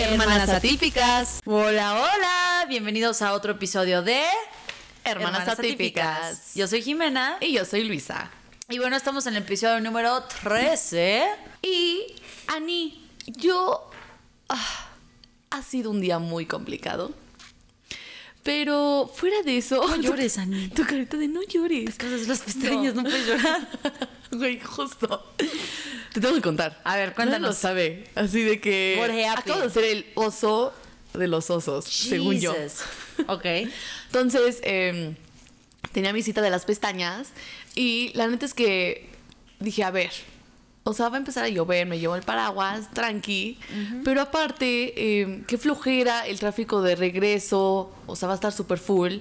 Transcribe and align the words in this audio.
Hermanas 0.00 0.48
atípicas. 0.48 1.40
Hola, 1.44 1.94
hola. 1.94 2.66
Bienvenidos 2.68 3.20
a 3.20 3.32
otro 3.32 3.52
episodio 3.52 4.00
de 4.00 4.22
Hermanas, 5.02 5.48
atípicas. 5.48 6.54
Yo 6.54 6.68
soy 6.68 6.82
Jimena. 6.82 7.36
Y 7.40 7.52
yo 7.52 7.64
soy 7.64 7.82
Luisa. 7.82 8.30
Y 8.68 8.78
bueno, 8.78 8.96
estamos 8.96 9.26
en 9.26 9.34
el 9.34 9.42
episodio 9.42 9.80
número 9.80 10.22
13. 10.44 11.26
Y 11.62 12.14
Ani, 12.46 13.08
yo... 13.26 13.90
ah, 14.48 14.86
ha 15.50 15.62
sido 15.62 15.90
un 15.90 16.00
día 16.00 16.20
muy 16.20 16.46
complicado. 16.46 17.12
Pero 18.48 19.10
fuera 19.14 19.42
de 19.42 19.58
eso... 19.58 19.86
No 19.86 19.96
llores, 20.00 20.38
Ani. 20.38 20.68
Tu 20.68 20.82
carita 20.82 21.18
de 21.18 21.28
no 21.28 21.42
llores. 21.42 21.98
Cosas 21.98 22.26
las 22.26 22.40
pestañas, 22.40 22.94
no, 22.94 23.02
puedes 23.02 23.26
llorar. 23.26 23.68
Güey, 24.30 24.58
justo. 24.58 25.34
Te 26.14 26.18
tengo 26.18 26.34
que 26.34 26.40
contar. 26.40 26.80
A 26.82 26.96
ver, 26.96 27.14
cuéntanos. 27.14 27.40
Nadie 27.42 27.46
lo 27.46 27.52
sabe. 27.52 28.04
Así 28.14 28.42
de 28.42 28.58
que... 28.58 29.28
Acabo 29.36 29.60
de 29.60 29.68
ser 29.68 29.84
el 29.84 30.06
oso 30.14 30.72
de 31.12 31.28
los 31.28 31.50
osos, 31.50 31.84
según 31.84 32.40
yo. 32.40 32.54
Ok. 33.26 33.44
Entonces, 34.06 34.60
eh, 34.62 35.14
tenía 35.92 36.14
mi 36.14 36.22
cita 36.22 36.40
de 36.40 36.48
las 36.48 36.64
pestañas 36.64 37.28
y 37.74 38.12
la 38.14 38.28
neta 38.28 38.46
es 38.46 38.54
que 38.54 39.10
dije, 39.60 39.84
a 39.84 39.90
ver, 39.90 40.12
o 40.88 40.94
sea, 40.94 41.10
va 41.10 41.16
a 41.16 41.18
empezar 41.18 41.44
a 41.44 41.50
llover, 41.50 41.86
me 41.86 41.98
llevo 41.98 42.16
el 42.16 42.22
paraguas, 42.22 42.88
tranqui, 42.94 43.58
pero 44.04 44.22
aparte, 44.22 44.94
eh, 44.96 45.42
qué 45.46 45.58
flojera 45.58 46.26
el 46.26 46.38
tráfico 46.38 46.80
de 46.80 46.96
regreso, 46.96 47.92
o 48.06 48.16
sea, 48.16 48.26
va 48.26 48.32
a 48.32 48.36
estar 48.36 48.52
súper 48.52 48.78
full 48.78 49.16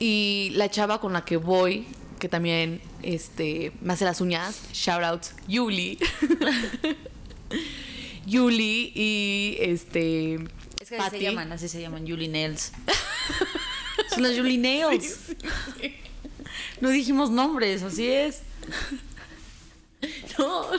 y 0.00 0.50
la 0.54 0.68
chava 0.68 1.00
con 1.00 1.12
la 1.12 1.24
que 1.24 1.36
voy, 1.36 1.86
que 2.18 2.28
también 2.28 2.80
este, 3.02 3.70
me 3.80 3.92
hace 3.92 4.04
las 4.04 4.20
uñas, 4.20 4.62
shout 4.72 5.04
out, 5.04 5.22
Yuli. 5.46 6.00
Yuli 8.26 8.90
y 8.96 9.56
este... 9.60 10.34
Es 10.80 10.88
que 10.88 10.96
así 10.96 11.04
Patty. 11.04 11.18
se 11.18 11.22
llaman, 11.22 11.52
así 11.52 11.68
se 11.68 11.80
llaman, 11.80 12.08
Julie 12.08 12.28
Nails. 12.28 12.72
Son 14.10 14.22
las 14.24 14.36
Julie 14.36 14.58
Nails. 14.58 15.36
No 16.80 16.88
dijimos 16.88 17.30
nombres, 17.30 17.84
así 17.84 18.08
es. 18.08 18.40
No, 20.38 20.70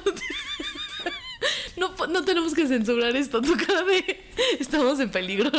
no, 1.78 2.08
no, 2.08 2.24
tenemos 2.26 2.54
que 2.54 2.68
censurar 2.68 3.16
esto. 3.16 3.42
Tu 3.42 3.56
cara 3.56 3.84
de 3.84 4.24
estamos 4.60 5.00
en 5.00 5.10
peligro. 5.12 5.52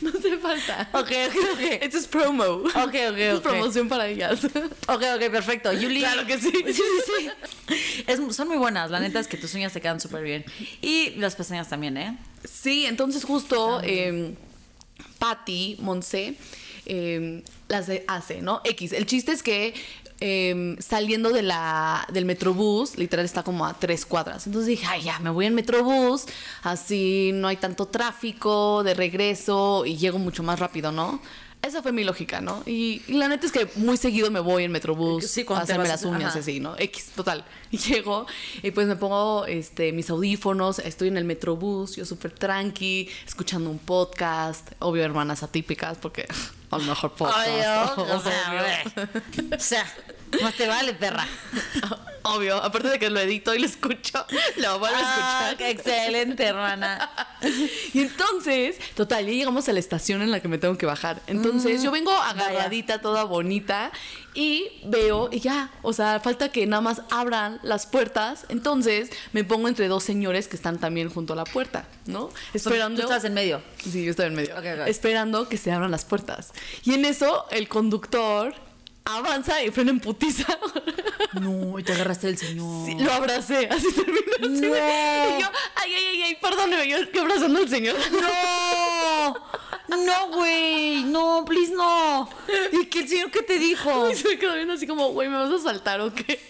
No 0.00 0.10
hace 0.10 0.36
falta. 0.38 0.88
Ok, 0.92 1.10
ok, 1.28 1.36
ok. 1.54 1.60
Esto 1.82 1.98
es 1.98 2.06
promo. 2.06 2.42
Ok, 2.44 2.68
ok, 2.74 2.94
Esto 2.94 3.34
es 3.36 3.40
promoción 3.40 3.88
para 3.88 4.06
ellas. 4.08 4.44
Ok, 4.44 5.02
ok, 5.16 5.30
perfecto. 5.30 5.70
Julie. 5.72 6.00
Claro 6.00 6.26
que 6.26 6.38
sí. 6.38 6.50
Sí, 6.52 6.72
sí, 6.74 6.82
sí. 7.06 7.30
Es- 8.06 8.36
son 8.36 8.48
muy 8.48 8.58
buenas. 8.58 8.90
La 8.90 9.00
neta 9.00 9.18
es 9.20 9.26
que 9.28 9.36
tus 9.36 9.54
uñas 9.54 9.72
te 9.72 9.80
quedan 9.80 10.00
súper 10.00 10.22
bien. 10.22 10.44
Y 10.82 11.10
las 11.16 11.34
pestañas 11.36 11.68
también, 11.68 11.96
¿eh? 11.96 12.16
Sí, 12.44 12.84
entonces 12.86 13.24
justo 13.24 13.80
eh, 13.82 14.34
Patty, 15.18 15.76
Monse, 15.80 16.34
eh, 16.86 17.42
las 17.68 17.88
hace, 18.06 18.42
¿no? 18.42 18.60
X. 18.64 18.92
El 18.92 19.06
chiste 19.06 19.32
es 19.32 19.42
que 19.42 19.74
eh, 20.26 20.76
saliendo 20.78 21.28
de 21.28 21.42
la, 21.42 22.08
del 22.10 22.24
metrobús, 22.24 22.96
literal 22.96 23.26
está 23.26 23.42
como 23.42 23.66
a 23.66 23.74
tres 23.74 24.06
cuadras. 24.06 24.46
Entonces 24.46 24.68
dije, 24.68 24.86
ay, 24.88 25.02
ya, 25.02 25.18
me 25.18 25.28
voy 25.28 25.44
en 25.44 25.54
metrobús, 25.54 26.24
así 26.62 27.32
no 27.34 27.46
hay 27.46 27.58
tanto 27.58 27.84
tráfico 27.84 28.82
de 28.84 28.94
regreso 28.94 29.84
y 29.84 29.98
llego 29.98 30.18
mucho 30.18 30.42
más 30.42 30.58
rápido, 30.58 30.92
¿no? 30.92 31.20
Esa 31.66 31.82
fue 31.82 31.92
mi 31.92 32.04
lógica, 32.04 32.40
¿no? 32.40 32.62
Y, 32.66 33.02
y 33.08 33.14
la 33.14 33.28
neta 33.28 33.46
es 33.46 33.52
que 33.52 33.66
muy 33.76 33.96
seguido 33.96 34.30
me 34.30 34.40
voy 34.40 34.64
en 34.64 34.72
metrobús 34.72 35.26
Sí, 35.26 35.46
a 35.48 35.58
hacerme 35.60 35.88
las 35.88 36.04
uñas 36.04 36.30
ajá. 36.32 36.38
así, 36.40 36.60
¿no? 36.60 36.74
X, 36.78 37.12
total. 37.16 37.44
Y 37.70 37.78
llego 37.78 38.26
y 38.62 38.70
pues 38.70 38.86
me 38.86 38.96
pongo 38.96 39.46
este, 39.46 39.92
mis 39.92 40.10
audífonos, 40.10 40.78
estoy 40.80 41.08
en 41.08 41.16
el 41.16 41.24
metrobús, 41.24 41.96
yo 41.96 42.04
súper 42.04 42.32
tranqui, 42.32 43.08
escuchando 43.26 43.70
un 43.70 43.78
podcast, 43.78 44.72
obvio 44.80 45.04
hermanas 45.04 45.42
atípicas, 45.42 45.96
porque 46.00 46.26
a 46.70 46.78
lo 46.78 46.84
mejor 46.84 47.12
podcast. 47.14 47.48
Obvio, 47.98 48.14
o 48.16 48.20
sea, 48.20 48.50
obvio. 48.50 48.60
güey. 49.40 49.58
O 49.58 49.60
sea, 49.60 49.86
más 50.42 50.54
te 50.54 50.66
vale, 50.68 50.92
perra. 50.94 51.26
Obvio, 52.22 52.56
aparte 52.56 52.88
de 52.88 52.98
que 52.98 53.10
lo 53.10 53.20
edito 53.20 53.54
y 53.54 53.58
lo 53.60 53.66
escucho, 53.66 54.24
lo 54.56 54.78
vuelvo 54.78 54.96
Ah, 54.98 55.00
a 55.00 55.50
escuchar. 55.52 55.56
qué 55.58 55.70
excelente, 55.70 56.44
hermana. 56.44 57.10
Y 57.92 58.00
entonces, 58.00 58.76
total, 58.94 59.26
ya 59.26 59.32
llegamos 59.32 59.68
a 59.68 59.72
la 59.72 59.78
estación 59.78 60.22
en 60.22 60.30
la 60.30 60.40
que 60.40 60.48
me 60.48 60.58
tengo 60.58 60.76
que 60.78 60.86
bajar. 60.86 61.22
Entonces, 61.26 61.82
yo 61.82 61.90
vengo 61.90 62.10
agarradita, 62.12 63.00
toda 63.00 63.24
bonita, 63.24 63.92
y 64.34 64.68
veo, 64.84 65.28
y 65.30 65.38
ya, 65.40 65.70
o 65.82 65.92
sea, 65.92 66.18
falta 66.20 66.50
que 66.50 66.66
nada 66.66 66.80
más 66.80 67.02
abran 67.10 67.60
las 67.62 67.86
puertas. 67.86 68.46
Entonces, 68.48 69.10
me 69.32 69.44
pongo 69.44 69.68
entre 69.68 69.88
dos 69.88 70.02
señores 70.02 70.48
que 70.48 70.56
están 70.56 70.78
también 70.78 71.08
junto 71.08 71.34
a 71.34 71.36
la 71.36 71.44
puerta, 71.44 71.86
¿no? 72.06 72.30
Esperando. 72.52 73.00
Tú 73.00 73.06
estás 73.06 73.24
en 73.24 73.34
medio. 73.34 73.62
Sí, 73.78 74.04
yo 74.04 74.10
estoy 74.10 74.26
en 74.26 74.34
medio. 74.34 74.56
Esperando 74.86 75.48
que 75.48 75.56
se 75.56 75.70
abran 75.70 75.90
las 75.90 76.04
puertas. 76.04 76.52
Y 76.84 76.94
en 76.94 77.04
eso, 77.04 77.46
el 77.50 77.68
conductor 77.68 78.54
avanza 79.04 79.62
y 79.62 79.70
frena 79.70 79.90
en 79.90 80.00
putiza. 80.00 80.46
No, 81.40 81.76
y 81.80 81.82
te 81.82 81.92
agarraste 81.92 82.28
del 82.28 82.38
señor. 82.38 82.86
Sí, 82.86 82.94
lo 82.96 83.12
abracé, 83.12 83.66
así 83.68 83.92
terminó. 83.92 84.20
así 84.40 84.48
No. 84.68 84.68
Y 84.68 85.42
yo, 85.42 85.48
ay, 85.74 85.92
ay, 85.92 86.04
ay, 86.12 86.22
ay, 86.22 86.36
perdóneme, 86.40 86.86
yo, 86.88 86.98
yo 87.12 87.22
abrazando 87.22 87.58
al 87.58 87.68
señor. 87.68 87.96
No, 89.88 89.96
no, 89.96 90.28
güey, 90.28 91.02
no, 91.02 91.44
please 91.44 91.72
no. 91.74 92.28
¿Y 92.72 92.86
qué 92.86 93.00
el 93.00 93.08
señor 93.08 93.30
qué 93.32 93.42
te 93.42 93.58
dijo? 93.58 94.08
Y 94.12 94.14
se 94.14 94.28
me 94.28 94.38
quedó 94.38 94.54
viendo 94.54 94.74
así 94.74 94.86
como, 94.86 95.08
güey, 95.10 95.28
¿me 95.28 95.36
vas 95.36 95.50
a 95.50 95.58
saltar 95.58 96.00
o 96.02 96.14
qué? 96.14 96.40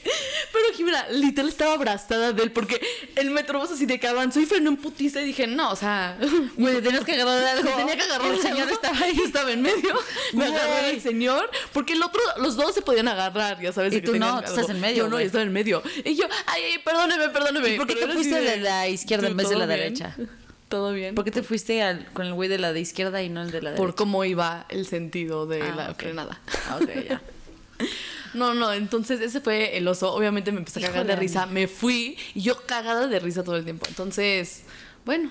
Pero 0.52 0.66
Jimena, 0.76 1.08
literal 1.08 1.48
estaba 1.48 1.72
abrazada 1.72 2.32
de 2.32 2.42
él 2.42 2.52
porque 2.52 2.78
el 3.16 3.30
metrobús 3.30 3.70
así 3.70 3.86
de 3.86 3.98
que 3.98 4.06
avanzó 4.06 4.40
y 4.40 4.46
frenó 4.46 4.68
en 4.68 4.76
putiza 4.76 5.20
y 5.22 5.24
dije, 5.24 5.46
no, 5.46 5.70
o 5.70 5.76
sea, 5.76 6.18
Güey, 6.56 6.74
te 6.76 6.82
tenías 6.82 7.04
que 7.04 7.12
agarrar 7.14 7.42
algo. 7.56 7.70
tenía 7.70 7.96
que 7.96 8.02
agarrar 8.02 8.32
El 8.34 8.40
señor 8.40 8.70
estaba 8.70 8.98
ahí. 8.98 9.18
estaba 9.24 9.50
en 9.50 9.62
medio, 9.62 9.94
me 10.34 10.44
agarró 10.44 10.88
el 10.88 11.00
señor, 11.00 11.50
porque 11.72 11.94
el 11.94 12.02
otro, 12.02 12.20
los 12.44 12.56
dos 12.56 12.74
se 12.74 12.82
podían 12.82 13.08
agarrar, 13.08 13.60
ya 13.60 13.72
sabes. 13.72 13.92
Y 13.92 14.00
que 14.00 14.06
tú 14.06 14.16
no, 14.18 14.40
tú 14.42 14.50
estás 14.50 14.68
en 14.70 14.80
medio, 14.80 15.04
Yo 15.04 15.08
no, 15.10 15.18
yo 15.18 15.26
estaba 15.26 15.42
en 15.42 15.52
medio. 15.52 15.82
Y 16.04 16.14
yo, 16.14 16.24
ay, 16.46 16.62
perdóneme, 16.84 17.28
perdóneme. 17.30 17.70
¿Y 17.74 17.76
por 17.76 17.86
qué 17.86 17.96
te 17.96 18.06
fuiste 18.08 18.40
de 18.40 18.58
la 18.58 18.88
izquierda 18.88 19.26
en 19.26 19.36
vez 19.36 19.48
de 19.48 19.54
¿todo 19.54 19.66
la 19.66 19.66
derecha? 19.66 20.16
Todo 20.68 20.92
bien. 20.92 21.14
¿Por 21.14 21.24
qué 21.24 21.30
te 21.30 21.42
fuiste 21.42 21.82
al- 21.82 22.06
con 22.14 22.26
el 22.26 22.32
güey 22.34 22.48
de 22.48 22.58
la 22.58 22.72
de 22.72 22.80
izquierda 22.80 23.22
y 23.22 23.28
no 23.28 23.42
el 23.42 23.50
de 23.50 23.60
la 23.62 23.70
por 23.74 23.88
derecha? 23.88 23.96
cómo 23.96 24.24
iba 24.24 24.66
el 24.70 24.86
sentido 24.86 25.46
de 25.46 25.62
Ah, 25.62 25.74
la 25.76 25.90
ok. 25.90 25.96
frenada. 25.98 26.40
Ah, 26.68 26.78
ok, 26.82 26.90
ya. 27.08 27.22
No, 28.34 28.52
no, 28.54 28.72
entonces 28.72 29.20
ese 29.20 29.40
fue 29.40 29.76
el 29.76 29.86
oso. 29.86 30.12
Obviamente 30.12 30.50
me 30.50 30.58
empecé 30.58 30.80
a 30.84 30.88
cagar 30.88 31.06
de 31.06 31.14
risa. 31.16 31.46
Me 31.46 31.68
fui 31.68 32.16
y 32.34 32.40
yo 32.42 32.56
cagada 32.66 33.06
de 33.06 33.20
risa 33.20 33.44
todo 33.44 33.56
el 33.56 33.62
tiempo. 33.64 33.86
Entonces, 33.88 34.64
bueno, 35.04 35.30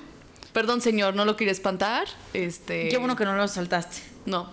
perdón 0.53 0.79
señor, 0.79 1.13
no 1.13 1.25
lo 1.25 1.35
quería 1.35 1.51
espantar. 1.51 2.07
Este. 2.33 2.87
Qué 2.87 2.97
bueno 2.97 3.17
que 3.17 3.25
no 3.25 3.35
lo 3.35 3.45
saltaste. 3.49 3.97
No, 4.25 4.49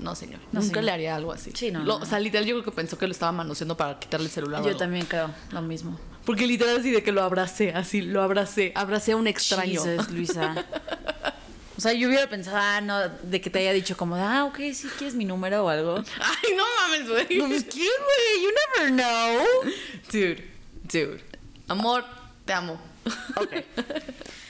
no 0.00 0.14
señor. 0.14 0.40
No, 0.52 0.60
Nunca 0.60 0.66
señor. 0.66 0.84
le 0.84 0.90
haría 0.92 1.16
algo 1.16 1.32
así. 1.32 1.50
Sí, 1.54 1.70
no, 1.70 1.80
Lo- 1.80 1.98
no. 1.98 2.04
O 2.04 2.06
sea, 2.06 2.18
literal 2.20 2.46
yo 2.46 2.54
creo 2.56 2.64
que 2.64 2.70
pensó 2.72 2.98
que 2.98 3.06
lo 3.06 3.12
estaba 3.12 3.32
manoseando 3.32 3.76
para 3.76 3.98
quitarle 3.98 4.26
el 4.26 4.32
celular. 4.32 4.64
Yo 4.64 4.76
también 4.76 5.06
creo 5.06 5.30
lo 5.52 5.62
mismo. 5.62 5.98
Porque 6.24 6.46
literal 6.46 6.78
así 6.78 6.90
de 6.90 7.02
que 7.02 7.12
lo 7.12 7.22
abracé, 7.22 7.72
así 7.72 8.00
lo 8.02 8.22
abracé. 8.22 8.72
Abracé 8.74 9.12
a 9.12 9.16
un 9.16 9.26
extraño. 9.26 9.82
Jesus, 9.82 10.10
Luisa. 10.12 10.64
O 11.76 11.80
sea, 11.80 11.92
yo 11.92 12.08
hubiera 12.08 12.28
pensado, 12.28 12.56
ah, 12.58 12.80
no, 12.80 12.98
de 13.08 13.40
que 13.40 13.50
te 13.50 13.58
haya 13.58 13.72
dicho 13.72 13.96
como, 13.96 14.16
ah, 14.16 14.44
ok, 14.46 14.56
sí, 14.72 14.88
¿quieres 14.96 15.14
mi 15.14 15.24
número 15.26 15.64
o 15.64 15.68
algo? 15.68 15.96
Ay, 16.20 16.56
no 16.56 16.64
mames, 16.80 17.08
güey. 17.08 17.38
No, 17.38 17.48
pues. 17.48 17.66
You 17.68 18.50
never 18.80 18.92
know. 18.92 19.46
Dude, 20.10 20.42
dude. 20.90 21.20
Amor, 21.68 22.04
te 22.44 22.52
amo. 22.54 22.80
Ok. 23.36 23.52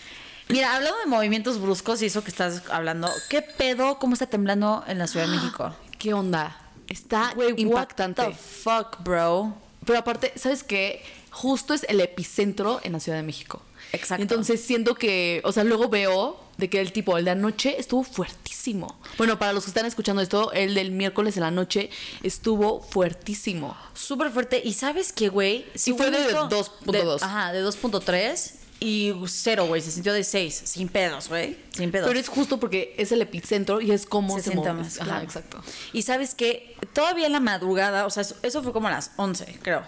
Mira, 0.49 0.77
hablando 0.77 0.99
de 1.01 1.07
movimientos 1.07 1.61
bruscos 1.61 2.01
y 2.03 2.07
eso 2.07 2.23
que 2.23 2.31
estás 2.31 2.63
hablando, 2.71 3.11
¿qué 3.29 3.43
pedo? 3.43 3.99
¿Cómo 3.99 4.13
está 4.13 4.27
temblando 4.27 4.85
en 4.87 4.99
la 4.99 5.07
Ciudad 5.07 5.27
de 5.27 5.33
México? 5.37 5.75
¿Qué 5.99 6.15
onda? 6.15 6.57
Está 6.89 7.35
impactante. 7.57 8.23
What 8.23 8.29
the 8.31 8.35
fuck, 8.37 9.03
bro? 9.03 9.55
Pero 9.85 9.99
aparte, 9.99 10.33
¿sabes 10.37 10.63
qué? 10.63 11.03
Justo 11.31 11.75
es 11.75 11.85
el 11.89 12.01
epicentro 12.01 12.81
en 12.85 12.93
la 12.93 13.01
Ciudad 13.01 13.19
de 13.19 13.25
México. 13.25 13.61
Exacto. 13.93 14.23
Entonces 14.23 14.61
siento 14.65 14.95
que, 14.95 15.41
o 15.45 15.53
sea, 15.53 15.65
luego 15.65 15.89
veo 15.89 16.41
de 16.59 16.71
que 16.71 16.81
el 16.81 16.93
tipo, 16.93 17.19
el 17.19 17.25
de 17.25 17.33
anoche 17.33 17.79
estuvo 17.79 18.03
fuertísimo. 18.05 18.99
Bueno, 19.19 19.39
para 19.39 19.53
los 19.53 19.65
que 19.65 19.71
están 19.71 19.87
escuchando 19.87 20.23
esto, 20.23 20.53
el 20.53 20.75
del 20.75 20.91
miércoles 20.93 21.35
de 21.35 21.41
la 21.41 21.51
noche 21.51 21.91
estuvo 22.23 22.81
fuertísimo. 22.81 23.77
Súper 23.95 24.31
fuerte. 24.31 24.61
¿Y 24.65 24.73
sabes 24.75 25.13
qué, 25.13 25.29
güey? 25.29 25.67
Sí, 25.75 25.93
fue 25.93 26.11
de 26.11 26.25
esto- 26.27 26.49
2.2. 26.49 27.19
de- 27.21 27.25
Ajá, 27.25 27.53
de 27.53 27.63
2.3 27.63 28.53
y 28.81 29.13
cero, 29.27 29.67
güey. 29.67 29.81
Se 29.81 29.91
sintió 29.91 30.13
de 30.13 30.25
6. 30.25 30.63
Sin 30.65 30.89
pedos, 30.89 31.29
güey. 31.29 31.57
Sin 31.75 31.91
pedos. 31.91 32.09
Pero 32.09 32.19
es 32.19 32.29
justo 32.29 32.61
porque 32.61 32.95
es 32.99 33.13
el 33.13 33.23
epicentro 33.23 33.81
y 33.81 33.93
es 33.93 34.07
como 34.07 34.37
se 34.37 34.43
se, 34.43 34.51
sienta 34.51 34.73
más. 34.73 34.97
Ajá, 34.97 35.05
claro. 35.05 35.25
exacto. 35.25 35.63
Y 35.93 36.03
sabes 36.03 36.35
que 36.35 36.77
todavía 36.93 37.27
en 37.27 37.33
la 37.33 37.41
madrugada, 37.41 38.07
o 38.07 38.11
sea, 38.11 38.23
eso, 38.23 38.37
eso 38.43 38.63
fue 38.63 38.73
como 38.73 38.89
a 38.89 38.91
las 38.91 39.13
11, 39.17 39.59
creo. 39.63 39.83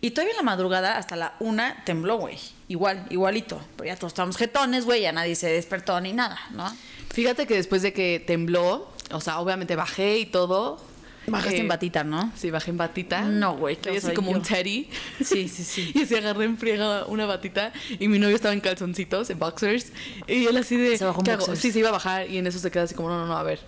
Y 0.00 0.10
todavía 0.10 0.32
en 0.32 0.36
la 0.38 0.42
madrugada, 0.42 0.98
hasta 0.98 1.16
la 1.16 1.34
una, 1.40 1.82
tembló, 1.84 2.18
güey. 2.18 2.38
Igual, 2.68 3.06
igualito. 3.10 3.60
Pero 3.76 3.88
ya 3.88 3.96
todos 3.96 4.12
estábamos 4.12 4.36
jetones, 4.36 4.84
güey. 4.84 5.02
Ya 5.02 5.12
nadie 5.12 5.34
se 5.34 5.48
despertó 5.48 6.00
ni 6.00 6.12
nada, 6.12 6.38
¿no? 6.50 6.70
Fíjate 7.10 7.46
que 7.46 7.54
después 7.54 7.82
de 7.82 7.92
que 7.92 8.22
tembló, 8.24 8.92
o 9.10 9.20
sea, 9.20 9.40
obviamente 9.40 9.74
bajé 9.76 10.18
y 10.18 10.26
todo. 10.26 10.80
Bajaste 11.26 11.56
Eh, 11.56 11.60
en 11.60 11.68
batita, 11.68 12.04
¿no? 12.04 12.32
Sí, 12.36 12.50
bajé 12.50 12.70
en 12.70 12.76
batita. 12.76 13.22
No, 13.22 13.56
güey, 13.56 13.76
Traía 13.76 13.98
así 13.98 14.12
como 14.14 14.30
yo. 14.30 14.36
un 14.38 14.42
teddy. 14.42 14.88
Sí, 15.22 15.48
sí, 15.48 15.64
sí. 15.64 15.92
Y 15.94 16.02
así 16.02 16.14
agarré 16.14 16.44
en 16.44 16.56
friega 16.58 17.04
una 17.06 17.26
batita 17.26 17.72
y 17.98 18.08
mi 18.08 18.18
novio 18.18 18.36
estaba 18.36 18.54
en 18.54 18.60
calzoncitos, 18.60 19.30
en 19.30 19.38
boxers. 19.38 19.92
Y 20.26 20.46
él 20.46 20.56
así 20.56 20.76
de... 20.76 20.96
Se 20.98 21.04
bajó 21.04 21.20
en 21.20 21.24
¿qué 21.24 21.30
hago? 21.32 21.40
boxers. 21.40 21.60
Sí, 21.60 21.72
se 21.72 21.78
iba 21.80 21.88
a 21.88 21.92
bajar 21.92 22.30
y 22.30 22.38
en 22.38 22.46
eso 22.46 22.58
se 22.58 22.70
queda 22.70 22.84
así 22.84 22.94
como, 22.94 23.08
no, 23.08 23.18
no, 23.18 23.26
no, 23.26 23.36
a 23.36 23.42
ver. 23.42 23.60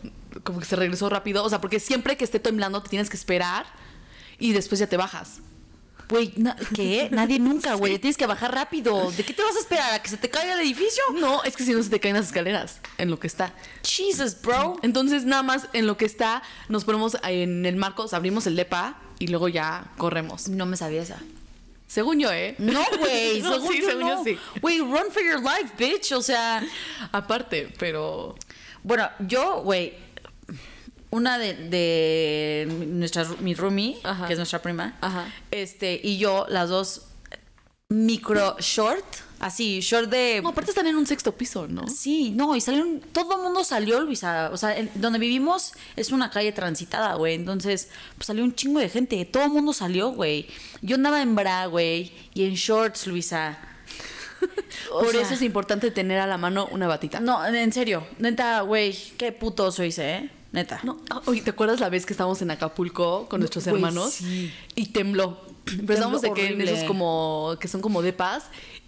Como 0.44 0.60
que 0.60 0.64
se 0.66 0.76
regresó 0.76 1.08
rápido. 1.08 1.43
O 1.44 1.49
sea, 1.49 1.60
porque 1.60 1.81
siempre 1.81 2.16
que 2.16 2.25
esté 2.25 2.38
temblando 2.38 2.82
te 2.82 2.88
tienes 2.90 3.10
que 3.10 3.16
esperar 3.16 3.66
y 4.38 4.52
después 4.52 4.78
ya 4.78 4.87
te 4.87 4.96
bajas. 4.96 5.40
Güey, 6.08 6.32
na- 6.37 6.56
¿qué? 6.75 7.08
Nadie 7.12 7.38
nunca, 7.38 7.75
güey. 7.75 7.99
Tienes 8.00 8.16
que 8.16 8.26
bajar 8.26 8.55
rápido. 8.55 9.10
¿De 9.12 9.25
qué 9.25 9.32
te 9.34 9.43
vas 9.43 9.56
a 9.56 9.58
esperar? 9.58 9.93
¿A 9.94 10.02
que 10.02 10.08
se 10.08 10.16
te 10.16 10.31
caiga 10.31 10.55
el 10.55 10.60
edificio? 10.60 11.02
No, 11.14 11.43
es 11.44 11.56
que 11.56 11.64
si 11.64 11.72
no 11.75 11.82
se 11.82 11.90
te 11.90 12.00
caen 12.00 12.14
las 12.16 12.26
escaleras 12.26 12.81
en 12.96 13.10
lo 13.10 13.19
que 13.19 13.26
está. 13.26 13.52
Jesus, 13.84 14.40
bro. 14.40 14.78
Entonces, 14.82 15.25
nada 15.25 15.43
más 15.43 15.69
en 15.72 15.87
lo 15.87 15.96
que 15.96 16.05
está, 16.06 16.43
nos 16.69 16.84
ponemos 16.84 17.16
en 17.25 17.66
el 17.66 17.76
marco, 17.76 18.05
o 18.05 18.08
sea, 18.08 18.16
abrimos 18.19 18.46
el 18.46 18.56
depa 18.56 18.99
y 19.19 19.26
luego 19.28 19.49
ya 19.49 19.93
corremos. 19.99 20.49
No 20.49 20.64
me 20.66 20.76
sabía 20.76 21.02
esa. 21.02 21.19
Según 21.87 22.19
yo, 22.20 22.31
¿eh? 22.32 22.55
No, 22.58 22.84
güey. 22.99 23.40
No, 23.43 23.52
según 23.55 23.72
sí, 23.72 23.81
yo 23.81 23.87
según 23.88 24.00
no. 24.02 24.08
yo 24.19 24.25
sí. 24.25 24.38
Güey, 24.60 24.78
run 24.81 25.10
for 25.10 25.22
your 25.22 25.40
life, 25.43 25.72
bitch. 25.78 26.12
O 26.12 26.22
sea, 26.22 26.62
Aparte, 27.12 27.72
pero. 27.78 28.34
bueno, 28.82 29.08
yo, 29.20 29.62
güey, 29.62 29.94
una 31.10 31.38
de, 31.38 31.55
de 31.55 32.66
nuestra, 32.88 33.25
mi 33.40 33.55
roomie, 33.55 33.99
Ajá. 34.05 34.26
que 34.26 34.34
es 34.34 34.38
nuestra 34.38 34.60
prima, 34.60 34.96
Ajá. 35.00 35.26
este, 35.50 36.00
y 36.02 36.19
yo, 36.19 36.46
las 36.49 36.69
dos, 36.69 37.02
micro 37.90 38.56
short, 38.58 39.05
así, 39.40 39.81
short 39.81 40.10
de... 40.10 40.40
No, 40.43 40.50
aparte 40.50 40.70
están 40.72 40.87
en 40.87 40.96
un 40.96 41.06
sexto 41.06 41.32
piso, 41.32 41.66
¿no? 41.69 41.87
Sí, 41.88 42.31
no, 42.37 42.55
y 42.55 42.60
salieron, 42.60 43.00
todo 43.12 43.37
el 43.37 43.43
mundo 43.43 43.64
salió, 43.64 44.00
Luisa. 44.00 44.50
O 44.52 44.58
sea, 44.58 44.76
en- 44.76 44.90
donde 44.96 45.19
vivimos 45.19 45.72
es 45.96 46.12
una 46.12 46.28
calle 46.31 46.52
transitada, 46.52 47.14
güey. 47.14 47.34
Entonces, 47.34 47.88
pues 48.16 48.26
salió 48.26 48.44
un 48.44 48.55
chingo 48.55 48.78
de 48.81 48.90
gente. 48.90 49.25
Todo 49.25 49.44
el 49.44 49.50
mundo 49.50 49.72
salió, 49.72 50.10
güey. 50.10 50.46
Yo 50.82 50.96
andaba 50.96 51.22
en 51.22 51.34
bra, 51.34 51.64
güey, 51.66 52.12
y 52.34 52.44
en 52.44 52.55
shorts, 52.55 53.06
Luisa. 53.06 53.58
O 54.93 55.00
Por 55.00 55.10
sea, 55.12 55.22
eso 55.22 55.34
es 55.34 55.43
importante 55.43 55.90
tener 55.90 56.19
a 56.20 56.26
la 56.26 56.38
mano 56.38 56.69
una 56.70 56.87
batita. 56.87 57.19
No, 57.20 57.44
en 57.44 57.72
serio, 57.72 58.06
neta, 58.19 58.60
güey, 58.60 58.93
qué 59.16 59.32
puto 59.32 59.72
soy, 59.72 59.93
¿eh? 59.99 60.31
Neta. 60.52 60.80
No, 60.82 60.98
ah, 61.10 61.20
oye, 61.26 61.42
¿te 61.42 61.50
acuerdas 61.50 61.78
la 61.80 61.88
vez 61.90 62.06
que 62.06 62.12
estábamos 62.14 62.40
en 62.40 62.50
Acapulco 62.50 63.28
con 63.28 63.40
nuestros 63.40 63.66
hermanos? 63.66 64.12
sí. 64.14 64.52
Y 64.74 64.86
tembló. 64.86 65.40
Estábamos 65.66 66.22
de 66.22 66.32
que 66.32 66.46
en 66.48 66.60
esos 66.62 66.84
como 66.84 67.56
que 67.60 67.68
son 67.68 67.80
como 67.82 68.00
de 68.02 68.12
paz. 68.12 68.44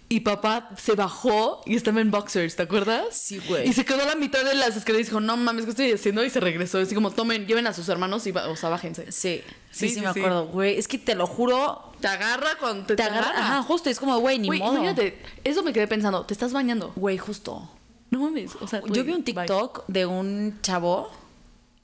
Y 0.09 0.21
papá 0.21 0.71
se 0.77 0.93
bajó 0.93 1.61
y 1.65 1.77
estaba 1.77 2.01
en 2.01 2.11
boxers, 2.11 2.57
¿te 2.57 2.63
acuerdas? 2.63 3.05
Sí, 3.15 3.39
güey. 3.47 3.69
Y 3.69 3.71
se 3.71 3.85
quedó 3.85 4.01
a 4.01 4.05
la 4.07 4.15
mitad 4.15 4.43
de 4.43 4.55
las 4.55 4.75
escaleras 4.75 5.07
y 5.07 5.09
dijo, 5.09 5.21
no 5.21 5.37
mames, 5.37 5.63
¿qué 5.63 5.71
estoy 5.71 5.91
haciendo? 5.93 6.21
Y 6.25 6.29
se 6.29 6.41
regresó. 6.41 6.79
Así 6.79 6.93
como, 6.93 7.11
tomen, 7.11 7.47
lleven 7.47 7.65
a 7.65 7.71
sus 7.73 7.87
hermanos 7.87 8.27
y, 8.27 8.31
o 8.31 8.55
sea, 8.57 8.67
bájense. 8.67 9.09
Sí, 9.09 9.41
sí, 9.41 9.43
Sí, 9.71 9.87
sí, 9.87 9.95
sí, 9.95 10.01
me 10.01 10.07
acuerdo, 10.07 10.47
güey. 10.47 10.77
Es 10.77 10.89
que 10.89 10.97
te 10.97 11.15
lo 11.15 11.27
juro, 11.27 11.93
Te 12.01 12.07
agarra 12.09 12.57
cuando 12.59 12.87
te, 12.87 12.97
te 12.97 13.03
agarra. 13.03 13.29
Ajá, 13.39 13.63
justo, 13.63 13.89
es 13.89 13.99
como, 14.01 14.19
güey, 14.19 14.37
ni 14.37 14.47
Güey, 14.47 14.59
modo. 14.59 14.73
imagínate, 14.73 15.17
eso 15.45 15.63
me 15.63 15.71
quedé 15.71 15.87
pensando, 15.87 16.25
te 16.25 16.33
estás 16.33 16.51
bañando. 16.51 16.91
Güey, 16.97 17.17
justo. 17.17 17.69
No 18.09 18.19
mames, 18.19 18.51
o 18.59 18.67
sea, 18.67 18.81
Yo 18.91 19.05
vi 19.05 19.11
un 19.13 19.23
bye. 19.23 19.33
TikTok 19.33 19.85
de 19.87 20.05
un 20.07 20.59
chavo 20.61 21.09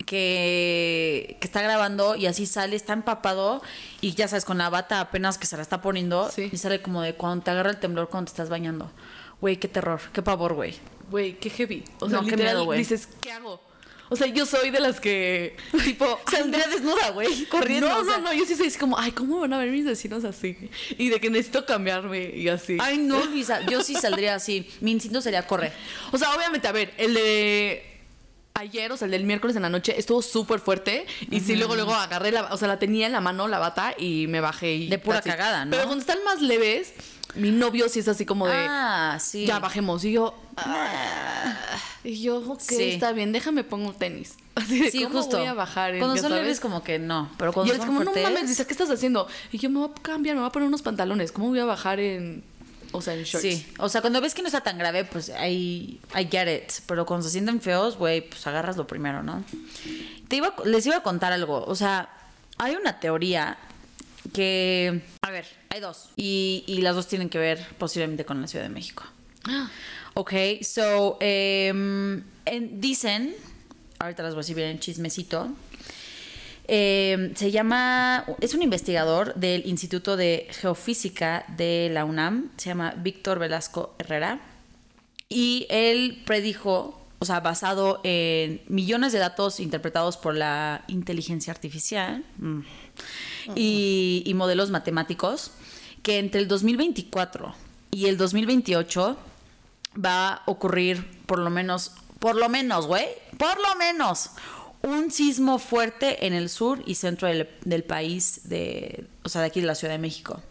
que, 0.08 1.38
que 1.40 1.46
está 1.48 1.62
grabando 1.62 2.16
y 2.16 2.26
así 2.26 2.46
sale, 2.48 2.76
está 2.76 2.94
empapado 2.94 3.62
y 4.02 4.14
ya 4.16 4.28
sabes, 4.28 4.46
con 4.46 4.58
la 4.58 4.70
bata 4.70 5.00
apenas 5.02 5.38
que 5.38 5.46
se 5.46 5.56
la 5.56 5.62
está 5.62 5.82
poniendo 5.82 6.30
Sí. 6.32 6.50
y 6.52 6.58
sale 6.58 6.82
como 6.82 7.02
de 7.04 7.14
cuando 7.14 7.44
te 7.44 7.52
agarra 7.52 7.70
el 7.70 7.78
temblor 7.80 8.10
cuando 8.10 8.26
te 8.32 8.34
estás 8.34 8.50
bañando. 8.50 8.92
Güey, 9.40 9.58
qué 9.58 9.68
terror, 9.68 10.00
qué 10.14 10.24
pavor, 10.24 10.54
güey. 10.56 10.74
Güey, 11.12 11.34
qué 11.40 11.50
heavy. 11.52 11.84
O 12.00 12.10
sea, 12.10 12.22
No, 12.22 12.28
qué 12.28 12.36
miedo, 12.36 12.66
güey. 12.66 12.80
dices, 12.80 13.08
¿qué 13.22 13.32
hago? 13.32 13.62
O 14.10 14.16
sea, 14.16 14.28
yo 14.28 14.46
soy 14.46 14.70
de 14.72 14.80
las 14.80 15.00
que, 15.02 15.58
tipo, 15.84 16.20
Saldría 16.32 16.66
desnuda, 16.68 17.10
güey, 17.12 17.46
corriendo. 17.50 17.90
No, 17.90 18.00
o 18.00 18.06
sea. 18.06 18.18
no, 18.18 18.24
no, 18.26 18.34
yo 18.34 18.46
sí 18.46 18.56
soy 18.56 18.68
así 18.68 18.80
como, 18.80 18.98
ay, 18.98 19.12
¿cómo 19.12 19.40
van 19.42 19.52
a 19.54 19.58
ver 19.60 19.70
mis 19.70 19.86
vecinos 19.86 20.24
así? 20.24 20.58
Y 20.98 21.10
de 21.10 21.20
que 21.20 21.30
necesito 21.30 21.66
cambiarme 21.66 22.32
y 22.34 22.48
así. 22.48 22.78
Ay, 22.80 22.98
no, 22.98 23.24
Luisa, 23.26 23.62
yo 23.66 23.84
sí 23.84 23.96
saldría 23.96 24.36
así. 24.36 24.70
Mi 24.82 24.92
instinto 24.92 25.20
sería 25.22 25.46
correr. 25.46 25.74
O 26.12 26.18
sea, 26.18 26.34
obviamente, 26.34 26.68
a 26.68 26.72
ver, 26.72 26.94
el 26.98 27.14
de 27.14 27.97
ayer, 28.58 28.92
o 28.92 28.98
sea, 28.98 29.06
el 29.06 29.12
del 29.12 29.24
miércoles 29.24 29.56
en 29.56 29.62
la 29.62 29.70
noche, 29.70 29.98
estuvo 29.98 30.22
súper 30.22 30.60
fuerte. 30.60 31.06
Y 31.32 31.40
sí, 31.40 31.56
luego, 31.56 31.76
luego 31.76 31.94
agarré 31.94 32.32
la, 32.32 32.46
o 32.54 32.58
sea, 32.58 32.68
la 32.68 32.80
tenía 32.80 33.06
en 33.08 33.12
la 33.14 33.22
mano, 33.22 33.48
la 33.48 33.60
bata, 33.60 33.94
y 33.98 34.28
me 34.28 34.42
bajé 34.42 34.74
y. 34.76 34.88
De 34.88 34.98
pura 35.00 35.20
así. 35.20 35.30
cagada, 35.30 35.66
¿no? 35.66 35.72
Pero 35.72 35.84
cuando 35.86 36.02
están 36.02 36.24
más 36.24 36.42
leves, 36.42 36.94
mi 37.36 37.52
novio 37.52 37.90
sí 37.90 38.00
es 38.00 38.08
así 38.08 38.26
como 38.26 38.48
de. 38.48 38.54
Ah, 38.56 39.18
sí. 39.22 39.46
Ya 39.46 39.60
bajemos. 39.60 40.04
Y 40.06 40.12
yo. 40.14 40.34
"Ah". 40.58 41.56
y 42.04 42.22
yo, 42.22 42.38
ok, 42.38 42.60
Sí. 42.62 42.84
está 42.92 43.12
bien, 43.12 43.32
déjame 43.32 43.64
pongo 43.64 43.94
tenis. 43.94 44.36
Así 44.56 44.80
de, 44.80 44.90
Sí, 44.92 45.04
¿cómo 45.04 45.20
justo. 45.20 45.38
voy 45.38 45.46
a 45.46 45.54
bajar? 45.54 45.94
en- 45.94 46.00
cuando 46.00 46.16
son 46.18 46.30
sabes? 46.30 46.42
leves 46.44 46.60
como 46.60 46.84
que 46.84 46.98
no, 47.00 47.30
pero 47.38 47.52
Y 47.52 47.54
cuando 47.54 47.74
es 47.74 47.78
son 47.78 47.88
como, 47.88 48.00
no 48.04 48.12
fuertes- 48.12 48.24
mames, 48.24 48.50
dice, 48.50 48.66
¿qué 48.66 48.72
estás 48.74 48.90
haciendo? 48.90 49.28
Y 49.52 49.60
yo 49.60 49.70
me 49.70 49.80
voy 49.80 49.90
a 49.96 50.02
cambiar, 50.02 50.36
me 50.36 50.42
voy 50.42 50.48
a 50.50 50.52
poner 50.52 50.68
unos 50.68 50.82
pantalones. 50.82 51.32
¿Cómo 51.32 51.50
voy 51.50 51.60
a 51.60 51.66
bajar 51.66 52.00
en. 52.00 52.44
O 52.92 53.02
sea, 53.02 53.14
en 53.14 53.24
shorts? 53.24 53.42
Sí, 53.42 53.66
o 53.80 53.90
sea, 53.90 54.02
cuando 54.02 54.22
ves 54.22 54.34
que 54.34 54.42
no 54.42 54.48
está 54.48 54.62
tan 54.62 54.78
grave, 54.78 55.04
pues 55.06 55.30
ahí 55.32 56.00
I 56.18 56.28
get 56.30 56.48
it. 56.54 56.72
Pero 56.88 57.06
cuando 57.06 57.26
se 57.26 57.32
sienten 57.32 57.62
feos, 57.62 57.98
güey, 57.98 58.22
pues 58.22 58.46
agarras 58.48 58.78
lo 58.78 58.88
primero, 58.88 59.24
¿no? 59.24 59.44
Te 60.28 60.36
iba, 60.38 60.54
les 60.66 60.86
iba 60.86 60.98
a 60.98 61.04
contar 61.04 61.34
algo. 61.34 61.64
O 61.66 61.76
sea, 61.76 62.10
hay 62.58 62.76
una 62.76 63.00
teoría 63.00 63.58
que. 64.34 65.02
A 65.22 65.32
ver, 65.32 65.46
hay 65.70 65.80
dos. 65.80 66.10
Y, 66.16 66.64
y 66.68 66.82
las 66.82 66.96
dos 66.96 67.08
tienen 67.08 67.30
que 67.30 67.38
ver 67.38 67.66
posiblemente 67.78 68.26
con 68.26 68.42
la 68.42 68.48
Ciudad 68.48 68.66
de 68.66 68.70
México. 68.70 69.04
Ok, 70.20 70.34
so, 70.64 71.18
em, 71.22 72.24
en- 72.46 72.82
dicen, 72.82 73.36
ahorita 74.00 74.24
las 74.24 74.34
voy 74.34 74.40
a 74.40 74.42
decir 74.42 74.56
bien 74.56 74.70
en 74.70 74.80
chismecito, 74.80 75.50
eh, 76.68 77.32
se 77.36 77.52
llama, 77.52 78.26
es 78.42 78.54
un 78.54 78.62
investigador 78.62 79.34
del 79.36 79.66
Instituto 79.66 80.18
de 80.18 80.48
Geofísica 80.52 81.46
de 81.56 81.90
la 81.92 82.04
UNAM, 82.04 82.52
se 82.58 82.70
llama 82.70 82.94
Víctor 82.98 83.40
Velasco 83.40 83.96
Herrera, 84.00 84.42
y 85.30 85.66
él 85.70 86.24
predijo, 86.26 87.02
o 87.20 87.26
sea, 87.26 87.40
basado 87.40 88.02
en 88.04 88.62
millones 88.68 89.14
de 89.14 89.20
datos 89.20 89.62
interpretados 89.62 90.18
por 90.18 90.36
la 90.36 90.84
inteligencia 90.88 91.52
artificial 91.52 92.26
mm, 92.38 92.60
y, 93.56 94.24
y 94.26 94.34
modelos 94.34 94.70
matemáticos, 94.70 95.52
que 96.04 96.20
entre 96.20 96.42
el 96.42 96.50
2024 96.50 97.56
y 97.92 98.08
el 98.08 98.18
2028 98.18 99.18
va 100.04 100.34
a 100.34 100.42
ocurrir 100.46 101.22
por 101.26 101.40
lo 101.40 101.50
menos, 101.50 101.94
por 102.20 102.36
lo 102.36 102.50
menos, 102.50 102.88
güey, 102.88 103.06
por 103.38 103.58
lo 103.58 103.76
menos 103.78 104.32
un 104.84 105.12
sismo 105.12 105.60
fuerte 105.60 106.26
en 106.26 106.34
el 106.34 106.50
sur 106.50 106.82
y 106.86 106.96
centro 106.96 107.28
del, 107.28 107.50
del 107.66 107.84
país, 107.84 108.42
de, 108.50 109.06
o 109.24 109.30
sea, 109.30 109.42
de 109.42 109.48
aquí 109.48 109.62
de 109.62 109.68
la 109.68 109.76
Ciudad 109.76 109.94
de 109.94 110.00
México. 110.00 110.42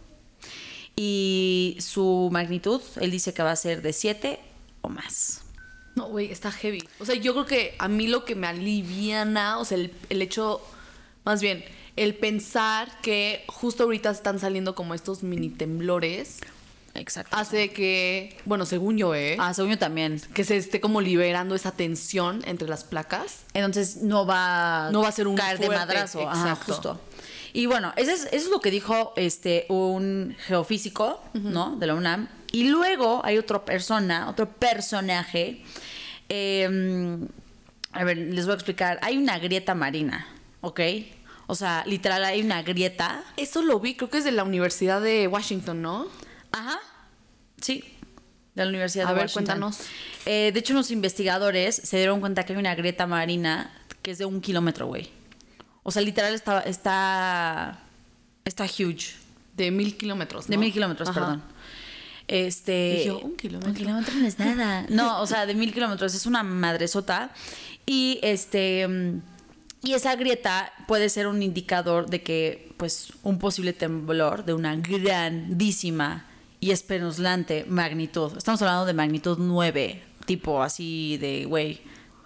Y 0.95 1.77
su 1.79 2.29
magnitud, 2.31 2.81
él 2.99 3.11
dice 3.11 3.33
que 3.33 3.43
va 3.43 3.51
a 3.51 3.55
ser 3.55 3.81
de 3.81 3.93
7 3.93 4.39
o 4.81 4.89
más. 4.89 5.41
No, 5.95 6.07
güey, 6.09 6.31
está 6.31 6.51
heavy. 6.51 6.87
O 6.99 7.05
sea, 7.05 7.15
yo 7.15 7.33
creo 7.33 7.45
que 7.45 7.75
a 7.79 7.87
mí 7.87 8.07
lo 8.07 8.25
que 8.25 8.35
me 8.35 8.47
aliviana, 8.47 9.59
o 9.59 9.65
sea, 9.65 9.77
el, 9.77 9.91
el 10.09 10.21
hecho, 10.21 10.61
más 11.23 11.41
bien, 11.41 11.63
el 11.95 12.15
pensar 12.15 13.01
que 13.01 13.43
justo 13.47 13.83
ahorita 13.83 14.11
están 14.11 14.39
saliendo 14.39 14.75
como 14.75 14.93
estos 14.93 15.23
mini 15.23 15.49
temblores, 15.49 16.39
Exacto. 16.97 17.35
hace 17.37 17.69
que, 17.71 18.37
bueno, 18.45 18.65
según 18.65 18.97
yo, 18.97 19.15
¿eh? 19.15 19.37
Ah, 19.39 19.53
según 19.53 19.71
yo 19.71 19.77
también. 19.77 20.19
que 20.33 20.43
se 20.43 20.57
esté 20.57 20.81
como 20.81 20.99
liberando 20.99 21.55
esa 21.55 21.71
tensión 21.71 22.41
entre 22.45 22.67
las 22.67 22.83
placas. 22.83 23.41
Entonces 23.53 23.97
no 23.97 24.25
va, 24.25 24.89
No 24.91 25.01
va 25.01 25.07
a 25.09 25.11
ser 25.11 25.27
un 25.27 25.35
caer 25.35 25.59
de 25.59 25.69
madrazo. 25.69 26.27
Ajá, 26.27 26.49
exacto. 26.49 26.73
justo. 26.73 27.01
Y 27.53 27.65
bueno, 27.65 27.93
eso 27.95 28.11
es, 28.11 28.25
eso 28.25 28.35
es 28.35 28.49
lo 28.49 28.59
que 28.59 28.71
dijo 28.71 29.13
este 29.15 29.65
un 29.69 30.35
geofísico, 30.47 31.23
¿no? 31.33 31.75
De 31.77 31.87
la 31.87 31.95
UNAM. 31.95 32.27
Y 32.51 32.69
luego 32.69 33.21
hay 33.23 33.37
otra 33.37 33.63
persona, 33.65 34.29
otro 34.29 34.49
personaje. 34.49 35.63
eh, 36.29 37.17
a 37.93 38.03
ver, 38.03 38.17
les 38.17 38.45
voy 38.45 38.51
a 38.51 38.55
explicar. 38.55 38.99
Hay 39.01 39.17
una 39.17 39.39
grieta 39.39 39.73
marina, 39.73 40.27
¿ok? 40.61 40.81
O 41.47 41.55
sea, 41.55 41.83
literal 41.87 42.23
hay 42.25 42.41
una 42.41 42.61
grieta. 42.61 43.23
Eso 43.37 43.61
lo 43.63 43.79
vi, 43.79 43.95
creo 43.95 44.09
que 44.09 44.17
es 44.19 44.23
de 44.23 44.31
la 44.31 44.43
Universidad 44.43 45.01
de 45.01 45.27
Washington, 45.27 45.81
¿no? 45.81 46.07
Ajá. 46.51 46.79
Sí. 47.61 47.83
De 48.55 48.63
la 48.63 48.69
Universidad 48.69 49.07
A 49.07 49.09
de 49.09 49.15
ver, 49.15 49.23
Washington. 49.25 49.45
cuéntanos. 49.45 49.79
Eh, 50.25 50.51
de 50.53 50.59
hecho, 50.59 50.73
unos 50.73 50.89
investigadores 50.91 51.75
se 51.75 51.97
dieron 51.97 52.19
cuenta 52.19 52.43
que 52.45 52.53
hay 52.53 52.59
una 52.59 52.75
grieta 52.75 53.05
marina 53.07 53.71
que 54.01 54.11
es 54.11 54.17
de 54.17 54.25
un 54.25 54.41
kilómetro, 54.41 54.87
güey. 54.87 55.09
O 55.83 55.91
sea, 55.91 56.01
literal 56.01 56.33
está, 56.33 56.61
está, 56.61 57.79
está 58.45 58.65
huge. 58.65 59.15
De 59.55 59.71
mil 59.71 59.97
kilómetros. 59.97 60.47
De 60.47 60.57
mil 60.57 60.71
kilómetros, 60.71 61.09
Ajá. 61.09 61.19
perdón. 61.19 61.43
Este. 62.27 63.03
Yo, 63.05 63.19
¿un 63.19 63.35
kilómetro? 63.35 63.69
Un 63.71 63.75
kilómetro 63.75 64.15
no 64.15 64.27
es 64.27 64.37
nada. 64.39 64.85
No, 64.89 65.21
o 65.21 65.27
sea, 65.27 65.45
de 65.45 65.55
mil 65.55 65.73
kilómetros 65.73 66.13
es 66.13 66.25
una 66.25 66.43
madresota. 66.43 67.31
Y 67.85 68.19
este. 68.21 68.87
Y 69.81 69.93
esa 69.93 70.15
grieta 70.15 70.73
puede 70.87 71.09
ser 71.09 71.27
un 71.27 71.41
indicador 71.41 72.09
de 72.09 72.21
que, 72.21 72.73
pues, 72.77 73.13
un 73.23 73.39
posible 73.39 73.73
temblor 73.73 74.43
de 74.43 74.53
una 74.53 74.75
grandísima 74.75 76.25
y 76.67 76.71
espeluznante 76.71 77.63
magnitud. 77.69 78.35
Estamos 78.37 78.61
hablando 78.61 78.85
de 78.85 78.93
magnitud 78.93 79.37
9, 79.39 80.03
tipo 80.25 80.61
así 80.61 81.15
de, 81.17 81.45
güey. 81.45 81.79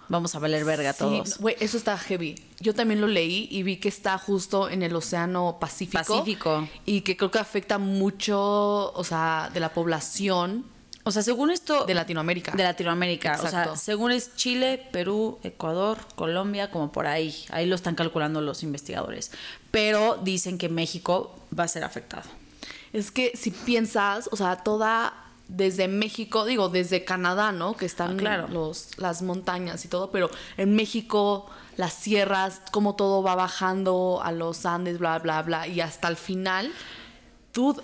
vamos 0.10 0.34
a 0.34 0.40
valer 0.40 0.66
verga 0.66 0.94
Sí, 0.94 1.00
todos. 1.00 1.38
Güey, 1.38 1.56
eso 1.60 1.78
está 1.78 1.96
heavy. 1.96 2.34
Yo 2.60 2.74
también 2.74 3.02
lo 3.02 3.08
leí 3.08 3.48
y 3.52 3.62
vi 3.62 3.78
que 3.78 3.88
está 3.88 4.18
justo 4.18 4.68
en 4.68 4.82
el 4.82 4.96
Océano 4.96 5.58
Pacífico. 5.60 6.04
Pacífico. 6.04 6.68
Y 6.88 7.02
que 7.02 7.16
creo 7.16 7.30
que 7.30 7.38
afecta 7.38 7.78
mucho, 7.78 8.92
o 8.94 9.04
sea, 9.04 9.52
de 9.54 9.60
la 9.60 9.74
población 9.76 10.66
O 11.04 11.12
sea, 11.12 11.22
según 11.22 11.52
esto... 11.52 11.86
de 11.86 11.94
Latinoamérica. 11.94 12.52
De 12.54 12.64
Latinoamérica. 12.64 13.34
O 13.34 13.46
Exacto. 13.46 13.76
sea, 13.76 13.76
según 13.76 14.12
es 14.12 14.36
Chile, 14.36 14.88
Perú, 14.92 15.38
Ecuador, 15.44 16.00
Colombia, 16.16 16.72
como 16.72 16.92
por 16.92 17.06
ahí. 17.06 17.46
Ahí 17.52 17.68
lo 17.68 17.76
están 17.76 17.94
calculando 17.94 18.42
los 18.42 18.64
investigadores. 18.64 19.32
Pero 19.70 20.18
dicen 20.24 20.58
que 20.58 20.68
México 20.68 21.36
va 21.58 21.66
a 21.66 21.68
ser 21.68 21.84
afectado. 21.84 22.41
Es 22.94 23.12
que 23.12 23.32
si 23.36 23.52
piensas, 23.52 24.30
o 24.32 24.36
sea, 24.36 24.58
toda 24.58 25.14
desde 25.48 25.88
México, 25.90 26.46
digo, 26.46 26.70
desde 26.70 27.04
Canadá, 27.04 27.52
¿no? 27.52 27.76
Que 27.76 27.86
están 27.86 28.12
Ah, 28.12 28.18
claro. 28.18 28.48
los, 28.48 28.98
las 28.98 29.22
montañas 29.22 29.84
y 29.84 29.90
todo, 29.90 30.10
pero 30.10 30.30
en 30.56 30.76
México, 30.76 31.50
las 31.76 31.94
sierras, 31.94 32.62
como 32.72 32.96
todo 32.96 33.22
va 33.22 33.36
bajando 33.36 34.22
a 34.24 34.32
los 34.32 34.66
Andes, 34.66 34.98
bla, 34.98 35.20
bla, 35.20 35.42
bla, 35.42 35.68
y 35.68 35.82
hasta 35.82 36.08
el 36.08 36.16
final, 36.16 36.72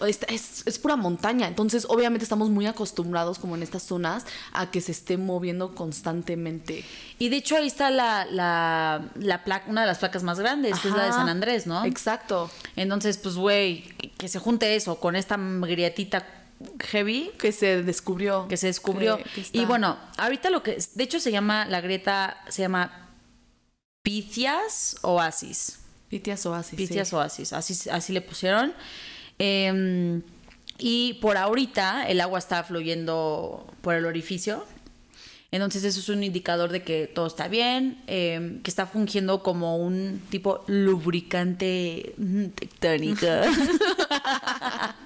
es, 0.08 0.20
es, 0.30 0.64
es 0.66 0.80
pura 0.80 0.96
montaña. 0.96 1.48
Entonces, 1.48 1.86
obviamente 1.90 2.24
estamos 2.24 2.50
muy 2.50 2.66
acostumbrados, 2.68 3.38
como 3.40 3.56
en 3.56 3.64
estas 3.64 3.84
zonas, 3.84 4.26
a 4.54 4.72
que 4.72 4.80
se 4.82 4.92
esté 4.92 5.18
moviendo 5.18 5.76
constantemente. 5.76 6.86
Y 7.20 7.30
de 7.30 7.36
hecho 7.38 7.58
ahí 7.58 7.68
está 7.68 7.90
la, 7.90 8.26
la, 8.32 9.04
la 9.16 9.44
placa, 9.44 9.70
una 9.70 9.82
de 9.82 9.88
las 9.88 9.98
placas 9.98 10.24
más 10.24 10.40
grandes, 10.40 10.80
que 10.80 10.88
es 10.88 10.94
la 10.96 11.06
de. 11.06 11.12
San 11.12 11.30
Andrés, 11.30 11.68
¿no? 11.68 11.84
Exacto. 11.86 12.50
Entonces, 12.76 13.18
pues, 13.18 13.36
güey, 13.36 13.84
que- 13.98 14.12
que 14.12 14.28
se 14.28 14.40
junte 14.40 14.76
eso 14.76 15.00
con 15.00 15.16
esta 15.16 15.38
grietita 15.38 16.26
heavy 16.90 17.32
Que 17.38 17.52
se 17.52 17.84
descubrió. 17.84 18.48
que 18.48 18.58
se 18.58 18.68
descubrió. 18.68 19.18
que- 19.18 19.24
que 19.26 19.42
está- 19.42 19.58
y 19.58 19.66
bueno, 19.66 19.98
ahorita 20.18 20.50
lo 20.50 20.64
que, 20.64 20.78
de 20.96 21.04
hecho 21.04 21.20
se 21.20 21.32
llama, 21.32 21.66
la 21.66 21.82
grieta 21.82 22.38
se 22.50 22.64
llama 22.64 23.10
Picias 24.04 24.96
Oasis. 25.02 25.80
Pitias 26.10 26.46
Oasis. 26.46 26.70
sí. 26.72 26.76
Picias 26.78 27.12
Oasis, 27.14 27.54
así, 27.54 27.90
así 27.90 28.14
le 28.14 28.22
pusieron. 28.22 28.74
Eh, 29.40 30.22
y 30.80 31.14
por 31.16 31.38
ahorita 31.38 32.08
el 32.08 32.22
agua 32.22 32.40
está 32.40 32.64
fluyendo 32.64 33.66
por 33.82 33.96
el 33.96 34.06
orificio. 34.06 34.66
Entonces 35.50 35.84
eso 35.86 36.02
es 36.02 36.10
un 36.10 36.24
indicador 36.24 36.72
de 36.72 36.84
que 36.84 37.08
todo 37.08 37.26
está 37.26 37.48
bien, 37.48 38.04
eh, 38.08 38.60
que 38.64 38.70
está 38.70 38.86
fungiendo 38.86 39.42
como 39.44 39.78
un 39.78 40.22
tipo 40.30 40.64
lubricante 40.68 42.14
mm, 42.18 42.46
tectónico. 42.48 43.26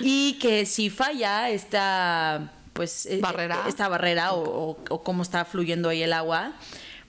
y 0.00 0.34
que 0.34 0.66
si 0.66 0.90
falla 0.90 1.50
esta 1.50 2.52
pues 2.72 3.06
eh, 3.06 3.18
Barrera. 3.20 3.64
esta 3.68 3.88
barrera 3.88 4.32
o, 4.32 4.70
o- 4.72 4.78
o 4.88 5.02
cómo 5.02 5.22
está 5.22 5.44
fluyendo 5.44 5.88
ahí 5.88 6.02
el 6.02 6.12
agua, 6.12 6.52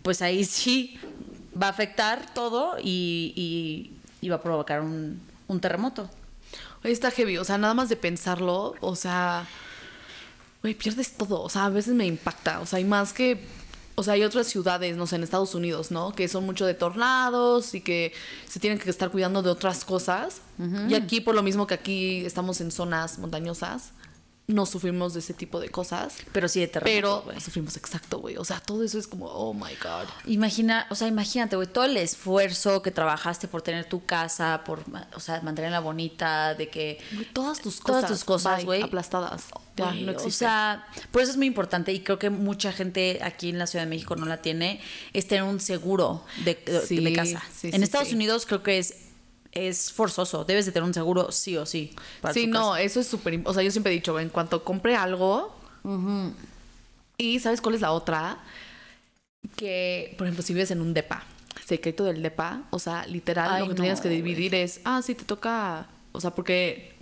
pues 0.02 0.22
ahí 0.22 0.44
sí 0.46 0.98
va 1.62 1.68
a 1.68 1.70
afectar 1.70 2.34
todo 2.34 2.78
y, 2.82 3.34
y- 3.36 3.92
y 4.26 4.30
va 4.30 4.38
a 4.38 4.42
provocar 4.42 4.82
un, 4.82 5.22
un 5.54 5.62
terremoto. 5.62 6.10
Está 6.84 7.12
heavy, 7.12 7.38
o 7.38 7.46
sea, 7.46 7.58
nada 7.58 7.74
más 7.74 7.88
de 7.88 7.96
pensarlo, 7.96 8.76
o 8.82 8.96
sea, 8.96 9.48
güey, 10.62 10.74
pierdes 10.74 11.14
todo, 11.14 11.42
o 11.42 11.50
sea, 11.50 11.66
a 11.66 11.70
veces 11.70 11.94
me 11.94 12.06
impacta, 12.06 12.60
o 12.60 12.66
sea, 12.66 12.78
hay 12.78 12.84
más 12.84 13.14
que, 13.14 13.48
o 13.96 14.04
sea, 14.04 14.16
hay 14.16 14.24
otras 14.24 14.48
ciudades, 14.48 14.98
no 14.98 15.08
sé, 15.08 15.16
en 15.16 15.24
Estados 15.24 15.56
Unidos, 15.56 15.92
¿no? 15.92 16.14
Que 16.14 16.28
son 16.28 16.46
mucho 16.46 16.66
de 16.66 16.74
tornados 16.74 17.74
y 17.74 17.82
que 17.82 18.12
se 18.50 18.60
tienen 18.60 18.80
que 18.80 18.90
estar 18.90 19.12
cuidando 19.12 19.42
de 19.42 19.50
otras 19.50 19.86
cosas. 19.86 20.42
Y 20.90 20.96
aquí, 20.96 21.22
por 21.22 21.36
lo 21.36 21.44
mismo 21.44 21.68
que 21.68 21.74
aquí 21.74 22.26
estamos 22.26 22.60
en 22.60 22.72
zonas 22.72 23.18
montañosas, 23.20 23.92
no 24.46 24.66
sufrimos 24.66 25.14
de 25.14 25.22
ese 25.22 25.34
tipo 25.34 25.60
de 25.62 25.70
cosas. 25.70 26.16
Pero 26.34 26.50
sí 26.50 26.60
de 26.60 26.68
terremoto. 26.68 27.24
Pero 27.28 27.40
sufrimos 27.40 27.78
exacto, 27.78 28.20
güey. 28.20 28.36
O 28.38 28.44
sea, 28.44 28.60
todo 28.60 28.84
eso 28.84 29.00
es 29.00 29.08
como, 29.08 29.28
oh 29.28 29.54
my 29.54 29.74
God. 29.82 30.08
Imagina, 30.26 30.86
o 30.90 30.96
sea, 30.96 31.08
imagínate, 31.08 31.56
güey, 31.56 31.68
todo 31.68 31.86
el 31.86 31.96
esfuerzo 31.96 32.82
que 32.82 32.92
trabajaste 32.92 33.48
por 33.48 33.62
tener 33.62 33.86
tu 33.86 34.06
casa, 34.06 34.64
por, 34.66 34.84
o 35.16 35.20
sea, 35.22 35.40
mantenerla 35.42 35.80
bonita, 35.80 36.56
de 36.56 36.70
que 36.70 37.00
Todas 37.32 37.62
tus 37.62 37.80
Todas 37.80 38.02
cosas. 38.04 38.10
tus 38.18 38.24
cosas, 38.26 38.66
güey. 38.66 38.82
Aplastadas. 38.82 39.46
Ya, 39.78 39.92
no 39.94 40.12
existe. 40.12 40.28
O 40.28 40.32
sea, 40.32 40.86
por 41.12 41.22
eso 41.22 41.32
es 41.32 41.38
muy 41.38 41.48
importante 41.48 41.94
y 41.94 42.02
creo 42.02 42.20
que 42.20 42.30
mucha 42.30 42.72
gente 42.74 43.20
aquí 43.24 43.50
en 43.50 43.58
la 43.58 43.66
Ciudad 43.66 43.86
de 43.86 43.90
México 43.90 44.16
no 44.16 44.26
la 44.26 44.42
tiene, 44.42 44.82
es 45.14 45.28
tener 45.28 45.44
un 45.44 45.60
seguro 45.62 46.26
de, 46.44 46.84
Sí, 46.86 47.04
de 47.04 47.14
casa. 47.14 47.42
sí, 47.56 47.68
en 47.70 47.78
sí, 47.78 47.84
Estados. 47.84 48.12
Unidos 48.14 48.46
creo 48.46 48.62
que 48.62 48.78
es, 48.78 48.94
es 49.54 49.92
forzoso, 49.92 50.46
debes 50.46 50.66
de 50.66 50.72
tener 50.72 50.86
un 50.88 50.94
seguro 50.94 51.32
sí 51.32 51.56
o 51.58 51.66
sí. 51.66 51.94
para 52.22 52.34
Sí, 52.34 52.46
tu 52.46 52.52
no, 52.52 52.72
casa. 52.72 52.82
eso 52.82 53.00
es 53.00 53.08
súper... 53.08 53.40
O 53.46 53.54
sea, 53.54 53.62
yo 53.64 53.72
siempre 53.72 53.92
he 53.92 53.96
dicho, 53.96 54.20
en 54.20 54.30
cuanto 54.30 54.64
compre 54.64 54.96
algo... 54.96 55.56
Y 57.18 57.40
¿sabes 57.40 57.62
cuál 57.62 57.76
es 57.76 57.82
la 57.82 57.92
otra? 57.92 58.40
Que, 59.56 60.16
por 60.18 60.26
ejemplo, 60.28 60.44
si 60.44 60.54
vives 60.54 60.72
en 60.72 60.82
un 60.82 60.94
depa, 60.94 61.24
secreto 61.66 62.04
del 62.04 62.22
depa, 62.24 62.64
o 62.72 62.80
sea, 62.80 63.06
literal, 63.08 63.52
Ay, 63.52 63.62
lo 63.62 63.68
que 63.68 63.74
no, 63.76 63.82
tienes 63.82 64.02
que 64.02 64.10
dividir 64.10 64.56
es, 64.56 64.82
ah, 64.86 65.02
sí, 65.04 65.14
te 65.16 65.24
toca... 65.26 65.88
O 66.14 66.22
sea, 66.22 66.32
porque 66.32 66.94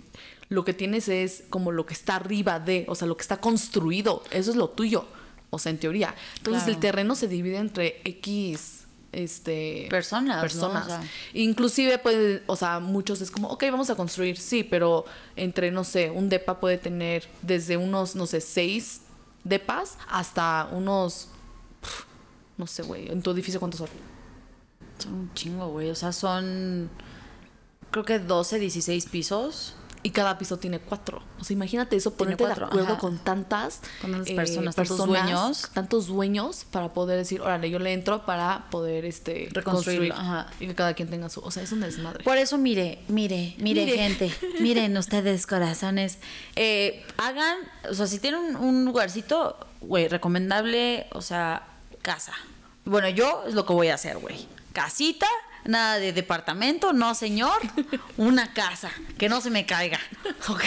lo 0.48 0.64
que 0.64 0.74
tienes 0.74 1.08
es 1.08 1.44
como 1.50 1.72
lo 1.72 1.86
que 1.86 1.94
está 1.94 2.16
arriba 2.16 2.58
de, 2.60 2.84
o 2.88 2.94
sea, 2.94 3.06
lo 3.08 3.16
que 3.16 3.22
está 3.22 3.38
construido, 3.38 4.22
eso 4.30 4.50
es 4.50 4.56
lo 4.56 4.68
tuyo, 4.68 5.06
o 5.50 5.58
sea, 5.58 5.70
en 5.70 5.78
teoría. 5.78 6.14
Entonces, 6.36 6.64
Claro. 6.64 6.74
el 6.74 6.80
terreno 6.80 7.14
se 7.14 7.28
divide 7.28 7.56
entre 7.56 8.00
X... 8.04 8.81
Este, 9.12 9.86
Personas, 9.90 10.36
¿no? 10.36 10.40
personas. 10.42 10.84
O 10.84 10.88
sea. 10.88 11.02
Inclusive 11.34 11.98
puede, 11.98 12.42
o 12.46 12.56
sea, 12.56 12.80
muchos 12.80 13.20
es 13.20 13.30
como, 13.30 13.48
ok, 13.48 13.64
vamos 13.70 13.90
a 13.90 13.94
construir, 13.94 14.38
sí, 14.38 14.64
pero 14.64 15.04
entre, 15.36 15.70
no 15.70 15.84
sé, 15.84 16.10
un 16.10 16.28
depa 16.28 16.58
puede 16.58 16.78
tener 16.78 17.28
desde 17.42 17.76
unos, 17.76 18.16
no 18.16 18.26
sé, 18.26 18.40
seis 18.40 19.02
depas 19.44 19.98
hasta 20.08 20.68
unos, 20.72 21.28
no 22.56 22.66
sé, 22.66 22.82
güey, 22.82 23.10
en 23.10 23.22
tu 23.22 23.30
edificio 23.32 23.60
cuántos 23.60 23.78
son. 23.80 23.88
Son 24.98 25.14
un 25.14 25.34
chingo, 25.34 25.68
güey. 25.68 25.90
O 25.90 25.94
sea, 25.94 26.12
son 26.12 26.90
creo 27.92 28.04
que 28.04 28.18
12, 28.18 28.58
16 28.58 29.06
pisos. 29.06 29.76
Y 30.04 30.10
cada 30.10 30.36
piso 30.36 30.58
tiene 30.58 30.80
cuatro. 30.80 31.22
O 31.38 31.44
sea, 31.44 31.54
imagínate 31.54 31.94
eso, 31.94 32.14
ponerte 32.14 32.44
de 32.44 32.52
acuerdo 32.52 32.82
ajá. 32.94 32.98
con 32.98 33.18
tantas, 33.18 33.82
Con 34.00 34.10
tantas 34.10 34.30
eh, 34.30 34.34
personas, 34.34 34.74
tantos 34.74 35.06
dueños. 35.06 35.70
tantos 35.72 36.06
dueños 36.08 36.64
para 36.70 36.92
poder 36.92 37.18
decir, 37.18 37.40
órale, 37.40 37.70
yo 37.70 37.78
le 37.78 37.92
entro 37.92 38.26
para 38.26 38.66
poder 38.70 39.04
este 39.04 39.48
Reconstruirlo, 39.52 40.08
construir 40.08 40.12
ajá. 40.12 40.46
y 40.58 40.66
que 40.66 40.74
cada 40.74 40.94
quien 40.94 41.08
tenga 41.08 41.28
su, 41.28 41.40
o 41.40 41.50
sea, 41.52 41.62
es 41.62 41.70
un 41.70 41.80
desmadre. 41.80 42.24
Por 42.24 42.36
eso, 42.36 42.58
mire, 42.58 42.98
mire, 43.06 43.54
mire, 43.58 43.84
Mire. 43.86 43.96
gente, 43.96 44.34
miren 44.60 44.96
ustedes, 44.96 45.46
corazones. 45.46 46.18
Eh, 46.56 47.06
hagan, 47.18 47.58
o 47.88 47.94
sea, 47.94 48.08
si 48.08 48.18
tienen 48.18 48.40
un, 48.40 48.56
un 48.56 48.84
lugarcito, 48.84 49.56
güey, 49.82 50.08
recomendable, 50.08 51.06
o 51.12 51.22
sea, 51.22 51.68
casa. 52.02 52.32
Bueno, 52.84 53.08
yo 53.08 53.44
es 53.46 53.54
lo 53.54 53.64
que 53.66 53.72
voy 53.72 53.88
a 53.88 53.94
hacer, 53.94 54.18
güey. 54.18 54.48
Casita, 54.72 55.28
nada 55.64 55.98
de 55.98 56.12
departamento, 56.12 56.92
no, 56.92 57.14
señor. 57.14 57.60
Una 58.16 58.52
casa, 58.54 58.90
que 59.18 59.28
no 59.28 59.40
se 59.40 59.50
me 59.50 59.66
caiga. 59.66 59.98
¿Ok? 60.48 60.64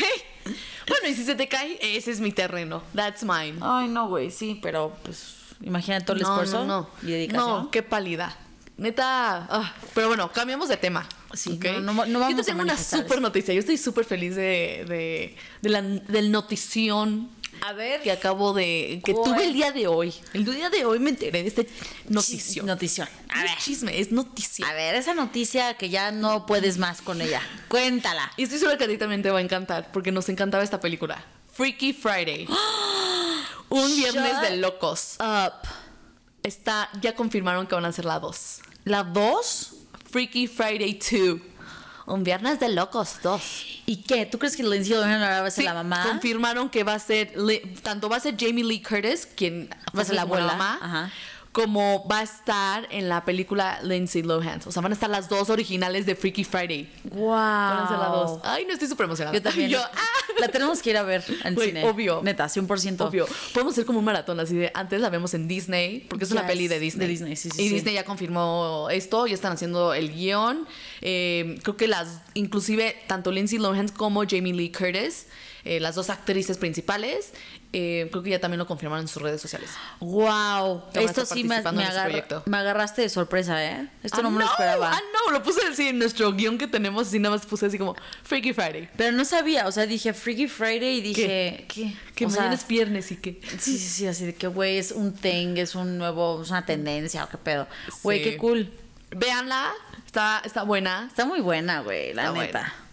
Bueno, 0.87 1.07
y 1.09 1.15
si 1.15 1.25
se 1.25 1.35
te 1.35 1.47
cae, 1.47 1.79
ese 1.81 2.11
es 2.11 2.19
mi 2.19 2.31
terreno. 2.31 2.83
That's 2.93 3.23
mine. 3.23 3.55
Ay, 3.61 3.87
no, 3.87 4.07
güey, 4.07 4.29
sí, 4.31 4.59
pero 4.61 4.95
pues, 5.03 5.35
imagina 5.61 5.99
todo 6.01 6.15
el 6.17 6.21
No, 6.23 6.29
esfuerzo 6.29 6.65
no, 6.65 6.81
no. 6.81 6.89
y 7.01 7.11
dedicación. 7.11 7.63
No, 7.63 7.71
qué 7.71 7.81
pálida. 7.83 8.37
Neta. 8.77 9.47
ah, 9.49 9.73
pero 9.93 10.07
bueno, 10.09 10.29
cambiamos 10.33 10.67
de 10.67 10.75
tema. 10.77 11.07
Sí, 11.33 11.57
no, 11.63 11.79
no- 11.79 12.05
no 12.05 12.19
vamos 12.19 12.29
Yo 12.29 12.35
te 12.37 12.43
tengo 12.43 12.61
una 12.61 12.77
súper 12.77 13.21
noticia. 13.21 13.53
Yo 13.53 13.59
estoy 13.61 13.77
súper 13.77 14.03
feliz 14.05 14.35
de, 14.35 14.85
de, 14.87 15.35
de 15.61 15.69
la, 15.69 15.81
del 15.81 16.29
notición 16.31 17.29
A 17.61 17.73
ver, 17.73 18.01
que 18.01 18.11
acabo 18.11 18.53
de. 18.53 19.01
que 19.03 19.13
¿Cuál? 19.13 19.31
tuve 19.33 19.43
el 19.45 19.53
día 19.53 19.71
de 19.71 19.87
hoy. 19.87 20.13
El 20.33 20.45
día 20.45 20.69
de 20.69 20.85
hoy 20.85 20.99
me 20.99 21.09
enteré 21.11 21.41
de 21.41 21.47
este 21.47 21.67
notición. 22.09 22.65
Notición. 22.65 23.07
A 23.29 23.35
No 23.37 23.41
ver. 23.43 23.51
es 23.57 23.63
chisme, 23.63 23.99
es 23.99 24.11
noticia. 24.11 24.67
A 24.67 24.73
ver, 24.73 24.95
esa 24.95 25.13
noticia 25.13 25.75
que 25.75 25.89
ya 25.89 26.11
no 26.11 26.45
puedes 26.45 26.77
más 26.77 27.01
con 27.01 27.21
ella. 27.21 27.41
Cuéntala. 27.67 28.31
Y 28.37 28.43
estoy 28.43 28.59
segura 28.59 28.77
que 28.77 28.83
a 28.83 28.87
ti 28.87 28.97
también 28.97 29.21
te 29.23 29.31
va 29.31 29.39
a 29.39 29.41
encantar, 29.41 29.91
porque 29.91 30.11
nos 30.11 30.29
encantaba 30.29 30.63
esta 30.63 30.79
película. 30.79 31.23
Freaky 31.53 31.93
Friday. 31.93 32.47
Un 33.69 33.95
viernes 33.95 34.33
Shut 34.33 34.41
de 34.41 34.57
locos. 34.57 35.15
Up. 35.19 35.67
Está, 36.43 36.89
ya 37.01 37.15
confirmaron 37.15 37.65
que 37.65 37.73
van 37.75 37.85
a 37.85 37.87
hacer 37.87 38.05
la 38.05 38.19
2. 38.19 38.59
¿La 38.83 39.03
2? 39.03 39.73
Freaky 40.11 40.47
Friday 40.47 40.93
2. 40.99 41.39
Un 42.07 42.23
viernes 42.23 42.59
de 42.59 42.69
locos 42.69 43.17
2. 43.23 43.81
¿Y 43.87 43.97
qué? 44.03 44.25
¿Tú 44.27 44.37
crees 44.37 44.55
que 44.55 44.61
Lindsay 44.63 44.93
Lohan 44.95 45.21
ahora 45.23 45.41
va 45.41 45.47
a 45.47 45.51
ser 45.51 45.63
Sí, 45.63 45.65
la 45.67 45.73
mamá? 45.73 46.03
confirmaron 46.07 46.69
que 46.69 46.83
va 46.83 46.93
a 46.93 46.99
ser, 46.99 47.33
tanto 47.81 48.09
va 48.09 48.17
a 48.17 48.19
ser 48.19 48.35
Jamie 48.39 48.63
Lee 48.63 48.81
Curtis, 48.81 49.25
quien 49.25 49.69
Va 49.97 50.01
a 50.03 50.05
ser 50.05 50.15
la 50.15 50.21
como 50.21 50.35
abuela, 50.35 50.53
mamá, 50.55 50.79
ajá. 50.81 51.11
Como 51.55 52.05
va 52.05 52.19
a 52.19 52.23
estar 52.23 52.85
en 52.91 53.07
la 53.07 53.23
película 53.23 53.79
Lindsay 53.81 54.21
Lohan. 54.23 54.59
O 54.65 54.73
sea, 54.73 54.81
van 54.81 54.91
a 54.91 54.93
estar 54.93 55.09
las 55.09 55.29
dos 55.29 55.49
originales 55.49 56.05
de 56.05 56.13
Freaky 56.13 56.43
Friday. 56.43 56.91
Wow. 57.05 57.29
Van 57.29 57.77
a 57.79 57.87
ser 57.87 57.97
las 57.97 58.11
dos. 58.11 58.39
Ay, 58.43 58.65
no 58.67 58.73
estoy 58.73 58.89
súper 58.89 59.05
emocionada. 59.05 59.33
Yo 59.33 59.41
también. 59.41 59.69
Yo, 59.69 59.79
ah. 59.79 59.97
La 60.41 60.49
tenemos 60.49 60.81
que 60.81 60.89
ir 60.89 60.97
a 60.97 61.03
ver 61.03 61.23
al 61.45 61.55
Güey, 61.55 61.69
cine. 61.69 61.85
obvio. 61.85 62.19
Neta, 62.21 62.47
100%. 62.47 62.99
Obvio. 62.99 63.25
Podemos 63.53 63.71
hacer 63.71 63.85
como 63.85 63.99
un 63.99 64.05
maratón 64.05 64.37
así 64.41 64.53
de 64.53 64.69
antes 64.73 64.99
la 64.99 65.09
vemos 65.09 65.33
en 65.33 65.47
Disney, 65.47 66.05
porque 66.09 66.25
es 66.25 66.31
una 66.31 66.45
peli 66.45 66.67
de 66.67 66.77
Disney. 66.77 67.07
de 67.07 67.11
Disney, 67.13 67.35
sí, 67.37 67.49
sí, 67.49 67.61
Y 67.61 67.69
sí. 67.69 67.73
Disney 67.75 67.93
ya 67.93 68.03
confirmó 68.03 68.89
esto, 68.91 69.25
ya 69.25 69.33
están 69.33 69.53
haciendo 69.53 69.93
el 69.93 70.13
guion. 70.13 70.67
Eh, 70.99 71.57
creo 71.63 71.77
que 71.77 71.87
las, 71.87 72.19
inclusive 72.33 72.97
tanto 73.07 73.31
Lindsay 73.31 73.59
Lohan 73.59 73.87
como 73.87 74.23
Jamie 74.27 74.53
Lee 74.53 74.73
Curtis, 74.73 75.27
eh, 75.63 75.79
las 75.79 75.95
dos 75.95 76.11
actrices 76.11 76.57
principales, 76.57 77.31
Eh, 77.77 78.07
creo 78.09 78.23
que 78.23 78.29
ya 78.29 78.39
también 78.39 78.57
lo 78.59 78.65
confirmaron 78.67 79.03
en 79.03 79.09
sus 79.09 79.21
redes 79.21 79.41
sociales. 79.41 79.69
Wow, 79.99 80.83
esto 80.93 81.25
sí 81.25 81.43
me, 81.43 81.61
me 81.61 81.83
agarra- 81.83 82.43
me 82.45 82.57
agarraste 82.57 83.01
de 83.01 83.09
sorpresa, 83.09 83.61
¿eh? 83.65 83.89
Esto 84.01 84.21
no 84.21 84.29
Ah, 84.29 84.31
me 84.31 84.39
lo 84.39 84.45
esperaba. 84.45 84.91
Ah, 84.93 85.01
no, 85.13 85.31
lo 85.33 85.43
puse 85.43 85.59
así 85.67 85.89
en 85.89 85.99
nuestro 85.99 86.31
guion 86.31 86.57
que 86.57 86.67
tenemos, 86.67 87.09
así 87.09 87.19
nada 87.19 87.35
más 87.35 87.45
puse 87.45 87.65
así 87.65 87.77
como 87.77 87.93
Freaky 88.23 88.53
Friday. 88.53 88.89
Pero 88.95 89.11
no 89.11 89.25
sabía, 89.25 89.67
o 89.67 89.73
sea, 89.73 89.85
dije 89.85 90.13
Freaky 90.13 90.47
Friday 90.47 90.99
y 90.99 91.01
dije, 91.01 91.65
¿qué? 91.67 91.93
Que 92.15 92.25
O 92.27 92.29
sea, 92.29 92.39
mañana 92.43 92.55
es 92.55 92.65
viernes 92.65 93.11
y 93.11 93.17
que. 93.17 93.41
Sí, 93.59 93.77
sí, 93.77 93.89
sí, 93.89 94.07
así 94.07 94.25
de 94.25 94.35
que, 94.35 94.47
güey, 94.47 94.77
es 94.77 94.93
un 94.93 95.13
thing, 95.13 95.57
es 95.57 95.75
un 95.75 95.97
nuevo, 95.97 96.41
es 96.43 96.49
una 96.51 96.65
tendencia, 96.65 97.25
o 97.25 97.29
qué 97.29 97.37
pedo. 97.37 97.67
Güey, 98.03 98.23
Sí. 98.23 98.29
qué 98.29 98.37
cool. 98.37 98.71
Véanla, 99.11 99.73
está, 100.05 100.41
está 100.45 100.63
buena. 100.63 101.07
Está 101.09 101.25
muy 101.25 101.41
buena, 101.41 101.81
güey, 101.81 102.13
la 102.13 102.27
Está 102.27 102.39
neta. 102.39 102.59
buena. 102.59 102.84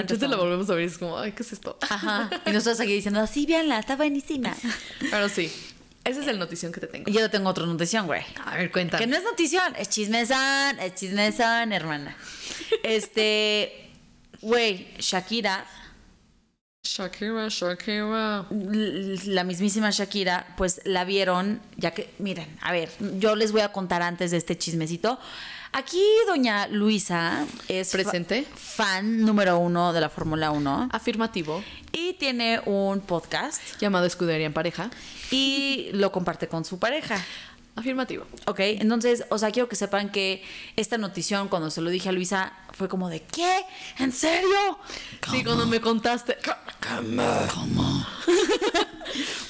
Entonces 0.00 0.28
la 0.28 0.36
volvemos 0.36 0.68
a 0.70 0.74
ver 0.74 0.84
y 0.84 0.86
es 0.86 0.98
como, 0.98 1.18
ay, 1.18 1.32
¿qué 1.32 1.42
es 1.42 1.52
esto? 1.52 1.78
Ajá. 1.88 2.30
Y 2.46 2.50
nosotros 2.50 2.80
aquí 2.80 2.92
diciendo, 2.92 3.26
sí, 3.26 3.46
véanla, 3.46 3.78
está 3.78 3.96
buenísima. 3.96 4.54
Pero 5.10 5.28
sí, 5.28 5.52
esa 6.04 6.20
es 6.20 6.26
el 6.28 6.38
notición 6.38 6.72
que 6.72 6.80
te 6.80 6.86
tengo. 6.86 7.10
Y 7.10 7.12
yo 7.12 7.30
tengo 7.30 7.50
otra 7.50 7.66
notición, 7.66 8.06
güey. 8.06 8.22
A 8.44 8.56
ver, 8.56 8.70
cuéntame. 8.70 9.04
Que 9.04 9.10
no 9.10 9.16
es 9.16 9.24
notición, 9.24 9.74
es 9.76 9.88
chismezón, 9.88 10.78
es 10.80 10.94
chismezón, 10.94 11.72
hermana. 11.72 12.16
Este, 12.82 13.90
güey, 14.40 14.88
Shakira, 14.98 15.66
Shakira, 16.82 17.48
Shakira. 17.48 18.46
la 18.50 19.44
mismísima 19.44 19.90
Shakira, 19.90 20.54
pues 20.56 20.80
la 20.84 21.04
vieron, 21.04 21.60
ya 21.76 21.90
que, 21.90 22.14
miren, 22.18 22.56
a 22.62 22.72
ver, 22.72 22.90
yo 23.18 23.36
les 23.36 23.52
voy 23.52 23.60
a 23.60 23.72
contar 23.72 24.00
antes 24.02 24.30
de 24.30 24.38
este 24.38 24.56
chismecito. 24.56 25.18
Aquí 25.72 26.02
doña 26.26 26.66
Luisa 26.68 27.46
es 27.68 27.90
fa- 27.92 27.98
Presente. 27.98 28.44
fan 28.54 29.20
número 29.24 29.58
uno 29.58 29.92
de 29.92 30.00
la 30.00 30.08
Fórmula 30.08 30.50
1 30.50 30.88
Afirmativo. 30.92 31.62
y 31.92 32.14
tiene 32.14 32.60
un 32.66 33.00
podcast 33.00 33.60
Llamado 33.80 34.06
Escudería 34.06 34.46
en 34.46 34.52
Pareja. 34.52 34.90
y 35.30 35.90
lo 35.92 36.10
comparte 36.10 36.48
con 36.48 36.64
su 36.64 36.78
pareja. 36.78 37.22
Afirmativo. 37.76 38.24
Ok, 38.46 38.58
entonces, 38.60 39.24
o 39.30 39.38
sea, 39.38 39.52
quiero 39.52 39.68
que 39.68 39.76
sepan 39.76 40.10
que 40.10 40.42
esta 40.74 40.98
notición, 40.98 41.46
cuando 41.46 41.70
se 41.70 41.80
lo 41.80 41.90
dije 41.90 42.08
a 42.08 42.12
Luisa, 42.12 42.52
fue 42.72 42.88
como 42.88 43.08
de, 43.08 43.22
¿qué? 43.22 43.60
¿En 44.00 44.10
serio? 44.10 44.78
Sí, 45.30 45.44
cuando 45.44 45.64
me 45.66 45.80
contaste. 45.80 46.38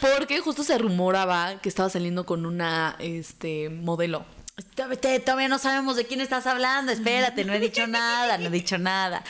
Porque 0.00 0.40
justo 0.40 0.62
se 0.62 0.76
rumoraba 0.76 1.58
que 1.60 1.70
estaba 1.70 1.88
saliendo 1.88 2.26
con 2.26 2.44
una 2.44 2.96
este 2.98 3.70
modelo. 3.70 4.26
Todavía- 4.74 5.48
no 5.48 5.58
sabemos 5.58 5.96
de 5.96 6.06
quién 6.06 6.20
estás 6.20 6.46
hablando, 6.46 6.92
espérate, 6.92 7.44
no 7.44 7.52
he 7.52 7.60
dicho 7.60 7.86
nada, 7.86 8.38
no 8.38 8.46
he 8.46 8.50
dicho 8.50 8.78
nada. 8.78 9.22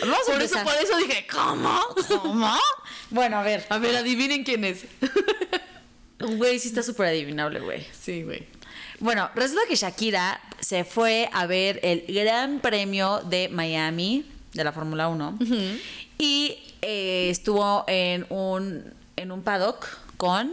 Vamos 0.00 0.18
Por 0.26 0.42
eso, 0.42 0.58
por 0.62 0.74
eso 0.74 0.96
dije, 0.98 1.26
¿cómo? 1.30 1.80
¿Cómo? 2.08 2.56
Bueno, 3.10 3.38
a 3.38 3.42
ver. 3.42 3.64
A 3.70 3.78
ver, 3.78 3.96
adivinen 3.96 4.44
quién 4.44 4.64
es. 4.64 4.84
Güey, 6.18 6.58
sí 6.58 6.68
está 6.68 6.82
súper 6.82 7.06
adivinable, 7.08 7.60
güey. 7.60 7.86
Sí, 7.98 8.22
güey. 8.22 8.46
Bueno, 8.98 9.30
resulta 9.34 9.62
que 9.68 9.76
Shakira 9.76 10.40
se 10.60 10.84
fue 10.84 11.28
a 11.32 11.46
ver 11.46 11.80
el 11.82 12.04
Gran 12.08 12.60
Premio 12.60 13.20
de 13.20 13.48
Miami 13.48 14.24
de 14.54 14.64
la 14.64 14.72
Fórmula 14.72 15.08
1 15.08 15.38
y 16.18 16.58
eh, 16.82 17.28
estuvo 17.30 17.84
en 17.86 18.26
un, 18.30 18.94
en 19.16 19.30
un 19.32 19.42
paddock 19.42 19.86
con, 20.16 20.52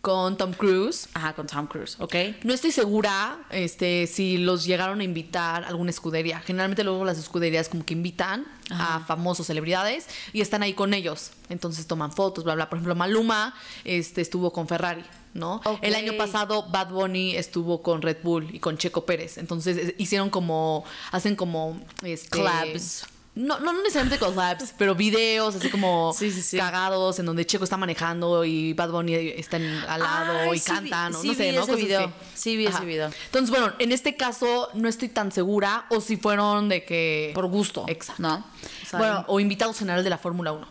Con 0.00 0.36
Tom 0.36 0.52
Cruise. 0.52 1.08
ajá, 1.14 1.34
con 1.34 1.46
Tom 1.46 1.66
Cruise, 1.66 1.96
¿ok? 1.98 2.14
No 2.44 2.54
estoy 2.54 2.70
segura 2.70 3.38
este, 3.50 4.06
si 4.06 4.38
los 4.38 4.64
llegaron 4.64 5.00
a 5.00 5.04
invitar 5.04 5.64
a 5.64 5.68
alguna 5.68 5.90
escudería. 5.90 6.40
Generalmente 6.40 6.84
luego 6.84 7.04
las 7.04 7.18
escuderías 7.18 7.68
como 7.68 7.84
que 7.84 7.94
invitan 7.94 8.46
a 8.70 9.00
famosos 9.00 9.46
celebridades 9.46 10.06
y 10.32 10.40
están 10.40 10.62
ahí 10.62 10.74
con 10.74 10.94
ellos. 10.94 11.32
Entonces 11.48 11.86
toman 11.86 12.12
fotos, 12.12 12.44
bla, 12.44 12.54
bla. 12.54 12.68
Por 12.68 12.78
ejemplo, 12.78 12.94
Maluma 12.94 13.54
este, 13.84 14.20
estuvo 14.20 14.52
con 14.52 14.68
Ferrari, 14.68 15.04
¿no? 15.34 15.60
El 15.82 15.94
año 15.94 16.12
pasado 16.16 16.68
Bad 16.70 16.90
Bunny 16.90 17.34
estuvo 17.34 17.82
con 17.82 18.02
Red 18.02 18.18
Bull 18.22 18.54
y 18.54 18.60
con 18.60 18.78
Checo 18.78 19.04
Pérez. 19.04 19.38
Entonces 19.38 19.76
eh, 19.76 19.94
hicieron 19.98 20.30
como, 20.30 20.84
hacen 21.10 21.34
como... 21.34 21.80
Este, 22.02 22.28
Collabs. 22.28 23.06
No, 23.40 23.60
no 23.60 23.72
necesariamente 23.72 24.18
collabs, 24.18 24.74
pero 24.76 24.94
videos 24.96 25.54
así 25.54 25.70
como 25.70 26.12
Sí, 26.18 26.30
sí, 26.32 26.42
sí. 26.42 26.56
cagados 26.56 27.18
en 27.20 27.26
donde 27.26 27.46
Checo 27.46 27.62
está 27.64 27.76
manejando 27.76 28.44
y 28.44 28.72
Bad 28.72 28.90
Bunny 28.90 29.14
está 29.14 29.58
en- 29.58 29.76
al 29.88 30.00
lado 30.00 30.50
Ay, 30.50 30.58
y 30.58 30.60
cantan 30.60 31.14
o 31.14 31.22
no 31.22 31.34
sé, 31.34 31.50
vi 31.50 31.56
¿no? 31.56 31.62
ese 31.62 31.76
video. 31.76 32.12
Sí 32.34 32.56
vi 32.56 32.66
ese 32.66 32.84
video. 32.84 33.10
Entonces, 33.26 33.50
bueno, 33.50 33.72
en 33.78 33.92
este 33.92 34.16
caso 34.16 34.68
no 34.74 34.88
estoy 34.88 35.08
tan 35.08 35.30
segura 35.30 35.86
o 35.90 36.00
si 36.00 36.16
fueron 36.16 36.68
de 36.68 36.84
que... 36.84 37.30
Por 37.34 37.46
gusto, 37.46 37.84
Exacto. 37.86 38.22
¿no? 38.22 38.34
O 38.38 38.86
sea, 38.88 38.98
bueno, 38.98 39.24
o 39.28 39.38
invitados 39.38 39.78
generales 39.78 40.02
de 40.04 40.10
la 40.10 40.18
Fórmula 40.18 40.52
1. 40.52 40.66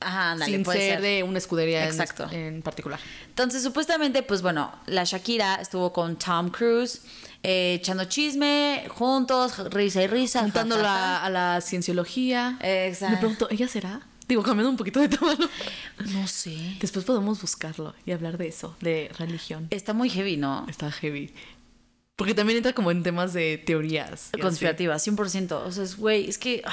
ajá, 0.00 0.32
ándale, 0.32 0.52
sin 0.52 0.64
puede 0.64 0.78
ser, 0.80 0.90
ser. 0.94 1.00
de 1.02 1.22
una 1.22 1.38
escudería 1.38 1.82
en- 1.84 1.90
Exacto. 1.90 2.26
En, 2.32 2.62
particular. 2.62 2.98
Entonces, 3.28 3.62
supuestamente, 3.62 4.24
pues 4.24 4.42
bueno, 4.42 4.72
la 4.86 5.04
Shakira 5.04 5.56
estuvo 5.56 5.92
con 5.92 6.16
Tom 6.16 6.50
Cruise 6.50 7.02
eh, 7.42 7.74
echando 7.74 8.04
chisme, 8.04 8.84
juntos, 8.88 9.58
risa 9.72 10.02
y 10.02 10.06
risa. 10.06 10.40
Juntándola 10.42 10.88
ja, 10.88 10.98
ja, 10.98 11.18
ja. 11.20 11.24
a 11.24 11.30
la 11.30 11.60
cienciología. 11.60 12.58
Exacto. 12.60 13.14
Me 13.14 13.18
pregunto, 13.18 13.48
¿ella 13.50 13.68
será? 13.68 14.00
Digo, 14.28 14.42
cambiando 14.42 14.70
un 14.70 14.76
poquito 14.76 15.00
de 15.00 15.08
tema, 15.08 15.34
¿no? 15.34 15.48
No 16.12 16.26
sé. 16.26 16.76
Después 16.80 17.04
podemos 17.04 17.40
buscarlo 17.40 17.94
y 18.06 18.12
hablar 18.12 18.38
de 18.38 18.48
eso, 18.48 18.76
de 18.80 19.10
religión. 19.18 19.66
Está 19.70 19.92
muy 19.92 20.08
heavy, 20.08 20.36
¿no? 20.36 20.66
Está 20.68 20.90
heavy. 20.90 21.34
Porque 22.16 22.34
también 22.34 22.58
entra 22.58 22.72
como 22.72 22.90
en 22.90 23.02
temas 23.02 23.32
de 23.32 23.58
teorías. 23.58 24.30
y 24.32 24.36
así. 24.36 24.40
Conspirativa, 24.40 24.94
100%. 24.94 25.52
O 25.52 25.72
sea, 25.72 25.84
güey, 25.98 26.28
es 26.28 26.38
que... 26.38 26.62
ah, 26.64 26.72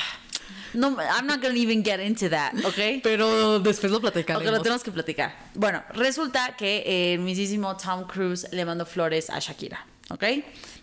no, 0.74 0.98
I'm 1.00 1.26
not 1.26 1.42
gonna 1.42 1.58
even 1.58 1.84
get 1.84 2.00
into 2.00 2.30
that, 2.30 2.54
¿ok? 2.64 3.02
Pero 3.02 3.60
después 3.60 3.92
lo 3.92 4.00
platicaremos. 4.00 4.44
Porque 4.44 4.58
lo 4.58 4.62
tenemos 4.62 4.84
que 4.84 4.92
platicar. 4.92 5.36
Bueno, 5.56 5.84
resulta 5.94 6.56
que 6.56 7.14
el 7.14 7.20
mismísimo 7.20 7.76
Tom 7.78 8.06
Cruise 8.06 8.48
le 8.52 8.66
mandó 8.66 8.86
flores 8.86 9.30
a 9.30 9.40
Shakira, 9.40 9.86
¿ok? 10.10 10.24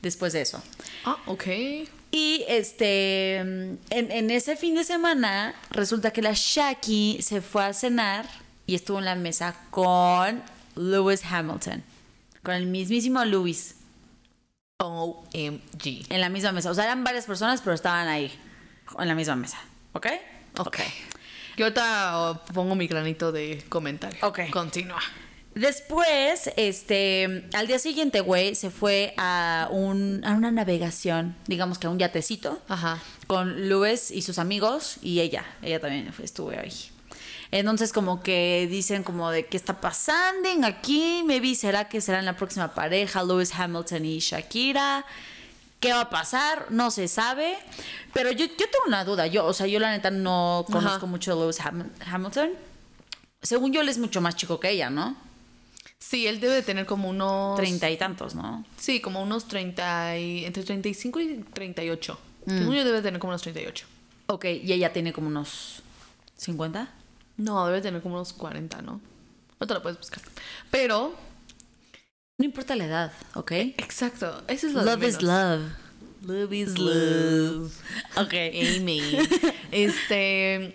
Después 0.03 0.33
de 0.33 0.43
eso. 0.43 0.63
Ah, 1.05 1.17
ok. 1.27 1.45
Y 2.11 2.45
este, 2.49 3.37
en, 3.37 3.79
en 3.91 4.31
ese 4.31 4.57
fin 4.57 4.75
de 4.75 4.85
semana, 4.85 5.55
resulta 5.71 6.13
que 6.13 6.23
la 6.23 6.33
Shaki 6.35 7.19
se 7.21 7.41
fue 7.41 7.65
a 7.65 7.73
cenar 7.73 8.27
y 8.67 8.75
estuvo 8.75 8.99
en 8.99 9.05
la 9.05 9.15
mesa 9.15 9.57
con 9.71 10.43
Lewis 10.77 11.23
Hamilton. 11.25 11.83
Con 12.43 12.55
el 12.55 12.67
mismísimo 12.67 13.25
Lewis 13.25 13.77
OMG. 14.79 16.07
en 16.11 16.21
la 16.21 16.29
misma 16.29 16.53
mesa. 16.53 16.71
O 16.71 16.75
sea, 16.75 16.85
eran 16.85 17.03
varias 17.03 17.25
personas, 17.25 17.61
pero 17.63 17.75
estaban 17.75 18.09
ahí, 18.09 18.33
en 18.99 19.09
la 19.09 19.15
misma 19.15 19.37
mesa. 19.37 19.59
¿Ok? 19.93 20.07
Ok. 20.59 20.79
Yo 21.57 21.65
ahorita 21.65 22.43
pongo 22.53 22.75
mi 22.75 22.87
granito 22.87 23.33
de 23.33 23.65
comentario. 23.69 24.19
Ok. 24.23 24.41
Continúa. 24.51 25.01
Después, 25.57 26.51
este, 26.59 27.49
al 27.55 27.67
día 27.67 27.79
siguiente, 27.79 28.21
güey, 28.21 28.55
se 28.55 28.69
fue 28.69 29.15
a, 29.17 29.69
un, 29.73 30.21
a 30.23 30.35
una 30.35 30.51
navegación, 30.51 31.35
digamos 31.47 31.79
que 31.79 31.87
a 31.87 31.91
un 31.91 31.99
yatecito, 31.99 32.61
Ajá. 32.69 33.01
con 33.27 33.67
Luis 33.71 34.11
y 34.11 34.21
sus 34.21 34.39
amigos 34.39 34.99
y 35.01 35.21
ella. 35.21 35.47
Ella 35.63 35.81
también 35.81 36.13
fue, 36.13 36.27
estuvo 36.27 36.51
ahí. 36.51 36.71
Entonces, 37.51 37.95
como 37.95 38.23
que 38.23 38.69
dicen 38.71 39.03
como 39.03 39.31
de 39.31 39.47
qué 39.47 39.57
está 39.57 39.81
pasando 39.81 40.47
aquí, 40.65 41.23
maybe 41.25 41.55
será 41.55 41.89
que 41.89 42.03
serán 42.03 42.27
la 42.27 42.37
próxima 42.37 42.75
pareja, 42.75 43.25
Lewis 43.25 43.51
Hamilton 43.55 44.05
y 44.05 44.19
Shakira. 44.19 45.07
¿Qué 45.81 45.91
va 45.95 46.03
a 46.03 46.11
pasar? 46.11 46.67
No 46.69 46.91
se 46.91 47.09
sabe. 47.09 47.57
Pero 48.13 48.31
yo, 48.31 48.45
yo 48.45 48.57
tengo 48.57 48.85
una 48.89 49.05
duda. 49.05 49.27
Yo, 49.27 49.47
o 49.47 49.55
sea, 49.55 49.67
yo 49.67 49.79
la 49.81 49.91
neta 49.91 50.11
no 50.11 50.67
conozco 50.67 50.97
Ajá. 50.99 51.07
mucho 51.07 51.33
a 51.33 51.37
Lewis 51.37 51.61
Ham- 51.61 51.89
Hamilton. 52.07 52.51
Según 53.41 53.73
yo, 53.73 53.81
él 53.81 53.89
es 53.89 53.97
mucho 53.97 54.21
más 54.21 54.37
chico 54.37 54.61
que 54.61 54.71
ella, 54.71 54.91
¿no? 54.91 55.17
Sí, 55.99 56.27
él 56.27 56.41
debe 56.41 56.55
de 56.55 56.63
tener 56.63 56.87
como 56.87 57.09
unos... 57.09 57.57
Treinta 57.57 57.91
y 57.91 57.97
tantos, 57.97 58.35
¿no? 58.35 58.65
Sí, 58.77 59.01
como 59.01 59.23
unos 59.23 59.49
30 59.49 60.19
y... 60.19 60.45
Entre 60.45 60.63
35 60.63 61.21
y 61.21 61.45
38. 61.53 62.19
Mm. 62.47 62.59
Según 62.59 62.75
yo 62.75 62.85
debe 62.85 62.99
de 62.99 63.03
tener 63.03 63.21
como 63.21 63.31
unos 63.31 63.43
38. 63.43 63.87
Ok, 64.27 64.45
y 64.45 64.73
ella 64.73 64.93
tiene 64.93 65.13
como 65.13 65.29
unos 65.29 65.83
50. 66.37 66.89
No, 67.39 67.67
debe 67.67 67.81
tener 67.81 68.03
como 68.03 68.17
unos 68.17 68.33
40, 68.33 68.83
¿no? 68.83 69.01
No 69.59 69.67
te 69.67 69.75
lo 69.75 69.83
puedes 69.83 69.99
buscar. 69.99 70.23
Pero... 70.71 71.15
No 72.39 72.45
importa 72.45 72.77
la 72.77 72.85
edad, 72.85 73.13
¿ok? 73.35 73.53
Exacto. 73.53 74.43
Eso 74.47 74.67
es 74.67 74.75
lo 74.75 74.85
de 74.85 74.91
Love 74.91 75.05
is 75.05 75.23
love. 75.23 75.63
Love 76.27 76.53
is 76.53 76.79
love. 76.79 77.73
Ok. 78.17 78.35
Amy. 78.35 79.01
este. 79.71 80.75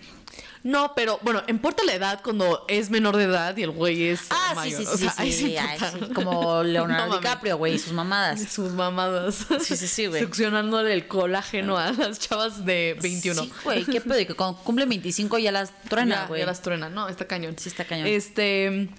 No, 0.63 0.93
pero 0.95 1.17
bueno, 1.23 1.41
importa 1.47 1.83
la 1.83 1.93
edad 1.95 2.21
cuando 2.23 2.65
es 2.67 2.91
menor 2.91 3.17
de 3.17 3.23
edad 3.23 3.57
y 3.57 3.63
el 3.63 3.71
güey 3.71 4.03
es 4.09 4.21
Ah, 4.29 4.53
mayor. 4.55 4.79
sí, 4.79 4.85
sí, 4.85 4.91
O 4.93 4.97
sí, 4.97 5.03
sea, 5.09 5.11
sí, 5.25 5.31
sí, 5.33 5.55
importa. 5.55 5.89
ay, 5.91 5.91
sí, 6.07 6.13
Como 6.13 6.63
Leonardo 6.63 7.07
No. 7.09 7.17
DiCaprio, 7.17 7.57
güey, 7.57 7.73
y 7.75 7.79
sus 7.79 7.93
mamadas. 7.93 8.41
Sus 8.43 8.71
mamadas. 8.73 9.47
Sí, 9.61 9.75
sí, 9.75 9.87
sí, 9.87 10.05
güey. 10.05 10.21
Succionándole 10.21 10.93
el 10.93 11.07
colágeno 11.07 11.77
a 11.77 11.91
las 11.91 12.19
chavas 12.19 12.63
de 12.63 12.95
21. 13.01 13.41
Sí, 13.43 13.51
güey, 13.63 13.85
qué 13.85 14.01
pedo, 14.01 14.17
que 14.27 14.35
cuando 14.35 14.59
cumple 14.59 14.85
25 14.85 15.39
ya 15.39 15.51
las 15.51 15.71
truena, 15.89 16.15
Ya, 16.15 16.25
güey. 16.27 16.41
ya 16.41 16.45
las 16.45 16.61
truena. 16.61 16.89
No, 16.89 17.09
está 17.09 17.25
cañón. 17.25 17.55
Sí, 17.57 17.69
está 17.69 17.85
cañón. 17.85 18.05
Este. 18.05 18.89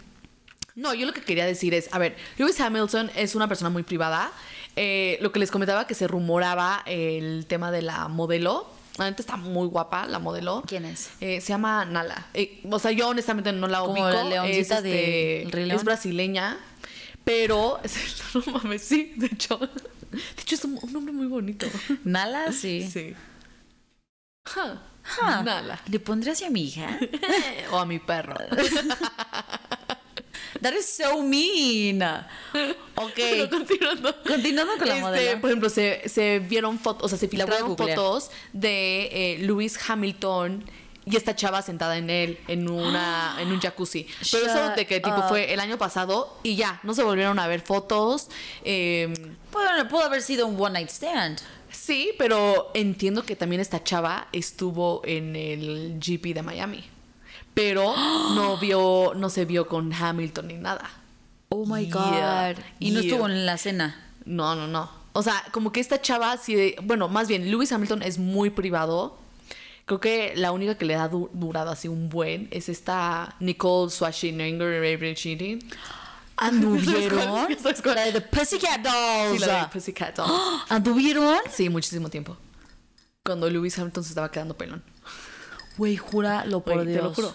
No, 0.74 0.94
yo 0.94 1.06
lo 1.06 1.12
que 1.12 1.20
quería 1.20 1.44
decir 1.46 1.74
es, 1.74 1.88
a 1.92 1.98
ver, 1.98 2.16
Lewis 2.38 2.58
Hamilton 2.60 3.10
es 3.14 3.34
una 3.34 3.46
persona 3.46 3.68
muy 3.70 3.82
privada. 3.82 4.32
Eh, 4.74 5.18
lo 5.20 5.30
que 5.30 5.38
les 5.38 5.50
comentaba 5.50 5.86
que 5.86 5.94
se 5.94 6.08
rumoraba 6.08 6.82
el 6.86 7.44
tema 7.46 7.70
de 7.70 7.82
la 7.82 8.08
modelo 8.08 8.66
La 8.98 9.08
neta 9.08 9.22
está 9.22 9.36
muy 9.36 9.68
guapa, 9.68 10.06
la 10.06 10.18
modelo. 10.18 10.62
¿Quién 10.66 10.84
es? 10.84 11.10
Eh, 11.20 11.40
se 11.40 11.48
llama 11.48 11.84
Nala. 11.84 12.26
Eh, 12.34 12.60
o 12.70 12.78
sea, 12.78 12.90
yo 12.92 13.08
honestamente 13.08 13.52
no 13.52 13.66
la 13.66 13.82
ubico. 13.82 14.08
la 14.08 14.24
leoncita 14.24 14.78
es, 14.78 14.82
de 14.82 15.42
este, 15.44 15.66
León. 15.66 15.78
es 15.78 15.84
brasileña, 15.84 16.58
pero... 17.24 17.80
No 18.34 18.52
mames, 18.52 18.82
sí, 18.82 19.12
de 19.16 19.26
hecho. 19.26 19.58
De 19.58 20.42
hecho, 20.42 20.54
es 20.54 20.64
un, 20.64 20.78
un 20.80 20.92
nombre 20.92 21.12
muy 21.12 21.26
bonito. 21.26 21.66
Nala, 22.04 22.52
sí. 22.52 22.88
Sí. 22.90 23.14
Nala. 25.22 25.80
¿Le 25.86 26.00
pondré 26.00 26.32
a 26.32 26.50
mi 26.50 26.64
hija? 26.64 26.98
o 27.72 27.78
a 27.78 27.86
mi 27.86 27.98
perro. 27.98 28.34
That 30.62 30.72
is 30.74 30.86
so 30.86 31.22
mean. 31.22 32.02
Ok. 32.94 33.12
Pero 33.16 33.50
continuando. 33.50 34.14
Continuando 34.22 34.76
con 34.78 34.88
la 34.88 34.94
Este, 34.94 35.02
modelo. 35.02 35.40
Por 35.40 35.50
ejemplo, 35.50 35.68
se, 35.68 36.08
se 36.08 36.38
vieron 36.38 36.78
fotos, 36.78 37.04
o 37.04 37.08
sea, 37.08 37.18
se 37.18 37.28
filtraron 37.28 37.76
fotos 37.76 38.30
de 38.52 39.08
eh, 39.12 39.38
Lewis 39.40 39.78
Hamilton 39.88 40.64
y 41.04 41.16
esta 41.16 41.34
chava 41.34 41.62
sentada 41.62 41.98
en 41.98 42.08
él, 42.10 42.38
en 42.46 42.70
una, 42.70 43.36
en 43.40 43.50
un 43.50 43.60
jacuzzi. 43.60 44.06
Pero 44.30 44.46
eso 44.46 44.66
Shut 44.68 44.76
de 44.76 44.86
que 44.86 45.00
tipo 45.00 45.16
up. 45.16 45.28
fue 45.28 45.52
el 45.52 45.58
año 45.58 45.76
pasado 45.78 46.38
y 46.44 46.54
ya, 46.54 46.78
no 46.84 46.94
se 46.94 47.02
volvieron 47.02 47.40
a 47.40 47.48
ver 47.48 47.60
fotos. 47.60 48.28
eh, 48.64 49.12
pudo 49.50 50.02
haber 50.04 50.22
sido 50.22 50.46
un 50.46 50.54
one 50.60 50.74
night 50.74 50.90
stand. 50.90 51.40
sí, 51.70 52.12
pero 52.18 52.70
entiendo 52.74 53.24
que 53.24 53.34
también 53.34 53.60
esta 53.60 53.82
chava 53.82 54.28
estuvo 54.32 55.02
en 55.04 55.34
el 55.34 55.98
GP 55.98 56.34
de 56.34 56.42
Miami. 56.42 56.84
Pero 57.54 57.94
no 58.34 58.56
vio, 58.58 59.12
no 59.16 59.28
se 59.30 59.44
vio 59.44 59.66
con 59.68 59.92
Hamilton 59.92 60.48
ni 60.48 60.54
nada. 60.54 60.88
Oh 61.48 61.66
my 61.66 61.86
Yeah, 61.86 62.52
god. 62.54 62.64
Y 62.80 62.90
no 62.92 63.00
estuvo 63.00 63.26
en 63.26 63.44
la 63.46 63.58
cena. 63.58 64.00
No, 64.24 64.54
no, 64.54 64.66
no. 64.66 64.90
O 65.12 65.22
sea, 65.22 65.44
como 65.52 65.72
que 65.72 65.80
esta 65.80 66.00
chava, 66.00 66.36
sí, 66.38 66.74
bueno, 66.82 67.08
más 67.08 67.28
bien, 67.28 67.50
Lewis 67.50 67.70
Hamilton 67.72 68.02
es 68.02 68.18
muy 68.18 68.48
privado. 68.50 69.18
Creo 69.84 70.00
que 70.00 70.32
la 70.36 70.52
única 70.52 70.78
que 70.78 70.86
le 70.86 70.94
da 70.94 71.08
du- 71.08 71.28
durado 71.34 71.70
así 71.70 71.88
un 71.88 72.08
buen 72.08 72.48
es 72.50 72.68
esta 72.70 73.34
Nicole 73.40 73.90
Schwarzenegger 73.90 75.14
cheating. 75.14 75.58
¿Anduvieron? 76.36 77.48
La 77.84 78.04
de 78.06 78.12
The 78.12 78.20
Pussycat 78.22 78.80
Dolls. 78.80 79.40
Sí, 79.42 79.46
la 79.46 79.60
de 79.62 79.68
Pussycat 79.68 80.16
Dolls. 80.16 80.32
¿Anduvieron? 80.70 81.38
Sí, 81.50 81.68
muchísimo 81.68 82.08
tiempo. 82.08 82.36
Cuando 83.24 83.48
Lewis 83.50 83.78
Hamilton 83.78 84.02
se 84.02 84.08
estaba 84.10 84.30
quedando 84.30 84.56
pelón. 84.56 84.82
Güey, 85.78 85.96
jura 85.96 86.44
lo 86.44 86.60
por 86.60 86.74
Güey, 86.74 86.86
Dios. 86.88 86.96
Te 86.98 87.02
lo 87.02 87.14
juro. 87.14 87.34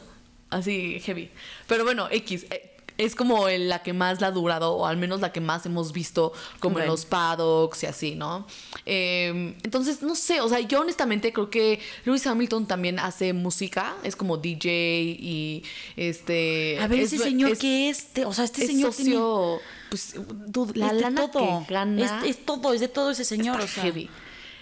Así 0.50 1.00
heavy. 1.02 1.30
Pero 1.68 1.84
bueno, 1.84 2.08
X. 2.12 2.46
eh, 2.50 2.74
Es 3.00 3.14
como 3.14 3.48
la 3.48 3.84
que 3.84 3.94
más 3.94 4.22
la 4.22 4.28
ha 4.28 4.32
durado, 4.32 4.74
o 4.74 4.88
al 4.88 4.98
menos 4.98 5.22
la 5.22 5.32
que 5.32 5.40
más 5.40 5.64
hemos 5.68 5.92
visto, 5.94 6.34
como 6.60 6.80
en 6.80 6.88
los 6.88 7.06
paddocks 7.06 7.84
y 7.84 7.86
así, 7.86 8.16
¿no? 8.16 8.48
Eh, 8.88 9.54
entonces, 9.64 10.02
no 10.02 10.16
sé, 10.16 10.42
o 10.42 10.50
sea, 10.50 10.62
yo 10.62 10.82
honestamente 10.82 11.32
creo 11.32 11.52
que 11.52 11.80
Lewis 12.06 12.26
Hamilton 12.26 12.66
también 12.66 12.98
hace 12.98 13.34
música, 13.34 13.96
es 14.02 14.16
como 14.16 14.38
DJ 14.38 14.72
y 15.20 15.64
este. 15.96 16.80
A 16.82 16.88
ver, 16.88 17.02
es- 17.02 17.14
ese 17.14 17.24
señor 17.24 17.52
es- 17.52 17.60
que 17.60 17.90
es, 17.90 18.08
te- 18.14 18.26
o 18.26 18.34
sea, 18.34 18.46
este 18.46 18.62
es 18.64 18.68
señor 18.68 18.92
tiene- 18.96 19.12
socio. 19.12 19.60
Pues, 19.92 20.16
dude, 20.48 20.80
la 20.80 20.92
lana 20.92 21.30
todo. 21.30 21.66
que 21.68 21.74
gana. 21.74 22.22
Es, 22.26 22.36
es 22.38 22.46
todo, 22.46 22.74
es 22.74 22.80
de 22.82 22.88
todo 22.88 23.12
ese 23.12 23.26
señor, 23.26 23.60
Está 23.60 23.66
o 23.66 23.68
sea. 23.76 23.84
heavy. 23.84 24.10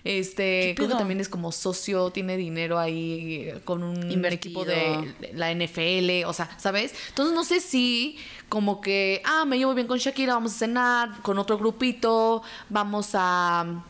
Este, 0.05 0.61
¿Qué 0.67 0.73
creo 0.75 0.87
que 0.87 0.93
también 0.95 1.19
es 1.19 1.27
como 1.27 1.51
socio, 1.51 2.11
tiene 2.11 2.37
dinero 2.37 2.77
ahí 2.77 3.47
eh, 3.49 3.59
con 3.65 3.81
un 3.81 4.11
Invertido. 4.11 4.61
equipo 4.61 4.63
de 4.65 5.15
la 5.33 5.51
NFL, 5.51 6.25
o 6.29 6.31
sea, 6.33 6.47
¿sabes? 6.59 6.93
Entonces 7.09 7.33
no 7.33 7.43
sé 7.43 7.59
si 7.59 8.17
como 8.47 8.81
que, 8.81 9.21
ah, 9.25 9.45
me 9.45 9.57
llevo 9.57 9.73
bien 9.73 9.87
con 9.87 9.97
Shakira, 9.97 10.35
vamos 10.35 10.53
a 10.53 10.57
cenar 10.59 11.21
con 11.23 11.39
otro 11.39 11.57
grupito, 11.57 12.43
vamos 12.69 13.09
a, 13.15 13.83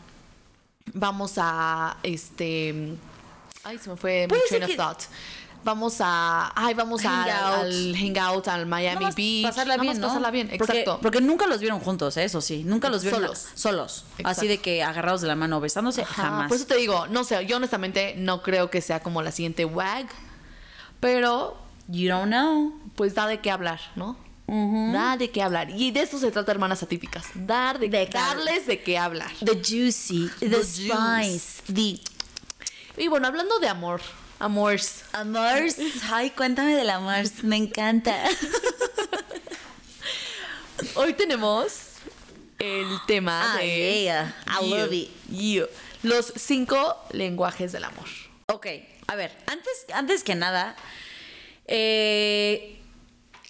vamos 0.94 1.34
a, 1.36 1.98
este, 2.02 2.94
ay, 3.64 3.78
se 3.78 3.90
me 3.90 3.96
fue 3.96 4.22
mi 4.22 4.28
Puede 4.28 4.42
train 4.48 4.48
ser 4.48 4.62
of 4.62 4.70
que- 4.70 4.76
thought. 4.76 5.00
Vamos 5.66 5.96
a, 6.00 6.52
ay, 6.54 6.74
vamos 6.74 7.02
Hangout. 7.02 7.28
al 7.28 7.94
hangout, 7.96 8.46
al 8.46 8.66
Miami 8.66 9.06
Beach. 9.16 9.42
pasarla 9.42 9.76
bien, 9.78 10.00
pasarla 10.00 10.30
bien, 10.30 10.46
Porque- 10.56 10.62
exacto. 10.62 11.00
Porque, 11.02 11.20
nunca 11.20 11.48
los 11.48 11.58
vieron 11.60 11.80
juntos, 11.80 12.16
¿eh? 12.16 12.22
eso 12.22 12.40
sí. 12.40 12.62
Nunca 12.64 12.88
los 12.88 13.02
vieron 13.02 13.20
Solos. 13.22 13.46
solos. 13.56 14.04
Exacto. 14.18 14.28
Así 14.28 14.46
de 14.46 14.58
que 14.58 14.84
agarrados 14.84 15.22
de 15.22 15.26
la 15.26 15.34
mano, 15.34 15.60
besándose, 15.60 16.02
Ajá, 16.02 16.22
jamás. 16.22 16.46
Por 16.48 16.56
eso 16.56 16.66
te 16.66 16.76
digo, 16.76 17.08
no 17.08 17.24
sé, 17.24 17.44
yo 17.46 17.56
honestamente 17.56 18.14
no 18.16 18.42
creo 18.44 18.70
que 18.70 18.80
sea 18.80 19.00
como 19.00 19.22
la 19.22 19.32
siguiente 19.32 19.64
WAG, 19.64 20.06
pero 21.00 21.56
You 21.88 22.08
don't 22.10 22.28
know. 22.28 22.72
pues 22.94 23.14
da 23.16 23.26
de 23.26 23.40
qué 23.40 23.50
hablar, 23.50 23.80
¿no? 23.96 24.16
Da 24.48 25.16
de 25.16 25.30
qué 25.32 25.42
hablar. 25.42 25.70
Y 25.70 25.90
de 25.90 26.02
eso 26.02 26.20
se 26.20 26.30
trata, 26.30 26.52
hermanas 26.52 26.80
atípicas. 26.80 27.26
Dar 27.34 27.80
de, 27.80 27.88
De 27.88 28.06
darles 28.06 28.68
de 28.68 28.80
qué 28.84 28.96
hablar. 28.98 29.32
The 29.44 29.56
juicy, 29.60 30.30
the, 30.38 30.48
The 30.48 30.62
spice, 30.62 31.62
the 31.72 31.98
Y 33.02 33.08
bueno, 33.08 33.26
hablando 33.26 33.58
de 33.58 33.66
amor, 33.68 34.00
amors. 34.38 35.02
amors. 35.12 35.76
Ay, 36.10 36.30
cuéntame 36.30 36.74
del 36.76 36.90
amors, 36.90 37.42
me 37.44 37.56
encanta. 37.56 38.14
Hoy 40.94 41.14
tenemos 41.14 41.72
el 42.58 42.86
tema 43.06 43.54
Ah, 43.54 43.58
de 43.58 44.02
yeah. 44.02 44.34
I 44.60 44.68
love 44.68 44.92
it. 44.92 45.10
you. 45.30 45.66
Los 46.02 46.32
cinco 46.36 46.96
lenguajes 47.12 47.72
del 47.72 47.84
amor. 47.84 48.06
Ok, 48.48 48.66
a 49.08 49.16
ver, 49.16 49.32
antes, 49.46 49.86
antes 49.92 50.22
que 50.22 50.34
nada, 50.34 50.76
eh, 51.66 52.78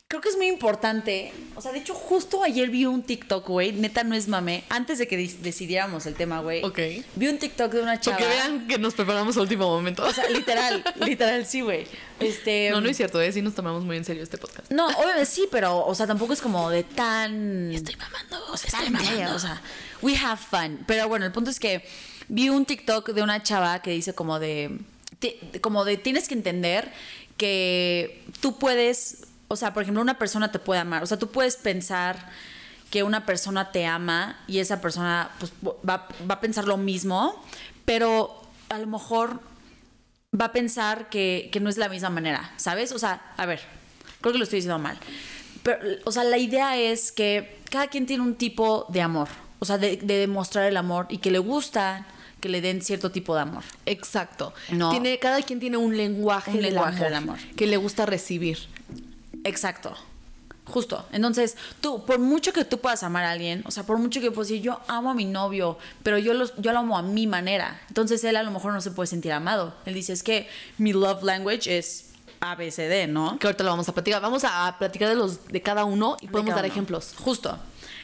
creo 0.09 0.21
que 0.21 0.29
es 0.29 0.37
muy 0.37 0.47
importante. 0.47 1.33
O 1.57 1.61
sea, 1.61 1.73
de 1.73 1.79
hecho, 1.79 1.95
justo 1.95 2.42
ayer 2.45 2.71
vi 2.71 2.87
un 2.87 3.03
TikTok, 3.03 3.47
güey. 3.49 3.73
Neta, 3.73 4.05
no 4.05 4.14
es 4.14 4.29
mame. 4.29 4.64
Antes 4.69 4.99
de 4.99 5.09
que 5.09 5.16
decidiéramos 5.16 6.07
el 6.07 6.14
tema, 6.14 6.40
güey. 6.40 6.62
Ok. 6.64 6.79
Vi 7.16 7.29
un 7.29 7.38
TikTok 7.38 7.73
de 7.73 7.83
una 7.83 7.99
chava. 8.01 8.16
Porque 8.16 8.33
vean 8.33 8.69
que 8.69 8.79
nos 8.79 8.95
preparamos 8.95 9.37
a 9.37 9.40
último 9.40 9.69
momento. 9.69 10.05
O 10.05 10.12
sea, 10.12 10.29
literal, 10.29 10.85
literal, 11.05 11.45
sí, 11.45 11.61
güey. 11.61 11.87
Este. 12.21 12.71
no, 12.71 12.81
no 12.81 12.88
es 12.88 12.97
cierto, 12.97 13.21
¿eh? 13.21 13.33
Sí 13.33 13.42
nos 13.42 13.55
tomamos 13.55 13.85
muy 13.85 13.97
en 13.97 14.05
serio 14.05 14.23
este 14.23 14.38
podcast. 14.38 14.71
No, 14.71 14.87
obviamente 14.87 15.27
sí, 15.27 15.49
pero, 15.51 15.85
o 15.85 15.95
sea, 15.95 16.07
tampoco 16.07 16.33
es 16.33 16.40
como 16.40 16.71
de 16.71 16.85
tan. 16.85 17.73
Estoy 17.73 17.97
mamando, 17.97 18.53
o 18.53 18.57
sea, 18.57 18.69
estoy 18.69 18.90
mamando. 18.90 19.35
O 19.35 19.38
sea, 19.38 19.61
we 20.03 20.16
have 20.16 20.40
fun. 20.40 20.85
Pero 20.87 21.09
bueno, 21.09 21.27
el 21.27 21.33
punto 21.33 21.51
es 21.51 21.59
que 21.59 21.85
vi 22.29 22.49
un 22.49 22.64
TikTok 22.64 23.11
de 23.11 23.23
una 23.23 23.42
chava 23.42 23.83
que 23.83 23.90
dice 23.90 24.14
como 24.14 24.38
de. 24.38 24.79
Como 25.61 25.85
de 25.85 25.97
tienes 25.97 26.29
que 26.29 26.35
entender 26.35 26.92
que 27.37 28.23
tú 28.40 28.59
puedes. 28.59 29.26
O 29.48 29.56
sea, 29.56 29.72
por 29.72 29.82
ejemplo, 29.82 30.02
una 30.02 30.18
persona 30.18 30.50
te 30.50 30.59
puede 30.59 30.80
amar. 30.80 31.02
O 31.02 31.06
sea, 31.06 31.18
tú 31.18 31.28
puedes 31.28 31.56
pensar 31.56 32.30
que 32.90 33.02
una 33.02 33.26
persona 33.26 33.72
te 33.72 33.87
ama 33.87 34.38
y 34.46 34.59
esa 34.59 34.80
persona 34.80 35.30
pues, 35.38 35.52
va, 35.64 36.09
va 36.28 36.35
a 36.35 36.40
pensar 36.40 36.66
lo 36.66 36.76
mismo, 36.76 37.42
pero 37.85 38.42
a 38.68 38.78
lo 38.78 38.87
mejor 38.87 39.40
va 40.38 40.46
a 40.46 40.52
pensar 40.52 41.09
que, 41.09 41.48
que 41.52 41.61
no 41.61 41.68
es 41.70 41.76
la 41.76 41.88
misma 41.88 42.11
manera, 42.11 42.52
¿sabes? 42.56 42.92
O 42.92 42.98
sea, 42.98 43.32
a 43.37 43.46
ver, 43.46 43.61
creo 44.20 44.32
que 44.32 44.38
lo 44.38 44.44
estoy 44.44 44.59
diciendo 44.59 44.78
mal. 44.78 44.98
Pero, 45.62 45.78
o 46.04 46.12
sea, 46.12 46.24
la 46.24 46.38
idea 46.38 46.76
es 46.76 47.12
que 47.12 47.59
cada 47.70 47.88
quien 47.88 48.06
tiene 48.06 48.22
un 48.22 48.35
tipo 48.35 48.87
de 48.88 49.02
amor, 49.02 49.28
o 49.59 49.64
sea, 49.64 49.78
de, 49.78 49.96
de 49.96 50.18
demostrar 50.18 50.66
el 50.66 50.76
amor 50.76 51.06
y 51.09 51.18
que 51.18 51.30
le 51.30 51.38
gusta 51.38 52.06
que 52.40 52.48
le 52.48 52.61
den 52.61 52.82
cierto 52.82 53.11
tipo 53.11 53.35
de 53.35 53.40
amor. 53.40 53.64
Exacto. 53.87 54.52
No. 54.70 54.90
Tiene, 54.90 55.18
cada 55.18 55.42
quien 55.42 55.59
tiene 55.59 55.78
un 55.78 55.96
lenguaje, 55.96 56.50
Un 56.50 56.56
del, 56.56 56.66
lenguaje 56.66 56.96
amor 56.98 57.04
del 57.04 57.14
amor. 57.14 57.38
que 57.56 57.66
le 57.66 57.76
gusta 57.76 58.06
recibir. 58.06 58.59
Exacto. 59.46 59.94
Justo. 60.66 61.06
Entonces, 61.12 61.56
tú, 61.80 62.04
por 62.04 62.18
mucho 62.18 62.52
que 62.52 62.64
tú 62.64 62.78
puedas 62.78 63.04
amar 63.04 63.24
a 63.24 63.30
alguien, 63.30 63.62
o 63.66 63.70
sea, 63.70 63.85
por 63.85 63.98
mucho 63.98 64.20
que 64.20 64.32
puedas 64.32 64.48
decir, 64.48 64.62
yo 64.62 64.80
amo 64.88 65.11
a 65.11 65.14
mi 65.14 65.24
novio, 65.24 65.78
pero 66.02 66.18
yo, 66.18 66.35
los, 66.35 66.54
yo 66.56 66.72
lo 66.72 66.80
amo 66.80 66.98
a 66.98 67.02
mi 67.02 67.28
manera. 67.28 67.80
Entonces, 67.88 68.24
él 68.24 68.37
a 68.37 68.42
lo 68.42 68.50
mejor 68.50 68.72
no 68.72 68.80
se 68.80 68.90
puede 68.90 69.06
sentir 69.06 69.32
amado. 69.32 69.74
Él 69.87 69.94
dice, 69.94 70.12
es 70.12 70.24
que 70.24 70.48
mi 70.78 70.92
love 70.92 71.22
language 71.22 71.78
es 71.78 72.11
ABCD, 72.40 73.09
¿no? 73.09 73.38
Que 73.38 73.46
ahorita 73.46 73.62
lo 73.62 73.70
vamos 73.70 73.88
a 73.88 73.94
platicar. 73.94 74.20
Vamos 74.20 74.42
a 74.44 74.74
platicar 74.78 75.09
de 75.09 75.14
los 75.14 75.46
de 75.46 75.62
cada 75.62 75.85
uno 75.85 76.16
y 76.20 76.26
podemos 76.26 76.54
dar 76.54 76.64
uno. 76.64 76.72
ejemplos. 76.72 77.14
Justo. 77.16 77.56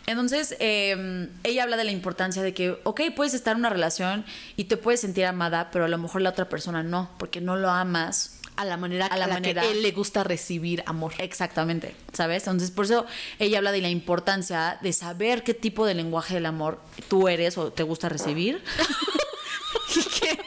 Entonces, 0.07 0.57
eh, 0.59 1.29
ella 1.45 1.63
habla 1.65 1.77
de 1.77 1.85
la 1.85 1.93
importancia 1.93 2.43
de 2.43 2.55
que, 2.55 2.79
ok, 2.85 3.01
puedes 3.15 3.35
estar 3.35 3.53
en 3.53 3.59
una 3.59 3.71
relación 3.71 4.25
y 4.57 4.65
te 4.65 4.77
puedes 4.77 5.01
sentir 5.01 5.27
amada, 5.27 5.71
pero 5.73 5.85
a 5.85 5.89
lo 5.89 5.99
mejor 5.99 6.23
la 6.23 6.31
otra 6.31 6.49
persona 6.49 6.83
no, 6.83 7.11
porque 7.19 7.41
no 7.41 7.57
lo 7.57 7.71
amas. 7.71 8.39
A 8.57 8.65
la 8.67 8.77
manera, 8.77 9.07
A 9.07 9.17
la 9.17 9.29
manera- 9.29 9.63
que 9.63 9.71
él 9.71 9.83
le 9.83 9.93
gusta 9.93 10.23
recibir 10.25 10.83
amor. 10.87 11.15
Exactamente, 11.19 11.95
¿sabes? 12.13 12.43
Entonces, 12.47 12.71
por 12.71 12.85
eso 12.85 13.07
ella 13.39 13.59
habla 13.59 13.73
de 13.73 13.81
la 13.81 13.89
importancia 13.89 14.79
de 14.83 14.93
saber 14.93 15.43
qué 15.43 15.55
tipo 15.55 15.87
de 15.87 15.95
lenguaje 15.95 16.35
del 16.35 16.47
amor 16.47 16.81
tú 17.09 17.29
eres 17.29 17.57
o 17.59 17.73
te 17.73 17.83
gusta 17.83 18.09
recibir. 18.11 18.63
y, 19.97 20.03
que, 20.21 20.39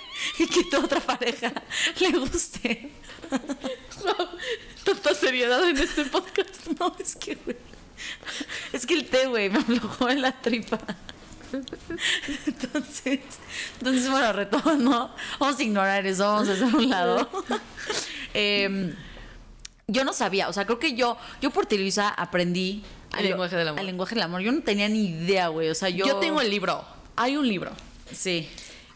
y 0.43 0.47
que 0.47 0.63
tu 0.65 0.77
otra 0.83 0.99
pareja 0.99 1.51
le 1.99 2.11
guste. 2.11 2.91
Tanta 4.83 5.15
seriedad 5.15 5.67
en 5.67 5.77
este 5.77 6.05
podcast. 6.05 6.67
No, 6.79 6.95
es 6.99 7.15
que. 7.15 7.37
Es 8.71 8.85
que 8.85 8.93
el 8.93 9.05
té, 9.07 9.25
güey, 9.27 9.49
me 9.49 9.57
aflojó 9.59 10.09
en 10.09 10.21
la 10.21 10.31
tripa. 10.41 10.77
Entonces, 12.47 13.19
entonces 13.79 14.09
bueno, 14.09 14.33
retomando, 14.33 15.15
vamos 15.39 15.59
a 15.59 15.63
ignorar 15.63 16.05
eso, 16.05 16.23
vamos 16.23 16.49
a 16.49 16.53
hacer 16.53 16.75
un 16.75 16.89
lado. 16.89 17.29
Em, 18.33 18.93
yo 19.87 20.03
no 20.03 20.11
sabía, 20.11 20.49
o 20.49 20.53
sea, 20.53 20.65
creo 20.65 20.77
que 20.77 20.93
yo, 20.93 21.15
yo 21.41 21.51
por 21.51 21.67
Televisa 21.67 22.09
aprendí 22.09 22.83
El 23.17 23.29
lenguaje 23.29 23.55
del 23.55 23.69
amor. 23.69 23.79
El 23.79 23.85
lenguaje 23.85 24.15
del 24.15 24.23
amor. 24.23 24.41
Yo 24.41 24.51
no 24.51 24.61
tenía 24.61 24.89
ni 24.89 25.05
idea, 25.05 25.47
güey. 25.47 25.69
O 25.69 25.75
sea, 25.75 25.87
yo. 25.87 26.05
Yo 26.05 26.17
tengo 26.17 26.41
el 26.41 26.49
libro. 26.49 26.83
Hay 27.15 27.37
un 27.37 27.47
libro. 27.47 27.71
Sí. 28.11 28.49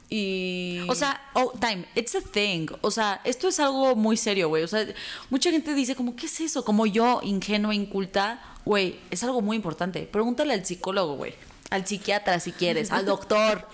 Y... 0.09 0.79
O 0.89 0.95
sea, 0.95 1.21
oh, 1.33 1.53
time, 1.59 1.85
it's 1.95 2.15
a 2.15 2.21
thing. 2.21 2.67
O 2.81 2.89
sea, 2.89 3.21
esto 3.23 3.47
es 3.47 3.59
algo 3.59 3.95
muy 3.95 4.17
serio, 4.17 4.49
güey. 4.49 4.63
O 4.63 4.67
sea, 4.67 4.85
mucha 5.29 5.51
gente 5.51 5.73
dice 5.75 5.95
como, 5.95 6.15
¿qué 6.15 6.25
es 6.25 6.41
eso? 6.41 6.65
Como 6.65 6.87
yo, 6.87 7.21
ingenua, 7.23 7.75
inculta, 7.75 8.41
güey, 8.65 8.99
es 9.11 9.23
algo 9.23 9.41
muy 9.41 9.55
importante. 9.55 10.01
Pregúntale 10.11 10.53
al 10.53 10.65
psicólogo, 10.65 11.15
güey. 11.15 11.35
Al 11.69 11.85
psiquiatra, 11.85 12.39
si 12.39 12.51
quieres, 12.51 12.91
al 12.91 13.05
doctor. 13.05 13.67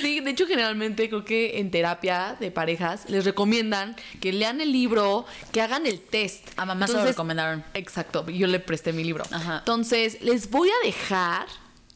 Sí, 0.00 0.20
de 0.20 0.30
hecho 0.30 0.46
generalmente 0.46 1.08
creo 1.08 1.24
que 1.24 1.60
en 1.60 1.70
terapia 1.70 2.36
de 2.38 2.50
parejas 2.50 3.08
les 3.08 3.24
recomiendan 3.24 3.96
que 4.20 4.32
lean 4.32 4.60
el 4.60 4.72
libro, 4.72 5.26
que 5.52 5.60
hagan 5.60 5.86
el 5.86 6.00
test. 6.00 6.48
A 6.56 6.64
mamá 6.64 6.86
se 6.86 6.94
lo 6.94 7.04
recomendaron. 7.04 7.64
Exacto, 7.74 8.28
yo 8.28 8.46
le 8.46 8.58
presté 8.58 8.92
mi 8.92 9.04
libro. 9.04 9.24
Ajá. 9.30 9.58
Entonces, 9.58 10.20
les 10.22 10.50
voy 10.50 10.68
a 10.70 10.86
dejar 10.86 11.46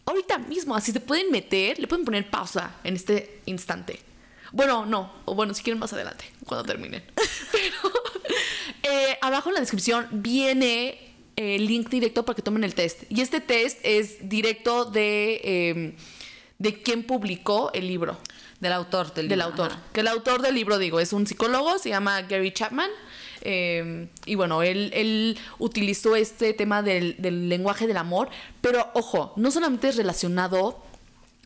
ahorita 0.04 0.38
mismo, 0.38 0.76
así 0.76 0.92
se 0.92 1.00
pueden 1.00 1.30
meter, 1.30 1.78
le 1.78 1.88
pueden 1.88 2.04
poner 2.04 2.30
pausa 2.30 2.76
en 2.84 2.94
este 2.94 3.40
instante. 3.46 4.00
Bueno, 4.52 4.86
no, 4.86 5.12
o 5.24 5.34
bueno, 5.34 5.52
si 5.52 5.62
quieren 5.62 5.80
más 5.80 5.92
adelante, 5.92 6.24
cuando 6.46 6.64
terminen. 6.64 7.02
Pero 7.52 7.92
eh, 8.84 9.18
abajo 9.20 9.50
en 9.50 9.54
la 9.54 9.60
descripción 9.60 10.08
viene 10.12 11.05
el 11.36 11.66
link 11.66 11.88
directo 11.90 12.24
para 12.24 12.34
que 12.36 12.42
tomen 12.42 12.64
el 12.64 12.74
test. 12.74 13.02
Y 13.10 13.20
este 13.20 13.40
test 13.40 13.78
es 13.82 14.28
directo 14.28 14.84
de, 14.86 15.40
eh, 15.44 15.96
de 16.58 16.82
quién 16.82 17.02
publicó 17.04 17.70
el 17.74 17.86
libro. 17.86 18.16
Del 18.60 18.72
autor. 18.72 19.12
Del, 19.12 19.28
Del 19.28 19.38
libro, 19.40 19.50
autor. 19.52 19.72
ajá. 19.72 19.82
Que 19.92 20.00
el 20.00 20.08
autor 20.08 20.40
del 20.40 20.54
libro, 20.54 20.78
digo, 20.78 20.98
es 20.98 21.12
un 21.12 21.26
psicólogo, 21.26 21.78
se 21.78 21.90
llama 21.90 22.22
Gary 22.22 22.52
Chapman. 22.52 22.90
eh, 23.42 24.08
y 24.24 24.34
bueno, 24.34 24.62
él, 24.62 24.90
él 24.94 25.36
utilizó 25.58 26.16
este 26.16 26.54
tema 26.54 26.82
del, 26.82 27.16
del 27.18 27.50
lenguaje 27.50 27.86
del 27.86 27.98
amor, 27.98 28.30
pero 28.62 28.90
ojo, 28.94 29.34
no 29.36 29.50
solamente 29.50 29.88
es 29.88 29.96
relacionado 29.96 30.82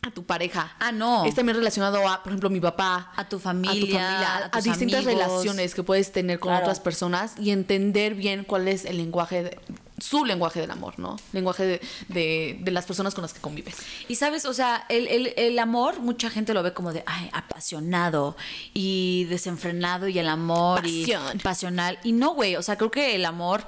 a 0.02 0.10
tu 0.10 0.24
pareja. 0.24 0.74
Ah, 0.78 0.92
no. 0.92 1.24
Es 1.26 1.34
también 1.34 1.56
relacionado 1.56 2.08
a, 2.08 2.22
por 2.22 2.32
ejemplo, 2.32 2.48
mi 2.48 2.60
papá. 2.60 3.12
A 3.16 3.24
tu 3.28 3.36
a 3.36 3.38
tu 3.38 3.38
familia, 3.38 4.00
familia, 4.00 4.50
a, 4.52 4.60
distintas 4.62 5.04
amigos. 5.04 5.04
relaciones 5.26 5.74
que 5.74 5.82
puedes 5.82 6.10
tener 6.12 6.38
con 6.38 6.50
Claro. 6.50 6.64
otras 6.64 6.80
personas 6.80 7.34
y 7.38 7.50
entender 7.50 8.14
bien 8.14 8.44
cuál 8.44 8.66
es 8.68 8.86
el 8.86 8.96
lenguaje, 8.96 9.42
de- 9.42 9.58
su 9.98 10.24
lenguaje 10.24 10.58
del 10.60 10.70
amor, 10.70 10.98
¿no? 10.98 11.16
Lenguaje 11.34 11.64
de, 11.66 11.80
de- 12.08 12.56
de 12.62 12.70
las 12.70 12.86
personas 12.86 13.14
con 13.14 13.20
las 13.20 13.34
que 13.34 13.40
convives. 13.40 13.76
Y 14.08 14.14
sabes, 14.14 14.46
o 14.46 14.54
sea, 14.54 14.86
el, 14.88 15.06
el- 15.06 15.34
el 15.36 15.58
amor, 15.58 16.00
mucha 16.00 16.30
gente 16.30 16.54
lo 16.54 16.62
ve 16.62 16.72
como 16.72 16.94
de, 16.94 17.02
ay, 17.06 17.28
apasionado 17.34 18.38
y 18.72 19.24
desenfrenado 19.28 20.08
y 20.08 20.18
el 20.18 20.28
amor 20.30 20.80
Pasión. 20.80 21.22
y 21.36 21.38
pasional. 21.40 21.98
Y 22.04 22.12
no, 22.12 22.30
güey, 22.32 22.56
o 22.56 22.62
sea, 22.62 22.76
creo 22.78 22.90
que 22.90 23.14
el 23.16 23.26
amor, 23.26 23.66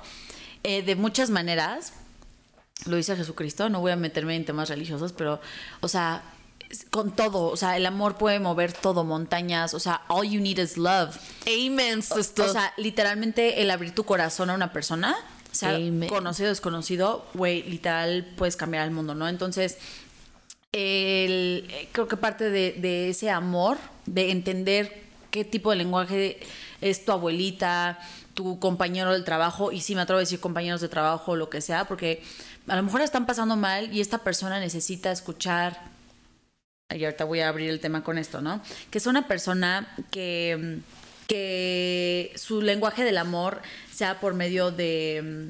eh, 0.63 0.81
de 0.83 0.97
muchas 0.97 1.29
maneras, 1.29 1.93
lo 2.87 2.97
dice 2.97 3.17
Jesucristo, 3.17 3.69
no 3.69 3.81
voy 3.81 3.93
a 3.93 3.97
meterme 3.97 4.37
en 4.37 4.45
temas 4.45 4.69
religiosos, 4.69 5.13
pero, 5.13 5.41
o 5.81 5.89
sea, 5.89 6.23
con 6.91 7.15
todo, 7.15 7.49
o 7.49 7.57
sea, 7.57 7.77
el 7.77 7.87
amor 7.87 8.17
puede 8.17 8.41
mover 8.41 8.73
todo, 8.73 9.05
montañas, 9.05 9.75
o 9.75 9.81
sea, 9.81 10.03
all 10.09 10.29
you 10.29 10.41
need 10.41 10.59
is 10.59 10.77
love. 10.77 11.17
Amen, 11.47 12.01
O 12.11 12.23
sea, 12.23 12.73
literalmente 12.77 13.63
el 13.63 13.71
abrir 13.71 13.95
tu 13.95 14.05
corazón 14.05 14.51
a 14.51 14.55
una 14.55 14.73
persona, 14.73 15.17
o 15.51 15.55
sea, 15.55 15.75
Amen. 15.75 16.09
conocido 16.09 16.49
o 16.49 16.51
desconocido, 16.51 17.27
güey, 17.35 17.63
literal 17.65 18.27
puedes 18.37 18.57
cambiar 18.57 18.85
el 18.85 18.91
mundo, 18.91 19.15
¿no? 19.15 19.29
Entonces, 19.29 19.77
el, 20.73 21.67
eh, 21.71 21.89
creo 21.93 22.09
que 22.09 22.17
parte 22.17 22.49
de, 22.49 22.73
de 22.73 23.11
ese 23.11 23.31
amor, 23.31 23.77
de 24.07 24.31
entender 24.31 25.03
qué 25.31 25.45
tipo 25.45 25.71
de 25.71 25.77
lenguaje 25.77 26.41
es 26.81 27.05
tu 27.05 27.13
abuelita, 27.13 27.99
tu 28.35 28.59
compañero 28.59 29.13
del 29.13 29.25
trabajo, 29.25 29.73
y 29.73 29.81
sí 29.81 29.95
me 29.95 30.01
atrevo 30.01 30.19
a 30.19 30.21
decir 30.21 30.41
compañeros 30.41 30.81
de 30.81 30.89
trabajo 30.89 31.33
o 31.33 31.37
lo 31.37 31.51
que 31.51 31.61
sea, 31.61 31.85
porque 31.87 32.23
a 32.69 32.77
lo 32.77 32.83
mejor 32.83 33.01
están 33.01 33.27
pasando 33.27 33.57
mal 33.57 33.93
y 33.93 34.01
esta 34.01 34.19
persona 34.19 34.61
necesita 34.61 35.11
escuchar 35.11 35.93
y 36.95 37.05
ahorita 37.05 37.25
voy 37.25 37.41
a 37.41 37.49
abrir 37.49 37.71
el 37.71 37.81
tema 37.81 38.05
con 38.05 38.19
esto, 38.19 38.41
¿no? 38.41 38.61
Que 38.91 38.99
es 38.99 39.07
una 39.07 39.27
persona 39.27 39.95
que, 40.11 40.81
que 41.27 42.33
su 42.37 42.61
lenguaje 42.61 43.05
del 43.05 43.19
amor 43.19 43.63
sea 43.93 44.21
por 44.21 44.35
medio 44.35 44.71
de, 44.71 45.49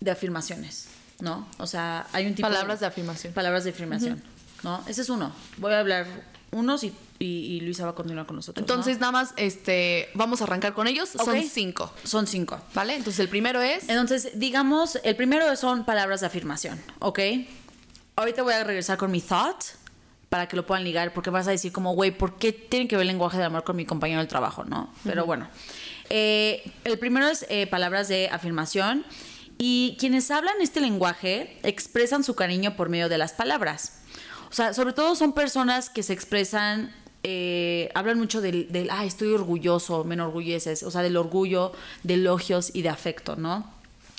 de 0.00 0.10
afirmaciones, 0.10 0.88
¿no? 1.20 1.46
O 1.58 1.66
sea, 1.66 2.06
hay 2.12 2.26
un 2.26 2.34
tipo 2.34 2.48
Palabras 2.48 2.80
de 2.80 2.86
afirmación. 2.86 3.32
Palabras 3.32 3.64
de 3.64 3.70
afirmación, 3.70 4.22
¿no? 4.62 4.82
Ese 4.88 5.02
es 5.02 5.08
uno. 5.08 5.32
Voy 5.58 5.72
a 5.72 5.80
hablar 5.80 6.06
unos 6.50 6.84
y, 6.84 6.94
y, 7.24 7.56
y 7.56 7.60
Luisa 7.60 7.84
va 7.84 7.90
a 7.90 7.94
continuar 7.94 8.26
con 8.26 8.36
nosotros. 8.36 8.60
¿no? 8.60 8.72
Entonces, 8.72 9.00
nada 9.00 9.12
más, 9.12 9.34
este, 9.36 10.08
vamos 10.14 10.40
a 10.40 10.44
arrancar 10.44 10.74
con 10.74 10.86
ellos. 10.86 11.08
Son 11.08 11.42
cinco, 11.42 11.92
son 12.04 12.26
cinco. 12.26 12.60
¿vale? 12.74 12.94
Entonces, 12.96 13.20
el 13.20 13.28
primero 13.28 13.60
es... 13.60 13.88
Entonces, 13.88 14.32
digamos, 14.34 14.98
el 15.04 15.16
primero 15.16 15.54
son 15.56 15.84
palabras 15.84 16.20
de 16.20 16.26
afirmación, 16.26 16.80
¿ok? 16.98 17.20
Ahorita 18.16 18.42
voy 18.42 18.54
a 18.54 18.64
regresar 18.64 18.98
con 18.98 19.10
mi 19.10 19.20
thought 19.20 19.62
para 20.28 20.48
que 20.48 20.56
lo 20.56 20.66
puedan 20.66 20.84
ligar, 20.84 21.12
porque 21.12 21.30
vas 21.30 21.46
a 21.46 21.52
decir 21.52 21.70
como, 21.72 21.94
güey, 21.94 22.10
¿por 22.10 22.36
qué 22.38 22.52
tiene 22.52 22.88
que 22.88 22.96
ver 22.96 23.02
el 23.02 23.08
lenguaje 23.08 23.36
del 23.36 23.46
amor 23.46 23.62
con 23.62 23.76
mi 23.76 23.84
compañero 23.86 24.18
del 24.18 24.28
trabajo, 24.28 24.64
no? 24.64 24.92
Pero 25.04 25.26
bueno, 25.26 25.48
Eh, 26.10 26.70
el 26.84 26.98
primero 26.98 27.26
es 27.28 27.46
eh, 27.48 27.66
palabras 27.66 28.08
de 28.08 28.28
afirmación 28.28 29.06
y 29.56 29.96
quienes 29.98 30.30
hablan 30.30 30.60
este 30.60 30.80
lenguaje 30.80 31.58
expresan 31.62 32.24
su 32.24 32.34
cariño 32.34 32.76
por 32.76 32.90
medio 32.90 33.08
de 33.08 33.16
las 33.16 33.32
palabras. 33.32 34.00
O 34.50 34.52
sea, 34.52 34.74
sobre 34.74 34.92
todo 34.92 35.14
son 35.16 35.32
personas 35.32 35.88
que 35.88 36.02
se 36.02 36.12
expresan, 36.12 36.94
eh, 37.24 37.90
hablan 37.94 38.18
mucho 38.18 38.40
del, 38.40 38.70
del, 38.70 38.88
ay, 38.90 39.08
estoy 39.08 39.32
orgulloso, 39.32 40.04
me 40.04 40.14
enorgulleces, 40.14 40.82
o 40.82 40.90
sea, 40.90 41.02
del 41.02 41.16
orgullo, 41.16 41.72
de 42.02 42.14
elogios 42.14 42.70
y 42.74 42.82
de 42.82 42.90
afecto, 42.90 43.34
¿no? 43.36 43.68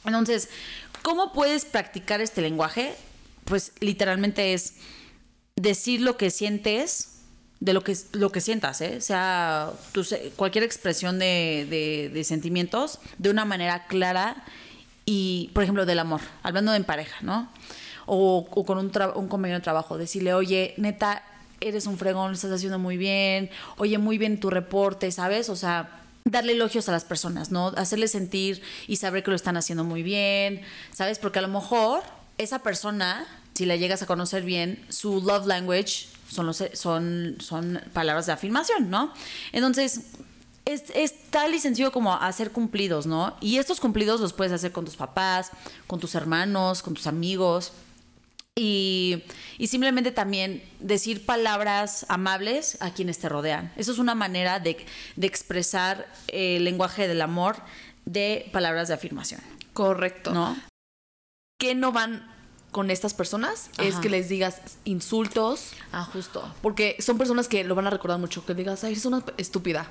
Entonces, 0.06 0.50
¿cómo 1.04 1.32
puedes 1.32 1.66
practicar 1.66 2.20
este 2.20 2.42
lenguaje? 2.42 2.94
Pues 3.46 3.72
literalmente 3.80 4.54
es 4.54 4.74
decir 5.56 6.02
lo 6.02 6.18
que 6.18 6.32
sientes 6.32 7.12
de 7.60 7.74
lo 7.74 7.82
que, 7.84 7.96
lo 8.12 8.32
que 8.32 8.42
sientas, 8.42 8.82
¿eh? 8.82 8.96
O 8.98 9.02
sea, 9.02 9.72
cualquier 10.36 10.64
expresión 10.64 11.18
de, 11.20 11.66
de- 11.70 12.10
de 12.14 12.24
sentimientos 12.24 13.00
de 13.18 13.30
una 13.30 13.46
manera 13.46 13.86
clara 13.88 14.44
y, 15.06 15.52
por 15.54 15.64
ejemplo, 15.64 15.86
del 15.86 16.00
amor, 16.00 16.22
hablando 16.44 16.74
en 16.74 16.84
pareja, 16.84 17.18
¿no? 17.22 17.50
O, 18.08 18.48
o 18.52 18.66
con 18.66 18.78
un, 18.78 18.92
un 19.16 19.28
compañero 19.28 19.60
de 19.60 19.64
trabajo, 19.64 19.98
decirle, 19.98 20.34
oye, 20.34 20.74
neta, 20.78 21.24
eres 21.62 21.88
un 21.88 21.98
fregón, 21.98 22.30
lo 22.30 22.36
estás 22.36 22.52
haciendo 22.52 22.80
muy 22.80 22.98
bien, 22.98 23.50
oye, 23.78 23.98
muy 23.98 24.18
bien 24.18 24.40
tu 24.40 24.50
reporte, 24.50 25.12
¿sabes? 25.12 25.50
O 25.50 25.56
sea, 25.56 26.02
darle 26.26 26.54
elogios 26.54 26.90
a 26.90 26.92
las 26.92 27.04
personas, 27.06 27.52
¿no? 27.52 27.68
Hacerles 27.78 28.12
sentir 28.12 28.62
y 28.88 28.96
saber 28.96 29.24
que 29.24 29.30
lo 29.30 29.36
están 29.36 29.58
haciendo 29.58 29.84
muy 29.84 30.04
bien, 30.04 30.62
¿sabes? 30.92 31.20
Porque 31.20 31.40
a 31.40 31.42
lo 31.42 31.48
mejor 31.48 32.02
esa 32.38 32.60
persona, 32.60 33.26
si 33.54 33.66
la 33.66 33.76
llegas 33.76 34.02
a 34.02 34.06
conocer 34.06 34.44
bien, 34.44 34.84
su 34.90 35.22
love 35.22 35.46
language 35.46 36.08
son, 36.30 36.48
los, 36.48 36.64
son, 36.74 37.38
son 37.40 37.82
palabras 37.94 38.26
de 38.26 38.32
afirmación, 38.32 38.90
¿no? 38.90 39.14
Entonces, 39.52 40.02
es, 40.66 40.86
es 40.96 41.14
tal 41.30 41.54
y 41.54 41.60
sencillo 41.60 41.92
como 41.92 42.16
hacer 42.16 42.52
cumplidos, 42.52 43.06
¿no? 43.06 43.36
Y 43.40 43.58
estos 43.58 43.80
cumplidos 43.80 44.20
los 44.20 44.34
puedes 44.34 44.52
hacer 44.52 44.72
con 44.72 44.84
tus 44.84 44.96
papás, 44.96 45.52
con 45.86 46.00
tus 46.00 46.16
hermanos, 46.16 46.82
con 46.82 46.96
tus 46.96 47.06
amigos. 47.06 47.72
Y, 48.58 49.24
y 49.58 49.68
simplemente 49.68 50.12
también 50.12 50.64
decir 50.80 51.26
palabras 51.26 52.06
amables 52.08 52.78
a 52.82 52.92
quienes 52.94 53.20
te 53.20 53.28
rodean. 53.28 53.74
Eso 53.76 53.92
es 53.92 53.98
una 54.00 54.16
manera 54.16 54.60
de, 54.62 54.86
de 55.18 55.28
expresar 55.28 56.08
el 56.30 56.64
lenguaje 56.64 57.08
del 57.10 57.22
amor 57.22 57.58
de 58.06 58.50
palabras 58.54 58.88
de 58.88 58.94
afirmación, 58.94 59.42
Correcto. 59.74 60.32
¿no? 60.34 60.56
¿Qué 61.60 61.76
no 61.76 61.92
van 61.92 62.32
con 62.72 62.92
estas 62.92 63.14
personas? 63.14 63.70
Es 63.78 63.96
que 63.98 64.10
les 64.10 64.30
digas 64.30 64.62
insultos, 64.86 65.72
Ah, 65.92 66.04
justo. 66.06 66.54
porque 66.62 66.96
son 67.00 67.18
personas 67.18 67.48
que 67.50 67.64
lo 67.66 67.76
van 67.76 67.88
a 67.88 67.90
recordar 67.90 68.20
mucho. 68.20 68.46
Que 68.46 68.54
digas, 68.54 68.84
ay, 68.86 68.92
eres 68.94 69.06
una 69.06 69.24
estúpida. 69.38 69.90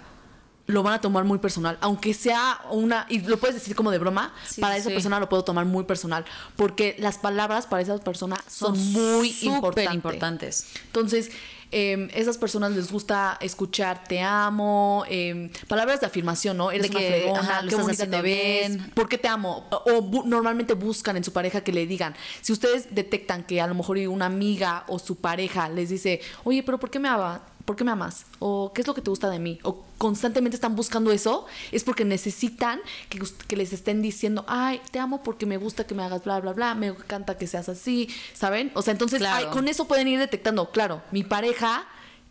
Lo 0.67 0.83
van 0.83 0.95
a 0.95 1.01
tomar 1.01 1.25
muy 1.25 1.39
personal. 1.39 1.77
Aunque 1.83 2.15
sea 2.15 2.61
una. 2.71 3.05
Y 3.11 3.19
lo 3.21 3.37
puedes 3.39 3.55
decir 3.55 3.75
como 3.77 3.91
de 3.91 3.99
broma, 3.99 4.33
Sí, 4.49 4.61
para 4.63 4.77
esa 4.79 4.89
sí. 4.89 4.95
persona 4.95 5.21
lo 5.21 5.29
puedo 5.29 5.45
tomar 5.45 5.67
muy 5.67 5.85
personal. 5.85 6.25
Porque 6.57 6.97
las 6.99 7.19
palabras 7.19 7.67
para 7.67 7.83
esa 7.83 7.99
persona 7.99 8.37
son, 8.49 8.73
muy 8.93 9.31
súper 9.31 9.93
importantes. 9.93 10.69
Entonces, 10.87 11.31
eh, 11.71 12.09
esas 12.15 12.39
personas 12.39 12.71
les 12.73 12.91
gusta 12.93 13.37
escuchar 13.41 14.05
te 14.05 14.23
amo, 14.23 15.05
eh, 15.09 15.51
palabras 15.67 16.01
de 16.01 16.07
afirmación, 16.07 16.57
¿no? 16.57 16.71
Eres 16.71 16.83
De 16.85 16.91
una 16.91 16.99
que, 17.01 17.09
fregona, 17.11 17.41
ajá, 17.41 17.55
lo 17.63 17.69
qué 17.69 17.75
estás 17.75 17.85
bonita 17.87 18.07
te 18.17 18.23
ves. 18.23 18.79
¿por 18.95 19.09
qué 19.09 19.19
te 19.19 19.29
amo? 19.29 19.67
O, 19.71 19.77
o 19.91 20.03
bu- 20.03 20.25
normalmente 20.25 20.75
buscan 20.75 21.17
en 21.17 21.25
su 21.25 21.33
pareja 21.33 21.63
que 21.63 21.73
le 21.73 21.87
digan, 21.87 22.15
si 22.43 22.53
ustedes 22.53 22.95
detectan 22.95 23.43
que 23.43 23.61
a 23.61 23.67
lo 23.67 23.75
mejor 23.75 23.99
una 23.99 24.27
amiga 24.27 24.85
o 24.87 24.99
su 25.01 25.17
pareja 25.17 25.69
les 25.69 25.89
dice, 25.89 26.21
oye, 26.45 26.63
pero 26.63 26.79
¿por 26.79 26.91
qué 26.91 26.99
me 27.01 27.09
ama? 27.09 27.43
¿Por 27.65 27.77
qué 27.77 27.85
me 27.85 27.93
amas? 27.93 28.27
¿O 28.41 28.73
qué 28.75 28.83
es 28.83 28.87
lo 28.87 28.95
que 28.95 29.01
te 29.01 29.09
gusta 29.09 29.31
de 29.31 29.39
mí? 29.39 29.59
O 29.63 29.83
constantemente 29.97 30.55
están 30.55 30.77
buscando 30.77 31.13
eso, 31.13 31.47
es 31.73 31.83
porque 31.83 32.05
necesitan 32.05 32.81
que, 33.09 33.57
les 33.57 33.73
estén 33.73 34.03
diciendo, 34.03 34.45
ay, 34.49 34.81
te 34.91 34.99
amo 34.99 35.23
porque 35.23 35.47
me 35.47 35.57
gusta 35.57 35.87
que 35.87 35.95
me 35.95 36.03
hagas 36.03 36.25
bla, 36.25 36.41
bla, 36.41 36.53
bla, 36.53 36.75
me 36.75 36.89
encanta 36.89 37.39
que 37.39 37.47
seas 37.47 37.71
así, 37.71 38.11
¿saben? 38.35 38.71
O 38.75 38.83
sea, 38.83 38.93
entonces 38.93 39.21
Claro. 39.21 39.47
ay, 39.47 39.53
con 39.53 39.69
eso 39.69 39.87
pueden 39.87 40.09
ir 40.09 40.19
detectando, 40.19 40.71
claro, 40.71 41.01
mi 41.11 41.23
pareja, 41.23 41.87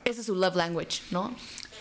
ese 0.05 0.19
es 0.19 0.27
su 0.27 0.35
love 0.35 0.55
language, 0.55 1.01
¿no? 1.09 1.33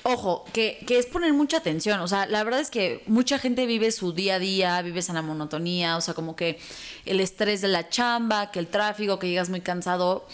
Ojo, 0.05 0.45
que, 0.53 0.83
que 0.87 0.99
es 0.99 1.07
poner 1.07 1.33
mucha 1.33 1.59
atención. 1.59 2.01
O 2.01 2.09
sea, 2.09 2.27
la 2.27 2.43
verdad 2.43 2.61
es 2.61 2.71
que 2.71 3.05
mucha 3.07 3.39
gente 3.39 3.67
vive 3.67 3.93
su 3.93 4.13
día 4.13 4.37
a 4.37 4.39
día, 4.41 4.83
vives 4.83 5.09
en 5.11 5.15
la 5.15 5.23
monotonía, 5.23 5.97
o 5.97 6.01
sea, 6.01 6.15
como 6.15 6.35
que 6.35 6.59
el 7.05 7.21
estrés 7.21 7.61
de 7.61 7.69
la 7.69 7.89
chamba, 7.89 8.51
que 8.51 8.59
el 8.59 8.67
tráfico, 8.67 9.19
que 9.19 9.29
llegas 9.29 9.49
muy 9.49 9.61
cansado. 9.61 10.27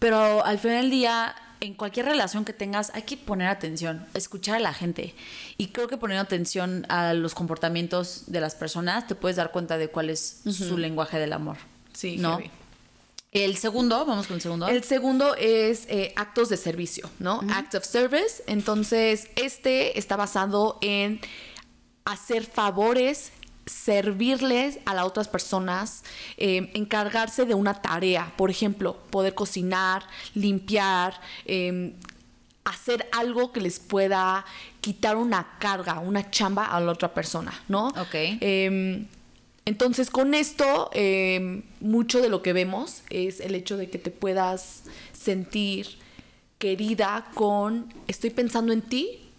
Pero 0.00 0.44
al 0.44 0.58
final 0.58 0.82
del 0.82 0.90
día, 0.90 1.36
en 1.60 1.74
cualquier 1.74 2.06
relación 2.06 2.44
que 2.44 2.52
tengas, 2.52 2.90
hay 2.94 3.02
que 3.02 3.16
poner 3.16 3.48
atención, 3.48 4.06
escuchar 4.14 4.56
a 4.56 4.60
la 4.60 4.72
gente. 4.72 5.14
Y 5.58 5.68
creo 5.68 5.88
que 5.88 5.96
poniendo 5.96 6.22
atención 6.22 6.86
a 6.88 7.14
los 7.14 7.34
comportamientos 7.34 8.24
de 8.26 8.40
las 8.40 8.54
personas, 8.54 9.06
te 9.06 9.14
puedes 9.14 9.36
dar 9.36 9.52
cuenta 9.52 9.78
de 9.78 9.88
cuál 9.88 10.10
es 10.10 10.42
su 10.44 10.78
lenguaje 10.78 11.18
del 11.18 11.32
amor. 11.32 11.58
Sí, 11.92 12.16
¿no? 12.16 12.38
heavy. 12.38 12.50
El 13.32 13.56
segundo, 13.56 14.04
vamos 14.04 14.26
con 14.26 14.36
el 14.36 14.42
segundo. 14.42 14.66
El 14.66 14.82
segundo 14.82 15.36
es 15.36 15.86
eh, 15.88 16.12
actos 16.16 16.48
de 16.48 16.56
servicio, 16.56 17.08
¿no? 17.20 17.40
Acts 17.48 17.76
of 17.76 17.84
service. 17.84 18.42
Entonces, 18.48 19.28
este 19.36 20.00
está 20.00 20.16
basado 20.16 20.78
en 20.80 21.20
hacer 22.04 22.44
favores, 22.44 23.30
servirles 23.66 24.78
a 24.84 24.94
las 24.94 25.04
otras 25.04 25.28
personas, 25.28 26.04
eh, 26.36 26.70
encargarse 26.74 27.44
de 27.44 27.54
una 27.54 27.80
tarea. 27.80 28.32
Por 28.36 28.50
ejemplo, 28.50 28.96
poder 29.10 29.34
cocinar, 29.34 30.04
limpiar, 30.34 31.20
eh, 31.44 31.94
hacer 32.64 33.08
algo 33.12 33.52
que 33.52 33.60
les 33.60 33.78
pueda 33.78 34.44
quitar 34.80 35.16
una 35.16 35.58
carga, 35.58 36.00
una 36.00 36.30
chamba 36.30 36.66
a 36.66 36.80
la 36.80 36.92
otra 36.92 37.14
persona, 37.14 37.52
¿no? 37.68 37.88
Ok. 37.88 38.14
Eh, 38.14 39.06
entonces, 39.70 40.10
con 40.10 40.34
esto, 40.34 40.90
eh, 40.94 41.62
mucho 41.80 42.20
de 42.20 42.28
lo 42.28 42.42
que 42.42 42.52
vemos 42.52 43.02
es 43.10 43.40
el 43.40 43.54
hecho 43.54 43.76
de 43.76 43.90
que 43.90 43.98
te 43.98 44.10
puedas 44.10 44.82
sentir 45.12 45.98
querida 46.58 47.26
con, 47.34 47.92
estoy 48.08 48.30
pensando 48.30 48.72
en 48.72 48.82
ti 48.82 49.29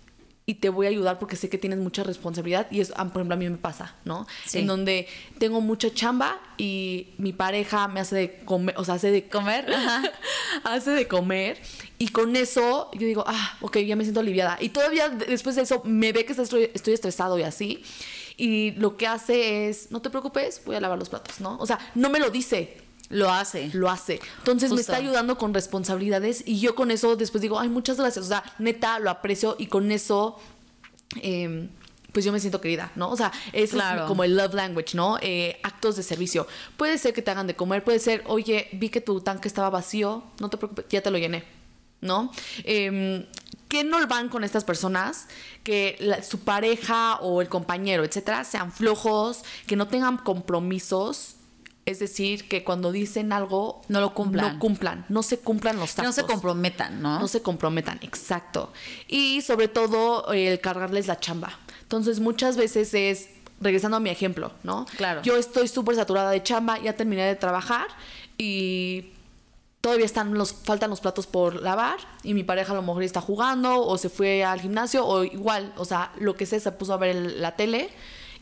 y 0.52 0.56
te 0.56 0.68
voy 0.68 0.86
a 0.86 0.90
ayudar 0.90 1.18
porque 1.18 1.38
sé 1.38 1.48
que 1.48 1.58
tienes 1.58 1.80
mucha 1.80 2.04
responsabilidad 2.04 2.68
y 2.72 2.82
eso, 2.82 2.94
ah, 2.98 3.06
por 3.06 3.22
ejemplo, 3.22 3.36
a 3.36 3.38
mí 3.38 3.50
me 3.50 3.58
pasa, 3.58 3.96
¿no? 4.04 4.28
Sí. 4.46 4.60
En 4.60 4.68
donde 4.68 5.08
tengo 5.38 5.62
mucha 5.62 5.94
chamba 5.94 6.38
y 6.58 7.08
mi 7.18 7.32
pareja 7.32 7.88
me 7.88 8.02
hace 8.02 8.16
de 8.18 8.40
comer, 8.44 8.76
o 8.78 8.84
sea, 8.84 8.96
hace 8.96 9.12
de 9.12 9.30
Comer, 9.30 9.72
ajá. 9.74 10.04
hace 10.66 10.92
de 10.92 11.08
comer 11.08 11.58
y 11.98 12.10
con 12.10 12.36
eso 12.36 12.90
yo 12.94 13.08
digo, 13.08 13.24
ah, 13.26 13.58
ok, 13.62 13.78
ya 13.78 13.96
me 13.96 14.04
siento 14.04 14.20
aliviada. 14.20 14.58
Y 14.60 14.70
todavía 14.70 15.08
de- 15.08 15.26
después 15.26 15.56
de 15.56 15.62
eso 15.62 15.82
me 15.86 16.12
ve 16.12 16.26
que 16.26 16.34
estoy, 16.34 16.70
estoy 16.74 16.94
estresado 16.94 17.40
y 17.40 17.44
así. 17.44 17.84
Y 18.38 18.72
lo 18.72 18.98
que 18.98 19.08
hace 19.08 19.70
es, 19.70 19.92
no 19.92 20.02
te 20.02 20.10
preocupes, 20.10 20.62
voy 20.66 20.76
a 20.76 20.82
lavar 20.82 20.98
los 21.00 21.10
platos, 21.10 21.40
¿no? 21.40 21.58
O 21.60 21.66
sea, 21.66 21.78
no 21.96 22.10
me 22.10 22.20
lo 22.20 22.30
dice, 22.30 22.78
Lo 23.12 23.30
hace. 23.32 23.69
lo 23.74 23.89
hace. 23.89 24.19
Entonces 24.39 24.71
me 24.71 24.82
está 24.82 24.95
ayudando 24.95 25.38
con 25.38 25.54
responsabilidades 25.54 26.43
y 26.47 26.60
yo 26.60 26.74
con 26.76 26.89
eso 26.91 27.15
después 27.15 27.41
digo, 27.41 27.60
ay, 27.60 27.69
muchas 27.69 27.97
gracias. 27.97 28.26
O 28.26 28.28
sea, 28.28 28.43
neta, 28.58 28.97
lo 29.00 29.10
aprecio 29.12 29.56
y 29.60 29.67
con 29.67 29.91
eso, 29.91 30.39
eh, 31.21 31.69
pues 32.12 32.26
yo 32.26 32.32
me 32.32 32.39
siento 32.39 32.60
querida, 32.60 32.91
¿no? 32.95 33.10
O 33.10 33.15
sea, 33.15 33.32
es 33.54 33.71
Claro. 33.71 34.06
como 34.08 34.24
el 34.24 34.36
love 34.36 34.54
language, 34.54 34.95
¿no? 34.95 35.17
Eh, 35.21 35.60
actos 35.63 35.95
de 35.95 36.04
servicio. 36.04 36.47
Puede 36.78 36.97
ser 36.97 37.13
que 37.13 37.21
te 37.21 37.32
hagan 37.32 37.47
de 37.47 37.56
comer, 37.56 37.84
puede 37.84 38.00
ser, 38.00 38.24
oye, 38.28 38.67
vi 38.74 38.89
que 38.89 39.00
tu 39.02 39.21
tanque 39.21 39.47
estaba 39.47 39.69
vacío, 39.69 40.24
no 40.39 40.50
te 40.50 40.58
preocupes, 40.58 40.86
ya 40.89 41.02
te 41.02 41.10
lo 41.12 41.17
llené, 41.17 41.43
¿no? 42.02 42.32
Eh, 42.63 43.28
¿Qué 43.69 43.86
no 43.86 44.06
van 44.08 44.28
con 44.28 44.43
estas 44.43 44.65
personas? 44.65 45.28
Que 45.63 45.95
la- 46.02 46.21
su 46.24 46.39
pareja 46.39 47.15
o 47.21 47.41
el 47.41 47.47
compañero, 47.47 48.04
etcétera, 48.04 48.43
sean 48.43 48.74
flojos, 48.74 49.43
que 49.65 49.78
no 49.78 49.88
tengan 49.88 50.17
compromisos. 50.17 51.36
Es 51.86 51.98
decir, 52.00 52.48
que 52.48 52.63
cuando 52.63 52.91
dicen 52.91 53.34
algo 53.34 53.82
No 53.88 54.02
lo 54.02 54.13
cumplan. 54.13 54.54
No 54.54 54.60
cumplan, 54.60 55.06
no 55.10 55.24
se 55.24 55.39
cumplan 55.39 55.78
los 55.80 55.96
Que 55.96 56.04
no 56.04 56.10
actos. 56.10 56.26
se 56.26 56.32
comprometan, 56.32 57.02
¿no? 57.02 57.20
No 57.20 57.28
se 57.28 57.41
comprometan, 57.41 57.98
exacto. 58.04 58.72
Y 59.08 59.41
sobre 59.41 59.67
todo 59.67 60.32
el 60.32 60.60
cargarles 60.62 61.08
la 61.08 61.20
chamba. 61.20 61.58
Entonces 61.82 62.20
muchas 62.20 62.56
veces 62.56 62.94
es, 62.94 63.30
regresando 63.60 63.98
a 63.98 64.00
mi 64.00 64.12
ejemplo, 64.12 64.52
¿no? 64.63 64.86
Claro. 64.98 65.22
Yo 65.24 65.38
estoy 65.38 65.67
súper 65.67 65.96
saturada 65.96 66.30
de 66.32 66.44
chamba, 66.44 66.78
ya 66.80 66.94
terminé 66.94 67.24
de 67.24 67.36
trabajar 67.36 67.88
y 68.38 69.12
todavía 69.82 70.06
están 70.06 70.36
los, 70.36 70.54
faltan 70.54 70.91
los 70.91 71.02
platos 71.02 71.26
por 71.26 71.62
lavar 71.63 71.98
y 72.24 72.36
mi 72.36 72.44
pareja 72.44 72.74
a 72.74 72.76
lo 72.76 72.84
mejor 72.84 73.02
está 73.04 73.22
jugando 73.22 73.84
o 73.86 73.98
se 73.98 74.10
fue 74.10 74.44
al 74.44 74.62
gimnasio 74.62 75.06
o 75.06 75.24
igual, 75.24 75.74
o 75.78 75.86
sea, 75.86 76.12
lo 76.20 76.36
que 76.36 76.46
sea, 76.46 76.60
se 76.60 76.72
puso 76.72 76.94
a 76.94 76.98
ver 76.98 77.15
el- 77.15 77.41
la 77.41 77.56
tele. 77.56 77.89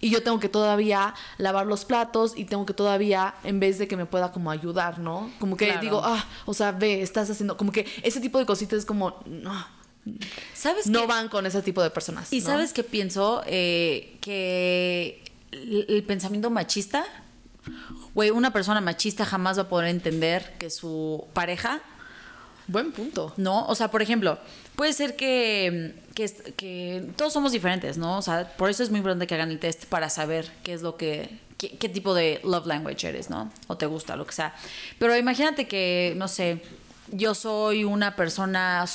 Y 0.02 0.10
yo 0.10 0.24
tengo 0.24 0.40
que 0.40 0.50
todavía 0.50 1.14
lavar 1.38 1.66
los 1.66 1.86
platos 1.86 2.34
y 2.36 2.46
tengo 2.46 2.66
que 2.66 2.74
todavía, 2.74 3.36
en 3.44 3.60
vez 3.60 3.78
de 3.80 3.88
que 3.88 3.98
me 3.98 4.06
pueda 4.06 4.32
como 4.32 4.50
ayudar, 4.52 5.00
¿no? 5.00 5.32
Como 5.40 5.58
que 5.58 5.66
Claro. 5.66 5.82
digo, 5.82 6.02
ah, 6.04 6.26
o 6.46 6.54
sea, 6.54 6.72
ve, 6.72 7.02
estás 7.02 7.30
haciendo, 7.30 7.58
como 7.58 7.72
que 7.72 7.86
ese 8.04 8.22
tipo 8.22 8.40
de 8.40 8.46
cositas 8.46 8.80
es 8.80 8.86
como, 8.86 9.22
no, 9.26 9.80
¿Sabes 10.54 10.88
no 10.88 11.06
van 11.08 11.28
con 11.30 11.46
ese 11.46 11.62
tipo 11.62 11.84
de 11.84 11.90
personas. 11.90 12.32
¿Y 12.34 12.40
¿no? 12.40 12.46
sabes 12.48 12.74
qué 12.74 12.84
pienso? 12.84 13.44
Eh, 13.46 14.18
que 14.22 15.24
el, 15.52 15.86
el 15.90 16.04
pensamiento 16.04 16.50
machista, 16.50 17.06
güey, 18.16 18.32
una 18.32 18.52
persona 18.52 18.82
machista 18.82 19.26
jamás 19.26 19.58
va 19.58 19.64
a 19.64 19.70
poder 19.70 19.90
entender 19.90 20.56
que 20.58 20.70
su 20.70 21.28
pareja, 21.34 21.82
Buen 22.70 22.92
punto. 22.92 23.34
¿no? 23.38 23.66
O 23.66 23.74
sea, 23.74 23.90
por 23.90 24.04
ejemplo, 24.04 24.38
puede 24.80 24.94
ser 24.94 25.18
que, 25.18 25.94
que, 26.15 26.24
es- 26.24 26.42
que 26.56 27.04
todos 27.18 27.34
somos 27.34 27.52
diferentes, 27.52 27.98
¿no? 27.98 28.18
O 28.18 28.22
sea, 28.22 28.56
por 28.56 28.70
eso 28.70 28.82
es 28.82 28.89
muy 28.92 29.00
importante 29.00 29.28
que 29.28 29.36
hagan 29.36 29.52
el 29.52 29.60
test 29.60 29.84
para 29.88 30.10
saber 30.10 30.50
qué 30.63 30.72
es 30.72 30.82
lo 30.82 30.96
que, 30.96 31.38
qué, 31.58 31.78
qué 31.78 31.89
tipo 31.89 32.13
de 32.13 32.39
love 32.46 32.65
language 32.65 33.06
eres, 33.06 33.30
¿no? 33.30 33.52
O 33.68 33.76
te 33.76 33.88
gusta, 33.88 34.15
lo 34.15 34.26
que 34.26 34.32
sea. 34.32 34.56
Pero 34.98 35.18
imagínate 35.18 35.68
que, 35.68 36.13
no 36.15 36.30
sé, 36.30 36.62
yo 37.12 37.36
soy 37.36 37.84
una 37.84 38.15
persona 38.15 38.86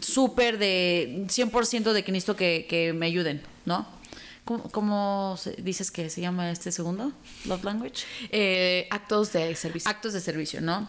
súper 0.00 0.58
de 0.58 1.24
100% 1.28 1.92
de 1.92 2.04
que 2.04 2.12
necesito 2.12 2.36
que, 2.36 2.66
que 2.68 2.92
me 2.92 3.06
ayuden, 3.06 3.42
¿no? 3.64 3.84
¿Cómo, 4.44 4.62
cómo 4.70 5.36
se- 5.36 5.56
dices 5.60 5.90
que 5.90 6.08
se 6.08 6.20
llama 6.20 6.52
este 6.52 6.70
segundo? 6.70 7.12
Love 7.46 7.64
language. 7.64 8.04
Eh, 8.30 8.86
actos 8.90 9.32
de 9.32 9.56
servicio. 9.56 9.90
Actos 9.90 10.12
de 10.12 10.20
servicio, 10.20 10.60
¿no? 10.60 10.88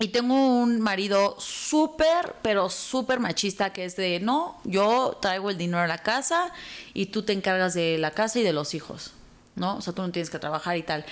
Y 0.00 0.08
tengo 0.08 0.34
un 0.34 0.80
marido 0.80 1.36
súper, 1.38 2.34
pero 2.42 2.68
súper 2.68 3.20
machista 3.20 3.72
que 3.72 3.84
es 3.84 3.94
de, 3.96 4.18
no, 4.20 4.58
yo 4.64 5.18
traigo 5.22 5.50
el 5.50 5.56
dinero 5.58 5.78
a 5.80 5.86
la 5.86 5.98
casa 5.98 6.52
y 6.94 7.06
tú 7.06 7.22
te 7.22 7.32
encargas 7.32 7.74
de 7.74 7.96
la 7.98 8.10
casa 8.10 8.40
y 8.40 8.42
de 8.42 8.52
los 8.52 8.74
hijos, 8.74 9.12
¿no? 9.54 9.76
O 9.76 9.80
sea, 9.80 9.92
tú 9.92 10.02
no 10.02 10.10
tienes 10.10 10.30
que 10.30 10.38
trabajar 10.40 10.76
y 10.76 10.82
tal. 10.82 11.04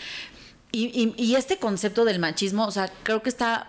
Y, 0.72 0.86
y- 1.00 1.14
y 1.22 1.36
este 1.36 1.58
concepto 1.58 2.04
del 2.04 2.18
machismo, 2.18 2.66
o 2.66 2.70
sea, 2.72 2.90
creo 3.04 3.22
que 3.22 3.28
está 3.28 3.68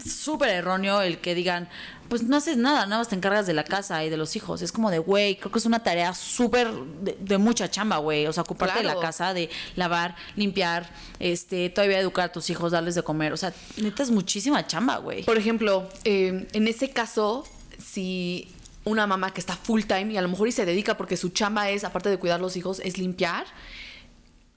súper 0.00 0.50
erróneo 0.50 1.02
el 1.02 1.18
que 1.18 1.34
digan, 1.34 1.68
pues 2.08 2.24
no 2.24 2.36
haces 2.36 2.56
nada, 2.56 2.86
nada 2.86 2.98
más 2.98 3.08
te 3.08 3.14
encargas 3.14 3.46
de 3.46 3.54
la 3.54 3.64
casa 3.64 4.04
y 4.04 4.10
de 4.10 4.16
los 4.16 4.34
hijos. 4.34 4.62
Es 4.62 4.72
como 4.72 4.90
de, 4.90 4.98
güey, 4.98 5.36
creo 5.36 5.52
que 5.52 5.58
es 5.58 5.66
una 5.66 5.82
tarea 5.82 6.12
súper 6.12 6.72
de, 6.72 7.16
de 7.20 7.38
mucha 7.38 7.70
chamba, 7.70 7.98
güey. 7.98 8.26
O 8.26 8.32
sea, 8.32 8.42
ocuparte 8.42 8.80
de 8.80 8.84
la 8.84 8.98
casa, 8.98 9.32
de 9.32 9.48
lavar, 9.76 10.16
limpiar, 10.34 10.90
este, 11.20 11.70
todavía 11.70 12.00
educar 12.00 12.26
a 12.26 12.32
tus 12.32 12.50
hijos, 12.50 12.72
darles 12.72 12.96
de 12.96 13.02
comer. 13.02 13.32
O 13.32 13.36
sea, 13.36 13.52
neta 13.76 14.02
es 14.02 14.10
muchísima 14.10 14.66
chamba, 14.66 14.96
güey. 14.98 15.24
Por 15.24 15.38
ejemplo, 15.38 15.88
eh, 16.04 16.48
en 16.52 16.68
ese 16.68 16.90
caso, 16.90 17.44
si 17.78 18.52
una 18.84 19.06
mamá 19.06 19.32
que 19.32 19.40
está 19.40 19.54
full 19.54 19.82
time 19.82 20.12
y 20.12 20.16
a 20.16 20.22
lo 20.22 20.28
mejor 20.28 20.48
y 20.48 20.52
se 20.52 20.64
dedica 20.66 20.96
porque 20.96 21.16
su 21.16 21.30
chamba 21.30 21.70
es, 21.70 21.84
aparte 21.84 22.08
de 22.08 22.18
cuidar 22.18 22.40
los 22.40 22.56
hijos, 22.56 22.80
es 22.84 22.98
limpiar, 22.98 23.46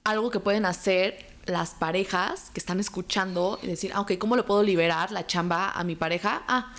algo 0.02 0.30
que 0.30 0.40
pueden 0.40 0.66
hacer 0.66 1.33
las 1.46 1.70
parejas 1.70 2.50
que 2.52 2.60
están 2.60 2.80
escuchando 2.80 3.58
y 3.62 3.66
decir, 3.66 3.92
ah, 3.94 4.00
ok, 4.00 4.12
¿cómo 4.18 4.36
le 4.36 4.42
puedo 4.42 4.62
liberar 4.62 5.10
la 5.12 5.26
chamba 5.26 5.70
a 5.70 5.84
mi 5.84 5.94
pareja? 5.96 6.42
Ah, 6.48 6.72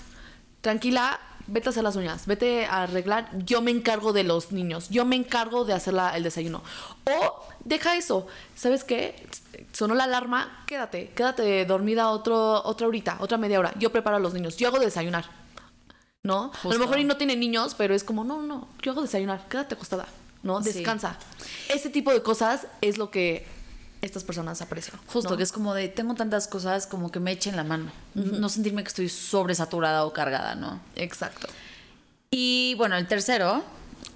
tranquila, 0.62 1.20
vete 1.48 1.70
a 1.70 1.72
hacer 1.72 1.84
las 1.84 1.96
uñas, 1.96 2.26
vete 2.26 2.66
a 2.66 2.84
arreglar, 2.84 3.30
yo 3.46 3.62
me 3.62 3.70
encargo 3.72 4.14
de 4.14 4.24
los 4.24 4.52
niños, 4.52 4.90
yo 4.90 5.06
me 5.06 5.16
encargo 5.16 5.64
de 5.66 5.74
hacer 5.74 5.94
la- 5.94 6.18
el 6.18 6.24
desayuno. 6.24 6.64
O 7.06 7.46
deja 7.64 7.96
eso, 7.96 8.26
¿sabes 8.56 8.84
qué? 8.84 9.28
Sonó 9.72 9.94
la 9.94 10.06
alarma, 10.06 10.64
quédate, 10.66 11.10
quédate 11.16 11.66
dormida 11.66 12.10
otro, 12.10 12.64
otra 12.66 12.88
horita, 12.88 13.18
otra 13.20 13.38
media 13.38 13.60
hora, 13.60 13.72
yo 13.78 13.92
preparo 13.92 14.16
a 14.18 14.20
los 14.20 14.34
niños, 14.34 14.58
yo 14.58 14.68
hago 14.70 14.80
desayunar. 14.80 15.26
¿No? 16.24 16.52
A 16.64 16.68
lo 16.70 16.80
mejor 16.80 16.98
y 16.98 17.04
no 17.04 17.18
tiene 17.18 17.36
niños, 17.36 17.76
pero 17.76 17.94
es 17.94 18.04
como, 18.04 18.24
no, 18.24 18.42
no, 18.42 18.68
yo 18.82 18.94
hago 18.94 19.04
desayunar, 19.04 19.48
quédate 19.48 19.76
acostada, 19.76 20.08
¿no? 20.42 20.64
Sí. 20.64 20.72
Descansa. 20.74 21.20
Ese 21.70 21.92
tipo 21.92 22.12
de 22.12 22.24
cosas 22.24 22.66
es 22.82 22.98
lo 22.98 23.12
que 23.12 23.46
estas 24.06 24.24
personas 24.24 24.62
aprecian. 24.62 25.00
Justo, 25.08 25.32
¿no? 25.32 25.38
que 25.38 25.44
es 25.44 25.52
como 25.52 25.74
de, 25.74 25.88
tengo 25.88 26.16
tantas 26.16 26.48
cosas 26.48 26.88
como 26.88 27.12
que 27.12 27.20
me 27.20 27.32
echen 27.32 27.56
la 27.56 27.64
mano. 27.64 27.92
No 28.14 28.50
sentirme 28.50 28.84
que 28.84 28.90
estoy 28.90 29.10
sobresaturada 29.10 30.06
o 30.06 30.14
cargada, 30.14 30.56
¿no? 30.56 30.80
Exacto. 30.96 31.48
Y 32.32 32.76
bueno, 32.78 32.96
el 32.98 33.08
tercero 33.08 33.64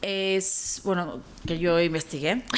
es, 0.02 0.82
bueno, 0.84 1.22
que 1.46 1.60
yo 1.60 1.80
investigué. 1.80 2.44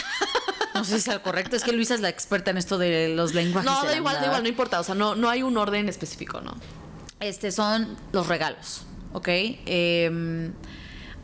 No 0.73 0.85
sé 0.85 0.95
si 0.95 1.01
sea 1.01 1.15
el 1.15 1.21
correcto, 1.21 1.57
es 1.57 1.63
que 1.63 1.73
Luisa 1.73 1.95
es 1.95 1.99
la 1.99 2.07
experta 2.07 2.49
en 2.49 2.57
esto 2.57 2.77
de 2.77 3.09
los 3.09 3.33
lenguajes. 3.33 3.69
No, 3.69 3.83
da 3.83 3.95
igual, 3.95 4.15
da 4.15 4.27
igual, 4.27 4.41
no 4.41 4.47
importa. 4.47 4.79
O 4.79 4.83
sea, 4.83 4.95
no, 4.95 5.15
no 5.15 5.29
hay 5.29 5.43
un 5.43 5.57
orden 5.57 5.89
específico, 5.89 6.39
¿no? 6.39 6.55
Este 7.19 7.51
son 7.51 7.97
los 8.13 8.27
regalos, 8.27 8.84
¿ok? 9.11 9.27
Em, 9.27 10.53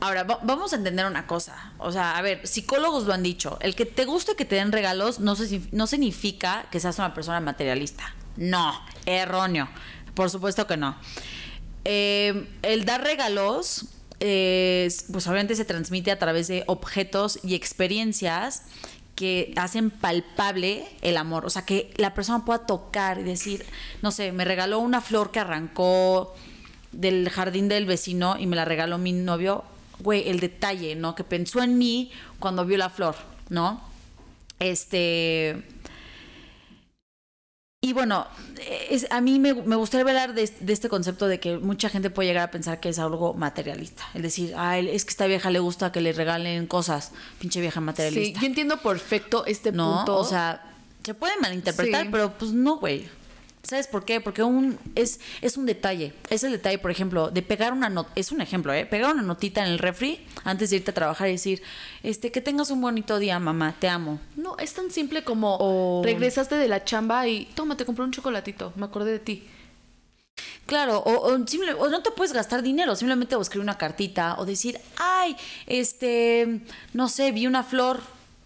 ahora, 0.02 0.24
va- 0.24 0.40
vamos 0.44 0.74
a 0.74 0.76
entender 0.78 1.06
una 1.06 1.28
cosa. 1.28 1.74
O 1.80 1.92
sea, 1.92 2.18
a 2.18 2.22
ver, 2.22 2.46
psicólogos 2.48 3.06
lo 3.06 3.14
han 3.14 3.24
dicho. 3.24 3.58
El 3.62 3.76
que 3.76 3.86
te 3.86 4.06
guste 4.06 4.36
que 4.36 4.46
te 4.46 4.56
den 4.56 4.72
regalos 4.72 5.20
no, 5.20 5.36
no 5.72 5.88
significa 5.88 6.66
que 6.72 6.80
seas 6.80 6.98
una 7.00 7.14
persona 7.14 7.40
materialista. 7.40 8.14
No, 8.36 8.80
erróneo. 9.06 9.68
Por 10.14 10.30
supuesto 10.30 10.68
que 10.68 10.78
no. 10.78 10.96
Em, 11.84 12.48
el 12.64 12.86
dar 12.86 13.04
regalos, 13.04 13.86
es, 14.20 15.06
pues 15.12 15.28
obviamente 15.28 15.56
se 15.56 15.64
transmite 15.66 16.12
a 16.12 16.20
través 16.20 16.48
de 16.48 16.64
objetos 16.68 17.40
y 17.44 17.56
experiencias 17.56 18.64
que 19.16 19.54
hacen 19.58 19.90
palpable 19.90 20.88
el 21.02 21.18
amor. 21.18 21.46
O 21.46 21.50
sea, 21.50 21.66
que 21.66 21.92
la 21.98 22.14
persona 22.14 22.46
pueda 22.46 22.66
tocar 22.66 23.20
y 23.20 23.24
decir, 23.24 23.66
no 24.02 24.12
sé, 24.12 24.32
me 24.32 24.46
regaló 24.46 24.80
una 24.80 25.02
flor 25.02 25.32
que 25.32 25.40
arrancó 25.40 26.36
del 26.92 27.30
jardín 27.30 27.68
del 27.68 27.86
vecino 27.86 28.38
y 28.40 28.48
me 28.48 28.56
la 28.56 28.66
regaló 28.66 28.98
mi 28.98 29.14
novio. 29.14 29.64
Güey, 30.00 30.30
el 30.30 30.40
detalle, 30.40 30.96
¿no? 30.96 31.16
Que 31.16 31.24
pensó 31.24 31.62
en 31.62 31.78
mí 31.78 32.12
cuando 32.40 32.66
vio 32.66 32.78
la 32.78 32.90
flor, 32.90 33.16
¿no? 33.50 33.82
Este. 34.60 35.64
Y 37.82 37.94
bueno, 37.94 38.28
es, 38.90 39.08
a 39.12 39.22
mí 39.22 39.40
me, 39.40 39.54
me 39.54 39.76
gustaría 39.76 40.02
hablar 40.06 40.34
de, 40.34 40.52
de, 40.60 40.74
este 40.74 40.90
concepto 40.90 41.28
de 41.28 41.40
que 41.40 41.58
mucha 41.58 41.90
gente 41.90 42.10
puede 42.10 42.28
llegar 42.30 42.50
a 42.50 42.52
pensar 42.52 42.80
que 42.80 42.90
es 42.90 43.00
algo 43.00 43.34
materialista. 43.36 44.04
Es 44.14 44.24
decir, 44.24 44.54
ah, 44.58 44.78
es 44.80 45.06
que 45.06 45.12
esta 45.12 45.28
vieja 45.28 45.52
le 45.52 45.60
gusta 45.60 45.92
que 45.92 46.02
le 46.02 46.12
regalen 46.12 46.66
cosas. 46.68 47.12
Pinche 47.40 47.62
vieja 47.62 47.80
materialista. 47.80 48.40
Sí, 48.40 48.44
yo 48.44 48.48
entiendo 48.48 48.78
perfecto 48.78 49.46
este 49.46 49.72
¿No? 49.72 49.98
punto. 49.98 50.18
O 50.18 50.26
sea, 50.26 50.74
se 51.04 51.14
puede 51.14 51.34
malinterpretar, 51.40 52.04
Sí. 52.04 52.10
pero 52.12 52.34
pues 52.38 52.52
no, 52.52 52.78
güey. 52.78 53.08
¿Sabes 53.68 53.88
por 53.88 54.06
qué? 54.06 54.22
Porque 54.22 54.44
un, 54.44 54.80
es, 54.96 55.20
es 55.42 55.58
un 55.58 55.66
detalle. 55.66 56.14
Es 56.30 56.44
el 56.46 56.52
detalle, 56.54 56.78
por 56.80 56.90
ejemplo, 56.90 57.30
de 57.32 57.42
pegar 57.42 57.74
una 57.74 57.90
nota. 57.90 58.12
Es 58.16 58.32
un 58.32 58.40
ejemplo, 58.40 58.72
¿eh? 58.74 58.86
Pegar 58.86 59.14
una 59.14 59.24
notita 59.24 59.62
en 59.66 59.72
el 59.74 59.78
refri 59.80 60.26
antes 60.46 60.70
de 60.70 60.78
irte 60.78 60.92
a 60.92 60.94
trabajar 60.94 61.28
y 61.28 61.34
decir, 61.34 61.62
este, 62.02 62.32
que 62.32 62.40
tengas 62.40 62.70
un 62.72 62.80
bonito 62.80 63.20
día, 63.20 63.38
mamá, 63.40 63.76
te 63.78 63.90
amo. 63.90 64.22
No, 64.38 64.58
es 64.58 64.74
tan 64.74 64.90
simple 64.90 65.26
como 65.26 65.58
O- 65.60 66.02
regresaste 66.06 66.56
de 66.56 66.68
la 66.70 66.86
chamba 66.86 67.28
y 67.28 67.46
toma, 67.56 67.76
te 67.76 67.84
compré 67.86 68.06
un 68.06 68.12
chocolatito, 68.12 68.72
me 68.78 68.86
acordé 68.86 69.12
de 69.12 69.20
ti. 69.20 69.44
Claro, 70.66 71.00
o, 71.00 71.34
o 71.34 71.48
simple- 71.48 71.74
o 71.74 71.90
no 71.90 72.02
te 72.02 72.12
puedes 72.12 72.32
gastar 72.34 72.62
dinero, 72.62 72.96
simplemente 72.96 73.36
o 73.36 73.42
escribir 73.42 73.64
una 73.64 73.78
cartita 73.78 74.36
o 74.38 74.46
decir, 74.46 74.80
ay, 74.98 75.36
este, 75.66 76.62
no 76.94 77.08
sé, 77.10 77.32
vi 77.32 77.48
una 77.48 77.64
flor 77.64 78.00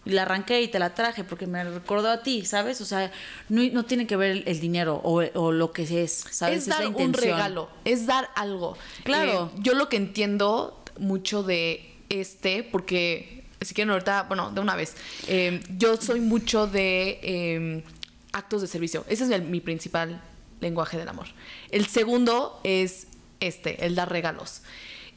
la 0.04 0.22
arranqué 0.22 0.62
y 0.62 0.68
te 0.68 0.78
la 0.78 0.94
traje 0.94 1.22
porque 1.24 1.46
me 1.46 1.62
recordó 1.62 2.10
a 2.10 2.22
ti, 2.22 2.44
¿sabes? 2.44 2.80
O 2.80 2.84
sea, 2.84 3.12
no, 3.48 3.62
no 3.72 3.84
tiene 3.84 4.06
que 4.06 4.16
ver 4.16 4.30
el, 4.32 4.42
el 4.46 4.58
dinero 4.60 5.00
o, 5.04 5.22
o 5.34 5.52
lo 5.52 5.72
que 5.72 6.02
es, 6.02 6.24
¿sabes? 6.30 6.58
Es 6.58 6.66
dar 6.66 6.86
un 6.88 7.12
regalo, 7.12 7.68
es 7.84 8.06
dar 8.06 8.28
algo. 8.34 8.76
Claro. 9.04 9.50
Eh, 9.54 9.60
yo 9.62 9.74
lo 9.74 9.88
que 9.88 9.96
entiendo 9.96 10.82
mucho 10.98 11.42
de 11.42 11.94
este, 12.08 12.64
porque 12.64 13.44
si 13.60 13.74
quieren 13.74 13.90
ahorita, 13.92 14.24
bueno, 14.24 14.50
de 14.50 14.60
una 14.60 14.74
vez, 14.74 14.96
eh, 15.28 15.60
yo 15.78 15.96
soy 15.96 16.20
mucho 16.20 16.66
de 16.66 17.20
eh, 17.22 17.84
actos 18.32 18.60
de 18.62 18.66
servicio. 18.66 19.04
Ese 19.08 19.24
es 19.24 19.30
el- 19.30 19.42
mi 19.42 19.60
principal 19.60 20.20
lenguaje 20.60 20.98
del 20.98 21.08
amor. 21.08 21.26
El 21.70 21.86
segundo 21.86 22.60
es 22.64 23.06
este, 23.40 23.84
el 23.86 23.94
dar 23.94 24.10
regalos. 24.10 24.62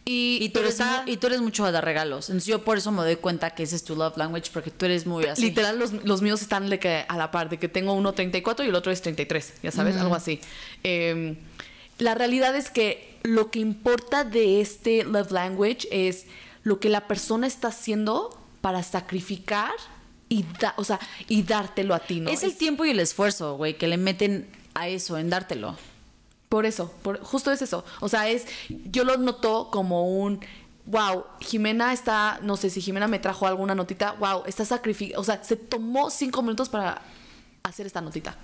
Y, 0.08 0.38
Y 0.40 0.50
tú, 0.50 0.60
eres, 0.60 0.74
está- 0.74 1.04
y 1.08 1.18
tú 1.18 1.28
eres 1.28 1.42
mucho 1.42 1.66
de 1.66 1.72
dar 1.72 1.84
regalos. 1.84 2.30
Entonces 2.30 2.46
yo 2.48 2.64
por 2.64 2.78
eso 2.78 2.92
me 2.92 3.02
doy 3.04 3.16
cuenta 3.16 3.50
que 3.56 3.64
ese 3.64 3.76
es 3.76 3.84
tu 3.84 3.96
love 3.96 4.16
language, 4.18 4.52
porque 4.54 4.70
tú 4.70 4.86
eres 4.86 5.08
muy 5.08 5.26
así. 5.26 5.42
Literal, 5.42 5.80
los, 5.80 5.92
los 6.04 6.22
míos 6.22 6.42
están 6.44 6.70
de 6.70 6.78
que 6.80 7.06
a 7.08 7.18
la 7.18 7.32
par, 7.32 7.50
de 7.50 7.58
que 7.58 7.68
tengo 7.68 7.94
uno 7.94 8.14
34 8.14 8.64
y 8.66 8.70
el 8.70 8.76
otro 8.76 8.92
es 8.92 9.02
33, 9.02 9.54
ya 9.64 9.72
sabes, 9.72 9.96
algo 9.98 10.14
así. 10.14 10.40
Eh, 10.84 11.38
la 11.98 12.14
realidad 12.14 12.56
es 12.56 12.70
que 12.70 13.18
lo 13.24 13.50
que 13.50 13.58
importa 13.60 14.24
de 14.24 14.62
este 14.62 15.04
love 15.06 15.32
language 15.32 15.88
es 15.90 16.26
lo 16.62 16.80
que 16.80 16.90
la 16.90 17.08
persona 17.08 17.48
está 17.48 17.70
haciendo 17.70 18.30
para 18.62 18.84
sacrificar 18.84 19.72
y, 20.30 20.44
da- 20.60 20.74
o 20.78 20.84
sea, 20.84 21.00
y 21.28 21.42
dártelo 21.44 21.96
a 21.96 22.00
ti, 22.00 22.20
¿no? 22.20 22.30
Es 22.30 22.44
el 22.44 22.56
tiempo 22.56 22.86
y 22.86 22.92
el 22.92 23.00
esfuerzo, 23.00 23.56
güey, 23.58 23.78
que 23.78 23.88
le 23.88 23.98
meten 23.98 24.48
a 24.76 24.88
eso, 24.88 25.18
en 25.18 25.30
dártelo. 25.32 25.78
Por 26.50 26.66
eso, 26.66 26.92
por, 27.02 27.20
justo 27.24 27.52
es 27.52 27.62
eso. 27.62 27.84
O 28.02 28.10
sea, 28.10 28.30
es, 28.30 28.46
yo 28.70 29.04
lo 29.04 29.18
noto 29.18 29.70
como 29.72 30.08
un, 30.20 30.40
wow, 30.86 31.24
Jimena 31.42 31.92
está, 31.92 32.40
no 32.44 32.56
sé 32.58 32.70
si 32.70 32.82
Jimena 32.82 33.08
me 33.08 33.20
trajo 33.20 33.48
alguna 33.48 33.74
notita, 33.76 34.14
wow, 34.20 34.44
está 34.46 34.64
sacrificando, 34.66 35.22
o 35.22 35.24
sea, 35.24 35.44
se 35.44 35.56
tomó 35.56 36.10
cinco 36.10 36.42
minutos 36.44 36.70
para 36.70 37.02
hacer 37.64 37.86
esta 37.88 38.00
notita. 38.02 38.36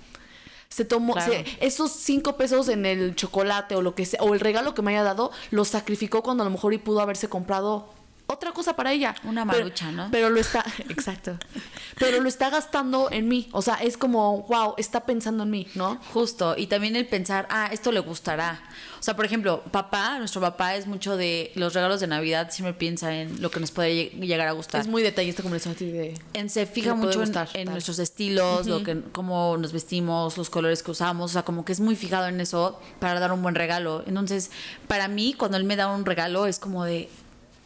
Se 0.68 0.84
tomó, 0.84 1.12
Claro. 1.12 1.32
se- 1.32 1.44
esos 1.60 1.92
cinco 1.92 2.36
pesos 2.36 2.68
en 2.68 2.86
el 2.86 3.14
chocolate 3.14 3.76
o 3.76 3.82
lo 3.82 3.94
que 3.94 4.04
sea, 4.06 4.20
o 4.22 4.34
el 4.34 4.40
regalo 4.40 4.74
que 4.74 4.82
me 4.82 4.90
haya 4.92 5.04
dado, 5.04 5.30
lo 5.50 5.64
sacrificó 5.64 6.22
cuando 6.22 6.42
a 6.42 6.46
lo 6.46 6.50
mejor 6.50 6.72
y 6.74 6.78
pudo 6.78 7.00
haberse 7.00 7.28
comprado 7.28 7.92
otra 8.32 8.52
cosa 8.52 8.74
para 8.74 8.92
ella. 8.92 9.14
Una 9.24 9.46
Pero- 9.46 9.58
marucha, 9.64 9.92
¿no? 9.92 10.08
Pero 10.10 10.30
lo 10.30 10.40
está, 10.40 10.64
exacto. 10.88 11.36
Pero 11.98 12.20
lo 12.20 12.28
está 12.28 12.50
gastando 12.50 13.08
en 13.12 13.28
mí. 13.28 13.48
O 13.52 13.62
sea, 13.62 13.74
es 13.74 13.96
como, 13.96 14.42
wow, 14.48 14.74
está 14.78 15.04
pensando 15.04 15.44
en 15.44 15.50
mí, 15.50 15.68
¿no? 15.74 15.98
Justo, 16.12 16.54
y 16.56 16.66
también 16.66 16.96
el 16.96 17.06
pensar, 17.06 17.46
ah, 17.50 17.68
esto 17.70 17.92
le 17.92 18.00
gustará. 18.00 18.60
O 18.98 19.02
sea, 19.02 19.14
por 19.16 19.24
ejemplo, 19.24 19.62
papá, 19.70 20.18
nuestro 20.18 20.40
papá 20.40 20.76
es 20.76 20.86
mucho 20.86 21.16
de 21.16 21.52
los 21.54 21.74
regalos 21.74 22.00
de 22.00 22.06
Navidad, 22.06 22.50
siempre 22.50 22.72
piensa 22.74 23.14
en 23.14 23.42
lo 23.42 23.50
que 23.50 23.60
nos 23.60 23.70
puede 23.72 23.90
lleg- 24.12 24.20
llegar 24.20 24.48
a 24.48 24.52
gustar. 24.52 24.80
Es 24.80 24.86
muy 24.86 25.02
detallista 25.02 25.42
como 25.42 25.54
así 25.56 25.68
de... 25.90 26.18
En- 26.34 26.48
se 26.50 26.66
fija 26.66 26.94
mucho 26.94 27.14
en, 27.14 27.26
gustar, 27.26 27.48
en 27.54 27.64
tal. 27.66 27.74
nuestros 27.74 27.98
estilos, 27.98 28.66
lo 28.66 28.82
que, 28.82 29.00
cómo 29.12 29.56
nos 29.58 29.72
vestimos, 29.72 30.36
los 30.38 30.50
colores 30.50 30.82
que 30.82 30.90
usamos, 30.92 31.30
o 31.30 31.32
sea, 31.32 31.42
como 31.44 31.64
que 31.64 31.72
es 31.72 31.80
muy 31.80 31.96
fijado 31.96 32.26
en 32.28 32.40
eso 32.40 32.80
para 33.00 33.18
dar 33.20 33.32
un 33.32 33.42
buen 33.42 33.54
regalo. 33.54 34.02
Entonces, 34.06 34.50
para 34.88 35.08
mí, 35.08 35.34
cuando 35.36 35.56
él 35.56 35.64
me 35.64 35.76
da 35.76 35.88
un 35.88 36.04
regalo, 36.06 36.46
es 36.46 36.58
como 36.58 36.84
de, 36.84 37.08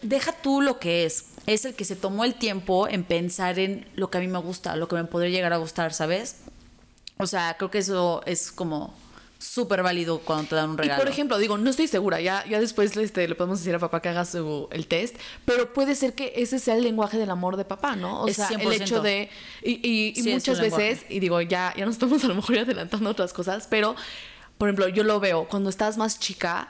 deja 0.02 0.32
tú 0.32 0.60
lo 0.60 0.78
que 0.78 1.04
es. 1.04 1.26
Es 1.46 1.64
el 1.64 1.74
que 1.74 1.84
se 1.84 1.96
tomó 1.96 2.24
el 2.24 2.34
tiempo 2.34 2.88
en 2.88 3.04
pensar 3.04 3.58
en 3.58 3.86
lo 3.94 4.10
que 4.10 4.18
a 4.18 4.20
mí 4.20 4.28
me 4.28 4.38
gusta, 4.38 4.74
lo 4.76 4.88
que 4.88 4.96
me 4.96 5.04
podría 5.04 5.30
llegar 5.30 5.52
a 5.52 5.58
gustar, 5.58 5.92
¿sabes? 5.94 6.38
O 7.18 7.26
sea, 7.26 7.56
creo 7.56 7.70
que 7.70 7.78
eso 7.78 8.22
es 8.26 8.50
como 8.52 8.94
súper 9.38 9.82
válido 9.82 10.18
cuando 10.20 10.48
te 10.48 10.54
dan 10.56 10.70
un 10.70 10.78
regalo. 10.78 11.00
Y 11.00 11.04
por 11.04 11.12
ejemplo, 11.12 11.38
digo, 11.38 11.56
no 11.58 11.70
estoy 11.70 11.86
segura, 11.88 12.20
ya, 12.20 12.44
ya 12.48 12.58
después 12.58 12.96
este, 12.96 13.28
le 13.28 13.34
podemos 13.34 13.58
decir 13.60 13.74
a 13.74 13.78
papá 13.78 14.00
que 14.02 14.08
haga 14.08 14.24
su, 14.24 14.66
el 14.72 14.86
test, 14.86 15.14
pero 15.44 15.72
puede 15.72 15.94
ser 15.94 16.14
que 16.14 16.32
ese 16.36 16.58
sea 16.58 16.74
el 16.74 16.82
lenguaje 16.82 17.16
del 17.18 17.30
amor 17.30 17.56
de 17.56 17.64
papá, 17.64 17.96
¿no? 17.96 18.22
O 18.22 18.28
Es 18.28 18.36
sea, 18.36 18.48
el 18.48 18.58
100%. 18.60 18.72
hecho 18.82 19.02
de... 19.02 19.28
Y, 19.62 19.72
y- 19.86 20.08
y 20.16 20.22
Sí, 20.22 20.30
es 20.30 20.34
muchas 20.34 20.60
veces, 20.60 21.04
y 21.10 21.20
digo, 21.20 21.40
ya, 21.42 21.72
ya 21.76 21.84
nos 21.84 21.94
estamos 21.94 22.24
a 22.24 22.28
lo 22.28 22.34
mejor 22.34 22.58
adelantando 22.60 23.08
otras 23.10 23.32
cosas, 23.32 23.66
pero, 23.70 23.94
por 24.58 24.68
ejemplo, 24.68 24.88
yo 24.88 25.04
lo 25.04 25.20
veo 25.20 25.46
cuando 25.48 25.70
estás 25.70 25.96
más 25.98 26.18
chica 26.18 26.68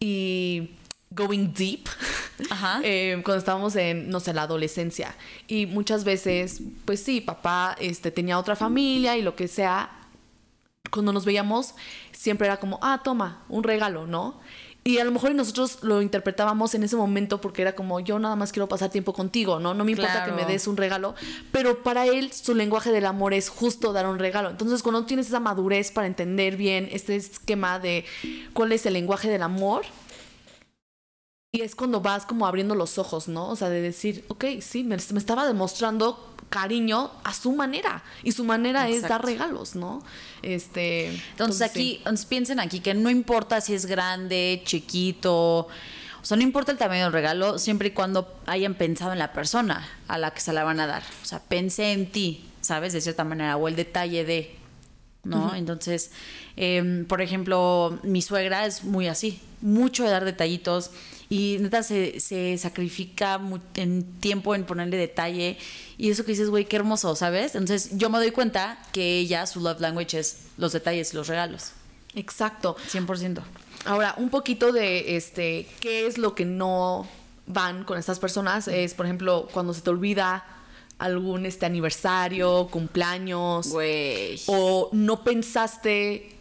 y 0.00 0.70
going 1.14 1.52
deep, 1.54 1.88
Ajá. 2.50 2.80
eh, 2.84 3.20
cuando 3.24 3.38
estábamos 3.38 3.76
en, 3.76 4.08
no 4.10 4.20
sé, 4.20 4.32
la 4.34 4.42
adolescencia. 4.42 5.14
Y 5.46 5.66
muchas 5.66 6.04
veces, 6.04 6.60
pues 6.84 7.00
sí, 7.02 7.20
papá 7.20 7.76
este, 7.78 8.10
tenía 8.10 8.38
otra 8.38 8.56
familia 8.56 9.16
y 9.16 9.22
lo 9.22 9.36
que 9.36 9.48
sea, 9.48 9.90
cuando 10.90 11.12
nos 11.12 11.24
veíamos, 11.24 11.74
siempre 12.12 12.46
era 12.46 12.58
como, 12.58 12.78
ah, 12.82 13.00
toma, 13.02 13.42
un 13.48 13.62
regalo, 13.62 14.06
¿no? 14.06 14.40
Y 14.84 14.98
a 14.98 15.04
lo 15.04 15.12
mejor 15.12 15.32
nosotros 15.34 15.78
lo 15.82 16.02
interpretábamos 16.02 16.74
en 16.74 16.82
ese 16.82 16.96
momento 16.96 17.40
porque 17.40 17.62
era 17.62 17.76
como, 17.76 18.00
yo 18.00 18.18
nada 18.18 18.34
más 18.34 18.50
quiero 18.50 18.68
pasar 18.68 18.90
tiempo 18.90 19.12
contigo, 19.12 19.60
¿no? 19.60 19.74
No 19.74 19.84
me 19.84 19.92
importa 19.92 20.24
que 20.24 20.32
me 20.32 20.44
des 20.44 20.66
un 20.66 20.76
regalo, 20.76 21.14
pero 21.52 21.84
para 21.84 22.06
él 22.06 22.32
su 22.32 22.52
lenguaje 22.52 22.90
del 22.90 23.06
amor 23.06 23.32
es 23.32 23.48
justo 23.48 23.92
dar 23.92 24.08
un 24.08 24.18
regalo. 24.18 24.50
Entonces, 24.50 24.82
cuando 24.82 25.04
tienes 25.04 25.28
esa 25.28 25.38
madurez 25.38 25.92
para 25.92 26.08
entender 26.08 26.56
bien 26.56 26.88
este 26.90 27.14
esquema 27.14 27.78
de 27.78 28.04
cuál 28.54 28.72
es 28.72 28.84
el 28.84 28.94
lenguaje 28.94 29.30
del 29.30 29.42
amor, 29.42 29.84
y 31.54 31.60
es 31.60 31.74
cuando 31.74 32.00
vas 32.00 32.24
como 32.24 32.46
abriendo 32.46 32.74
los 32.74 32.96
ojos, 32.96 33.28
¿no? 33.28 33.50
O 33.50 33.56
sea, 33.56 33.68
de 33.68 33.82
decir, 33.82 34.24
ok, 34.28 34.44
sí, 34.62 34.84
me, 34.84 34.96
me 34.96 35.18
estaba 35.18 35.46
demostrando 35.46 36.34
cariño 36.48 37.10
a 37.24 37.34
su 37.34 37.52
manera. 37.52 38.02
Y 38.22 38.32
su 38.32 38.42
manera 38.44 38.88
es 38.88 39.02
dar 39.02 39.22
regalos, 39.22 39.76
¿no? 39.76 40.02
Este. 40.40 41.08
Entonces 41.32 41.60
aquí, 41.60 41.96
entonces 41.98 42.24
piensen 42.24 42.58
aquí 42.58 42.80
que 42.80 42.94
no 42.94 43.10
importa 43.10 43.60
si 43.60 43.74
es 43.74 43.84
grande, 43.84 44.62
chiquito, 44.64 45.68
o 46.22 46.24
sea, 46.24 46.38
no 46.38 46.42
importa 46.42 46.72
el 46.72 46.78
tamaño 46.78 47.04
del 47.04 47.12
regalo, 47.12 47.58
siempre 47.58 47.88
y 47.88 47.90
cuando 47.90 48.34
hayan 48.46 48.74
pensado 48.74 49.12
en 49.12 49.18
la 49.18 49.34
persona 49.34 49.86
a 50.08 50.16
la 50.16 50.30
que 50.30 50.40
se 50.40 50.54
la 50.54 50.64
van 50.64 50.80
a 50.80 50.86
dar. 50.86 51.02
O 51.22 51.26
sea, 51.26 51.40
pensé 51.40 51.92
en 51.92 52.10
ti, 52.10 52.48
¿sabes? 52.62 52.94
De 52.94 53.02
cierta 53.02 53.24
manera, 53.24 53.58
o 53.58 53.68
el 53.68 53.76
detalle 53.76 54.24
de, 54.24 54.56
¿no? 55.22 55.54
Entonces, 55.54 56.12
em, 56.56 57.04
por 57.04 57.20
ejemplo, 57.20 57.98
mi 58.04 58.22
suegra 58.22 58.64
es 58.64 58.84
muy 58.84 59.08
así, 59.08 59.38
mucho 59.60 60.04
de 60.04 60.10
dar 60.10 60.24
detallitos 60.24 60.92
y 61.32 61.56
neta 61.60 61.82
se, 61.82 62.20
se 62.20 62.58
sacrifica 62.58 63.40
en 63.76 64.20
tiempo 64.20 64.54
en 64.54 64.64
ponerle 64.64 64.98
detalle 64.98 65.56
y 65.96 66.10
eso 66.10 66.26
que 66.26 66.32
dices, 66.32 66.50
güey, 66.50 66.66
qué 66.66 66.76
hermoso, 66.76 67.16
¿sabes? 67.16 67.54
Entonces 67.54 67.96
yo 67.96 68.10
me 68.10 68.18
doy 68.18 68.32
cuenta 68.32 68.78
que 68.92 69.18
ella, 69.18 69.46
su 69.46 69.60
love 69.60 69.80
language 69.80 70.18
es 70.18 70.42
los 70.58 70.72
detalles 70.74 71.14
y 71.14 71.16
los 71.16 71.28
regalos. 71.28 71.70
Exacto. 72.14 72.76
100%. 72.92 73.40
Ahora, 73.86 74.14
un 74.18 74.28
poquito 74.28 74.72
de 74.72 75.16
este, 75.16 75.66
qué 75.80 76.06
es 76.06 76.18
lo 76.18 76.34
que 76.34 76.44
no 76.44 77.08
van 77.46 77.84
con 77.84 77.96
estas 77.96 78.18
personas 78.18 78.68
es, 78.68 78.92
por 78.92 79.06
ejemplo, 79.06 79.48
cuando 79.54 79.72
se 79.72 79.80
te 79.80 79.88
olvida 79.88 80.44
algún 80.98 81.46
este 81.46 81.64
aniversario, 81.64 82.68
cumpleaños, 82.70 83.68
Güey. 83.70 84.38
o 84.48 84.90
no 84.92 85.24
pensaste, 85.24 86.36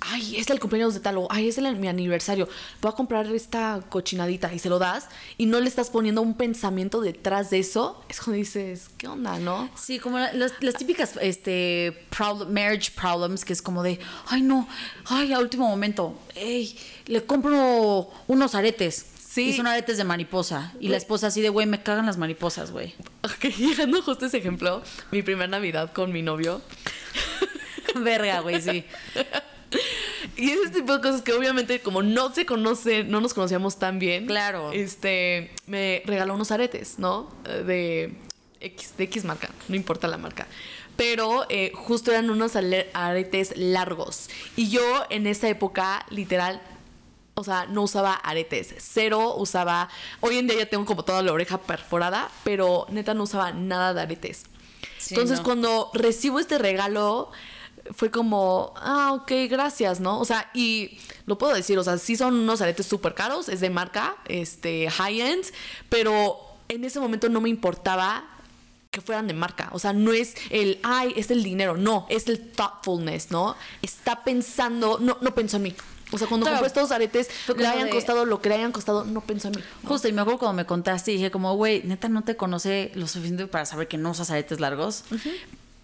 ay, 0.00 0.36
es 0.36 0.48
el 0.50 0.58
cumpleaños 0.60 0.94
de 0.94 1.00
tal, 1.00 1.18
o 1.18 1.28
ay, 1.30 1.48
es 1.48 1.58
el, 1.58 1.76
mi 1.76 1.88
aniversario, 1.88 2.48
voy 2.80 2.90
a 2.90 2.94
comprar 2.94 3.26
esta 3.26 3.80
cochinadita 3.88 4.52
y 4.54 4.58
se 4.58 4.68
lo 4.68 4.78
das 4.78 5.08
y 5.36 5.46
no 5.46 5.60
le 5.60 5.68
estás 5.68 5.90
poniendo 5.90 6.22
un 6.22 6.34
pensamiento 6.34 7.00
detrás 7.00 7.50
de 7.50 7.58
eso, 7.58 8.02
es 8.08 8.18
cuando 8.20 8.38
dices, 8.38 8.88
¿qué 8.98 9.06
onda, 9.08 9.38
no? 9.38 9.68
Sí, 9.76 9.98
como 9.98 10.18
la- 10.18 10.32
las, 10.32 10.52
las 10.60 10.74
típicas 10.74 11.14
este, 11.20 12.06
problem- 12.10 12.48
marriage 12.48 12.92
problems, 12.92 13.44
que 13.44 13.52
es 13.52 13.62
como 13.62 13.82
de, 13.82 13.98
ay 14.28 14.42
no, 14.42 14.68
ay, 15.06 15.32
a 15.32 15.38
último 15.38 15.68
momento, 15.68 16.18
ey, 16.34 16.76
le 17.06 17.24
compro 17.24 18.10
unos 18.26 18.54
aretes. 18.54 19.06
Sí. 19.28 19.50
Y 19.50 19.52
son 19.52 19.66
aretes 19.66 19.98
de 19.98 20.04
mariposa. 20.04 20.72
Y 20.80 20.88
la 20.88 20.96
esposa 20.96 21.26
así 21.28 21.42
de, 21.42 21.50
güey, 21.50 21.66
me 21.66 21.82
cagan 21.82 22.06
las 22.06 22.16
mariposas, 22.16 22.70
güey. 22.72 22.94
Ok, 23.22 23.44
llegando 23.58 24.00
justo 24.02 24.24
ese 24.26 24.38
ejemplo, 24.38 24.82
mi 25.12 25.22
primera 25.22 25.46
Navidad 25.46 25.92
con 25.92 26.12
mi 26.12 26.22
novio. 26.22 26.62
Verga, 28.04 28.40
güey, 28.40 28.60
sí. 28.60 28.84
Y 30.36 30.50
ese 30.50 30.70
tipo 30.70 30.94
de 30.96 31.02
cosas 31.02 31.22
que 31.22 31.32
obviamente 31.32 31.80
como 31.80 32.02
no 32.02 32.32
se 32.32 32.46
conocen, 32.46 33.10
no 33.10 33.20
nos 33.20 33.34
conocíamos 33.34 33.78
tan 33.78 33.98
bien. 33.98 34.26
Claro. 34.26 34.72
Este, 34.72 35.50
me 35.66 36.02
regaló 36.06 36.34
unos 36.34 36.50
aretes, 36.50 36.98
¿no? 36.98 37.28
Eh, 37.44 37.62
De 37.64 38.14
X, 38.60 38.94
de 38.96 39.04
X 39.04 39.24
marca, 39.24 39.50
no 39.68 39.76
importa 39.76 40.08
la 40.08 40.16
marca. 40.16 40.46
Pero 40.96 41.46
eh, 41.48 41.70
justo 41.74 42.10
eran 42.10 42.30
unos 42.30 42.56
aretes 42.56 43.56
largos. 43.56 44.30
Y 44.56 44.68
yo 44.70 45.04
en 45.10 45.26
esa 45.26 45.48
época, 45.48 46.04
literal, 46.10 46.60
o 47.34 47.44
sea, 47.44 47.66
no 47.66 47.82
usaba 47.82 48.14
aretes. 48.14 48.74
Cero 48.78 49.36
usaba. 49.36 49.88
Hoy 50.20 50.38
en 50.38 50.48
día 50.48 50.58
ya 50.58 50.66
tengo 50.66 50.86
como 50.86 51.04
toda 51.04 51.22
la 51.22 51.32
oreja 51.32 51.58
perforada, 51.58 52.28
pero 52.42 52.86
neta 52.90 53.14
no 53.14 53.24
usaba 53.24 53.52
nada 53.52 53.94
de 53.94 54.00
aretes. 54.00 54.46
Sí, 54.98 55.14
Entonces, 55.14 55.38
no. 55.38 55.44
cuando 55.44 55.90
recibo 55.94 56.40
este 56.40 56.58
regalo, 56.58 57.30
fue 57.94 58.10
como, 58.10 58.72
ah, 58.76 59.12
ok, 59.14 59.32
gracias, 59.48 60.00
¿no? 60.00 60.18
O 60.20 60.24
sea, 60.24 60.50
y 60.54 60.98
lo 61.26 61.38
puedo 61.38 61.54
decir, 61.54 61.78
o 61.78 61.84
sea, 61.84 61.98
sí 61.98 62.16
son 62.16 62.34
unos 62.34 62.60
aretes 62.60 62.86
súper 62.86 63.14
caros, 63.14 63.48
es 63.48 63.60
de 63.60 63.70
marca, 63.70 64.16
este, 64.26 64.90
high-end, 64.90 65.44
pero 65.88 66.38
en 66.68 66.84
ese 66.84 67.00
momento 67.00 67.28
no 67.28 67.40
me 67.40 67.48
importaba 67.48 68.24
que 68.90 69.00
fueran 69.00 69.26
de 69.26 69.34
marca. 69.34 69.68
O 69.72 69.78
sea, 69.78 69.92
no 69.92 70.12
es 70.12 70.34
el, 70.50 70.78
ay, 70.82 71.12
es 71.16 71.30
el 71.30 71.42
dinero, 71.42 71.76
no, 71.76 72.06
es 72.08 72.26
el 72.28 72.50
thoughtfulness, 72.52 73.30
¿no? 73.30 73.54
Está 73.82 74.24
pensando, 74.24 74.98
no, 75.00 75.18
no 75.20 75.34
pensó 75.34 75.56
en 75.58 75.64
mí. 75.64 75.74
O 76.10 76.16
sea, 76.16 76.26
cuando 76.26 76.44
Claro. 76.46 76.56
compré 76.62 76.68
estos 76.68 76.90
aretes, 76.90 77.28
le 77.54 77.66
hayan 77.66 77.84
de- 77.84 77.90
costado 77.90 78.24
lo 78.24 78.40
que 78.40 78.48
le 78.48 78.54
hayan 78.54 78.72
costado, 78.72 79.04
no 79.04 79.20
pensó 79.20 79.48
en 79.48 79.56
mí. 79.56 79.62
¿no? 79.82 79.88
Justo, 79.90 80.08
y 80.08 80.12
me 80.14 80.22
acuerdo 80.22 80.38
cuando 80.38 80.54
me 80.54 80.64
contaste 80.64 81.12
y 81.12 81.16
dije 81.16 81.30
como, 81.30 81.54
güey, 81.54 81.82
neta 81.84 82.08
no 82.08 82.22
te 82.24 82.34
conoce 82.34 82.90
lo 82.94 83.06
suficiente 83.06 83.46
para 83.46 83.66
saber 83.66 83.88
que 83.88 83.98
no 83.98 84.10
usas 84.12 84.30
aretes 84.30 84.58
largos. 84.58 85.04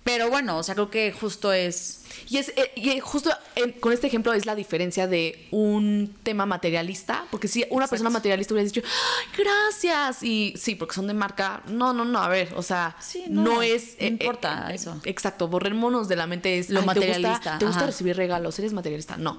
Pero 0.04 0.28
bueno, 0.28 0.58
o 0.58 0.62
sea, 0.62 0.74
creo 0.74 0.90
que 0.90 1.12
justo 1.12 1.52
es... 1.52 2.02
Y, 2.28 2.36
es, 2.36 2.50
eh, 2.56 2.70
y 2.76 3.00
justo 3.00 3.30
eh, 3.56 3.72
con 3.80 3.92
este 3.92 4.06
ejemplo 4.06 4.32
es 4.34 4.44
la 4.46 4.54
diferencia 4.54 5.06
de 5.06 5.46
un 5.50 6.14
tema 6.22 6.44
materialista, 6.46 7.24
porque 7.30 7.48
si 7.48 7.64
una 7.70 7.86
persona 7.88 8.10
materialista 8.10 8.54
hubiera 8.54 8.66
dicho, 8.70 8.82
"Ay, 8.84 9.44
gracias, 9.44 10.22
y 10.22 10.54
sí, 10.56 10.74
porque 10.74 10.94
son 10.94 11.06
de 11.06 11.14
marca, 11.14 11.62
no, 11.68 11.92
no, 11.92 12.04
no, 12.04 12.18
a 12.20 12.28
ver, 12.28 12.52
o 12.54 12.62
sea, 12.62 12.96
Sí, 13.00 13.24
no, 13.28 13.42
no, 13.44 13.62
es... 13.62 13.96
no 14.00 14.06
importa 14.06 14.70
eso. 14.72 15.00
Exacto, 15.04 15.48
borrémonos 15.48 16.06
de 16.08 16.16
la 16.16 16.26
mente 16.26 16.58
es 16.58 16.70
Lo 16.70 16.80
"Ay, 16.80 16.86
¿te 16.86 16.92
gusta- 16.94 17.00
materialista, 17.06 17.58
¿Te 17.58 17.66
gusta, 17.66 17.86
recibir 17.86 18.16
regalos? 18.16 18.58
¿Eres 18.58 18.72
materialista? 18.74 19.16
No. 19.16 19.38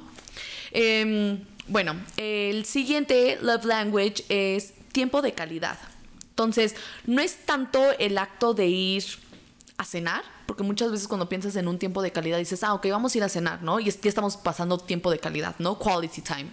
Em, 0.72 1.39
bueno, 1.68 1.95
el 2.18 2.66
siguiente 2.66 3.38
love 3.41 3.66
language 3.66 4.26
es 4.30 4.74
tiempo 4.91 5.22
de 5.22 5.34
calidad. 5.34 5.78
Entonces, 6.30 6.76
no 7.05 7.22
es 7.22 7.38
tanto 7.45 7.82
el 7.97 8.18
acto 8.18 8.53
de 8.53 8.68
ir 8.68 9.05
a 9.78 9.84
cenar, 9.86 10.24
porque 10.46 10.64
muchas 10.64 10.92
veces 10.92 11.08
cuando 11.08 11.28
piensas 11.28 11.56
en 11.56 11.68
un 11.68 11.78
tiempo 11.80 12.02
de 12.02 12.12
calidad 12.12 12.38
dices, 12.38 12.64
ah, 12.64 12.74
ok, 12.74 12.88
vamos 12.90 13.14
a 13.14 13.18
ir 13.18 13.24
a 13.24 13.30
cenar, 13.30 13.62
¿no? 13.62 13.80
Y 13.80 13.90
es 13.90 13.98
que 13.98 14.08
estamos 14.08 14.38
pasando 14.38 14.78
tiempo 14.78 15.12
de 15.12 15.20
calidad, 15.20 15.56
¿no? 15.60 15.78
Quality 15.78 16.22
time. 16.22 16.50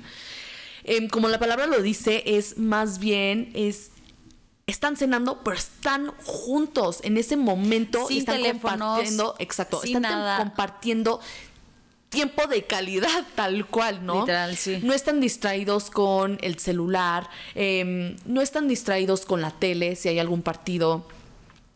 Em, 0.84 1.08
como 1.08 1.28
la 1.28 1.38
palabra 1.38 1.66
lo 1.66 1.80
dice, 1.82 2.22
es 2.26 2.58
más 2.58 2.98
bien, 2.98 3.50
es... 3.54 3.90
Están 4.66 4.96
cenando, 4.96 5.42
pero 5.42 5.56
están 5.56 6.12
juntos 6.24 7.00
en 7.02 7.16
ese 7.16 7.36
momento. 7.36 8.04
y 8.04 8.08
Sin 8.08 8.18
están 8.18 8.36
teléfonos, 8.36 8.78
compartiendo, 8.78 9.34
exacto, 9.40 9.80
sin 9.80 9.96
están 9.96 10.02
nada. 10.02 10.38
compartiendo 10.38 11.20
tiempo 12.08 12.46
de 12.46 12.64
calidad 12.64 13.24
tal 13.34 13.66
cual, 13.66 14.06
¿no? 14.06 14.20
Literal, 14.20 14.56
sí. 14.56 14.80
No 14.82 14.92
están 14.92 15.20
distraídos 15.20 15.90
con 15.90 16.38
el 16.42 16.58
celular, 16.58 17.28
em, 17.54 18.16
no 18.24 18.40
están 18.40 18.68
distraídos 18.68 19.26
con 19.26 19.40
la 19.40 19.50
tele 19.50 19.96
si 19.96 20.08
hay 20.08 20.18
algún 20.20 20.42
partido. 20.42 21.06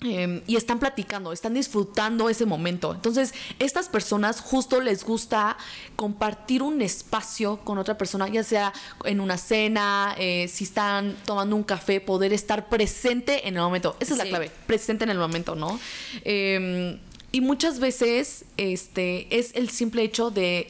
Em, 0.03 0.43
y 0.47 0.57
están 0.57 0.79
platicando, 0.79 1.33
están 1.33 1.55
disfrutando 1.55 2.29
ese 2.29 2.45
momento. 2.45 2.93
Entonces, 2.95 3.33
estas 3.59 3.89
personas 3.89 4.41
justo 4.41 4.81
les 4.81 5.05
gusta 5.05 5.57
compartir 5.97 6.63
un 6.63 6.83
espacio 6.83 7.59
con 7.65 7.79
otra 7.79 7.97
persona, 7.97 8.29
ya 8.29 8.45
sea 8.45 8.73
en 9.05 9.21
una 9.21 9.39
cena, 9.39 10.15
eh, 10.19 10.49
si 10.49 10.65
están 10.65 11.17
tomando 11.25 11.57
un 11.57 11.63
café, 11.65 12.01
poder 12.01 12.33
estar 12.35 12.69
presente 12.69 13.49
en 13.49 13.57
el 13.57 13.63
momento. 13.63 13.97
Esa 13.99 14.13
es 14.13 14.19
la 14.19 14.25
clave, 14.27 14.51
presente 14.67 15.05
en 15.05 15.11
el 15.11 15.19
momento, 15.19 15.55
¿no? 15.55 15.81
Em, 16.25 16.99
y 17.33 17.41
muchas 17.41 17.79
veces 17.81 18.45
este, 18.57 19.27
es 19.37 19.53
el 19.55 19.71
simple 19.71 20.03
hecho 20.03 20.31
de... 20.31 20.69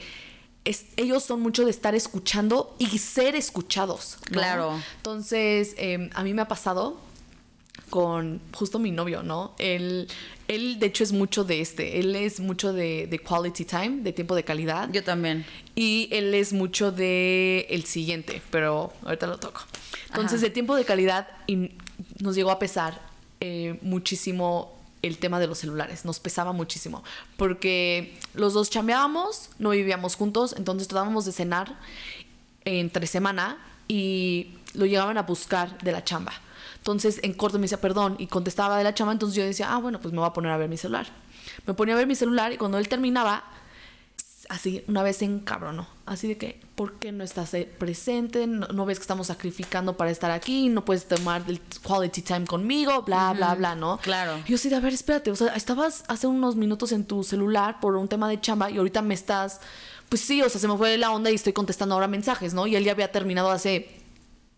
es- 0.65 0.87
ellos 0.97 1.23
son 1.25 1.41
mucho 1.41 1.65
de 1.65 1.71
estar 1.71 1.95
escuchando 1.95 2.75
y 2.79 2.99
ser 2.99 3.35
escuchados. 3.37 4.19
¿no? 4.31 4.39
Claro. 4.39 4.81
Entonces, 4.99 5.75
em, 5.79 6.11
a 6.15 6.23
mí 6.25 6.33
me 6.35 6.43
ha 6.43 6.49
pasado 6.49 6.97
con 7.91 8.41
justo 8.53 8.79
mi 8.79 8.91
novio, 8.91 9.23
¿no? 9.23 9.55
Él, 9.59 10.09
él 10.49 10.79
de 10.79 10.87
hecho 10.87 11.05
es 11.05 11.13
mucho 11.13 11.45
de 11.45 11.61
este, 11.61 12.01
él 12.01 12.17
es 12.17 12.41
mucho 12.41 12.73
de, 12.73 13.07
de 13.07 13.19
quality 13.19 13.65
time, 13.65 14.03
de 14.03 14.13
tiempo 14.13 14.35
de 14.35 14.45
calidad. 14.45 14.89
Yo 14.93 15.05
también. 15.05 15.47
Y 15.75 16.09
él 16.11 16.35
es 16.35 16.53
mucho 16.53 16.93
de 16.93 17.67
el 17.71 17.85
siguiente, 17.85 18.43
pero 18.51 18.93
ahorita 19.05 19.27
lo 19.27 19.39
toco. 19.39 19.63
Entonces, 20.09 20.39
Ajá. 20.39 20.47
de 20.47 20.51
tiempo 20.51 20.75
de 20.75 20.85
calidad 20.85 21.29
y 21.47 21.73
nos 22.19 22.35
llegó 22.35 22.51
a 22.51 22.59
pesar 22.59 23.01
eh, 23.41 23.79
muchísimo 23.83 24.77
el 25.03 25.19
tema 25.19 25.39
de 25.39 25.47
los 25.47 25.59
celulares. 25.59 26.05
Nos 26.05 26.21
pesaba 26.21 26.53
muchísimo. 26.53 27.05
Porque 27.37 28.19
los 28.35 28.55
dos 28.55 28.71
chambeábamos, 28.71 29.51
no 29.59 29.71
vivíamos 29.71 30.17
juntos, 30.17 30.55
entonces 30.57 30.89
tratábamos 30.89 31.25
de 31.25 31.33
cenar 31.33 31.79
entre 32.65 33.07
semana 33.07 33.59
y 33.89 34.55
lo 34.75 34.87
llegaban 34.87 35.19
a 35.19 35.23
buscar 35.23 35.79
de 35.79 35.93
la 35.93 36.03
chamba. 36.03 36.33
Entonces, 36.87 37.19
en 37.25 37.33
corto 37.33 37.59
me 37.59 37.63
decía, 37.63 37.81
perdón, 37.81 38.15
y 38.17 38.29
contestaba 38.29 38.79
de 38.79 38.85
la 38.85 38.95
chamba, 38.95 39.13
entonces 39.13 39.37
yo 39.37 39.43
decía, 39.43 39.73
ah, 39.73 39.79
bueno, 39.79 40.01
pues 40.01 40.13
me 40.15 40.21
voy 40.21 40.29
a 40.29 40.33
poner 40.33 40.53
a 40.53 40.57
ver 40.57 40.69
mi 40.69 40.77
celular. 40.77 41.09
Me 41.67 41.75
ponía 41.75 41.97
a 41.97 41.99
ver 41.99 42.07
mi 42.07 42.15
celular 42.15 42.53
y 42.53 42.59
cuando 42.59 42.79
él 42.79 42.89
terminaba, 42.89 43.43
así, 44.49 44.85
una 44.87 45.03
vez 45.03 45.17
se 45.17 45.25
encabronó. 45.25 45.89
Así 46.07 46.29
de 46.29 46.39
que, 46.39 46.61
¿por 46.77 47.01
qué 47.01 47.11
no 47.11 47.25
estás 47.25 47.53
eh, 47.55 47.69
presente? 47.77 48.47
No, 48.47 48.69
no 48.69 48.87
ves 48.87 49.01
que 49.01 49.03
estamos 49.03 49.27
sacrificando 49.27 49.97
para 49.97 50.13
estar 50.13 50.31
aquí, 50.31 50.69
no 50.69 50.85
puedes 50.85 51.09
tomar 51.09 51.43
el 51.49 51.61
quality 51.83 52.23
time 52.23 52.47
conmigo, 52.47 53.03
bla, 53.03 53.33
bla, 53.33 53.57
bla, 53.57 53.75
¿no? 53.75 53.99
claro. 53.99 54.39
Y 54.47 54.53
yo 54.53 54.57
sí, 54.57 54.73
a 54.73 54.79
ver, 54.79 54.95
espérate, 54.95 55.33
o 55.33 55.35
sea, 55.35 55.57
estabas 55.57 56.05
hace 56.07 56.29
unos 56.29 56.55
minutos 56.55 56.93
en 56.93 57.05
tu 57.05 57.25
celular 57.25 57.81
por 57.81 57.97
un 57.97 58.07
tema 58.07 58.29
de 58.29 58.41
chamba 58.41 58.71
y 58.71 58.79
ahorita 58.79 59.03
me 59.03 59.15
estás, 59.15 59.61
pues 60.09 60.21
sí, 60.21 60.41
o 60.41 60.49
sea, 60.49 60.61
se 60.61 60.69
me 60.69 60.77
fue 60.77 60.97
la 60.99 61.11
onda 61.11 61.33
y 61.33 61.35
estoy 61.35 61.53
contestando 61.53 61.97
ahora 61.97 62.07
mensajes, 62.07 62.55
¿no? 62.55 62.69
Y 62.69 62.77
él 62.77 62.85
ya 62.85 62.93
había 62.93 63.11
terminado 63.11 63.51
hace 63.51 64.06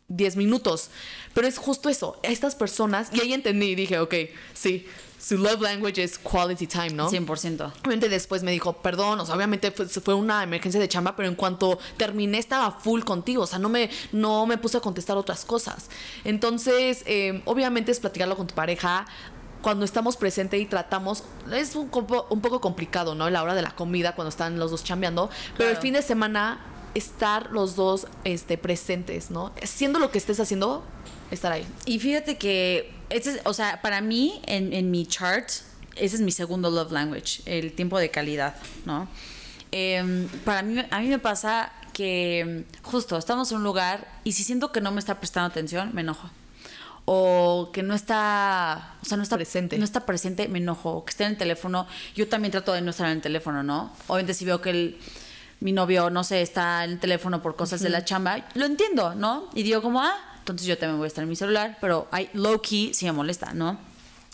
10 0.08 0.36
minutos. 0.36 0.90
Pero 1.34 1.46
es 1.46 1.58
justo 1.58 1.88
eso, 1.88 2.18
estas 2.22 2.54
personas, 2.54 3.10
y 3.12 3.20
ahí 3.20 3.32
entendí 3.32 3.66
y 3.66 3.74
dije, 3.74 3.98
ok, 3.98 4.14
sí, 4.54 4.86
su 5.18 5.36
love 5.36 5.60
language 5.60 6.02
es 6.02 6.18
quality 6.18 6.66
time, 6.66 6.90
¿no? 6.90 7.10
100%. 7.10 7.72
Obviamente 7.80 8.08
después 8.08 8.42
me 8.42 8.52
dijo, 8.52 8.74
perdón, 8.74 9.20
o 9.20 9.26
sea, 9.26 9.34
obviamente 9.34 9.70
fue, 9.72 9.86
fue 9.86 10.14
una 10.14 10.42
emergencia 10.42 10.80
de 10.80 10.88
chamba, 10.88 11.16
pero 11.16 11.28
en 11.28 11.34
cuanto 11.34 11.78
terminé 11.96 12.38
estaba 12.38 12.70
full 12.70 13.02
contigo, 13.02 13.42
o 13.42 13.46
sea, 13.46 13.58
no 13.58 13.68
me, 13.68 13.90
no 14.12 14.46
me 14.46 14.58
puse 14.58 14.78
a 14.78 14.80
contestar 14.80 15.16
otras 15.16 15.44
cosas. 15.44 15.90
Entonces, 16.24 17.02
eh, 17.06 17.42
obviamente 17.46 17.90
es 17.90 18.00
platicarlo 18.00 18.36
con 18.36 18.46
tu 18.46 18.54
pareja. 18.54 19.06
Cuando 19.60 19.84
estamos 19.84 20.16
presentes 20.16 20.60
y 20.60 20.66
tratamos, 20.66 21.24
es 21.52 21.74
un, 21.74 21.90
un 22.30 22.40
poco 22.40 22.60
complicado, 22.60 23.16
¿no? 23.16 23.28
La 23.28 23.42
hora 23.42 23.56
de 23.56 23.62
la 23.62 23.72
comida, 23.72 24.14
cuando 24.14 24.28
están 24.28 24.60
los 24.60 24.70
dos 24.70 24.84
chambeando, 24.84 25.30
pero 25.56 25.70
el 25.70 25.76
fin 25.78 25.94
de 25.94 26.02
semana 26.02 26.60
estar 26.94 27.50
los 27.50 27.76
dos 27.76 28.06
este, 28.24 28.58
presentes, 28.58 29.30
¿no? 29.30 29.52
Siendo 29.62 29.98
lo 29.98 30.10
que 30.10 30.18
estés 30.18 30.40
haciendo, 30.40 30.84
estar 31.30 31.52
ahí. 31.52 31.66
Y 31.86 31.98
fíjate 31.98 32.36
que, 32.38 32.92
ese 33.10 33.32
es- 33.36 33.40
o 33.44 33.52
sea, 33.52 33.80
para 33.82 34.00
mí, 34.00 34.40
en, 34.46 34.72
en 34.72 34.90
mi 34.90 35.06
chart, 35.06 35.48
ese 35.96 36.16
es 36.16 36.20
mi 36.20 36.32
segundo 36.32 36.70
love 36.70 36.92
language, 36.92 37.42
el 37.46 37.72
tiempo 37.72 37.98
de 37.98 38.10
calidad, 38.10 38.54
¿no? 38.84 39.08
Em, 39.70 40.28
para 40.44 40.62
mí, 40.62 40.80
a 40.90 41.00
mí 41.00 41.08
me 41.08 41.18
pasa 41.18 41.72
que 41.92 42.64
justo 42.82 43.18
estamos 43.18 43.50
en 43.50 43.58
un 43.58 43.64
lugar 43.64 44.06
y 44.24 44.32
si 44.32 44.44
siento 44.44 44.70
que 44.72 44.80
no 44.80 44.92
me 44.92 45.00
está 45.00 45.18
prestando 45.18 45.48
atención, 45.48 45.90
me 45.94 46.00
enojo. 46.02 46.30
O 47.10 47.70
que 47.72 47.82
no 47.82 47.94
está, 47.94 48.94
o 49.02 49.04
sea, 49.06 49.16
no 49.16 49.22
está 49.22 49.36
Presente. 49.36 49.78
No 49.78 49.84
está 49.84 50.04
presente, 50.04 50.46
me 50.48 50.58
enojo. 50.58 50.90
O 50.92 51.04
que 51.06 51.10
esté 51.10 51.24
en 51.24 51.30
el 51.32 51.36
teléfono. 51.38 51.86
Yo 52.14 52.28
también 52.28 52.52
trato 52.52 52.72
de 52.74 52.82
no 52.82 52.90
estar 52.90 53.06
en 53.06 53.12
el 53.16 53.22
teléfono, 53.22 53.62
¿no? 53.62 53.90
Obviamente 54.08 54.34
si 54.34 54.44
veo 54.44 54.60
que 54.60 54.70
el, 54.70 54.98
mi 55.60 55.72
novio, 55.72 56.10
no 56.10 56.22
sé, 56.24 56.42
está 56.42 56.84
en 56.84 56.92
el 56.92 56.98
teléfono 57.00 57.42
por 57.42 57.56
cosas 57.56 57.80
de 57.80 57.88
la 57.88 58.04
chamba, 58.04 58.46
lo 58.54 58.64
entiendo, 58.66 59.14
¿no? 59.14 59.48
Y 59.54 59.62
digo 59.64 59.82
como, 59.82 60.00
ah, 60.00 60.14
entonces 60.38 60.66
yo 60.66 60.78
también 60.78 60.98
voy 60.98 61.06
a 61.06 61.08
estar 61.08 61.22
en 61.24 61.28
mi 61.28 61.36
celular, 61.36 61.78
pero 61.80 62.08
hay 62.10 62.30
low 62.32 62.60
key 62.60 62.94
sí 62.94 63.04
me 63.06 63.12
molesta, 63.12 63.52
¿no? 63.54 63.78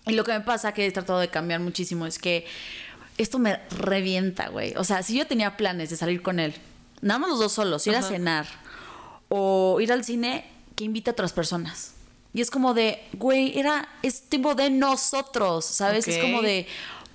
Y 0.07 0.13
lo 0.13 0.23
que 0.25 0.33
me 0.33 0.41
pasa, 0.41 0.73
que 0.73 0.87
he 0.87 0.93
tratado 0.93 1.19
de 1.19 1.29
cambiar 1.29 1.61
muchísimo, 1.61 2.05
es 2.07 2.19
que 2.19 2.47
esto 3.17 3.39
me 3.39 3.61
revienta, 3.71 4.49
güey. 4.49 4.75
O 4.77 4.85
sea, 4.85 5.03
si 5.03 5.17
yo 5.17 5.27
tenía 5.27 5.57
planes 5.57 5.89
de 5.91 5.97
salir 5.97 6.21
con 6.23 6.39
él, 6.41 6.55
nada 7.01 7.19
más 7.21 7.31
los 7.31 7.39
dos 7.39 7.53
solos, 7.53 7.87
ir 7.87 7.97
a 7.97 8.03
cenar 8.03 8.47
o 9.29 9.79
ir 9.81 9.91
al 9.93 10.05
cine, 10.05 10.45
que 10.77 10.85
invite 10.85 11.11
a 11.11 11.13
otras 11.13 11.33
personas. 11.33 11.95
Y 12.35 12.41
es 12.41 12.51
como 12.51 12.75
de, 12.75 13.03
güey, 13.15 13.59
era, 13.59 13.89
es 14.03 14.23
tiempo 14.23 14.55
de 14.55 14.69
nosotros, 14.69 15.65
¿sabes? 15.65 16.07
Es 16.09 16.17
Ok. 16.17 16.23
como 16.23 16.43
de, 16.43 16.67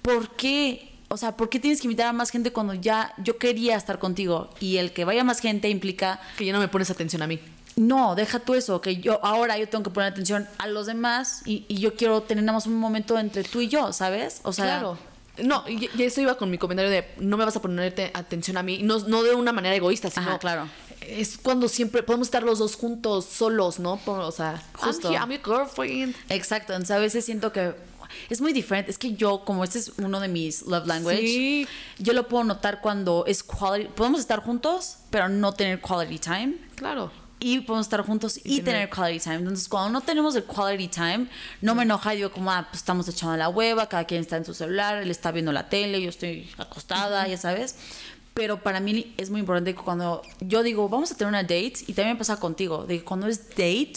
¿por 0.01 0.36
qué? 0.36 0.89
O 1.10 1.18
sea, 1.18 1.36
¿por 1.36 1.49
qué 1.49 1.60
tienes 1.60 1.82
que 1.82 1.88
invitar 1.88 2.07
a 2.07 2.14
más 2.14 2.30
gente 2.30 2.51
cuando 2.53 2.74
ya 2.76 3.14
yo 3.18 3.38
quería 3.38 3.76
estar 3.76 3.99
contigo? 3.99 4.49
Y 4.60 4.78
el 4.78 4.93
que 4.93 5.05
vaya 5.05 5.24
más 5.24 5.39
gente 5.39 5.68
implica 5.70 6.20
Que 6.38 6.45
ya 6.45 6.53
no 6.53 6.60
me 6.60 6.68
pones 6.68 6.89
atención 6.91 7.22
a 7.24 7.28
mí. 7.28 7.39
no, 7.76 8.14
deja 8.16 8.39
tú 8.39 8.53
eso, 8.55 8.80
que 8.82 8.97
yo 8.97 9.20
ahora 9.26 9.57
yo 9.57 9.68
tengo 9.70 9.84
que 9.84 9.89
poner 9.89 10.12
atención 10.12 10.47
a 10.60 10.68
los 10.68 10.86
demás 10.86 11.41
y, 11.45 11.66
y 11.68 11.80
yo 11.80 11.95
quiero 11.95 12.22
tener 12.22 12.43
nada 12.43 12.57
más 12.57 12.68
un 12.68 12.76
momento 12.76 13.18
entre 13.18 13.43
tú 13.43 13.62
y 13.62 13.68
yo, 13.70 13.91
¿sabes? 13.93 14.41
O 14.43 14.53
sea, 14.53 14.66
Claro. 14.66 14.97
No, 15.41 15.64
y, 15.70 15.89
y 15.97 16.03
eso 16.03 16.20
iba 16.20 16.36
con 16.36 16.51
mi 16.51 16.57
comentario 16.57 16.91
de 16.91 17.05
no 17.20 17.38
me 17.38 17.45
vas 17.45 17.55
a 17.55 17.62
ponerte 17.62 18.12
atención 18.14 18.57
a 18.57 18.64
mí, 18.64 18.84
no, 18.84 18.99
no 18.99 19.24
de 19.24 19.34
una 19.36 19.53
manera 19.53 19.74
egoísta, 19.74 20.10
sino 20.10 20.28
Ajá, 20.28 20.38
claro. 20.39 20.68
es 21.01 21.38
cuando 21.38 21.70
siempre 21.70 22.03
podemos 22.03 22.28
estar 22.28 22.43
los 22.43 22.60
dos 22.60 22.76
juntos, 22.76 23.24
solos, 23.26 23.80
¿no? 23.80 23.95
Por- 23.97 24.20
o 24.20 24.32
sea, 24.34 24.62
Justo. 24.74 25.07
I'm, 25.07 25.14
here, 25.14 25.24
I'm 25.24 25.32
your 25.32 25.57
girlfriend. 25.60 26.16
Exacto, 26.28 26.74
entonces 26.74 26.93
a 26.93 26.99
veces 26.99 27.24
siento 27.24 27.53
que 27.53 27.74
es 28.30 28.41
muy 28.41 28.53
diferente. 28.53 28.91
Es 28.91 28.97
que 28.97 29.14
yo, 29.14 29.43
como 29.45 29.64
este 29.64 29.80
es 29.80 29.93
uno 29.97 30.20
de 30.20 30.28
mis 30.28 30.64
love 30.64 30.86
language, 30.88 31.20
Sí. 31.22 31.68
yo 31.97 32.14
lo 32.14 32.28
puedo 32.28 32.43
notar 32.43 32.82
cuando 32.82 33.26
es 33.28 33.43
quality. 33.43 33.91
Podemos 33.95 34.20
estar 34.20 34.41
juntos, 34.43 34.97
pero 35.10 35.30
no 35.30 35.53
tener 35.53 35.82
quality 35.82 36.20
time. 36.20 36.57
Claro. 36.76 37.12
Y 37.41 37.62
podemos 37.62 37.86
estar 37.86 38.01
juntos 38.05 38.38
y, 38.43 38.55
Y 38.55 38.62
tener 38.62 38.88
tener- 38.88 38.89
quality 38.89 39.24
time. 39.24 39.36
Entonces, 39.38 39.70
cuando 39.70 39.91
no 39.91 40.01
tenemos 40.01 40.36
el 40.36 40.43
quality 40.43 40.89
time, 40.89 41.28
no 41.62 41.74
me 41.74 41.84
enoja. 41.84 42.12
Digo, 42.12 42.32
como, 42.32 42.51
ah, 42.51 42.68
pues 42.70 42.80
estamos 42.82 43.07
echando 43.07 43.38
la 43.38 43.47
hueva, 43.47 43.88
cada 43.88 44.03
quien 44.03 44.20
está 44.20 44.36
en 44.36 44.43
su 44.43 44.53
celular, 44.53 44.97
él 45.01 45.10
está 45.10 45.32
viendo 45.32 45.51
la 45.53 45.70
tele, 45.70 46.01
yo 46.01 46.10
estoy 46.10 46.49
acostada, 46.57 47.26
ya 47.30 47.38
sabes. 47.38 47.76
Pero 48.34 48.62
para 48.62 48.80
mí 48.82 49.14
es 49.18 49.30
muy 49.30 49.39
importante 49.39 49.74
que 49.74 49.82
cuando 49.82 50.22
yo 50.41 50.64
digo, 50.64 50.88
vamos 50.89 51.12
a 51.12 51.16
tener 51.16 51.30
una 51.30 51.43
date, 51.43 51.74
y 51.88 51.93
también 51.93 52.18
pasa 52.18 52.38
contigo, 52.38 52.86
de 52.86 52.99
que 52.99 53.03
cuando 53.05 53.28
es 53.28 53.49
date, 53.49 53.93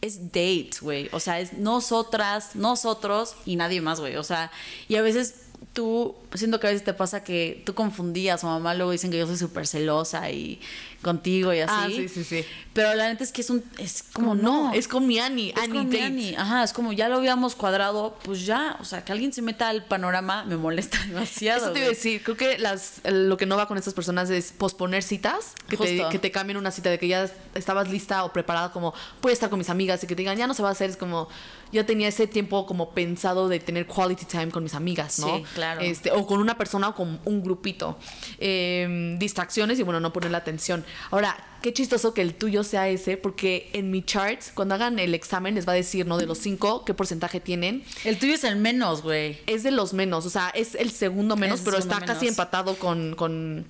es 0.00 0.26
date, 0.26 0.70
güey. 0.80 1.08
O 1.12 1.20
sea, 1.20 1.40
es 1.40 1.54
nosotras, 1.54 2.54
nosotros 2.54 3.36
y 3.44 3.56
nadie 3.56 3.80
más, 3.80 4.00
güey. 4.00 4.16
O 4.16 4.22
sea, 4.22 4.50
y 4.88 4.96
a 4.96 5.02
veces 5.02 5.46
tú, 5.72 6.14
siento 6.34 6.60
que 6.60 6.66
a 6.66 6.70
veces 6.70 6.84
te 6.84 6.94
pasa 6.94 7.22
que 7.22 7.62
tú 7.64 7.74
confundías, 7.74 8.42
o 8.44 8.46
mamá 8.46 8.74
luego 8.74 8.92
dicen 8.92 9.10
que 9.10 9.18
yo 9.18 9.26
soy 9.26 9.36
súper 9.36 9.66
celosa 9.66 10.30
y 10.30 10.60
contigo 11.02 11.52
y 11.52 11.60
así. 11.60 11.74
Ah, 11.74 11.86
sí, 11.88 12.08
sí, 12.08 12.24
sí. 12.24 12.44
Pero 12.72 12.94
la 12.94 13.08
neta 13.08 13.24
es 13.24 13.32
que 13.32 13.40
es 13.40 13.50
un, 13.50 13.64
es 13.78 14.04
como, 14.12 14.30
Como 14.30 14.42
no, 14.42 14.72
es 14.74 14.88
con 14.88 15.06
mi 15.06 15.18
Annie, 15.18 15.50
es 15.50 15.56
Annie 15.56 15.78
con 15.78 15.88
mi. 15.88 15.98
Annie. 15.98 16.36
Ajá, 16.36 16.62
es 16.62 16.72
como 16.72 16.92
ya 16.92 17.08
lo 17.08 17.16
habíamos 17.16 17.54
cuadrado, 17.54 18.18
pues 18.24 18.44
ya, 18.44 18.76
o 18.80 18.84
sea, 18.84 19.04
que 19.04 19.12
alguien 19.12 19.32
se 19.32 19.42
meta 19.42 19.68
al 19.68 19.84
panorama 19.84 20.44
me 20.44 20.56
molesta 20.56 20.98
demasiado. 21.06 21.64
Eso 21.64 21.72
te 21.72 21.78
iba 21.80 21.86
a 21.86 21.90
decir, 21.90 22.22
creo 22.22 22.36
que 22.36 22.58
las, 22.58 23.00
lo 23.04 23.36
que 23.36 23.46
no 23.46 23.56
va 23.56 23.66
con 23.68 23.78
estas 23.78 23.94
personas 23.94 24.30
es 24.30 24.52
posponer 24.52 25.02
citas, 25.02 25.54
que 25.68 25.76
te, 25.76 25.96
Justo. 25.96 26.08
que 26.10 26.18
te 26.18 26.30
cambien 26.30 26.56
una 26.56 26.70
cita 26.70 26.90
de 26.90 26.98
que 26.98 27.08
ya 27.08 27.30
estabas 27.54 27.90
lista 27.90 28.24
o 28.24 28.32
preparada 28.32 28.72
como, 28.72 28.94
voy 29.22 29.30
a 29.30 29.32
estar 29.32 29.50
con 29.50 29.58
mis 29.58 29.70
amigas 29.70 30.02
y 30.04 30.06
que 30.06 30.14
te 30.14 30.22
digan, 30.22 30.36
ya 30.36 30.46
no 30.46 30.54
se 30.54 30.62
va 30.62 30.70
a 30.70 30.72
hacer, 30.72 30.90
es 30.90 30.96
como, 30.96 31.28
yo 31.72 31.84
tenía 31.84 32.08
ese 32.08 32.26
tiempo 32.26 32.66
como 32.66 32.90
pensado 32.90 33.48
de 33.48 33.60
tener 33.60 33.86
quality 33.86 34.24
time 34.24 34.50
con 34.50 34.62
mis 34.62 34.74
amigas, 34.74 35.18
¿no? 35.18 35.36
Sí, 35.36 35.44
claro. 35.54 35.80
Este, 35.80 36.10
o 36.10 36.26
con 36.26 36.40
una 36.40 36.56
persona 36.56 36.88
o 36.88 36.94
con 36.94 37.20
un 37.24 37.42
grupito. 37.42 37.98
Eh, 38.38 39.16
distracciones 39.18 39.78
y 39.78 39.82
bueno, 39.82 40.00
no 40.00 40.12
poner 40.12 40.30
la 40.30 40.38
atención. 40.38 40.84
Ahora, 41.10 41.36
qué 41.62 41.72
chistoso 41.72 42.14
que 42.14 42.22
el 42.22 42.34
tuyo 42.34 42.64
sea 42.64 42.88
ese, 42.88 43.16
porque 43.16 43.70
en 43.72 43.90
mi 43.90 44.02
charts, 44.02 44.52
cuando 44.54 44.74
hagan 44.74 44.98
el 44.98 45.14
examen, 45.14 45.54
les 45.54 45.66
va 45.66 45.72
a 45.72 45.76
decir, 45.76 46.06
¿no? 46.06 46.16
De 46.18 46.26
los 46.26 46.38
cinco, 46.38 46.84
qué 46.84 46.94
porcentaje 46.94 47.40
tienen 47.40 47.84
El 48.04 48.18
tuyo 48.18 48.34
es 48.34 48.44
el 48.44 48.56
menos, 48.56 49.02
güey. 49.02 49.38
es 49.46 49.62
de 49.62 49.70
los 49.70 49.92
menos, 49.92 50.26
o 50.26 50.30
sea, 50.30 50.50
es 50.50 50.74
el 50.74 50.90
segundo 50.90 51.36
menos, 51.36 51.60
Es 51.60 51.64
pero 51.64 51.78
está 51.78 52.00
casi 52.00 52.28
empatado 52.28 52.76
con 52.76 53.14
con 53.14 53.66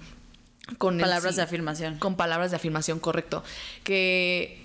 con 0.79 0.99
Palabras 0.99 1.37
de 1.37 1.43
afirmación. 1.43 1.99
Con 1.99 2.17
palabras 2.17 2.51
de 2.51 2.57
afirmación, 2.57 2.99
correcto. 2.99 3.45
Que 3.85 4.65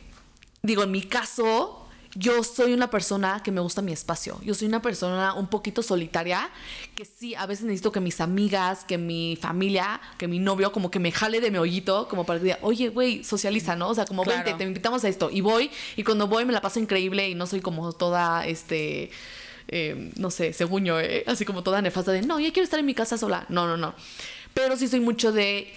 digo, 0.63 0.83
en 0.83 0.91
mi 0.91 1.03
caso, 1.03 1.80
yo 2.15 2.43
soy 2.43 2.73
una 2.73 2.89
persona 2.89 3.41
que 3.43 3.51
me 3.51 3.61
gusta 3.61 3.81
mi 3.81 3.91
espacio. 3.93 4.39
Yo 4.43 4.53
soy 4.53 4.67
una 4.67 4.81
persona 4.81 5.33
un 5.33 5.47
poquito 5.47 5.81
solitaria, 5.81 6.49
que 6.95 7.05
sí, 7.05 7.35
a 7.35 7.45
veces 7.45 7.65
necesito 7.65 7.91
que 7.91 7.99
mis 7.99 8.19
amigas, 8.19 8.83
que 8.83 8.97
mi 8.97 9.37
familia, 9.39 10.01
que 10.17 10.27
mi 10.27 10.39
novio, 10.39 10.71
como 10.71 10.91
que 10.91 10.99
me 10.99 11.11
jale 11.11 11.39
de 11.39 11.51
mi 11.51 11.57
hoyito, 11.57 12.07
como 12.09 12.25
para 12.25 12.39
que 12.39 12.45
diga, 12.45 12.59
oye, 12.61 12.89
güey, 12.89 13.23
socializa, 13.23 13.75
¿no? 13.75 13.89
O 13.89 13.95
sea, 13.95 14.05
como, 14.05 14.23
Claro. 14.23 14.43
vente, 14.43 14.57
te 14.57 14.63
invitamos 14.67 15.03
a 15.05 15.07
esto. 15.07 15.29
Y 15.31 15.41
voy, 15.41 15.71
y 15.95 16.03
cuando 16.03 16.27
voy 16.27 16.43
me 16.45 16.53
la 16.53 16.61
paso 16.61 16.79
increíble 16.79 17.29
y 17.29 17.35
no 17.35 17.47
soy 17.47 17.61
como 17.61 17.93
toda, 17.93 18.45
este, 18.45 19.09
eh, 19.69 20.11
no 20.17 20.31
sé, 20.31 20.51
según 20.53 20.83
yo, 20.83 20.99
¿eh? 20.99 21.23
así 21.27 21.45
como 21.45 21.63
toda 21.63 21.81
nefasta 21.81 22.11
de, 22.11 22.21
no, 22.23 22.39
ya 22.39 22.51
quiero 22.51 22.65
estar 22.65 22.79
en 22.79 22.85
mi 22.85 22.93
casa 22.93 23.17
sola. 23.17 23.45
No, 23.47 23.67
no, 23.67 23.77
no. 23.77 23.95
Pero 24.53 24.75
sí 24.75 24.89
soy 24.89 24.99
mucho 24.99 25.31
de, 25.31 25.73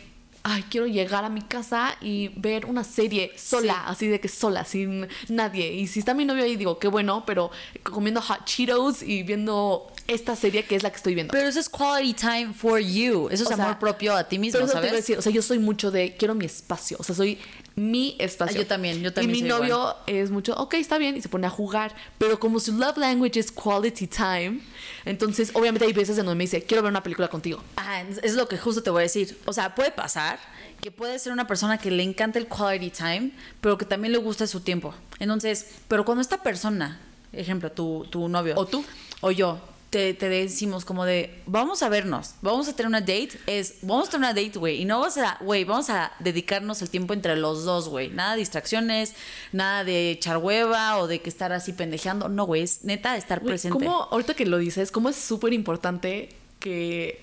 ay, 0.46 0.62
quiero 0.68 0.86
llegar 0.86 1.24
a 1.24 1.30
mi 1.30 1.40
casa 1.40 1.96
y 2.02 2.28
ver 2.36 2.66
una 2.66 2.84
serie 2.84 3.32
sola, 3.36 3.86
así 3.86 4.08
de 4.08 4.20
que 4.20 4.28
sola, 4.28 4.66
sin 4.66 5.08
nadie. 5.28 5.72
Y 5.72 5.86
si 5.86 6.00
está 6.00 6.12
mi 6.12 6.26
novio 6.26 6.44
ahí, 6.44 6.56
digo, 6.56 6.78
qué 6.78 6.86
bueno, 6.86 7.24
pero 7.26 7.50
comiendo 7.82 8.20
hot 8.20 8.44
Cheetos 8.44 9.02
y 9.02 9.22
viendo 9.22 9.90
esta 10.06 10.36
serie 10.36 10.64
que 10.64 10.76
es 10.76 10.82
la 10.82 10.90
que 10.90 10.96
estoy 10.96 11.14
viendo. 11.14 11.32
Pero 11.32 11.48
eso 11.48 11.58
es 11.58 11.70
quality 11.70 12.12
time 12.12 12.52
for 12.52 12.78
you. 12.78 13.28
Eso 13.30 13.44
es 13.44 13.48
sea, 13.48 13.64
amor 13.64 13.78
propio 13.78 14.14
a 14.14 14.24
ti 14.28 14.38
mismo, 14.38 14.58
Pero 14.58 14.66
eso 14.66 14.74
te 14.74 14.78
iba 14.80 14.86
a 14.86 14.90
¿sabes? 14.90 15.02
decir, 15.02 15.18
o 15.18 15.22
sea, 15.22 15.32
yo 15.32 15.40
soy 15.40 15.58
mucho 15.58 15.90
de 15.90 16.14
quiero 16.14 16.34
mi 16.34 16.44
espacio, 16.44 16.98
o 17.00 17.02
sea, 17.02 17.14
soy 17.14 17.38
mi 17.76 18.14
espacio. 18.20 18.56
Ah, 18.60 18.62
yo 18.62 18.66
también, 18.68 19.00
yo 19.02 19.12
también 19.12 19.36
Y 19.36 19.42
mi 19.42 19.48
novio 19.48 19.66
igual. 19.74 19.96
es 20.06 20.30
mucho, 20.30 20.54
ok, 20.54 20.74
está 20.74 20.96
bien, 20.98 21.16
y 21.16 21.22
se 21.22 21.28
pone 21.28 21.46
a 21.46 21.50
jugar, 21.50 21.94
pero 22.18 22.38
como 22.38 22.60
su 22.60 22.72
love 22.72 22.96
language 22.98 23.40
es 23.40 23.50
quality 23.50 24.06
time, 24.06 24.60
entonces 25.04 25.50
obviamente 25.54 25.84
hay 25.84 25.92
veces 25.92 26.16
en 26.18 26.26
donde 26.26 26.36
me 26.38 26.44
dice, 26.44 26.62
quiero 26.62 26.82
ver 26.82 26.90
una 26.90 27.02
película 27.02 27.28
contigo. 27.28 27.62
Ah, 27.76 28.02
es- 28.02 28.18
es 28.22 28.34
lo 28.34 28.46
que 28.48 28.56
justo 28.58 28.82
te 28.82 28.90
voy 28.90 29.00
a 29.00 29.02
decir. 29.02 29.36
O 29.46 29.52
sea, 29.52 29.74
puede 29.74 29.90
pasar 29.90 30.38
que 30.80 30.90
puede 30.90 31.18
ser 31.18 31.32
una 31.32 31.46
persona 31.46 31.78
que 31.78 31.90
le 31.90 32.02
encanta 32.02 32.38
el 32.38 32.46
quality 32.46 32.90
time, 32.90 33.30
pero 33.60 33.76
que 33.78 33.84
también 33.86 34.12
le 34.12 34.18
gusta 34.18 34.46
su 34.46 34.60
tiempo. 34.60 34.94
Entonces, 35.18 35.66
pero 35.88 36.04
cuando 36.04 36.20
esta 36.22 36.42
persona, 36.42 37.00
ejemplo, 37.32 37.72
tu, 37.72 38.06
tu 38.10 38.28
novio. 38.28 38.54
O 38.56 38.66
tú. 38.66 38.84
O 39.20 39.30
yo. 39.30 39.58
Te, 39.94 40.12
te 40.12 40.28
decimos 40.28 40.84
como 40.84 41.04
de, 41.04 41.40
vamos 41.46 41.84
a 41.84 41.88
vernos, 41.88 42.34
vamos 42.42 42.66
a 42.66 42.74
tener 42.74 42.88
una 42.88 43.00
date, 43.00 43.30
es, 43.46 43.76
vamos 43.82 44.08
a 44.08 44.10
tener 44.10 44.28
una 44.28 44.34
date, 44.42 44.58
güey, 44.58 44.82
y 44.82 44.84
no 44.84 44.98
vas 44.98 45.16
a, 45.18 45.38
güey, 45.40 45.62
vamos 45.62 45.88
a 45.88 46.10
dedicarnos 46.18 46.82
el 46.82 46.90
tiempo 46.90 47.14
entre 47.14 47.36
los 47.36 47.64
dos, 47.64 47.88
güey, 47.88 48.08
nada 48.08 48.32
de 48.32 48.38
distracciones, 48.38 49.14
nada 49.52 49.84
de 49.84 50.10
echar 50.10 50.38
hueva 50.38 50.98
o 50.98 51.06
de 51.06 51.20
que 51.20 51.28
estar 51.28 51.52
así 51.52 51.72
pendejeando, 51.72 52.28
no, 52.28 52.44
güey, 52.44 52.62
es 52.62 52.82
neta 52.82 53.16
estar 53.16 53.40
presente. 53.40 53.78
¿Cómo, 53.78 54.08
ahorita 54.10 54.34
que 54.34 54.46
lo 54.46 54.58
dices, 54.58 54.90
cómo 54.90 55.10
es 55.10 55.14
súper 55.14 55.52
importante 55.52 56.30
que, 56.58 57.20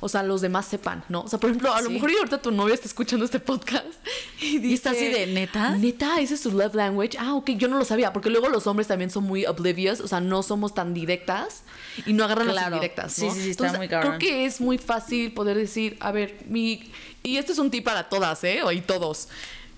o 0.00 0.08
sea, 0.08 0.22
los 0.22 0.40
demás 0.40 0.66
sepan, 0.66 1.04
¿no? 1.08 1.22
O 1.22 1.28
sea, 1.28 1.38
por 1.38 1.50
ejemplo, 1.50 1.72
a 1.74 1.80
lo 1.80 1.88
Sí. 1.88 1.94
mejor 1.94 2.10
y 2.10 2.16
ahorita 2.16 2.40
tu 2.42 2.50
novia 2.50 2.74
está 2.74 2.86
escuchando 2.88 3.24
este 3.24 3.40
podcast 3.40 3.84
y 4.40 4.58
dice... 4.58 4.74
está 4.74 4.90
así 4.92 5.06
de, 5.06 5.26
¿neta? 5.26 5.76
Neta, 5.76 6.20
ese 6.20 6.34
es 6.34 6.40
su 6.40 6.50
love 6.52 6.74
language. 6.74 7.16
Ah, 7.18 7.34
ok, 7.34 7.50
yo 7.52 7.68
no 7.68 7.78
lo 7.78 7.84
sabía, 7.84 8.12
porque 8.12 8.30
luego 8.30 8.48
los 8.48 8.66
hombres 8.66 8.88
también 8.88 9.10
son 9.10 9.24
muy 9.24 9.46
oblivious, 9.46 10.00
o 10.00 10.08
sea, 10.08 10.20
no 10.20 10.42
somos 10.42 10.74
tan 10.74 10.94
directas 10.94 11.62
y 12.06 12.12
no 12.12 12.24
agarran 12.24 12.54
las 12.54 12.66
indirectas, 12.66 13.12
Sí, 13.12 13.26
¿no? 13.26 13.34
sí, 13.34 13.42
sí, 13.42 13.50
está 13.50 13.64
Entonces, 13.64 13.78
muy 13.78 13.88
cabrón. 13.88 14.18
Creo 14.18 14.30
que 14.30 14.44
es 14.46 14.60
muy 14.60 14.78
fácil 14.78 15.32
poder 15.32 15.56
decir, 15.56 15.96
a 16.00 16.12
ver, 16.12 16.36
mi... 16.48 16.90
Y 17.22 17.36
este 17.36 17.52
es 17.52 17.58
un 17.58 17.70
tip 17.70 17.84
para 17.84 18.08
todas, 18.08 18.42
¿eh? 18.44 18.60
Y 18.72 18.80
todos. 18.80 19.28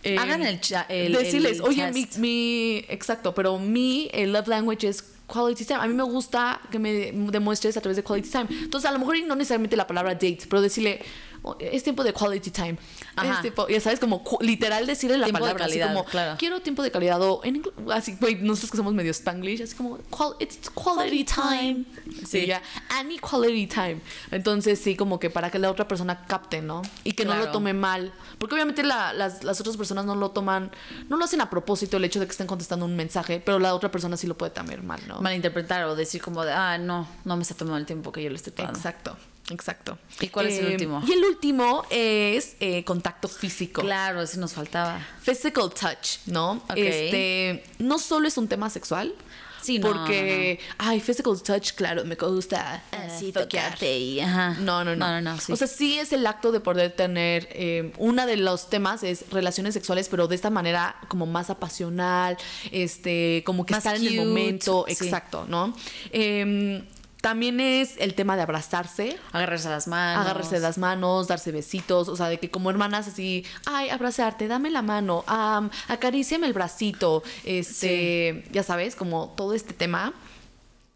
Eh, 0.02 0.18
Hagan 0.18 0.42
el 0.42 0.60
cha- 0.60 0.86
el- 0.88 1.12
Decirles, 1.14 1.58
el 1.58 1.62
oye, 1.64 1.90
mi, 1.92 2.06
mi... 2.18 2.84
Exacto, 2.88 3.34
pero 3.34 3.58
mi 3.58 4.08
el 4.12 4.32
love 4.32 4.48
language 4.48 4.88
es 4.88 5.04
quality 5.26 5.64
time. 5.64 5.80
A 5.80 5.86
mí 5.86 5.94
me 5.94 6.02
gusta 6.02 6.60
que 6.70 6.78
me 6.78 7.12
demuestres 7.12 7.76
a 7.76 7.80
través 7.80 7.96
de 7.96 8.02
quality 8.02 8.28
time. 8.30 8.46
Entonces, 8.50 8.88
a 8.88 8.92
lo 8.92 8.98
mejor 8.98 9.16
no 9.26 9.34
necesariamente 9.34 9.76
la 9.76 9.86
palabra 9.86 10.12
date, 10.14 10.40
pero 10.48 10.62
decirle, 10.62 11.00
"Oh, 11.00 11.33
es 11.58 11.82
tiempo 11.82 12.02
de 12.04 12.12
quality 12.12 12.50
time. 12.50 12.76
Ajá. 13.16 13.34
Es 13.34 13.40
tiempo, 13.42 13.68
ya 13.68 13.80
sabes, 13.80 14.00
como 14.00 14.22
literal 14.40 14.86
decirle 14.86 15.18
la 15.18 15.26
Tiempo 15.26 15.44
de 15.44 15.52
palabra. 15.52 15.66
así 15.66 15.80
como, 15.80 16.04
claro. 16.04 16.36
quiero 16.38 16.60
tiempo 16.62 16.82
de 16.82 16.90
calidad 16.90 17.20
o 17.22 17.40
en 17.44 17.62
así, 17.92 18.16
güey, 18.20 18.36
nosotros 18.36 18.70
que 18.70 18.76
somos 18.78 18.94
medio 18.94 19.10
spanglish, 19.12 19.62
así 19.62 19.74
como, 19.74 19.98
"Qual- 20.10 20.36
it's 20.40 20.70
quality 20.70 21.24
time. 21.24 21.84
Sí, 22.20 22.26
Sí. 22.26 22.46
ya, 22.46 22.62
any 22.88 23.18
quality 23.18 23.66
time. 23.66 24.00
Entonces, 24.30 24.80
sí, 24.80 24.96
como 24.96 25.18
que 25.20 25.30
para 25.30 25.50
que 25.50 25.58
la 25.58 25.70
otra 25.70 25.86
persona 25.86 26.24
capte, 26.26 26.62
¿no? 26.62 26.82
Y 27.04 27.12
que 27.12 27.24
no 27.24 27.34
lo 27.36 27.50
tome 27.50 27.72
mal. 27.74 28.12
Porque 28.38 28.54
obviamente 28.54 28.82
la- 28.82 29.12
las, 29.12 29.44
las 29.44 29.60
otras 29.60 29.76
personas 29.76 30.04
no 30.06 30.14
lo 30.14 30.30
toman, 30.30 30.70
no 31.08 31.16
lo 31.16 31.24
hacen 31.24 31.40
a 31.40 31.50
propósito 31.50 31.96
el 31.98 32.04
hecho 32.04 32.20
de 32.20 32.26
que 32.26 32.32
estén 32.32 32.46
contestando 32.46 32.84
un 32.86 32.96
mensaje, 32.96 33.40
pero 33.44 33.58
la 33.58 33.74
otra 33.74 33.90
persona 33.90 34.16
sí 34.16 34.26
lo 34.26 34.36
puede 34.36 34.50
tomar 34.50 34.82
mal, 34.82 35.00
¿no? 35.06 35.20
malinterpretar 35.20 35.84
o 35.84 35.94
decir 35.96 36.22
como 36.22 36.44
de, 36.44 36.52
ah, 36.52 36.78
no, 36.78 37.06
no 37.24 37.36
me 37.36 37.42
está 37.42 37.54
tomando 37.54 37.78
el 37.78 37.86
tiempo 37.86 38.12
que 38.12 38.22
yo 38.22 38.30
le 38.30 38.36
estoy 38.36 38.52
tomando. 38.52 38.78
Exacto, 38.78 39.16
exacto. 39.50 39.98
¿Y 40.20 40.28
cuál 40.28 40.46
es 40.48 40.58
el 40.58 40.66
Eh, 40.66 40.70
último? 40.72 41.02
Y 41.06 41.12
el 41.12 41.24
último 41.24 41.84
es 41.90 42.56
eh, 42.60 42.84
contacto 42.84 43.28
físico. 43.28 43.82
Claro, 43.82 44.22
ese 44.22 44.38
nos 44.38 44.52
faltaba. 44.52 45.00
Physical 45.22 45.70
touch, 45.70 46.18
¿no? 46.26 46.52
Ok. 46.68 46.76
Este, 46.76 47.64
no 47.78 47.98
solo 47.98 48.28
es 48.28 48.36
un 48.38 48.48
tema 48.48 48.70
sexual. 48.70 49.14
Sí, 49.62 49.78
no, 49.78 49.88
porque, 49.88 50.60
ay, 50.76 51.00
physical 51.00 51.42
touch, 51.42 51.72
claro, 51.72 52.04
me 52.04 52.16
gusta. 52.16 52.82
Así, 52.92 53.30
eh, 53.30 53.32
toquear. 53.32 53.64
tocarte 53.72 53.96
y, 53.98 54.20
ajá. 54.20 54.50
No, 54.60 54.84
no, 54.84 54.94
no. 54.94 55.06
No, 55.06 55.20
no, 55.22 55.32
no, 55.32 55.40
sí. 55.40 55.52
O 55.52 55.56
sea, 55.56 55.66
sí 55.66 55.98
es 55.98 56.12
el 56.12 56.26
acto 56.26 56.52
de 56.52 56.60
poder 56.60 56.92
tener. 56.92 57.48
Eh, 57.52 57.90
uno 57.96 58.26
de 58.26 58.36
los 58.36 58.68
temas 58.68 59.02
es 59.02 59.24
relaciones 59.30 59.72
sexuales, 59.72 60.08
pero 60.10 60.28
de 60.28 60.34
esta 60.34 60.50
manera 60.50 60.96
como 61.08 61.24
más 61.24 61.48
apasional, 61.48 62.36
este, 62.72 63.42
como 63.46 63.64
que 63.64 63.72
Más 63.72 63.86
estar 63.86 63.96
en 63.96 64.06
el 64.06 64.16
momento. 64.26 64.84
sí. 64.86 64.92
Exacto, 65.02 65.46
¿no? 65.48 65.74
Em, 66.12 66.84
también 67.24 67.58
es 67.58 67.94
el 67.98 68.12
tema 68.14 68.36
de 68.36 68.42
abrazarse. 68.42 69.18
agarrarse 69.32 69.70
las 69.70 69.88
manos. 69.88 70.24
Agarrarse 70.26 70.60
las 70.60 70.76
manos, 70.76 71.26
darse 71.26 71.52
besitos, 71.52 72.08
o 72.10 72.16
sea, 72.16 72.28
de 72.28 72.38
que 72.38 72.50
como 72.50 72.68
hermanas 72.68 73.08
así, 73.08 73.46
ay, 73.64 73.88
abrazarte, 73.88 74.46
dame 74.46 74.68
la 74.70 74.82
mano, 74.82 75.24
am, 75.26 75.70
acaríciame 75.88 76.46
el 76.46 76.52
bracito, 76.52 77.22
este, 77.44 78.44
ya 78.52 78.62
sabes, 78.62 78.94
como 78.94 79.32
todo 79.38 79.54
este 79.54 79.72
tema. 79.72 80.12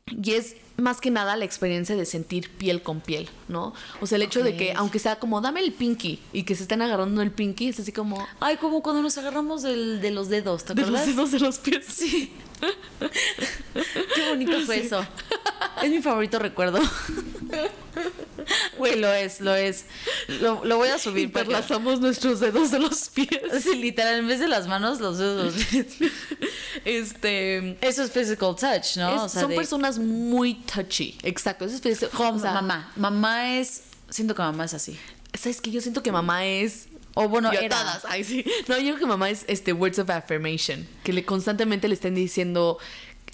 Y 0.07 0.33
es 0.33 0.57
más 0.77 1.01
que 1.01 1.11
nada 1.11 1.35
la 1.37 1.45
experiencia 1.45 1.97
de 1.97 2.05
sentir 2.07 2.51
piel 2.57 2.83
con 2.83 3.01
piel, 3.01 3.29
¿no? 3.49 3.73
O 4.01 4.07
sea, 4.07 4.17
el 4.17 4.23
hecho 4.23 4.43
de 4.43 4.57
que, 4.57 4.73
aunque 4.75 4.99
sea 4.99 5.17
como, 5.19 5.41
dame 5.41 5.61
el 5.61 5.73
pinky, 5.73 6.21
y 6.33 6.45
que 6.45 6.55
se 6.55 6.63
estén 6.63 6.81
agarrando 6.83 7.21
el 7.23 7.31
pinky, 7.31 7.69
es 7.69 7.81
así 7.81 7.93
como, 7.93 8.27
Ay, 8.41 8.57
como 8.59 8.83
cuando 8.83 9.03
nos 9.03 9.17
agarramos 9.19 9.63
del- 9.63 10.01
de 10.01 10.11
los 10.11 10.29
dedos, 10.29 10.65
¿te 10.65 10.75
de 10.75 10.83
los 10.83 10.89
acuerdas? 10.91 11.07
dedos 11.17 11.31
de 11.33 11.41
los 11.41 11.59
pies. 11.59 11.85
Sí. 11.89 12.33
Qué 14.15 14.29
bonito 14.29 14.61
fue 14.67 14.79
eso. 14.81 15.05
Es 15.83 15.91
mi 15.91 16.03
favorito 16.03 16.41
recuerdo. 16.41 16.81
Güey, 18.79 18.99
lo 18.99 19.13
es, 19.13 19.41
lo 19.41 19.55
es. 19.55 19.85
Lo, 20.41 20.65
lo 20.65 20.77
voy 20.77 20.89
a 20.89 20.99
subir. 20.99 21.31
que- 21.33 21.41
Interlazamos 21.41 22.01
nuestros 22.01 22.41
dedos 22.41 22.73
de 22.73 22.81
los 22.81 23.09
pies. 23.11 23.29
Sí, 23.63 23.77
literal, 23.77 24.19
en 24.19 24.27
vez 24.27 24.41
de 24.41 24.49
las 24.49 24.67
manos, 24.67 24.99
los 25.01 25.19
dedos. 25.19 25.55
Este. 26.85 27.77
Eso 27.81 28.03
es 28.03 28.11
physical 28.11 28.57
touch, 28.57 28.97
¿no? 28.97 29.15
es- 29.17 29.21
O 29.23 29.29
sea, 29.29 29.43
son 29.43 29.51
de- 29.51 29.57
personas 29.57 29.99
muy 29.99 30.55
touchy. 30.55 31.17
Exacto. 31.23 31.65
Eso 31.65 31.77
es 31.77 31.81
physical- 31.83 32.35
o 32.35 32.39
sea, 32.41 32.55
mamá. 32.55 32.93
Mamá 32.97 33.57
es. 33.59 33.83
Siento 34.11 34.35
que 34.35 34.43
mamá 34.43 34.65
es 34.65 34.75
así. 34.75 34.99
¿Sabes 35.39 35.61
qué? 35.61 35.71
Yo 35.71 35.81
siento 35.81 36.03
que 36.03 36.11
mamá 36.11 36.45
es. 36.47 36.89
O 37.21 37.29
bueno, 37.29 37.53
Yo 37.53 37.59
era. 37.59 37.77
todas, 37.81 38.05
ay, 38.05 38.23
sí. 38.23 38.45
No, 38.69 38.77
yo 38.79 38.95
creo 38.95 38.99
que 38.99 39.07
mamá 39.07 39.29
es 39.29 39.45
este 39.49 39.73
words 39.73 39.99
of 39.99 40.09
affirmation. 40.09 40.87
Que 41.03 41.13
le 41.13 41.25
constantemente 41.25 41.89
le 41.89 41.95
estén 41.95 42.15
diciendo, 42.15 42.79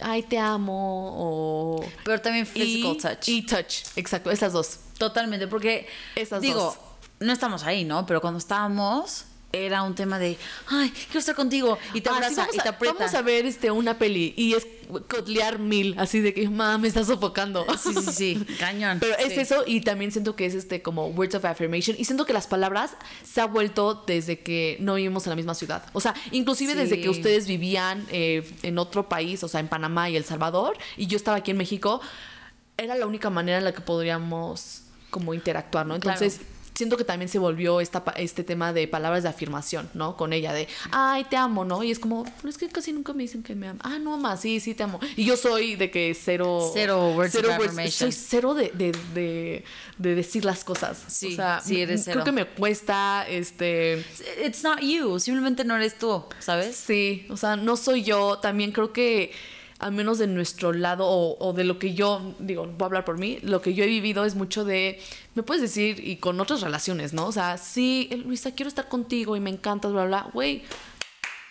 ay, 0.01 0.23
te 0.23 0.39
amo. 0.39 1.13
O. 1.15 1.85
Pero 2.03 2.19
también 2.23 2.47
physical 2.47 2.93
y, 2.93 2.99
touch. 2.99 3.29
Y 3.29 3.43
touch. 3.47 3.75
Exacto, 3.97 4.31
esas 4.31 4.55
dos. 4.55 4.79
Totalmente, 4.97 5.49
porque 5.49 5.87
Esas 6.17 6.41
digo, 6.41 6.61
dos. 6.63 6.79
no 7.21 7.31
estamos 7.33 7.65
ahí, 7.65 7.85
¿no? 7.85 8.07
Pero 8.07 8.23
cuando 8.23 8.39
estábamos 8.39 9.27
era 9.55 9.83
un 9.83 9.95
tema 9.95 10.19
de, 10.19 10.37
ay, 10.69 10.91
quiero 11.07 11.21
estar 11.21 11.35
contigo 11.35 11.79
y 11.93 12.01
te 12.01 12.09
Ah, 12.11 12.13
sí, 12.13 12.17
abraza 12.19 12.41
vamos 12.43 12.55
y 12.57 12.59
te 12.59 12.69
aprieta. 12.69 12.99
Vamos 12.99 13.15
a 13.15 13.23
ver 13.23 13.47
este, 13.47 13.71
una 13.71 13.99
peli 13.99 14.35
y 14.37 14.55
es 14.55 14.67
cotlear 15.09 15.59
mil, 15.59 15.95
así 15.99 16.21
de 16.21 16.35
que, 16.35 16.45
mamá, 16.49 16.77
me 16.79 16.89
está 16.89 17.05
sofocando. 17.05 17.65
Sí, 17.79 17.95
sí, 17.95 18.13
sí, 18.13 18.47
cañón. 18.59 18.99
Pero 19.01 19.17
es 19.19 19.37
eso 19.39 19.65
y 19.67 19.81
también 19.81 20.13
siento 20.13 20.37
que 20.37 20.47
es 20.47 20.55
este 20.55 20.83
como 20.83 21.07
words 21.09 21.35
of 21.35 21.45
affirmation 21.45 21.97
y 21.99 22.05
siento 22.05 22.27
que 22.27 22.33
las 22.33 22.47
palabras 22.47 22.93
se 23.25 23.41
ha 23.41 23.47
vuelto 23.47 24.05
desde 24.07 24.41
que 24.41 24.77
no 24.81 24.95
vivimos 24.95 25.27
en 25.27 25.31
la 25.31 25.37
misma 25.37 25.55
ciudad. 25.55 25.85
O 25.93 26.01
sea, 26.01 26.15
inclusive 26.33 26.73
Sí. 26.73 26.79
desde 26.79 27.01
que 27.01 27.09
ustedes 27.09 27.47
vivían 27.47 28.07
eh, 28.11 28.49
en 28.63 28.79
otro 28.79 29.09
país, 29.09 29.43
o 29.45 29.49
sea, 29.49 29.61
en 29.61 29.69
Panamá 29.69 30.11
y 30.11 30.17
El 30.17 30.25
Salvador, 30.25 30.77
y 30.97 31.07
yo 31.07 31.17
estaba 31.17 31.39
aquí 31.39 31.51
en 31.51 31.57
México, 31.57 32.01
era 32.77 32.95
la 32.97 33.07
única 33.07 33.31
manera 33.31 33.59
en 33.59 33.65
la 33.65 33.73
que 33.73 33.81
podríamos 33.81 34.83
como 35.11 35.33
interactuar, 35.35 35.87
¿no? 35.87 35.99
Claro. 36.01 36.21
Siento 36.75 36.97
que 36.97 37.05
también 37.05 37.29
se 37.29 37.39
volvió 37.39 37.81
esta, 37.81 38.03
este 38.17 38.43
tema 38.43 38.73
de 38.73 38.89
palabras 38.89 39.23
de 39.23 39.29
afirmación, 39.29 39.89
¿no? 39.95 40.17
Con 40.17 40.33
ella, 40.33 40.53
de, 40.53 40.67
ay, 40.91 41.25
te 41.25 41.37
amo, 41.37 41.65
¿no? 41.65 41.83
Y 41.85 41.91
es 41.93 42.01
como, 42.01 42.25
"Pero 42.25 42.49
es 42.49 42.59
que 42.59 42.69
casi 42.69 42.93
nunca 42.93 43.13
me 43.13 43.23
dicen 43.23 43.43
que 43.45 43.55
me 43.55 43.69
aman. 43.69 43.81
Ah, 43.85 43.99
no, 44.01 44.11
mamá, 44.11 44.37
sí, 44.37 44.59
sí, 44.59 44.75
te 44.75 44.83
amo. 44.83 44.99
Y 45.17 45.25
yo 45.25 45.37
soy 45.37 45.77
de 45.77 45.91
que 45.91 46.15
cero... 46.21 46.71
Cero 46.75 47.13
words 47.15 47.35
of 47.37 47.45
words-. 47.59 47.91
Soy 47.95 48.11
cero 48.11 48.55
de, 48.55 48.71
de, 48.75 48.91
de, 49.15 49.65
de 49.99 50.15
decir 50.17 50.45
las 50.45 50.65
cosas. 50.65 51.01
Sí, 51.07 51.33
o 51.35 51.37
sea, 51.37 51.61
sí, 51.65 51.81
eres 51.81 52.03
creo 52.05 52.15
cero. 52.15 52.25
que 52.25 52.33
me 52.33 52.45
cuesta, 52.47 53.25
este... 53.29 54.05
It's 54.45 54.65
not 54.65 54.81
you, 54.81 55.21
simplemente 55.21 55.65
no 55.65 55.77
eres 55.77 55.97
tú, 55.99 56.25
¿sabes? 56.41 56.75
Sí, 56.77 57.27
o 57.31 57.37
sea, 57.37 57.55
no 57.57 57.77
soy 57.77 58.03
yo. 58.03 58.39
También 58.39 58.73
creo 58.73 58.93
que, 58.93 59.31
al 59.85 59.93
menos 59.93 60.19
de 60.19 60.27
nuestro 60.27 60.73
lado, 60.73 61.07
o, 61.07 61.37
o 61.47 61.53
de 61.53 61.65
lo 61.65 61.79
que 61.79 61.93
yo, 61.95 62.35
digo, 62.39 62.63
voy 62.67 62.77
a 62.83 62.85
hablar 62.87 63.05
por 63.05 63.19
mí, 63.19 63.39
lo 63.43 63.61
que 63.61 63.75
yo 63.75 63.85
he 63.85 63.87
vivido 63.87 64.25
es 64.25 64.35
mucho 64.35 64.65
de, 64.65 64.99
me 65.35 65.43
puedes 65.43 65.61
decir, 65.63 66.01
y 66.07 66.17
con 66.17 66.41
otras 66.41 66.63
relaciones, 66.63 67.13
¿no? 67.13 67.27
O 67.27 67.33
sea, 67.33 67.59
sí, 67.59 68.09
Luisa, 68.25 68.53
quiero 68.55 68.69
estar 68.69 68.89
contigo 68.89 69.37
y 69.37 69.41
me 69.41 69.51
encantas, 69.51 69.93
bla, 69.93 70.07
bla, 70.07 70.31
güey. 70.33 70.63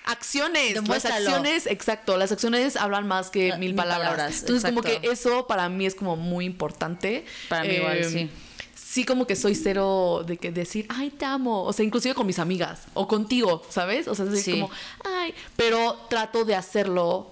Acciones, 0.05 0.86
las 0.88 1.05
acciones, 1.05 1.65
exacto, 1.65 2.17
las 2.17 2.31
acciones 2.34 2.75
hablan 2.75 3.07
más 3.07 3.29
que 3.29 3.53
Ah, 3.53 3.57
mil 3.57 3.69
mil 3.69 3.75
palabras. 3.77 4.09
palabras, 4.11 4.39
Entonces, 4.41 4.69
como 4.69 4.81
que 4.81 4.99
eso 5.03 5.47
para 5.47 5.69
mí 5.69 5.86
es 5.86 5.95
como 5.95 6.17
muy 6.17 6.43
importante. 6.45 7.25
Para 7.47 7.63
mí 7.63 7.75
igual, 7.75 7.97
Eh, 7.99 8.03
sí. 8.09 8.29
Sí, 8.75 9.05
como 9.05 9.25
que 9.25 9.36
soy 9.36 9.55
cero 9.55 10.23
de 10.27 10.38
que 10.38 10.51
decir, 10.51 10.86
ay, 10.89 11.09
te 11.09 11.23
amo. 11.25 11.63
O 11.63 11.71
sea, 11.71 11.86
inclusive 11.86 12.13
con 12.15 12.27
mis 12.27 12.38
amigas 12.38 12.81
o 12.93 13.07
contigo, 13.07 13.63
¿sabes? 13.69 14.07
O 14.09 14.13
sea, 14.13 14.25
es 14.25 14.43
Sí. 14.43 14.51
como, 14.51 14.69
ay, 15.05 15.34
pero 15.55 15.95
trato 16.09 16.43
de 16.45 16.53
hacerlo 16.55 17.31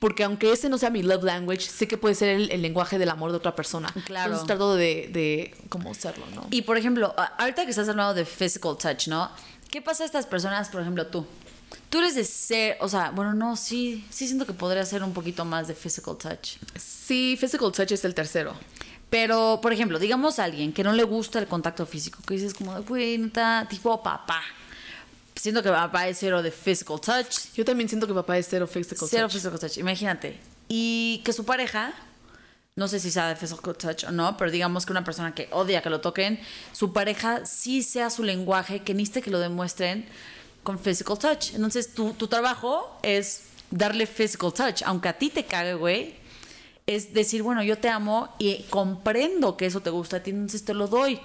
porque 0.00 0.24
aunque 0.24 0.50
ese 0.50 0.68
no 0.68 0.78
sea 0.78 0.90
mi 0.90 1.02
love 1.02 1.22
language, 1.22 1.60
sé 1.60 1.86
que 1.86 1.96
puede 1.96 2.14
ser 2.16 2.30
el, 2.30 2.50
el 2.50 2.62
lenguaje 2.62 2.98
del 2.98 3.10
amor 3.10 3.30
de 3.30 3.36
otra 3.36 3.54
persona. 3.54 3.92
Claro. 4.06 4.32
Entonces 4.32 4.46
trato 4.46 4.74
de, 4.74 5.08
de 5.12 5.54
como 5.68 5.94
serlo, 5.94 6.24
¿no? 6.34 6.48
Y 6.50 6.62
por 6.62 6.78
ejemplo, 6.78 7.14
ahorita 7.38 7.64
que 7.64 7.70
estás 7.70 7.88
hablando 7.88 8.14
de 8.14 8.24
physical 8.24 8.76
touch, 8.78 9.08
¿no? 9.08 9.30
¿Qué 9.70 9.82
pasa 9.82 10.02
a 10.02 10.06
estas 10.06 10.26
personas, 10.26 10.70
por 10.70 10.80
ejemplo, 10.80 11.06
tú? 11.06 11.26
Tú 11.90 11.98
eres 11.98 12.14
de 12.14 12.24
ser, 12.24 12.78
o 12.80 12.88
sea, 12.88 13.10
bueno, 13.10 13.34
no, 13.34 13.56
sí, 13.56 14.04
sí 14.10 14.26
siento 14.26 14.46
que 14.46 14.54
podría 14.54 14.84
ser 14.86 15.04
un 15.04 15.12
poquito 15.12 15.44
más 15.44 15.68
de 15.68 15.74
physical 15.74 16.16
touch. 16.16 16.56
Sí, 16.76 17.36
physical 17.38 17.70
touch 17.70 17.92
es 17.92 18.04
el 18.04 18.14
tercero. 18.14 18.54
Pero, 19.10 19.58
por 19.60 19.72
ejemplo, 19.72 19.98
digamos 19.98 20.38
a 20.38 20.44
alguien 20.44 20.72
que 20.72 20.82
no 20.82 20.92
le 20.92 21.02
gusta 21.02 21.38
el 21.40 21.46
contacto 21.46 21.84
físico, 21.84 22.20
que 22.26 22.34
dices 22.34 22.54
como, 22.54 22.80
güey, 22.84 23.18
neta, 23.18 23.66
tipo 23.68 24.02
papá. 24.02 24.40
Siento 25.40 25.62
que 25.62 25.70
papá 25.70 26.06
es 26.06 26.18
cero 26.18 26.42
de 26.42 26.50
physical 26.50 27.00
touch, 27.00 27.54
Yo 27.54 27.64
también 27.64 27.88
siento 27.88 28.06
que 28.06 28.12
papá 28.12 28.36
es 28.36 28.46
cero 28.46 28.66
physical 28.66 29.08
cero 29.08 29.26
touch. 29.26 29.32
physical 29.32 29.58
touch, 29.58 29.78
imagínate. 29.78 30.38
Y 30.68 31.22
que 31.24 31.32
su 31.32 31.46
pareja, 31.46 31.94
no 32.76 32.88
sé 32.88 33.00
si 33.00 33.10
sea 33.10 33.26
de 33.28 33.36
physical 33.36 33.74
touch 33.74 34.04
o 34.04 34.10
no, 34.12 34.36
pero 34.36 34.50
digamos 34.50 34.84
que 34.84 34.92
una 34.92 35.02
persona 35.02 35.34
que 35.34 35.48
odia 35.50 35.80
que 35.80 35.88
lo 35.88 36.02
toquen, 36.02 36.38
su 36.72 36.92
pareja 36.92 37.46
sí 37.46 37.82
sea 37.82 38.10
su 38.10 38.22
lenguaje, 38.22 38.80
que 38.80 38.92
necesite 38.92 39.22
que 39.22 39.30
lo 39.30 39.38
demuestren 39.38 40.04
con 40.62 40.78
physical 40.78 41.18
touch. 41.18 41.54
Entonces, 41.54 41.94
tu, 41.94 42.12
tu 42.12 42.28
trabajo 42.28 42.98
es 43.02 43.44
darle 43.70 44.06
physical 44.06 44.52
touch, 44.52 44.82
aunque 44.84 45.08
a 45.08 45.14
ti 45.16 45.30
te 45.30 45.46
cague, 45.46 45.72
güey. 45.72 46.16
Es 46.86 47.14
decir, 47.14 47.42
bueno, 47.42 47.62
yo 47.62 47.78
te 47.78 47.88
amo 47.88 48.28
y 48.38 48.64
comprendo 48.64 49.56
que 49.56 49.64
eso 49.64 49.80
te 49.80 49.88
gusta 49.88 50.18
a 50.18 50.22
ti, 50.22 50.32
entonces 50.32 50.66
te 50.66 50.74
lo 50.74 50.86
doy, 50.86 51.18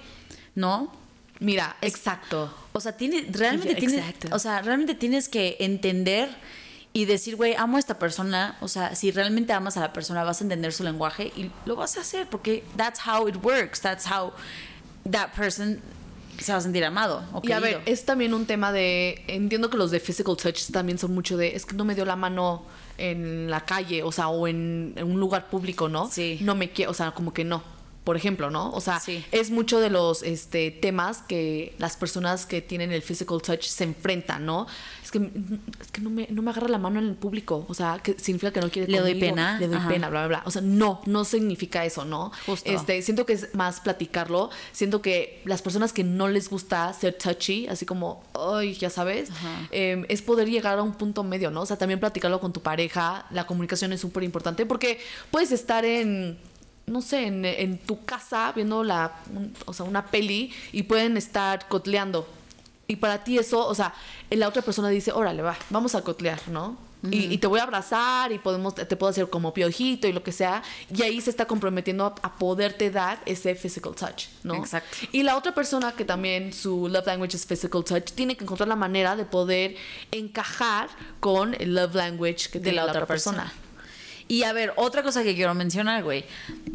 ¿no? 0.54 1.04
Mira, 1.40 1.76
exacto. 1.80 2.52
O 2.72 2.80
sea, 2.80 2.96
tiene, 2.96 3.26
realmente 3.30 3.74
tienes, 3.74 3.98
exacto. 3.98 4.28
o 4.32 4.38
sea, 4.38 4.62
realmente 4.62 4.94
tienes 4.94 5.28
que 5.28 5.56
entender 5.60 6.28
y 6.92 7.04
decir, 7.04 7.36
güey, 7.36 7.54
amo 7.56 7.76
a 7.76 7.80
esta 7.80 7.98
persona. 7.98 8.56
O 8.60 8.68
sea, 8.68 8.94
si 8.94 9.10
realmente 9.10 9.52
amas 9.52 9.76
a 9.76 9.80
la 9.80 9.92
persona, 9.92 10.24
vas 10.24 10.40
a 10.40 10.44
entender 10.44 10.72
su 10.72 10.82
lenguaje 10.82 11.32
y 11.36 11.50
lo 11.66 11.76
vas 11.76 11.98
a 11.98 12.00
hacer 12.00 12.26
porque 12.28 12.64
that's 12.76 13.00
how 13.06 13.28
it 13.28 13.36
works. 13.42 13.80
That's 13.80 14.06
how 14.10 14.32
that 15.10 15.34
person 15.34 15.80
se 16.38 16.52
va 16.52 16.58
a 16.58 16.60
sentir 16.60 16.84
amado 16.84 17.24
o 17.32 17.40
Y 17.42 17.52
a 17.52 17.60
ver, 17.60 17.80
es 17.86 18.04
también 18.04 18.34
un 18.34 18.46
tema 18.46 18.72
de. 18.72 19.22
Entiendo 19.26 19.70
que 19.70 19.76
los 19.76 19.90
de 19.90 20.00
physical 20.00 20.36
touch 20.36 20.70
también 20.70 20.98
son 20.98 21.12
mucho 21.14 21.36
de. 21.36 21.54
Es 21.54 21.66
que 21.66 21.76
no 21.76 21.84
me 21.84 21.94
dio 21.94 22.04
la 22.04 22.16
mano 22.16 22.64
en 22.98 23.50
la 23.50 23.64
calle, 23.66 24.02
o 24.02 24.12
sea, 24.12 24.28
o 24.28 24.48
en, 24.48 24.94
en 24.96 25.10
un 25.10 25.20
lugar 25.20 25.48
público, 25.50 25.88
¿no? 25.88 26.10
Sí. 26.10 26.38
No 26.40 26.54
me 26.54 26.70
quiero, 26.70 26.92
o 26.92 26.94
sea, 26.94 27.12
como 27.12 27.32
que 27.32 27.44
no. 27.44 27.62
Por 28.06 28.16
ejemplo, 28.16 28.50
¿no? 28.50 28.70
O 28.70 28.80
sea, 28.80 29.00
Sí. 29.00 29.24
es 29.32 29.50
mucho 29.50 29.80
de 29.80 29.90
los 29.90 30.22
este, 30.22 30.70
temas 30.70 31.22
que 31.22 31.74
las 31.78 31.96
personas 31.96 32.46
que 32.46 32.62
tienen 32.62 32.92
el 32.92 33.02
physical 33.02 33.42
touch 33.42 33.64
se 33.64 33.82
enfrentan, 33.82 34.46
¿no? 34.46 34.68
Es 35.02 35.10
que, 35.10 35.18
es 35.80 35.90
que 35.90 36.00
no, 36.00 36.10
me, 36.10 36.28
no 36.30 36.40
me 36.40 36.52
agarra 36.52 36.68
la 36.68 36.78
mano 36.78 37.00
en 37.00 37.06
el 37.08 37.16
público. 37.16 37.66
O 37.68 37.74
sea, 37.74 37.98
que 38.00 38.14
significa 38.16 38.52
que 38.52 38.60
no 38.60 38.70
quiere 38.70 38.86
Le 38.92 39.00
doy 39.00 39.16
pena. 39.16 39.58
Le 39.58 39.66
doy 39.66 39.78
Ajá. 39.78 39.88
pena, 39.88 40.08
bla, 40.08 40.20
bla, 40.28 40.38
bla. 40.38 40.42
O 40.46 40.52
sea, 40.52 40.62
no, 40.62 41.00
no 41.06 41.24
significa 41.24 41.84
eso, 41.84 42.04
¿no? 42.04 42.30
Justo. 42.46 42.70
Este, 42.70 43.02
siento 43.02 43.26
que 43.26 43.32
es 43.32 43.52
más 43.56 43.80
platicarlo. 43.80 44.50
Siento 44.70 45.02
que 45.02 45.42
las 45.44 45.60
personas 45.60 45.92
que 45.92 46.04
no 46.04 46.28
les 46.28 46.48
gusta 46.48 46.92
ser 46.92 47.14
touchy, 47.14 47.66
así 47.66 47.86
como, 47.86 48.22
ay, 48.34 48.74
ya 48.74 48.88
sabes, 48.88 49.30
eh, 49.72 50.04
es 50.08 50.22
poder 50.22 50.48
llegar 50.48 50.78
a 50.78 50.82
un 50.84 50.94
punto 50.94 51.24
medio, 51.24 51.50
¿no? 51.50 51.62
O 51.62 51.66
sea, 51.66 51.76
también 51.76 51.98
platicarlo 51.98 52.38
con 52.38 52.52
tu 52.52 52.60
pareja. 52.62 53.26
La 53.30 53.48
comunicación 53.48 53.92
es 53.92 54.00
súper 54.00 54.22
importante 54.22 54.64
porque 54.64 55.00
puedes 55.32 55.50
estar 55.50 55.84
en, 55.84 56.38
no 56.86 57.02
sé, 57.02 57.26
en, 57.26 57.44
en 57.44 57.78
tu 57.78 58.04
casa 58.04 58.52
viendo 58.54 58.84
la, 58.84 59.12
un- 59.34 59.52
o 59.66 59.72
sea, 59.72 59.84
una 59.86 60.06
peli 60.06 60.52
y 60.72 60.84
pueden 60.84 61.16
estar 61.16 61.68
cotleando. 61.68 62.26
Y 62.88 62.96
para 62.96 63.24
ti 63.24 63.36
eso, 63.38 63.66
o 63.66 63.74
sea, 63.74 63.92
la 64.30 64.46
otra 64.48 64.62
persona 64.62 64.88
dice, 64.88 65.10
órale, 65.12 65.42
va, 65.42 65.56
vamos 65.70 65.94
a 65.94 66.02
cotlear, 66.02 66.40
¿no? 66.48 66.84
y, 67.10 67.32
y 67.32 67.38
te 67.38 67.46
voy 67.46 67.60
a 67.60 67.62
abrazar 67.62 68.32
y 68.32 68.38
podemos, 68.38 68.74
te 68.74 68.96
puedo 68.96 69.10
hacer 69.10 69.30
como 69.30 69.54
piojito 69.54 70.08
y 70.08 70.12
lo 70.12 70.24
que 70.24 70.32
sea. 70.32 70.62
Y 70.92 71.02
ahí 71.02 71.20
se 71.20 71.30
está 71.30 71.44
comprometiendo 71.46 72.04
a, 72.06 72.14
a 72.22 72.34
poderte 72.36 72.90
dar 72.90 73.20
ese 73.26 73.54
physical 73.54 73.94
touch, 73.94 74.24
¿no? 74.42 74.54
Exacto. 74.56 74.96
Y 75.12 75.22
la 75.22 75.36
otra 75.36 75.54
persona 75.54 75.92
que 75.92 76.04
también 76.04 76.52
su 76.52 76.88
love 76.88 77.06
language 77.06 77.36
es 77.36 77.46
physical 77.46 77.84
touch, 77.84 78.10
tiene 78.12 78.36
que 78.36 78.42
encontrar 78.42 78.68
la 78.68 78.74
manera 78.76 79.14
de 79.14 79.24
poder 79.24 79.76
encajar 80.10 80.88
con 81.20 81.54
el 81.60 81.74
love 81.74 81.94
language 81.94 82.48
que 82.50 82.58
de 82.58 82.64
tiene 82.64 82.76
la 82.76 82.86
otra 82.86 83.06
persona. 83.06 83.52
Y 84.28 84.42
a 84.42 84.52
ver, 84.52 84.72
otra 84.76 85.04
cosa 85.04 85.22
que 85.22 85.36
quiero 85.36 85.54
mencionar, 85.54 86.02
güey. 86.02 86.24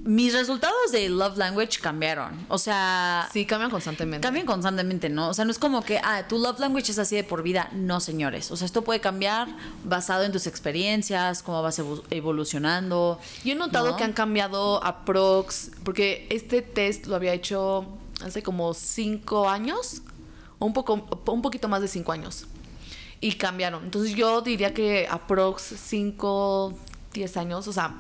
Mis 0.05 0.33
resultados 0.33 0.91
de 0.93 1.09
Love 1.09 1.37
Language 1.37 1.79
cambiaron. 1.81 2.45
O 2.47 2.57
sea, 2.57 3.27
Sí, 3.33 3.45
cambian 3.45 3.69
constantemente. 3.69 4.25
cambian 4.25 4.45
constantemente, 4.45 5.09
¿no? 5.09 5.27
O 5.29 5.33
sea, 5.33 5.43
no 5.43 5.51
es 5.51 5.59
como 5.59 5.83
que, 5.83 5.99
ah, 6.01 6.25
tu 6.29 6.37
Love 6.39 6.59
Language 6.59 6.91
es 6.93 6.97
así 6.99 7.17
de 7.17 7.25
por 7.25 7.43
vida. 7.43 7.67
No, 7.73 7.99
señores. 7.99 8.51
O 8.51 8.55
sea, 8.55 8.65
esto 8.65 8.83
puede 8.83 9.01
cambiar 9.01 9.49
basado 9.83 10.23
en 10.23 10.31
tus 10.31 10.47
experiencias, 10.47 11.43
cómo 11.43 11.61
vas 11.61 11.77
evo- 11.79 12.03
evolucionando. 12.09 13.19
Yo 13.43 13.51
he 13.51 13.55
notado 13.55 13.91
¿no? 13.91 13.97
que 13.97 14.05
han 14.05 14.13
cambiado 14.13 14.81
a 14.83 15.03
Prox, 15.03 15.71
porque 15.83 16.27
este 16.29 16.61
test 16.61 17.07
lo 17.07 17.17
había 17.17 17.33
hecho 17.33 17.85
hace 18.23 18.41
como 18.43 18.73
cinco 18.73 19.49
años, 19.49 20.01
o 20.57 20.65
un, 20.67 20.73
poco, 20.73 20.93
un 21.25 21.41
poquito 21.41 21.67
más 21.67 21.81
de 21.81 21.87
cinco 21.89 22.13
años, 22.13 22.45
y 23.19 23.33
cambiaron. 23.33 23.83
Entonces 23.83 24.15
yo 24.15 24.41
diría 24.41 24.73
que 24.73 25.05
a 25.09 25.27
Prox 25.27 25.73
cinco, 25.83 26.73
10 27.13 27.37
años, 27.37 27.67
o 27.67 27.73
sea, 27.73 27.95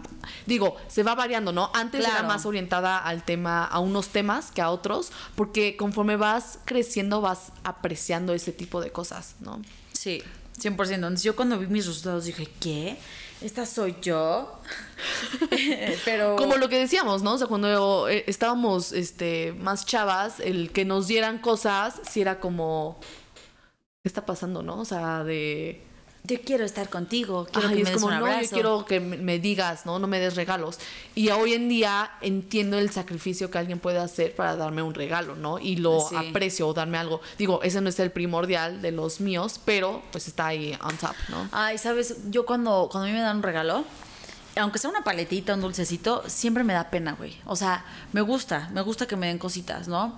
digo, 0.45 0.77
se 0.87 1.03
va 1.03 1.15
variando, 1.15 1.51
¿no? 1.51 1.69
Antes 1.73 2.05
era 2.05 2.23
más 2.23 2.45
orientada 2.45 2.97
al 2.97 3.23
tema, 3.23 3.65
a 3.65 3.79
unos 3.79 4.09
temas 4.09 4.51
que 4.51 4.61
a 4.61 4.69
otros, 4.69 5.11
porque 5.35 5.75
conforme 5.77 6.15
vas 6.15 6.59
creciendo 6.65 7.21
vas 7.21 7.51
apreciando 7.63 8.33
ese 8.33 8.51
tipo 8.51 8.81
de 8.81 8.91
cosas, 8.91 9.35
¿no? 9.39 9.61
Sí, 9.91 10.23
100%. 10.59 10.93
Entonces 10.93 11.23
yo 11.23 11.35
cuando 11.35 11.57
vi 11.59 11.67
mis 11.67 11.85
resultados 11.85 12.25
dije, 12.25 12.47
¿qué? 12.59 12.97
¿Esta 13.41 13.65
soy 13.65 13.95
yo? 14.01 14.59
Pero... 16.05 16.35
Como 16.35 16.57
lo 16.57 16.69
que 16.69 16.77
decíamos, 16.77 17.23
¿no? 17.23 17.33
O 17.33 17.37
sea, 17.37 17.47
cuando 17.47 18.07
eh, 18.07 18.23
estábamos 18.27 18.93
este, 18.93 19.53
más 19.53 19.85
chavas, 19.85 20.39
el 20.39 20.71
que 20.71 20.85
nos 20.85 21.07
dieran 21.07 21.39
cosas, 21.39 21.99
sí 22.07 22.21
era 22.21 22.39
como, 22.39 22.99
¿qué 24.03 24.09
está 24.09 24.25
pasando, 24.25 24.61
no? 24.61 24.79
O 24.79 24.85
sea, 24.85 25.23
de... 25.23 25.83
Yo 26.23 26.39
quiero 26.45 26.63
estar 26.65 26.87
contigo, 26.89 27.47
quiero 27.51 27.69
Ay, 27.69 27.75
que 27.77 27.81
es 27.81 27.85
me 27.85 27.91
des 27.91 28.01
como, 28.01 28.13
un 28.13 28.19
no, 28.19 28.25
abrazo. 28.27 28.43
yo 28.43 28.49
quiero 28.51 28.85
que 28.85 28.99
me 28.99 29.17
me 29.17 29.39
digas, 29.39 29.87
¿no? 29.87 29.97
No 29.97 30.05
me 30.07 30.19
des 30.19 30.35
regalos. 30.35 30.77
Y 31.15 31.29
hoy 31.29 31.53
en 31.53 31.67
día 31.67 32.11
entiendo 32.21 32.77
el 32.77 32.91
sacrificio 32.91 33.49
que 33.49 33.57
alguien 33.57 33.79
puede 33.79 33.97
hacer 33.97 34.35
para 34.35 34.55
darme 34.55 34.83
un 34.83 34.93
regalo, 34.93 35.35
¿no? 35.35 35.57
Y 35.57 35.77
lo 35.77 35.99
Sí. 36.07 36.15
aprecio 36.15 36.67
o 36.67 36.73
darme 36.75 36.99
algo. 36.99 37.21
Digo, 37.39 37.63
ese 37.63 37.81
no 37.81 37.89
es 37.89 37.99
el 37.99 38.11
primordial 38.11 38.81
de 38.83 38.91
los 38.91 39.19
míos, 39.19 39.59
pero 39.65 40.03
pues 40.11 40.27
está 40.27 40.47
ahí 40.47 40.77
on 40.83 40.95
top, 40.97 41.15
¿no? 41.29 41.49
Ay, 41.51 41.79
¿sabes? 41.79 42.15
Yo 42.29 42.45
cuando, 42.45 42.87
cuando 42.91 43.07
a 43.07 43.11
mí 43.11 43.17
me 43.17 43.21
dan 43.23 43.37
un 43.37 43.43
regalo, 43.43 43.83
aunque 44.57 44.77
sea 44.77 44.91
una 44.91 45.03
paletita, 45.03 45.55
un 45.55 45.61
dulcecito, 45.61 46.23
siempre 46.27 46.63
me 46.63 46.73
da 46.73 46.89
pena, 46.91 47.13
güey. 47.13 47.35
O 47.45 47.55
sea, 47.55 47.83
me 48.13 48.21
gusta, 48.21 48.69
me 48.73 48.81
gusta 48.81 49.07
que 49.07 49.15
me 49.15 49.25
den 49.27 49.39
cositas, 49.39 49.87
¿no? 49.87 50.15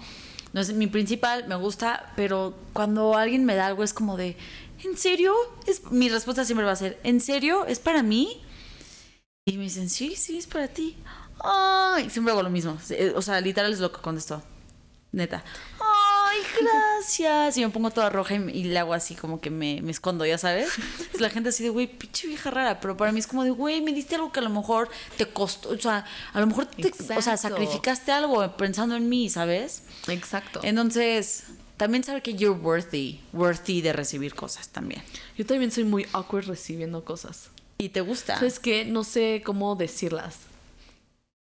No 0.53 0.61
es 0.61 0.71
mi 0.73 0.85
principal, 0.85 1.47
me 1.47 1.55
gusta, 1.55 2.11
pero 2.15 2.53
cuando 2.73 3.15
alguien 3.17 3.43
me 3.43 3.55
da 3.55 3.65
algo 3.65 3.83
es 3.83 3.91
como 3.93 4.17
de, 4.17 4.37
¿en 4.83 4.97
serio? 4.97 5.33
Es, 5.67 5.91
mi 5.91 6.09
respuesta 6.09 6.45
siempre 6.45 6.65
va 6.65 6.71
a 6.71 6.75
ser, 6.75 6.99
¿en 7.03 7.21
serio? 7.21 7.65
¿Es 7.65 7.79
para 7.79 8.03
mí? 8.03 8.41
Y 9.45 9.57
me 9.57 9.63
dicen, 9.63 9.89
sí, 9.89 10.15
sí, 10.15 10.37
es 10.37 10.47
para 10.47 10.67
ti. 10.67 10.95
Ay, 11.43 12.09
siempre 12.09 12.31
hago 12.31 12.43
lo 12.43 12.49
mismo. 12.49 12.77
O 13.15 13.21
sea, 13.21 13.41
literal 13.41 13.73
es 13.73 13.79
lo 13.79 13.91
que 13.91 14.01
contestó. 14.01 14.41
Neta. 15.11 15.43
Ay, 15.79 16.39
gracias. 16.59 17.57
Y 17.57 17.61
me 17.61 17.69
pongo 17.69 17.91
toda 17.91 18.09
roja 18.09 18.35
y, 18.35 18.49
y 18.51 18.63
le 18.63 18.79
hago 18.79 18.93
así 18.93 19.15
como 19.15 19.41
que 19.41 19.49
me, 19.49 19.81
me 19.81 19.91
escondo, 19.91 20.25
ya 20.25 20.37
sabes. 20.37 20.69
Es 21.13 21.19
la 21.19 21.29
gente 21.29 21.49
así 21.49 21.63
de, 21.63 21.69
güey, 21.69 21.87
pinche 21.87 22.27
vieja 22.27 22.49
rara. 22.49 22.79
Pero 22.79 22.95
para 22.97 23.11
mí 23.11 23.19
es 23.19 23.27
como 23.27 23.43
de, 23.43 23.51
güey, 23.51 23.81
me 23.81 23.93
diste 23.93 24.15
algo 24.15 24.31
que 24.31 24.39
a 24.39 24.43
lo 24.43 24.49
mejor 24.49 24.89
te 25.17 25.27
costó. 25.27 25.69
O 25.69 25.77
sea, 25.77 26.05
a 26.31 26.39
lo 26.39 26.47
mejor 26.47 26.65
te, 26.65 26.91
o 27.15 27.21
sea, 27.21 27.37
sacrificaste 27.37 28.11
algo 28.11 28.55
pensando 28.57 28.95
en 28.95 29.09
mí, 29.09 29.29
¿sabes? 29.29 29.83
Exacto. 30.07 30.61
Entonces, 30.63 31.43
también 31.77 32.03
saber 32.03 32.21
que 32.21 32.33
you're 32.35 32.59
worthy, 32.59 33.19
worthy 33.33 33.81
de 33.81 33.93
recibir 33.93 34.35
cosas 34.35 34.69
también. 34.69 35.01
Yo 35.37 35.45
también 35.45 35.71
soy 35.71 35.83
muy 35.83 36.05
awkward 36.13 36.45
recibiendo 36.47 37.03
cosas. 37.03 37.49
Y 37.77 37.89
te 37.89 38.01
gusta. 38.01 38.35
¿Sabes 38.35 38.59
qué? 38.59 38.85
No 38.85 39.03
sé 39.03 39.41
cómo 39.45 39.75
decirlas. 39.75 40.37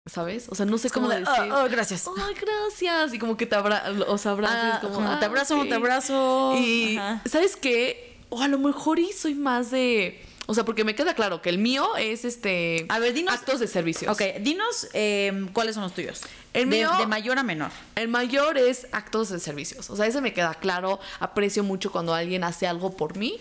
¿Sabes? 0.06 0.48
O 0.48 0.56
sea, 0.56 0.66
no 0.66 0.78
sé 0.78 0.88
Es 0.88 0.92
como 0.92 1.06
cómo 1.06 1.14
de, 1.18 1.24
decir. 1.24 1.52
"Oh, 1.52 1.62
oh, 1.64 1.68
gracias. 1.70 2.08
Ay, 2.18 2.34
gracias. 2.34 3.14
Y 3.14 3.18
como 3.20 3.36
que 3.36 3.46
te 3.46 3.54
abra 3.54 3.84
o 4.08 4.18
sea, 4.18 4.32
abrazas, 4.32 4.74
Ah, 4.76 4.78
como, 4.80 4.94
como, 4.94 5.08
ah, 5.08 5.20
te 5.20 5.26
abrazo, 5.26 5.60
ok. 5.60 5.68
te 5.68 5.74
abrazo. 5.74 6.54
Y, 6.58 6.96
Ajá. 6.96 7.22
¿sabes 7.28 7.54
qué? 7.54 8.18
O 8.28 8.42
a 8.42 8.48
lo 8.48 8.58
mejor 8.58 8.98
y 8.98 9.12
soy 9.12 9.34
más 9.34 9.70
de. 9.70 10.20
O 10.46 10.54
sea, 10.54 10.64
porque 10.64 10.82
me 10.84 10.94
queda 10.94 11.14
claro 11.14 11.40
que 11.40 11.48
el 11.50 11.58
mío 11.58 11.96
es 11.96 12.24
este. 12.24 12.84
A 12.88 12.98
ver, 12.98 13.14
dinos- 13.14 13.32
Actos 13.34 13.60
de 13.60 13.68
servicios. 13.68 14.10
Ok, 14.12 14.40
dinos 14.40 14.88
eh, 14.92 15.46
cuáles 15.52 15.74
son 15.76 15.84
los 15.84 15.94
tuyos. 15.94 16.20
El 16.52 16.68
de, 16.68 16.76
mío- 16.78 16.90
de 16.98 17.06
mayor 17.06 17.38
a 17.38 17.42
menor. 17.42 17.70
El 17.94 18.08
mayor 18.08 18.58
es 18.58 18.86
actos 18.92 19.28
de 19.30 19.38
servicios. 19.38 19.88
O 19.88 19.96
sea, 19.96 20.06
ese 20.06 20.20
me 20.20 20.32
queda 20.32 20.54
claro. 20.54 20.98
Aprecio 21.20 21.62
mucho 21.62 21.92
cuando 21.92 22.12
alguien 22.12 22.42
hace 22.44 22.66
algo 22.66 22.96
por 22.96 23.16
mí. 23.16 23.38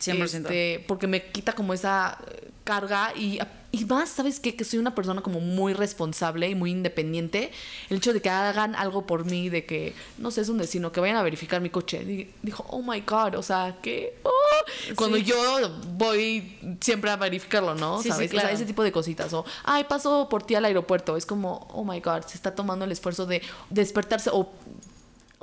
100%. 0.00 0.24
Este, 0.24 0.84
porque 0.86 1.06
me 1.06 1.24
quita 1.30 1.52
como 1.52 1.72
esa 1.74 2.18
eh, 2.30 2.50
carga 2.64 3.12
y, 3.16 3.38
y 3.72 3.84
más, 3.84 4.08
¿sabes 4.08 4.40
qué? 4.40 4.56
Que 4.56 4.64
soy 4.64 4.78
una 4.78 4.94
persona 4.94 5.20
como 5.20 5.40
muy 5.40 5.72
responsable 5.74 6.48
y 6.48 6.54
muy 6.54 6.70
independiente. 6.70 7.50
El 7.90 7.98
hecho 7.98 8.12
de 8.12 8.22
que 8.22 8.30
hagan 8.30 8.74
algo 8.74 9.06
por 9.06 9.24
mí, 9.26 9.48
de 9.50 9.66
que, 9.66 9.92
no 10.18 10.30
sé, 10.30 10.40
es 10.42 10.48
un 10.48 10.58
destino, 10.58 10.90
que 10.92 11.00
vayan 11.00 11.16
a 11.16 11.22
verificar 11.22 11.60
mi 11.60 11.68
coche. 11.70 12.04
Di- 12.04 12.30
Dijo, 12.42 12.64
oh 12.70 12.82
my 12.82 13.00
God, 13.00 13.34
o 13.36 13.42
sea, 13.42 13.76
¿qué? 13.82 14.16
Oh. 14.22 14.30
Cuando 14.96 15.18
Sí. 15.18 15.24
yo 15.24 15.36
voy 15.96 16.76
siempre 16.80 17.10
a 17.10 17.16
verificarlo, 17.16 17.74
¿no? 17.74 17.98
Sí, 17.98 18.04
sí, 18.04 18.08
¿Sabes? 18.10 18.28
O 18.28 18.32
sea, 18.32 18.40
claro. 18.40 18.54
ese 18.54 18.64
tipo 18.64 18.82
de 18.82 18.92
cositas. 18.92 19.32
O, 19.34 19.44
ay, 19.64 19.84
paso 19.84 20.28
por 20.30 20.42
ti 20.44 20.54
al 20.54 20.64
aeropuerto. 20.64 21.16
Es 21.16 21.26
como, 21.26 21.66
oh 21.72 21.84
my 21.84 22.00
God, 22.00 22.22
se 22.26 22.36
está 22.36 22.54
tomando 22.54 22.84
el 22.86 22.92
esfuerzo 22.92 23.26
de 23.26 23.42
despertarse 23.70 24.30
o... 24.32 24.50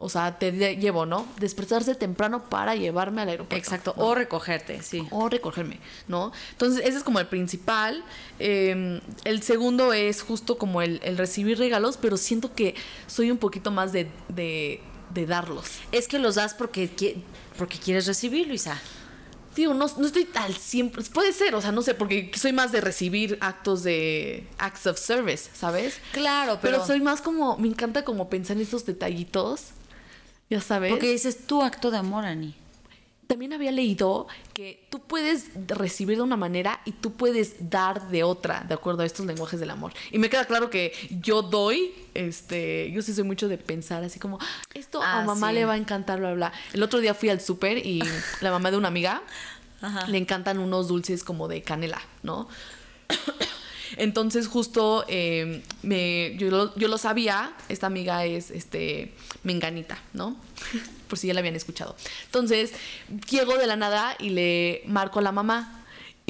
O 0.03 0.09
sea, 0.09 0.39
te 0.39 0.51
llevo, 0.51 1.05
¿no? 1.05 1.27
Despertarse 1.39 1.93
temprano 1.93 2.49
para 2.49 2.75
llevarme 2.75 3.21
al 3.21 3.29
aeropuerto. 3.29 3.55
Exacto. 3.55 3.93
¿no? 3.95 4.03
O 4.03 4.15
recogerte, 4.15 4.81
sí. 4.81 5.07
o 5.11 5.29
recogerme, 5.29 5.79
¿no? 6.07 6.31
Entonces, 6.53 6.83
ese 6.85 6.97
es 6.97 7.03
como 7.03 7.19
el 7.19 7.27
principal. 7.27 8.03
Eh, 8.39 8.99
el 9.25 9.43
segundo 9.43 9.93
es 9.93 10.23
justo 10.23 10.57
como 10.57 10.81
el, 10.81 10.99
el 11.03 11.19
recibir 11.19 11.59
regalos, 11.59 11.97
pero 11.97 12.17
siento 12.17 12.53
que 12.55 12.73
soy 13.05 13.29
un 13.29 13.37
poquito 13.37 13.69
más 13.69 13.93
de, 13.93 14.09
de, 14.27 14.81
de 15.13 15.25
darlos. 15.27 15.67
Es 15.91 16.07
que 16.07 16.17
los 16.17 16.33
das 16.33 16.55
porque, 16.55 16.89
porque 17.55 17.77
quieres 17.77 18.07
recibir, 18.07 18.47
Luisa. 18.47 18.81
Digo, 19.55 19.73
no, 19.73 19.85
no 19.97 20.05
estoy 20.07 20.27
al 20.33 20.55
siempre. 20.55 21.03
Puede 21.13 21.33
ser, 21.33 21.55
o 21.55 21.61
sea, 21.61 21.71
no 21.71 21.81
sé, 21.81 21.93
porque 21.93 22.31
soy 22.35 22.53
más 22.53 22.71
de 22.71 22.79
recibir 22.79 23.37
actos 23.41 23.83
de. 23.83 24.47
acts 24.57 24.87
of 24.87 24.97
service, 24.97 25.49
¿sabes? 25.53 25.99
Claro, 26.13 26.59
Pero, 26.61 26.85
soy 26.85 27.01
más 27.01 27.21
como. 27.21 27.57
Me 27.57 27.67
encanta 27.67 28.05
como 28.05 28.29
pensar 28.29 28.55
en 28.57 28.63
esos 28.63 28.85
detallitos. 28.85 29.71
Ya 30.51 30.61
sabes. 30.61 30.91
Porque 30.91 31.09
dices 31.11 31.47
tu 31.47 31.63
acto 31.63 31.89
de 31.89 31.97
amor, 31.97 32.25
Ani. 32.25 32.53
También 33.25 33.53
había 33.53 33.71
leído 33.71 34.27
que 34.53 34.85
tú 34.91 34.99
puedes 34.99 35.45
recibir 35.69 36.17
de 36.17 36.23
una 36.23 36.35
manera 36.35 36.81
y 36.83 36.91
tú 36.91 37.13
puedes 37.13 37.69
dar 37.69 38.09
de 38.09 38.23
otra, 38.23 38.65
de 38.67 38.73
acuerdo 38.73 39.03
a 39.03 39.05
estos 39.05 39.25
lenguajes 39.25 39.57
del 39.61 39.69
amor. 39.69 39.93
Y 40.11 40.19
me 40.19 40.29
queda 40.29 40.43
claro 40.43 40.69
que 40.69 40.91
yo 41.21 41.41
doy, 41.41 41.93
este, 42.13 42.91
yo 42.91 43.01
sí 43.01 43.13
soy 43.13 43.23
mucho 43.23 43.47
de 43.47 43.57
pensar 43.57 44.03
así 44.03 44.19
como, 44.19 44.37
esto 44.73 45.01
a 45.01 45.21
Ah, 45.21 45.23
mamá 45.23 45.47
sí. 45.47 45.55
le 45.55 45.63
va 45.65 45.73
a 45.73 45.77
encantar, 45.77 46.19
bla, 46.19 46.33
bla. 46.33 46.51
El 46.73 46.83
otro 46.83 46.99
día 46.99 47.13
fui 47.13 47.29
al 47.29 47.39
súper 47.39 47.77
y 47.77 48.03
la 48.41 48.51
mamá 48.51 48.69
de 48.69 48.75
una 48.75 48.89
amiga 48.89 49.21
Ajá. 49.81 50.05
le 50.07 50.17
encantan 50.17 50.59
unos 50.59 50.89
dulces 50.89 51.23
como 51.23 51.47
de 51.47 51.61
canela, 51.61 52.01
¿no? 52.23 52.49
Entonces 53.97 54.47
justo 54.47 55.05
eh, 55.07 55.63
me, 55.83 56.35
yo, 56.37 56.49
lo, 56.49 56.75
yo 56.75 56.87
lo 56.87 56.97
sabía, 56.97 57.53
esta 57.69 57.87
amiga 57.87 58.25
es 58.25 58.51
este 58.51 59.13
menganita, 59.43 59.97
¿no? 60.13 60.37
Por 61.07 61.17
si 61.17 61.27
ya 61.27 61.33
la 61.33 61.39
habían 61.39 61.55
escuchado. 61.55 61.95
Entonces, 62.25 62.71
llego 63.29 63.57
de 63.57 63.67
la 63.67 63.75
nada 63.75 64.15
y 64.19 64.29
le 64.29 64.83
marco 64.85 65.19
a 65.19 65.21
la 65.21 65.31
mamá. 65.31 65.80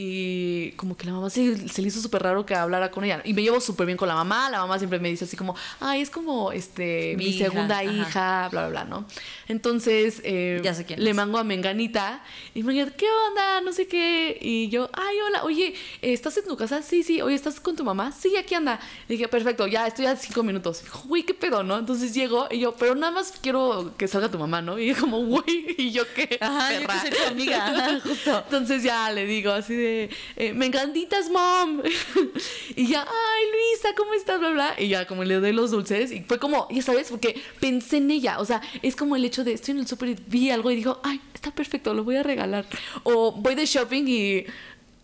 Y 0.04 0.72
como 0.78 0.97
que 0.97 1.06
la 1.06 1.12
mamá 1.14 1.30
se, 1.30 1.68
se 1.70 1.80
le 1.82 1.88
hizo 1.89 2.02
súper 2.02 2.24
raro 2.24 2.43
que 2.43 2.56
hablara 2.56 2.89
con 2.89 3.04
ella. 3.04 3.22
Y 3.24 3.34
me 3.36 3.43
llevo 3.43 3.62
súper 3.62 3.86
bien 3.86 3.97
con 3.99 4.08
la 4.08 4.16
mamá. 4.16 4.49
La 4.49 4.58
mamá 4.58 4.80
siempre 4.80 4.97
me 4.99 5.10
dice 5.10 5.26
así 5.26 5.38
como, 5.38 5.56
ay, 5.80 6.02
es 6.02 6.10
como 6.10 6.52
este 6.52 7.14
Mi 7.18 7.26
mi, 7.26 7.30
hija, 7.32 7.45
segunda 7.45 7.76
ajá. 7.80 7.84
hija, 7.84 8.49
bla, 8.49 8.68
bla, 8.68 8.70
bla, 8.70 8.84
¿no? 8.86 9.06
Entonces, 9.47 10.22
eh, 10.24 10.60
Ya 10.64 10.74
sé 10.74 10.86
quién 10.86 11.04
le 11.04 11.12
es. 11.12 11.16
mango 11.16 11.38
a 11.38 11.43
Menganita 11.43 12.24
y 12.56 12.64
Menganita, 12.64 12.97
¿qué 12.97 13.06
onda? 13.30 13.62
No 13.62 13.74
sé 13.74 13.86
qué. 13.88 14.38
Y 14.41 14.70
yo, 14.70 14.89
ay, 14.93 15.16
hola, 15.28 15.43
oye, 15.43 15.76
¿estás 16.02 16.36
en 16.38 16.45
tu 16.45 16.58
casa? 16.58 16.82
Sí, 16.82 17.04
sí. 17.04 17.22
Oye, 17.22 17.36
¿estás 17.36 17.60
con 17.60 17.76
tu 17.76 17.84
mamá? 17.84 18.12
Sí, 18.12 18.36
aquí 18.38 18.56
anda. 18.56 18.80
Le 19.08 19.16
dije, 19.16 19.28
perfecto, 19.28 19.68
ya 19.68 19.86
estoy 19.86 20.08
a 20.08 20.16
cinco 20.16 20.41
minutos. 20.41 20.84
Güey, 21.06 21.24
¿qué 21.24 21.36
pedo, 21.36 21.62
no? 21.64 21.78
Entonces 21.78 22.14
llego 22.14 22.47
y 22.49 22.60
yo, 22.60 22.74
pero 22.74 22.95
nada 22.95 23.12
más 23.12 23.34
quiero 23.39 23.93
que 23.97 24.08
salga 24.08 24.30
tu 24.32 24.39
mamá, 24.39 24.64
¿no? 24.64 24.80
Y 24.80 24.88
yo 24.88 24.99
como, 24.99 25.20
güey, 25.24 25.76
¿y 25.78 25.91
yo 25.91 26.04
qué? 26.16 26.38
Ajá, 26.41 26.74
yo 26.74 26.80
que 26.82 26.88
perra?". 26.88 27.02
soy 27.02 27.12
tu 27.12 27.24
amiga, 27.28 27.68
ajá, 27.68 27.99
justo. 28.04 28.43
Entonces 28.45 28.82
ya 28.84 29.12
le 29.12 29.26
digo 29.26 29.52
así 29.52 29.76
de, 29.76 29.91
eh, 30.36 30.54
Menganditas, 30.54 31.30
mom. 31.30 31.82
y 32.76 32.88
ya, 32.88 33.02
ay, 33.02 33.44
Luisa, 33.52 33.96
¿cómo 33.96 34.14
estás? 34.14 34.39
Bla, 34.39 34.52
bla. 34.52 34.76
Y 34.78 34.88
ya 34.88 35.06
como 35.06 35.24
le 35.24 35.36
doy 35.36 35.54
los 35.54 35.72
dulces 35.72 36.12
y 36.12 36.22
fue 36.22 36.39
como, 36.39 36.68
ya 36.70 36.82
sabes, 36.82 37.10
porque 37.10 37.42
pensé 37.60 37.98
en 37.98 38.12
ella. 38.12 38.39
O 38.39 38.46
sea, 38.46 38.62
es 38.82 38.96
como 38.96 39.16
el 39.16 39.26
hecho 39.26 39.44
de, 39.44 39.54
estoy 39.54 39.74
en 39.74 39.80
el 39.80 39.88
súper 39.88 40.10
y 40.10 40.18
vi 40.28 40.50
algo 40.50 40.72
y 40.72 40.76
digo, 40.76 41.00
ay, 41.04 41.20
está 41.34 41.52
perfecto, 41.52 41.94
lo 41.94 42.04
voy 42.04 42.16
a 42.16 42.24
regalar. 42.24 42.66
O 43.04 43.32
voy 43.32 43.56
de 43.56 43.66
shopping 43.66 44.04
y, 44.08 44.46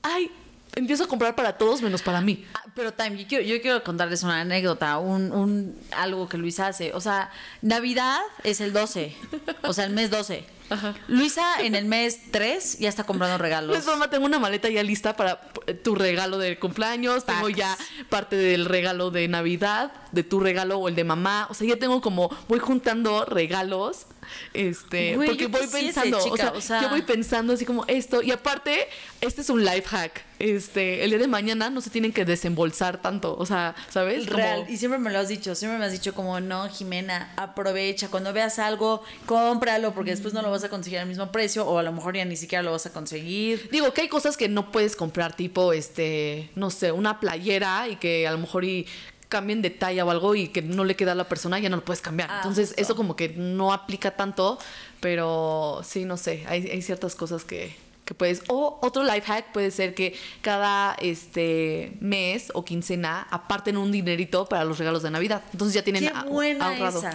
ay, 0.03 0.29
empiezo 0.77 1.05
a 1.05 1.07
comprar 1.07 1.35
para 1.35 1.57
todos 1.57 1.81
menos 1.81 2.01
para 2.01 2.21
mí. 2.21 2.45
Ah, 2.53 2.63
pero 2.75 2.93
Time, 2.93 3.17
yo 3.17 3.27
quiero, 3.27 3.43
yo 3.43 3.61
quiero 3.61 3.83
contarles 3.83 4.23
una 4.23 4.41
anécdota, 4.41 4.97
un, 4.99 5.31
un 5.31 5.77
algo 5.91 6.29
que 6.29 6.37
Luisa 6.37 6.67
hace. 6.67 6.93
O 6.93 7.01
sea, 7.01 7.31
Navidad 7.61 8.19
es 8.43 8.61
el 8.61 8.73
12, 8.73 9.15
o 9.63 9.73
sea, 9.73 9.85
el 9.85 9.93
mes 9.93 10.09
12. 10.09 10.45
Luisa 11.07 11.61
en 11.61 11.75
el 11.75 11.85
mes 11.85 12.31
3 12.31 12.79
ya 12.79 12.89
está 12.89 13.03
comprando 13.05 13.37
regalos. 13.43 13.71
No 13.71 13.79
es 13.79 13.85
broma, 13.85 14.09
tengo 14.09 14.25
una 14.25 14.39
maleta 14.39 14.69
ya 14.69 14.83
lista 14.83 15.15
para 15.15 15.41
tu 15.83 15.95
regalo 15.95 16.37
de 16.37 16.59
cumpleaños, 16.59 17.25
tengo 17.25 17.49
ya 17.49 17.75
parte 18.09 18.35
del 18.35 18.65
regalo 18.65 19.11
de 19.11 19.27
Navidad, 19.27 19.91
de 20.11 20.23
tu 20.23 20.39
regalo 20.39 20.77
o 20.77 20.87
el 20.87 20.95
de 20.95 21.03
mamá, 21.03 21.47
o 21.49 21.53
sea, 21.53 21.67
ya 21.67 21.77
tengo 21.77 22.01
como 22.01 22.29
voy 22.47 22.59
juntando 22.59 23.25
regalos, 23.25 24.07
este, 24.53 25.15
Güey, 25.15 25.29
porque 25.29 25.43
yo 25.43 25.49
voy 25.49 25.67
pensando, 25.67 26.19
chica, 26.19 26.33
o, 26.33 26.37
sea, 26.37 26.51
o 26.51 26.61
sea- 26.61 26.81
yo 26.81 26.89
voy 26.89 27.03
pensando 27.03 27.53
así 27.53 27.65
como 27.65 27.85
esto 27.87 28.21
y 28.21 28.31
aparte 28.31 28.87
este 29.21 29.41
es 29.41 29.49
un 29.49 29.63
life 29.63 29.83
hack, 29.87 30.25
este, 30.39 31.03
el 31.03 31.11
día 31.11 31.19
de 31.19 31.27
mañana 31.27 31.69
no 31.69 31.79
se 31.81 31.89
tienen 31.89 32.11
que 32.11 32.25
desembolsar 32.25 33.01
tanto, 33.01 33.35
o 33.37 33.45
sea, 33.45 33.73
¿sabes? 33.89 34.25
Como- 34.25 34.37
Real, 34.37 34.65
y 34.69 34.77
siempre 34.77 34.99
me 34.99 35.11
lo 35.11 35.19
has 35.19 35.29
dicho, 35.29 35.55
siempre 35.55 35.79
me 35.79 35.85
has 35.85 35.91
dicho 35.93 36.13
como, 36.13 36.39
no, 36.41 36.67
Jimena, 36.69 37.31
aprovecha, 37.37 38.09
cuando 38.09 38.33
veas 38.33 38.59
algo, 38.59 39.01
cómpralo, 39.25 39.93
porque 39.93 40.11
después 40.11 40.33
no 40.33 40.41
lo 40.41 40.51
vas 40.51 40.57
vas 40.57 40.63
a 40.63 40.69
conseguir 40.69 40.97
al 40.97 41.07
mismo 41.07 41.31
precio 41.31 41.67
o 41.67 41.77
a 41.77 41.83
lo 41.83 41.91
mejor 41.91 42.15
ya 42.15 42.25
ni 42.25 42.35
siquiera 42.35 42.63
lo 42.63 42.71
vas 42.71 42.87
a 42.87 42.91
conseguir. 42.91 43.69
Digo 43.71 43.93
que 43.93 44.01
hay 44.01 44.07
cosas 44.07 44.37
que 44.37 44.49
no 44.49 44.71
puedes 44.71 44.95
comprar, 44.95 45.35
tipo, 45.35 45.71
este, 45.71 46.49
no 46.55 46.71
sé, 46.71 46.91
una 46.91 47.19
playera 47.19 47.87
y 47.87 47.97
que 47.97 48.27
a 48.27 48.31
lo 48.31 48.39
mejor 48.39 48.65
y 48.65 48.87
cambien 49.29 49.61
de 49.61 49.69
talla 49.69 50.05
o 50.05 50.09
algo 50.09 50.35
y 50.35 50.47
que 50.49 50.61
no 50.61 50.83
le 50.85 50.95
queda 50.95 51.11
a 51.11 51.15
la 51.15 51.27
persona, 51.27 51.59
ya 51.59 51.69
no 51.69 51.77
lo 51.77 51.85
puedes 51.85 52.01
cambiar. 52.01 52.29
Ah, 52.31 52.37
Entonces, 52.37 52.69
justo. 52.69 52.81
eso 52.81 52.95
como 52.95 53.15
que 53.15 53.29
no 53.29 53.73
aplica 53.73 54.11
tanto, 54.11 54.57
pero 54.99 55.81
sí, 55.83 56.05
no 56.05 56.17
sé, 56.17 56.45
hay, 56.47 56.67
hay 56.67 56.81
ciertas 56.81 57.15
cosas 57.15 57.43
que, 57.43 57.75
que 58.05 58.13
puedes. 58.13 58.41
O 58.47 58.79
otro 58.81 59.03
life 59.03 59.21
hack 59.27 59.51
puede 59.51 59.71
ser 59.71 59.93
que 59.93 60.15
cada 60.41 60.95
este 61.01 61.91
mes 61.99 62.51
o 62.53 62.63
quincena 62.63 63.27
aparten 63.29 63.77
un 63.77 63.91
dinerito 63.91 64.47
para 64.47 64.63
los 64.63 64.77
regalos 64.79 65.03
de 65.03 65.11
Navidad. 65.11 65.41
Entonces 65.51 65.73
ya 65.75 65.83
tienen 65.83 66.05
Qué 66.07 66.29
buena 66.29 66.69
ahorrado. 66.69 66.99
esa. 66.99 67.11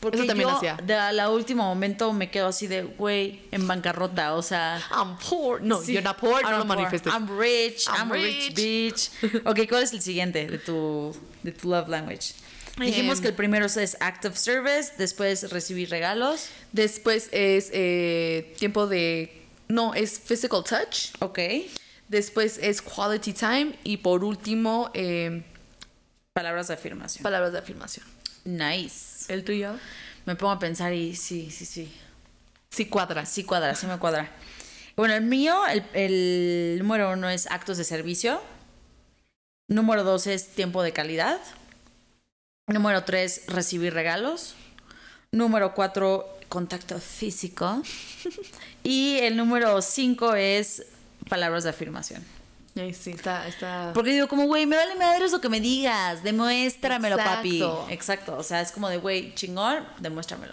Porque 0.00 0.18
Eso 0.18 0.26
también 0.26 0.48
yo 0.48 0.56
hacía. 0.56 0.76
de 0.84 0.94
a 0.94 1.10
la 1.12 1.30
último 1.30 1.64
momento 1.64 2.12
me 2.12 2.30
quedo 2.30 2.48
así 2.48 2.66
de, 2.66 2.82
güey, 2.82 3.42
en 3.50 3.66
bancarrota, 3.66 4.34
o 4.34 4.42
sea... 4.42 4.80
I'm 4.90 5.16
poor. 5.18 5.62
No, 5.62 5.82
Sí. 5.82 5.92
you're 5.92 6.02
not 6.04 6.18
poor, 6.18 6.42
I'm 6.42 6.50
no 6.52 6.58
lo 6.58 6.64
manifestes. 6.66 7.12
I'm 7.12 7.26
rich, 7.38 7.86
I'm, 7.88 7.94
I'm 8.02 8.12
a 8.12 8.14
rich 8.14 8.54
bitch. 8.54 9.10
ok, 9.46 9.60
¿cuál 9.68 9.82
es 9.82 9.92
el 9.92 10.02
siguiente 10.02 10.46
de 10.46 10.58
tu, 10.58 11.16
de 11.42 11.52
tu 11.52 11.70
love 11.70 11.88
language? 11.88 12.34
Dijimos 12.78 13.16
Em. 13.18 13.22
que 13.22 13.28
el 13.28 13.34
primero 13.34 13.64
es 13.64 13.96
act 14.00 14.26
of 14.26 14.36
service, 14.36 14.92
después 14.98 15.50
recibir 15.50 15.88
regalos. 15.88 16.48
Después 16.72 17.30
es 17.32 17.70
eh, 17.72 18.54
tiempo 18.58 18.86
de. 18.86 19.44
No, 19.68 19.94
es 19.94 20.20
physical 20.20 20.62
touch. 20.62 21.14
Ok. 21.20 21.38
Después 22.08 22.58
es 22.62 22.82
quality 22.82 23.32
time. 23.32 23.78
Y 23.82 23.96
por 23.96 24.22
último, 24.24 24.90
eh, 24.92 25.42
Palabras 26.34 26.68
de 26.68 26.74
afirmación. 26.74 27.22
palabras 27.22 27.52
de 27.52 27.58
afirmación. 27.60 28.04
nice. 28.44 29.15
¿El 29.28 29.44
tuyo? 29.44 29.74
Me 30.24 30.36
pongo 30.36 30.52
a 30.52 30.58
pensar 30.58 30.92
y 30.92 31.14
sí, 31.16 31.50
sí, 31.50 31.64
sí. 31.64 31.92
Sí, 32.70 32.86
cuadras. 32.86 33.28
Sí 33.28 33.44
cuadra, 33.44 33.74
sí 33.74 33.86
me 33.86 33.98
cuadra. 33.98 34.30
Bueno, 34.96 35.14
el 35.14 35.22
mío, 35.24 35.66
el, 35.66 35.84
el 35.94 36.78
número 36.78 37.12
uno 37.12 37.28
es 37.28 37.50
actos 37.50 37.78
de 37.78 37.84
servicio. 37.84 38.40
Número 39.68 40.04
dos 40.04 40.26
es 40.26 40.48
tiempo 40.48 40.82
de 40.82 40.92
calidad. 40.92 41.40
Número 42.66 43.04
tres, 43.04 43.42
recibir 43.46 43.94
regalos. 43.94 44.54
Número 45.32 45.74
cuatro, 45.74 46.38
contacto 46.48 46.98
físico. 47.00 47.82
y 48.82 49.18
el 49.18 49.36
número 49.36 49.82
cinco 49.82 50.34
es 50.34 50.84
palabras 51.28 51.64
de 51.64 51.70
afirmación. 51.70 52.35
Ay, 52.78 52.92
sí, 52.94 53.10
está. 53.10 53.46
está... 53.48 53.90
Porque 53.94 54.10
digo, 54.12 54.28
como, 54.28 54.44
güey, 54.46 54.66
me 54.66 54.76
vale 54.76 54.94
madre 54.96 55.28
lo 55.30 55.40
que 55.40 55.48
me 55.48 55.60
digas, 55.60 56.22
demuéstramelo, 56.22 57.16
papi. 57.16 57.56
Exacto. 57.62 57.86
Exacto, 57.90 58.36
o 58.38 58.42
sea, 58.42 58.60
es 58.60 58.70
como 58.72 58.88
de, 58.88 58.98
güey, 58.98 59.34
chingón, 59.34 59.86
demuéstramelo. 60.00 60.52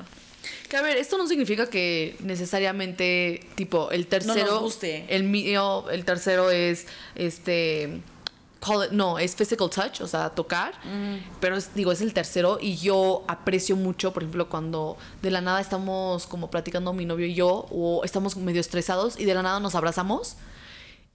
Que 0.70 0.78
a 0.78 0.82
ver, 0.82 0.98
esto 0.98 1.18
no 1.18 1.28
significa 1.28 1.68
que 1.70 2.16
necesariamente, 2.22 3.46
tipo, 3.56 3.92
el 3.92 4.08
tercero. 4.08 4.60
guste. 4.62 5.06
El 5.10 5.24
mío, 5.24 5.90
el 5.90 6.06
tercero 6.06 6.50
es 6.50 6.88
este. 7.16 8.02
call 8.66 8.86
it- 8.86 8.92
no, 8.92 9.20
es 9.20 9.36
physical 9.36 9.70
touch, 9.70 10.00
o 10.02 10.08
sea, 10.08 10.30
tocar. 10.30 10.74
Pero 11.42 11.58
es- 11.58 11.76
digo, 11.76 11.92
es 11.92 12.00
el 12.02 12.14
tercero 12.14 12.58
y 12.62 12.78
yo 12.78 13.24
aprecio 13.28 13.76
mucho, 13.76 14.14
por 14.14 14.24
ejemplo, 14.24 14.48
cuando 14.50 14.98
de 15.22 15.32
la 15.32 15.42
nada 15.42 15.60
estamos 15.60 16.26
como 16.28 16.50
platicando 16.50 16.94
mi 16.94 17.06
novio 17.06 17.26
y 17.26 17.34
yo, 17.34 17.68
o 17.70 18.04
estamos 18.06 18.38
medio 18.38 18.62
estresados 18.62 19.20
y 19.20 19.26
de 19.26 19.34
la 19.34 19.42
nada 19.44 19.60
nos 19.60 19.76
abrazamos 19.76 20.38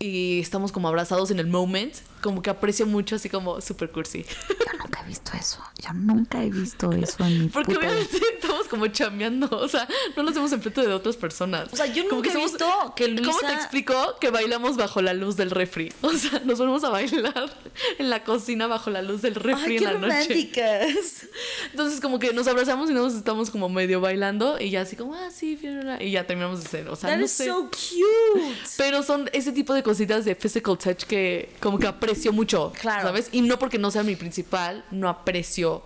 y 0.01 0.39
estamos 0.41 0.71
como 0.71 0.87
abrazados 0.89 1.31
en 1.33 1.41
el 1.41 1.49
moment, 1.49 1.93
como 2.23 2.41
que 2.43 2.51
aprecio 2.51 2.87
mucho, 2.87 3.17
así 3.17 3.29
como 3.29 3.61
super 3.61 3.91
cursi. 3.91 4.25
Yo 4.49 4.79
nunca 4.79 5.01
he 5.03 5.09
visto 5.09 5.33
eso. 5.37 5.59
Yo 5.81 5.93
nunca 5.93 6.43
he 6.43 6.51
visto 6.51 6.93
eso 6.93 7.25
en 7.25 7.41
mi 7.43 7.49
Porque 7.53 7.77
obviamente 7.77 8.17
estamos 8.35 8.69
como 8.69 8.87
chambeando, 8.89 9.49
o 9.51 9.67
sea, 9.69 9.89
no 10.17 10.23
lo 10.23 10.31
hacemos 10.31 10.53
enfrente 10.53 10.83
de 10.83 10.93
otras 10.93 11.17
personas. 11.17 11.73
O 11.73 11.77
sea, 11.77 11.87
yo 11.87 12.05
Como 12.05 12.17
nunca 12.17 12.31
he 12.31 12.33
somos- 12.33 12.53
visto 12.53 12.93
que 12.95 13.07
¿Cómo 13.17 13.21
Luisa- 13.33 13.47
te 13.49 13.55
explico 13.55 13.95
que 14.21 14.31
bailamos 14.31 14.77
bajo 14.77 15.03
la 15.03 15.15
luz 15.15 15.37
del 15.37 15.51
refri? 15.51 15.93
O 16.03 16.13
sea, 16.13 16.41
nos 16.45 16.59
ponemos 16.59 16.85
a 16.85 16.91
bailar 16.91 17.51
en 17.99 18.09
la 18.11 18.23
cocina 18.25 18.67
bajo 18.69 18.91
la 18.91 19.03
luz 19.03 19.23
del 19.23 19.35
refri 19.35 19.73
Ay, 19.75 19.79
qué 19.79 19.85
en 19.85 19.85
la 19.85 19.93
noche. 19.95 20.09
románticas. 20.09 21.27
Entonces 21.73 22.01
como 22.01 22.19
que 22.21 22.33
nos 22.33 22.47
abrazamos 22.47 22.89
y 22.91 22.95
nos 22.95 23.15
estamos 23.15 23.51
como 23.51 23.69
medio 23.69 24.01
bailando 24.01 24.61
y 24.61 24.71
ya 24.71 24.83
así 24.83 24.97
como, 24.97 25.15
ah, 25.15 25.31
sí, 25.33 25.57
fiona", 25.57 26.03
y 26.03 26.13
ya 26.13 26.27
terminamos 26.27 26.61
de 26.61 26.67
hacer, 26.67 26.89
o 26.89 26.97
sea, 26.97 27.11
That 27.11 27.19
no 27.19 27.25
is 27.25 27.33
sé. 27.33 27.47
so 27.47 27.65
cute. 27.71 28.55
Pero 28.77 29.03
son 29.03 29.29
ese 29.33 29.53
tipo 29.53 29.75
de 29.75 29.83
cositas 29.89 30.25
de 30.27 30.35
physical 30.35 30.77
touch 30.77 31.05
que 31.05 31.55
como 31.61 31.79
que 31.79 31.87
aprecio 31.87 32.33
mucho, 32.33 32.73
Claro. 32.79 33.03
¿sabes? 33.09 33.29
Y 33.33 33.41
no 33.41 33.59
porque 33.59 33.79
no 33.79 33.91
sea 33.91 34.03
mi 34.03 34.17
principal, 34.17 34.85
no 34.91 35.09
aprecio 35.09 35.83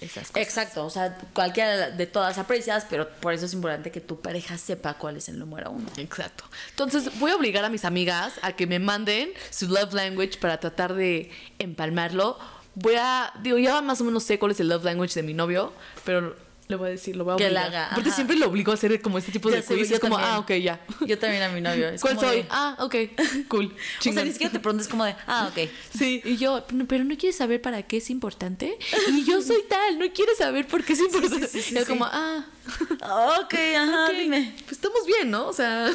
esas 0.00 0.28
cosas. 0.30 0.42
Exacto, 0.42 0.84
o 0.86 0.90
sea, 0.90 1.18
cualquiera 1.34 1.90
de 1.90 2.06
todas 2.06 2.38
aprecias, 2.38 2.86
pero 2.88 3.08
por 3.20 3.32
eso 3.34 3.44
es 3.46 3.52
importante 3.52 3.90
que 3.90 4.00
tu 4.00 4.20
pareja 4.20 4.56
sepa 4.58 4.94
cuál 4.94 5.16
es 5.18 5.28
el 5.28 5.38
número 5.38 5.70
uno. 5.70 5.88
Exacto. 5.98 6.44
Entonces 6.70 7.18
voy 7.18 7.30
a 7.30 7.36
obligar 7.36 7.64
a 7.64 7.68
mis 7.68 7.84
amigas 7.84 8.34
a 8.42 8.52
que 8.52 8.66
me 8.66 8.78
manden 8.78 9.30
su 9.50 9.68
love 9.68 9.92
language 9.92 10.38
para 10.38 10.58
tratar 10.60 10.94
de 10.94 11.30
empalmarlo. 11.58 12.38
Voy 12.74 12.94
a, 12.98 13.32
digo, 13.42 13.58
ya 13.58 13.80
más 13.82 14.00
o 14.00 14.04
menos 14.04 14.24
sé 14.24 14.38
cuál 14.38 14.52
es 14.52 14.60
el 14.60 14.68
love 14.68 14.84
language 14.84 15.14
de 15.14 15.22
mi 15.22 15.32
novio, 15.34 15.72
pero 16.04 16.36
le 16.68 16.76
voy 16.76 16.88
a 16.88 16.90
decir, 16.90 17.14
lo 17.16 17.24
voy 17.24 17.34
a 17.34 17.36
Que 17.36 17.44
obligar. 17.46 17.70
la 17.72 17.84
haga, 17.84 17.94
Porque 17.94 18.08
ajá. 18.10 18.16
siempre 18.16 18.36
lo 18.36 18.46
obligo 18.48 18.72
a 18.72 18.74
hacer 18.74 19.00
como 19.00 19.18
este 19.18 19.30
tipo 19.32 19.48
Ya 19.50 19.56
de 19.56 19.62
sé, 19.62 19.74
quiz. 19.76 19.90
Es 19.90 20.00
como, 20.00 20.16
también. 20.16 20.34
ah, 20.34 20.38
ok, 20.40 20.50
ya. 20.54 20.80
Yo 21.06 21.18
también 21.18 21.42
a 21.42 21.48
mi 21.50 21.60
novio. 21.60 21.88
es 21.88 22.00
¿Cuál 22.00 22.16
como 22.16 22.28
soy? 22.28 22.36
de- 22.42 22.46
Ah, 22.50 22.76
ok, 22.80 22.94
cool. 23.48 23.74
o 24.00 24.02
sea, 24.02 24.24
ni 24.24 24.32
siquiera 24.32 24.52
te 24.52 24.58
preguntas 24.60 24.88
como 24.88 25.04
de, 25.04 25.14
ah, 25.26 25.50
ok. 25.52 25.68
Sí, 25.96 26.22
y 26.24 26.36
yo, 26.36 26.64
"No, 26.72 26.86
pero 26.86 27.04
no 27.04 27.16
quieres 27.16 27.36
saber 27.36 27.60
para 27.62 27.82
qué 27.82 27.98
es 27.98 28.10
importante. 28.10 28.78
Y 29.08 29.24
yo 29.24 29.40
soy 29.42 29.62
tal, 29.68 29.98
no 29.98 30.06
quieres 30.12 30.38
saber 30.38 30.66
por 30.66 30.82
qué 30.84 30.94
es 30.94 31.00
importante. 31.00 31.46
sí, 31.48 31.62
sí, 31.62 31.74
y 31.74 31.78
él 31.78 31.84
sí. 31.84 31.90
como, 31.90 32.04
ah, 32.06 32.44
Ok, 33.40 33.54
ajá, 33.76 34.06
ok, 34.06 34.12
dime. 34.18 34.52
Pues 34.64 34.72
estamos 34.72 35.06
bien, 35.06 35.30
¿no? 35.30 35.46
O 35.48 35.52
sea, 35.52 35.90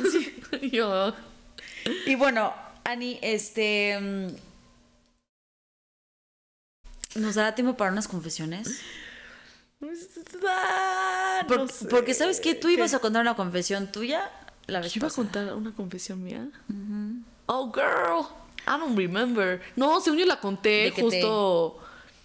y 0.62 0.70
yo. 0.70 1.14
Y 2.06 2.16
bueno, 2.16 2.54
Ani, 2.86 3.20
este. 3.22 4.00
mm, 4.00 4.28
¿Nos 7.16 7.36
dará 7.36 7.54
tiempo 7.56 7.76
para 7.76 7.92
unas 7.92 8.08
confesiones? 8.08 8.82
Ah, 10.48 11.46
Por- 11.48 11.58
no 11.60 11.68
sé. 11.68 11.86
Porque 11.88 12.14
sabes 12.14 12.40
que 12.40 12.56
tú 12.56 12.70
ibas 12.70 12.92
¿Qué? 12.92 12.98
a 12.98 13.00
contar 13.00 13.22
una 13.22 13.36
confesión 13.36 13.92
tuya 13.92 14.30
la 14.68 14.80
vez 14.80 14.96
iba 14.96 15.08
a 15.08 15.12
contar 15.12 15.54
una 15.54 15.72
confesión 15.74 16.24
mía. 16.24 16.48
Oh, 17.48 17.72
girl. 17.74 18.26
I 18.68 18.80
don't 18.80 18.96
remember. 18.98 19.62
No, 19.76 20.00
según 20.02 20.20
yo 20.20 20.26
la 20.26 20.40
conté 20.40 20.92
te- 20.96 21.02
justo. 21.02 21.80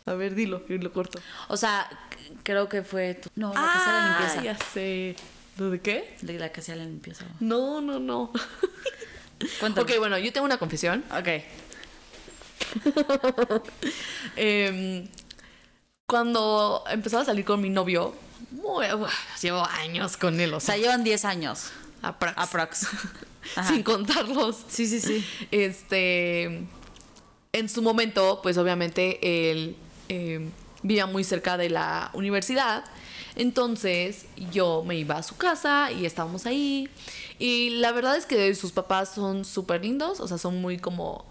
A 0.05 0.13
ver, 0.15 0.35
dilo, 0.35 0.63
y 0.69 0.79
lo 0.79 0.93
corto. 0.93 1.19
O 1.49 1.57
sea, 1.57 1.89
creo 2.45 2.69
que 2.69 2.83
fue 2.85 3.15
tu... 3.15 3.31
No, 3.35 3.53
la 3.53 3.61
que 3.61 3.67
hacía 3.79 3.93
la 3.93 4.17
Ah, 4.17 4.21
limpieza. 4.21 4.43
ya 4.45 4.59
sé. 4.73 5.17
¿Lo 5.59 5.71
de 5.71 5.81
qué? 5.81 6.17
De 6.23 6.39
la 6.39 6.53
que 6.53 6.61
hacía 6.61 6.77
la 6.77 6.85
limpieza. 6.85 7.25
No, 7.41 7.81
no, 7.81 7.99
no. 7.99 8.31
Cuéntame. 9.61 9.91
ok, 9.91 9.99
bueno, 9.99 10.19
yo 10.19 10.33
tengo 10.33 10.45
una 10.45 10.59
confesión. 10.59 11.03
Ok. 11.11 11.29
Em, 14.37 15.09
cuando 16.07 16.85
empezaba 16.89 17.23
a 17.23 17.27
salir 17.27 17.45
con 17.45 17.61
mi 17.61 17.69
novio, 17.69 18.15
muy- 18.53 18.87
uf, 18.93 19.11
llevo 19.43 19.65
años 19.65 20.17
con 20.17 20.39
él, 20.41 20.55
o 20.55 20.59
O 20.59 20.61
sea, 20.61 20.75
sea, 20.77 20.83
llevan 20.83 21.03
10 21.05 21.25
años. 21.25 21.71
aprox, 22.03 22.35
Aprox. 22.39 22.87
Sin 23.69 23.83
contarlos. 23.83 24.57
Sí, 24.69 24.87
sí, 24.87 25.01
sí. 25.01 25.25
Este, 25.51 26.45
en 27.53 27.69
su 27.69 27.83
momento, 27.83 28.41
pues 28.43 28.57
obviamente 28.59 29.51
él 29.51 29.77
eh, 30.09 30.49
vivía 30.83 31.07
muy 31.07 31.25
cerca 31.25 31.57
de 31.57 31.71
la 31.71 32.11
universidad. 32.13 32.85
Entonces 33.35 34.27
yo 34.53 34.83
me 34.85 34.97
iba 34.97 35.17
a 35.17 35.23
su 35.23 35.37
casa 35.37 35.91
y 35.93 36.07
estábamos 36.07 36.47
ahí. 36.47 36.89
Y 37.39 37.71
la 37.71 37.93
verdad 37.93 38.17
es 38.17 38.27
que 38.27 38.55
sus 38.55 38.73
papás 38.73 39.13
son 39.15 39.45
súper 39.45 39.83
lindos, 39.85 40.21
o 40.21 40.29
sea, 40.29 40.39
son 40.39 40.61
muy 40.61 40.79
como 40.79 41.25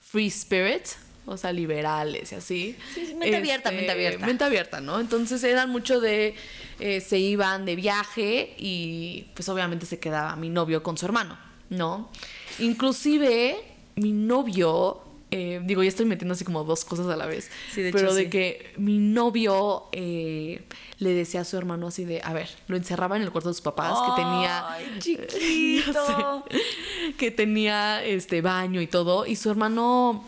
free 0.00 0.26
spirit, 0.28 0.86
o 1.28 1.36
sea, 1.36 1.52
liberales 1.52 2.32
y 2.32 2.34
así. 2.34 2.76
Sí, 2.94 3.06
sí, 3.06 3.14
mente 3.14 3.36
abierta, 3.36 3.70
mente 3.70 3.90
abierta. 3.90 4.26
Mente 4.26 4.44
abierta, 4.44 4.80
¿no? 4.80 5.00
Entonces 5.00 5.42
eran 5.44 5.70
mucho 5.70 6.00
de, 6.00 6.34
eh, 6.80 7.00
se 7.00 7.18
iban 7.18 7.64
de 7.64 7.76
viaje 7.76 8.54
y 8.58 9.26
pues 9.34 9.48
obviamente 9.48 9.86
se 9.86 9.98
quedaba 9.98 10.36
mi 10.36 10.48
novio 10.48 10.82
con 10.82 10.96
su 10.98 11.06
hermano, 11.06 11.38
¿no? 11.70 12.10
Inclusive 12.58 13.56
mi 13.96 14.12
novio, 14.12 15.00
eh, 15.30 15.60
digo, 15.64 15.82
ya 15.82 15.88
estoy 15.88 16.06
metiendo 16.06 16.34
así 16.34 16.44
como 16.44 16.64
dos 16.64 16.84
cosas 16.84 17.08
a 17.08 17.16
la 17.16 17.26
vez, 17.26 17.50
Sí, 17.72 17.82
de 17.82 17.88
hecho, 17.88 17.98
pero 17.98 18.14
de 18.14 18.24
sí. 18.24 18.30
que 18.30 18.72
mi 18.76 18.98
novio 18.98 19.84
eh, 19.92 20.62
le 20.98 21.10
decía 21.10 21.40
a 21.42 21.44
su 21.44 21.56
hermano 21.56 21.88
así 21.88 22.04
de, 22.04 22.20
a 22.22 22.32
ver, 22.32 22.48
lo 22.68 22.76
encerraba 22.76 23.16
en 23.16 23.22
el 23.22 23.30
cuarto 23.30 23.48
de 23.50 23.54
sus 23.54 23.62
papás, 23.62 23.98
que 24.06 24.22
tenía... 24.22 24.68
Ay, 24.70 24.86
chiquito. 24.98 26.44
sé. 26.50 27.12
que 27.18 27.30
tenía 27.30 28.04
este 28.04 28.40
baño 28.40 28.80
y 28.80 28.86
todo. 28.86 29.26
Y 29.26 29.36
su 29.36 29.50
hermano. 29.50 30.24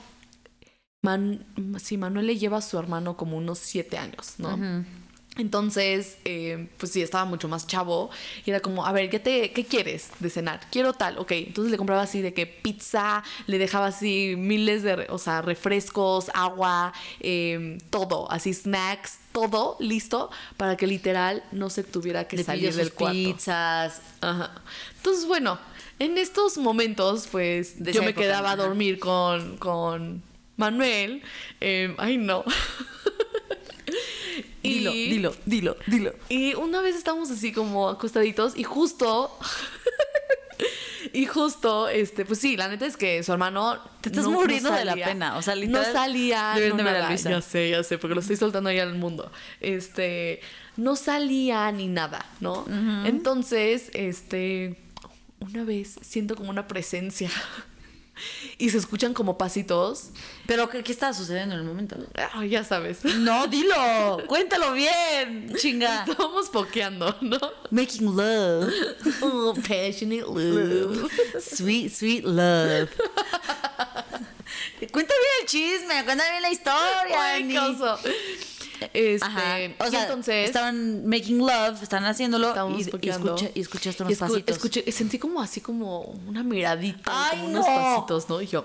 Man, 1.03 1.47
sí, 1.83 1.97
Manuel 1.97 2.27
le 2.27 2.37
lleva 2.37 2.59
a 2.59 2.63
su 2.63 2.79
hermano 2.79 3.17
como 3.17 3.39
unos 3.39 3.59
siete 3.59 3.97
años, 3.97 4.35
¿no? 4.37 4.85
Entonces, 5.37 6.19
eh, 6.27 6.69
pues 6.77 6.93
sí, 6.93 7.01
estaba 7.01 7.25
mucho 7.25 7.49
más 7.49 7.67
chavo. 7.67 8.11
Y 8.45 8.51
era 8.51 8.61
como, 8.61 8.85
a 8.85 8.93
ver, 8.93 9.09
¿qué, 9.09 9.19
te, 9.19 9.53
¿qué 9.53 9.65
quieres 9.65 10.11
de 10.19 10.29
cenar? 10.29 10.61
Quiero 10.71 10.93
tal, 10.93 11.17
ok. 11.19 11.31
Entonces 11.33 11.71
le 11.71 11.79
compraba 11.79 12.03
así 12.03 12.21
de 12.21 12.35
que 12.35 12.47
pizza, 12.47 13.23
le 13.47 13.57
dejaba 13.57 13.87
así 13.87 14.35
miles 14.37 14.83
de, 14.83 15.07
o 15.09 15.17
sea, 15.17 15.41
refrescos, 15.41 16.31
agua, 16.35 16.93
eh, 17.21 17.79
todo, 17.89 18.31
así 18.31 18.53
snacks, 18.53 19.21
todo 19.33 19.77
listo 19.81 20.31
para 20.59 20.77
que 20.77 20.87
literal 20.87 21.43
no 21.53 21.71
se 21.71 21.83
tuviera 21.85 22.29
que 22.29 22.37
Le 22.37 22.45
salir 22.45 22.75
del 22.75 22.93
cuarto. 22.93 23.15
pizzas. 23.15 24.03
Ajá. 24.21 24.51
Entonces, 24.97 25.27
bueno, 25.27 25.59
en 25.99 26.19
estos 26.19 26.59
momentos, 26.59 27.29
pues 27.31 27.83
De 27.83 27.93
yo 27.95 28.03
me 28.03 28.13
quedaba 28.13 28.51
a 28.51 28.57
dormir 28.57 28.99
con, 28.99 29.57
con 29.57 30.29
Manuel. 30.61 31.23
Eh, 31.61 31.95
ay, 31.99 32.17
no. 32.19 32.45
Dilo, 34.63 34.93
Y- 34.93 35.11
dilo, 35.11 35.35
dilo, 35.47 35.77
dilo. 35.87 36.13
Y 36.29 36.55
una 36.55 36.81
vez 36.83 36.95
estábamos 36.95 37.31
así 37.31 37.51
como 37.53 37.89
acostaditos 37.89 38.57
y 38.57 38.63
justo. 38.63 39.37
y 41.15 41.25
justo, 41.27 41.89
este, 41.89 42.25
pues 42.27 42.39
sí, 42.41 42.57
la 42.57 42.69
neta 42.69 42.85
es 42.87 42.97
que 42.97 43.23
su 43.23 43.33
hermano. 43.33 43.81
Te 44.03 44.11
estás 44.11 44.27
muriendo 44.27 44.71
de 44.71 44.85
la 44.85 44.95
pena, 44.95 45.37
o 45.39 45.43
sea, 45.43 45.55
literal, 45.55 45.87
No 45.87 45.93
salía. 45.93 46.55
no 46.55 46.77
de 46.77 46.83
nada. 46.83 47.09
Luisa. 47.09 47.31
Ya 47.31 47.41
sé, 47.41 47.71
ya 47.71 47.83
sé, 47.83 47.99
porque 47.99 48.15
lo 48.15 48.21
estoy 48.21 48.37
soltando 48.37 48.69
ahí 48.71 48.79
al 48.79 48.95
mundo. 48.95 49.33
Este. 49.61 50.41
No 50.77 50.95
salía 50.95 51.71
ni 51.73 51.89
nada, 51.89 52.25
¿no? 52.41 52.65
Entonces, 53.07 53.91
este. 53.95 54.77
Una 55.41 55.65
vez 55.65 55.97
siento 56.03 56.37
como 56.37 56.51
una 56.51 56.69
presencia. 56.69 57.31
y 58.59 58.71
se 58.71 58.79
escuchan 58.79 59.15
como 59.15 59.39
pasitos. 59.39 60.11
Pero, 60.47 60.69
¿qué, 60.69 60.83
qué 60.83 60.93
estaba 60.93 61.13
sucediendo 61.13 61.55
en 61.55 61.61
el 61.61 61.67
momento? 61.67 61.97
Ya 62.49 62.65
sabes. 62.65 63.05
No, 63.05 63.47
dilo. 63.49 64.19
Cuéntalo 64.27 64.73
bien, 64.73 65.53
chinga. 65.57 66.05
Estábamos 66.05 66.49
pokeando, 66.49 67.17
¿no? 67.21 67.39
Making 67.71 68.17
love. 68.17 68.73
Oh, 69.23 69.55
passionate 69.55 70.27
love. 70.27 71.11
Sweet, 71.41 71.93
sweet 71.93 72.25
love. 72.25 72.91
Cuenta 74.93 75.15
bien 75.15 75.33
el 75.43 75.47
chisme, 75.47 76.05
cuenta 76.05 76.29
bien 76.31 76.43
la 76.43 76.51
historia. 76.51 77.33
Ay. 77.33 77.57
Este, 78.93 79.25
Ajá. 79.27 79.57
O 79.79 79.87
y 79.87 79.91
sea, 79.91 80.03
entonces 80.03 80.47
estaban 80.47 81.07
making 81.07 81.39
love, 81.39 81.83
están 81.83 82.05
haciéndolo 82.05 82.55
y, 82.77 82.81
y, 83.07 83.09
escucha- 83.11 83.51
y 83.55 83.61
escuchaste 83.61 84.03
Y 84.03 84.07
unos 84.07 84.19
escu- 84.19 84.29
pasitos. 84.29 84.57
escuché- 84.59 84.91
sentí 84.93 85.19
como 85.19 85.41
así 85.41 85.61
como 85.61 86.01
una 86.27 86.43
miradita, 86.43 87.11
Ay, 87.31 87.39
como 87.39 87.51
unos 87.51 87.67
no. 87.67 87.75
pasitos, 87.75 88.29
¿no? 88.29 88.41
Y 88.41 88.47
yo, 88.47 88.65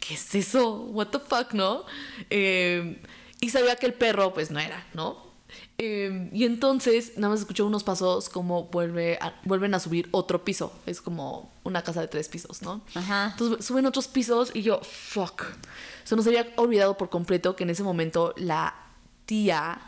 ¿qué 0.00 0.14
es 0.14 0.34
eso? 0.34 0.80
What 0.92 1.08
the 1.08 1.18
fuck, 1.20 1.52
¿no? 1.52 1.84
Eh, 2.30 3.00
y 3.40 3.48
sabía 3.50 3.76
que 3.76 3.86
el 3.86 3.94
perro, 3.94 4.32
pues 4.34 4.50
no 4.50 4.60
era, 4.60 4.86
¿no? 4.94 5.30
Eh, 5.78 6.28
y 6.32 6.44
entonces 6.44 7.12
nada 7.16 7.30
más 7.30 7.40
escuché 7.40 7.62
unos 7.62 7.82
pasos 7.82 8.28
como 8.28 8.64
vuelve 8.64 9.18
a- 9.20 9.34
vuelven 9.44 9.74
a 9.74 9.80
subir 9.80 10.08
otro 10.12 10.44
piso. 10.44 10.72
Es 10.86 11.00
como 11.00 11.50
una 11.64 11.82
casa 11.82 12.00
de 12.00 12.08
tres 12.08 12.28
pisos, 12.28 12.62
¿no? 12.62 12.82
Ajá. 12.94 13.30
Entonces 13.32 13.64
suben 13.64 13.84
otros 13.86 14.06
pisos 14.08 14.50
y 14.54 14.62
yo, 14.62 14.80
fuck. 14.82 15.42
Se 16.04 16.14
nos 16.16 16.26
había 16.26 16.46
olvidado 16.56 16.96
por 16.96 17.10
completo 17.10 17.56
que 17.56 17.64
en 17.64 17.70
ese 17.70 17.82
momento 17.82 18.32
la 18.36 18.74
tía 19.32 19.78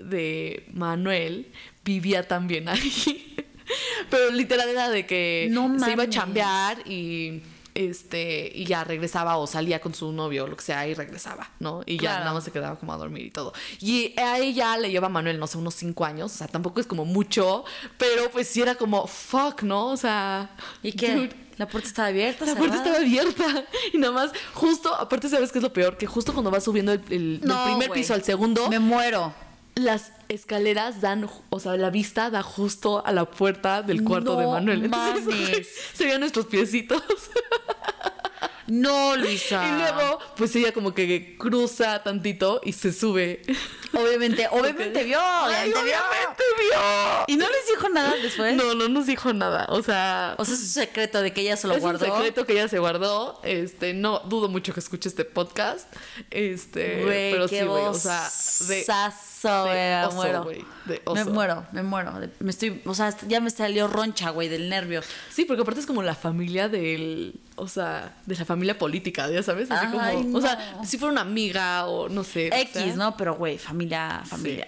de 0.00 0.64
Manuel 0.72 1.52
vivía 1.84 2.26
también 2.26 2.70
ahí. 2.70 3.36
Pero 4.10 4.30
literal 4.30 4.66
era 4.66 4.88
de 4.88 5.04
que 5.04 5.48
No 5.50 5.78
se 5.78 5.92
iba 5.92 6.04
a 6.04 6.08
chambear 6.08 6.78
y 6.88 7.42
este 7.74 8.50
y 8.54 8.64
ya 8.66 8.84
regresaba 8.84 9.36
o 9.36 9.46
salía 9.46 9.80
con 9.80 9.94
su 9.94 10.12
novio 10.12 10.44
o 10.44 10.46
lo 10.46 10.56
que 10.56 10.62
sea 10.64 10.86
y 10.86 10.94
regresaba, 10.94 11.50
¿no? 11.60 11.82
Y 11.86 11.94
ya 11.96 12.00
Claro. 12.10 12.20
nada 12.20 12.34
más 12.34 12.44
se 12.44 12.52
quedaba 12.52 12.78
como 12.78 12.92
a 12.92 12.96
dormir 12.96 13.26
y 13.26 13.30
todo. 13.30 13.52
Y 13.80 14.14
a 14.18 14.38
ella 14.38 14.76
le 14.76 14.90
lleva 14.90 15.08
Manuel, 15.08 15.38
no 15.38 15.46
sé, 15.46 15.58
unos 15.58 15.74
cinco 15.74 16.04
años, 16.04 16.32
o 16.34 16.36
sea, 16.38 16.46
tampoco 16.48 16.80
es 16.80 16.86
como 16.86 17.04
mucho, 17.04 17.64
pero 17.98 18.30
pues 18.30 18.48
sí 18.48 18.62
era 18.62 18.74
como 18.76 19.06
fuck, 19.06 19.62
¿no? 19.62 19.88
O 19.88 19.96
sea, 19.96 20.50
¿Y 20.82 20.92
qué? 20.92 21.14
dude, 21.14 21.36
¿La 21.56 21.68
puerta 21.68 21.88
estaba 21.88 22.08
abierta? 22.08 22.44
la 22.46 22.56
puerta 22.56 22.76
estaba 22.76 22.96
abierta 22.96 23.44
y 23.92 23.98
nada 23.98 24.12
más, 24.12 24.30
justo, 24.54 24.92
aparte 24.94 25.28
sabes 25.28 25.52
qué 25.52 25.58
es 25.58 25.62
lo 25.62 25.72
peor, 25.72 25.96
que 25.96 26.06
justo 26.06 26.32
cuando 26.32 26.50
vas 26.50 26.64
subiendo 26.64 26.92
el, 26.92 27.00
el- 27.10 27.40
del 27.40 27.56
primer 27.64 27.90
piso 27.90 28.14
al 28.14 28.22
segundo, 28.24 28.68
Me 28.68 28.78
muero. 28.80 29.32
Las 29.74 30.12
escaleras 30.28 31.00
dan, 31.00 31.28
o 31.50 31.60
sea, 31.60 31.76
la 31.76 31.90
vista 31.90 32.30
da 32.30 32.42
justo 32.42 33.04
a 33.04 33.12
la 33.12 33.24
puerta 33.24 33.82
del 33.82 34.04
cuarto 34.04 34.36
de 34.36 34.46
Manuel. 34.46 34.84
Entonces, 34.84 35.24
mames. 35.26 35.68
se 35.94 36.04
veían 36.04 36.20
nuestros 36.20 36.46
piecitos. 36.46 37.02
No, 38.66 39.16
Luisa. 39.16 39.62
Y 39.68 39.78
luego, 39.80 40.18
pues 40.36 40.54
ella 40.56 40.72
como 40.72 40.94
que 40.94 41.36
cruza 41.38 42.02
tantito 42.02 42.60
y 42.64 42.72
se 42.72 42.92
sube. 42.92 43.42
Obviamente, 43.92 44.48
obviamente 44.50 45.04
vio, 45.04 45.18
Ay, 45.20 45.70
obviamente 45.70 45.84
vio. 45.84 45.96
obviamente 45.98 46.42
vio. 46.58 47.24
¿Y 47.28 47.36
no 47.36 47.46
les 47.46 47.66
dijo 47.68 47.88
nada 47.90 48.14
después? 48.22 48.56
No, 48.56 48.74
no 48.74 48.88
nos 48.88 49.06
dijo 49.06 49.32
nada. 49.32 49.66
O 49.68 49.82
sea, 49.82 50.34
O 50.38 50.44
sea, 50.44 50.54
es 50.54 50.60
un 50.60 50.66
secreto 50.66 51.20
de 51.22 51.32
que 51.32 51.42
ella 51.42 51.56
se 51.56 51.68
lo 51.68 51.74
es 51.74 51.80
guardó. 51.82 52.06
un 52.06 52.12
secreto 52.12 52.46
que 52.46 52.54
ella 52.54 52.68
se 52.68 52.78
guardó. 52.78 53.40
Este, 53.42 53.92
no 53.94 54.20
dudo 54.20 54.48
mucho 54.48 54.72
que 54.72 54.80
escuche 54.80 55.08
este 55.08 55.24
podcast. 55.24 55.92
Este, 56.30 57.02
Güey, 57.04 57.32
pero 57.32 57.48
qué 57.48 57.60
sí, 57.60 57.66
güey, 57.66 57.84
o 57.84 57.94
sea, 57.94 58.22
de, 58.68 58.78
vozazo, 58.80 59.64
de 59.66 60.04
oso, 60.06 60.14
muero. 60.16 60.44
de 60.86 61.02
Me 61.14 61.24
muero, 61.24 61.66
me 61.72 61.82
muero. 61.82 62.12
Me 62.40 62.50
estoy, 62.50 62.80
o 62.86 62.94
sea, 62.94 63.14
ya 63.28 63.40
me 63.40 63.50
salió 63.50 63.88
roncha, 63.88 64.30
güey, 64.30 64.48
del 64.48 64.68
nervio. 64.68 65.02
Sí, 65.30 65.44
porque 65.44 65.62
aparte 65.62 65.80
es 65.80 65.86
como 65.86 66.02
la 66.02 66.14
familia 66.14 66.68
del, 66.68 67.34
o 67.56 67.68
sea, 67.68 68.14
de 68.26 68.34
la 68.36 68.44
familia 68.44 68.76
política, 68.78 69.30
ya 69.30 69.42
sabes, 69.42 69.70
así 69.70 69.86
Ay, 69.98 70.16
como, 70.22 70.38
o 70.38 70.40
sea, 70.40 70.74
no. 70.76 70.84
si 70.84 70.98
fuera 70.98 71.12
una 71.12 71.20
amiga 71.22 71.86
o 71.86 72.08
no 72.08 72.24
sé. 72.24 72.50
o 72.52 72.54
X, 72.54 72.70
sea, 72.72 72.96
¿no? 72.96 73.16
Pero, 73.16 73.34
güey, 73.36 73.58
familia, 73.58 74.22
familia. 74.24 74.66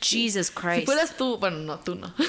Jesus 0.00 0.50
Christ. 0.50 0.80
Si 0.80 0.86
fueras 0.86 1.16
tú, 1.16 1.38
bueno, 1.38 1.58
no, 1.58 1.78
tú 1.80 1.94
no. 1.94 2.12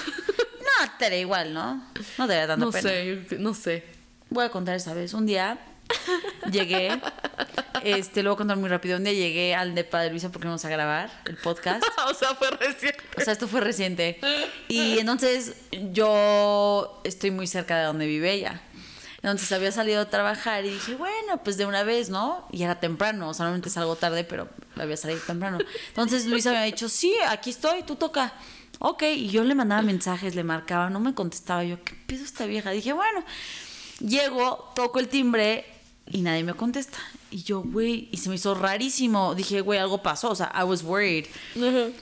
No, 0.80 0.89
te 0.97 1.10
da 1.10 1.16
igual, 1.18 1.54
¿no? 1.54 1.84
No 2.18 2.28
te 2.28 2.34
da 2.36 2.47
tanta 2.47 2.64
No 2.66 2.72
pena. 2.72 2.89
sé, 2.89 3.26
yo- 3.30 3.38
no 3.39 3.54
sé. 3.54 3.84
Voy 4.30 4.45
a 4.45 4.50
contar 4.50 4.76
esa 4.76 4.93
vez. 4.93 5.14
Un 5.14 5.26
día 5.26 5.58
llegué, 6.52 7.02
este, 7.84 8.24
lo 8.24 8.30
voy 8.30 8.36
a 8.36 8.38
contar 8.38 8.56
muy 8.58 8.70
rápido. 8.70 8.95
Un 8.97 9.04
día 9.04 9.12
llegué 9.12 9.56
al 9.56 9.76
depa 9.76 10.00
de 10.02 10.10
Luisa 10.12 10.30
porque 10.32 10.47
íbamos 10.47 10.64
a 10.64 10.70
grabar 10.70 11.10
el 11.26 11.36
podcast. 11.38 11.84
o 12.10 12.14
sea, 12.14 12.34
fue 12.36 12.50
reciente. 12.52 12.97
O 13.18 13.22
sea, 13.22 13.34
esto 13.34 13.47
fue 13.50 13.60
reciente. 13.62 14.20
Y 14.70 15.00
entonces 15.00 15.56
yo 15.91 17.02
estoy 17.04 17.32
muy 17.32 17.47
cerca 17.47 17.78
de 17.80 17.86
donde 17.86 18.06
vive 18.06 18.32
ella. 18.32 18.62
Entonces 19.22 19.51
había 19.51 19.72
salido 19.72 20.01
a 20.01 20.05
trabajar 20.09 20.65
y 20.65 20.72
dije, 20.72 20.95
bueno, 20.95 21.43
pues 21.43 21.57
de 21.57 21.65
una 21.65 21.84
vez, 21.84 22.09
¿no? 22.09 22.47
Y 22.51 22.63
era 22.63 22.80
temprano, 22.80 23.30
o 23.30 23.34
sea, 23.34 23.43
normalmente 23.45 23.70
salgo 23.70 23.95
tarde, 23.95 24.24
pero 24.24 24.49
había 24.78 24.95
salido 24.95 25.20
temprano. 25.20 25.57
Entonces 25.89 26.26
Luisa 26.26 26.51
me 26.51 26.57
había 26.57 26.72
dicho, 26.72 26.88
sí, 26.88 27.13
aquí 27.28 27.49
estoy, 27.49 27.84
tú 27.84 27.95
toca. 27.95 28.34
Ok, 28.80 29.03
y 29.03 29.28
yo 29.28 29.43
le 29.43 29.55
mandaba 29.55 29.82
mensajes, 29.82 30.36
le 30.36 30.43
marcaba, 30.45 30.89
no 30.89 31.01
me 31.01 31.13
contestaba. 31.13 31.65
Yo, 31.65 31.84
¿qué 31.84 31.95
pedo 32.07 32.24
esta 32.24 32.45
vieja? 32.45 32.72
Dije, 32.72 32.93
bueno, 32.93 33.26
llego, 33.99 34.72
toco 34.74 34.99
el 34.99 35.09
timbre 35.09 35.65
y 36.07 36.22
nadie 36.22 36.45
me 36.45 36.53
contesta. 36.53 36.97
Y 37.30 37.43
yo, 37.43 37.61
güey, 37.61 38.07
y 38.11 38.17
se 38.17 38.30
me 38.30 38.36
hizo 38.36 38.55
rarísimo. 38.55 39.36
Dije, 39.36 39.59
güey, 39.59 39.80
algo 39.80 40.01
pasó, 40.01 40.30
o 40.32 40.36
sea, 40.36 40.51
I 40.57 40.63
was 40.63 40.82
worried. 40.82 41.26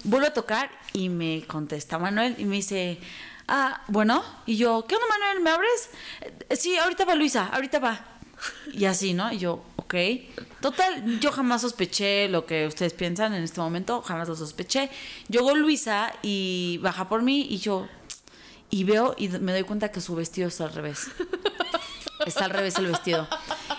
Vuelvo 0.04 0.28
a 0.28 0.34
tocar 0.34 0.70
y 0.94 1.10
me 1.10 1.44
contesta 1.48 1.98
Manuel 1.98 2.36
y 2.38 2.46
me 2.46 2.58
dice, 2.58 3.00
ah, 3.48 3.82
bueno. 3.88 4.24
Y 4.46 4.58
yo, 4.58 4.86
¿qué 4.88 4.96
onda, 4.96 5.08
Manuel? 5.08 5.42
¿Me 5.44 5.50
abres? 5.52 5.90
"Eh, 6.50 6.56
Sí, 6.56 6.78
ahorita 6.78 7.06
va 7.06 7.16
Luisa, 7.16 7.48
ahorita 7.48 7.80
va. 7.80 8.00
Y 8.74 8.86
así, 8.86 9.14
¿no? 9.14 9.32
Y 9.32 9.40
yo, 9.40 9.64
ok. 9.78 9.96
Total, 10.62 11.20
yo 11.20 11.32
jamás 11.32 11.62
sospeché 11.62 12.28
lo 12.30 12.46
que 12.46 12.68
ustedes 12.68 12.94
piensan 12.94 13.34
en 13.34 13.44
este 13.44 13.60
momento, 13.60 14.02
jamás 14.02 14.28
lo 14.28 14.36
sospeché. 14.36 14.90
Llegó 15.28 15.56
Luisa 15.56 16.14
y 16.22 16.80
baja 16.82 17.10
por 17.10 17.22
mí 17.24 17.48
y 17.50 17.58
yo, 17.58 17.88
y 18.70 18.84
veo 18.84 19.16
y 19.18 19.30
me 19.30 19.54
doy 19.54 19.64
cuenta 19.64 19.92
que 19.92 20.02
su 20.02 20.14
vestido 20.16 20.48
está 20.50 20.66
al 20.66 20.74
revés. 20.74 21.08
Está 22.26 22.46
al 22.46 22.52
revés 22.52 22.76
el 22.78 22.88
vestido. 22.88 23.28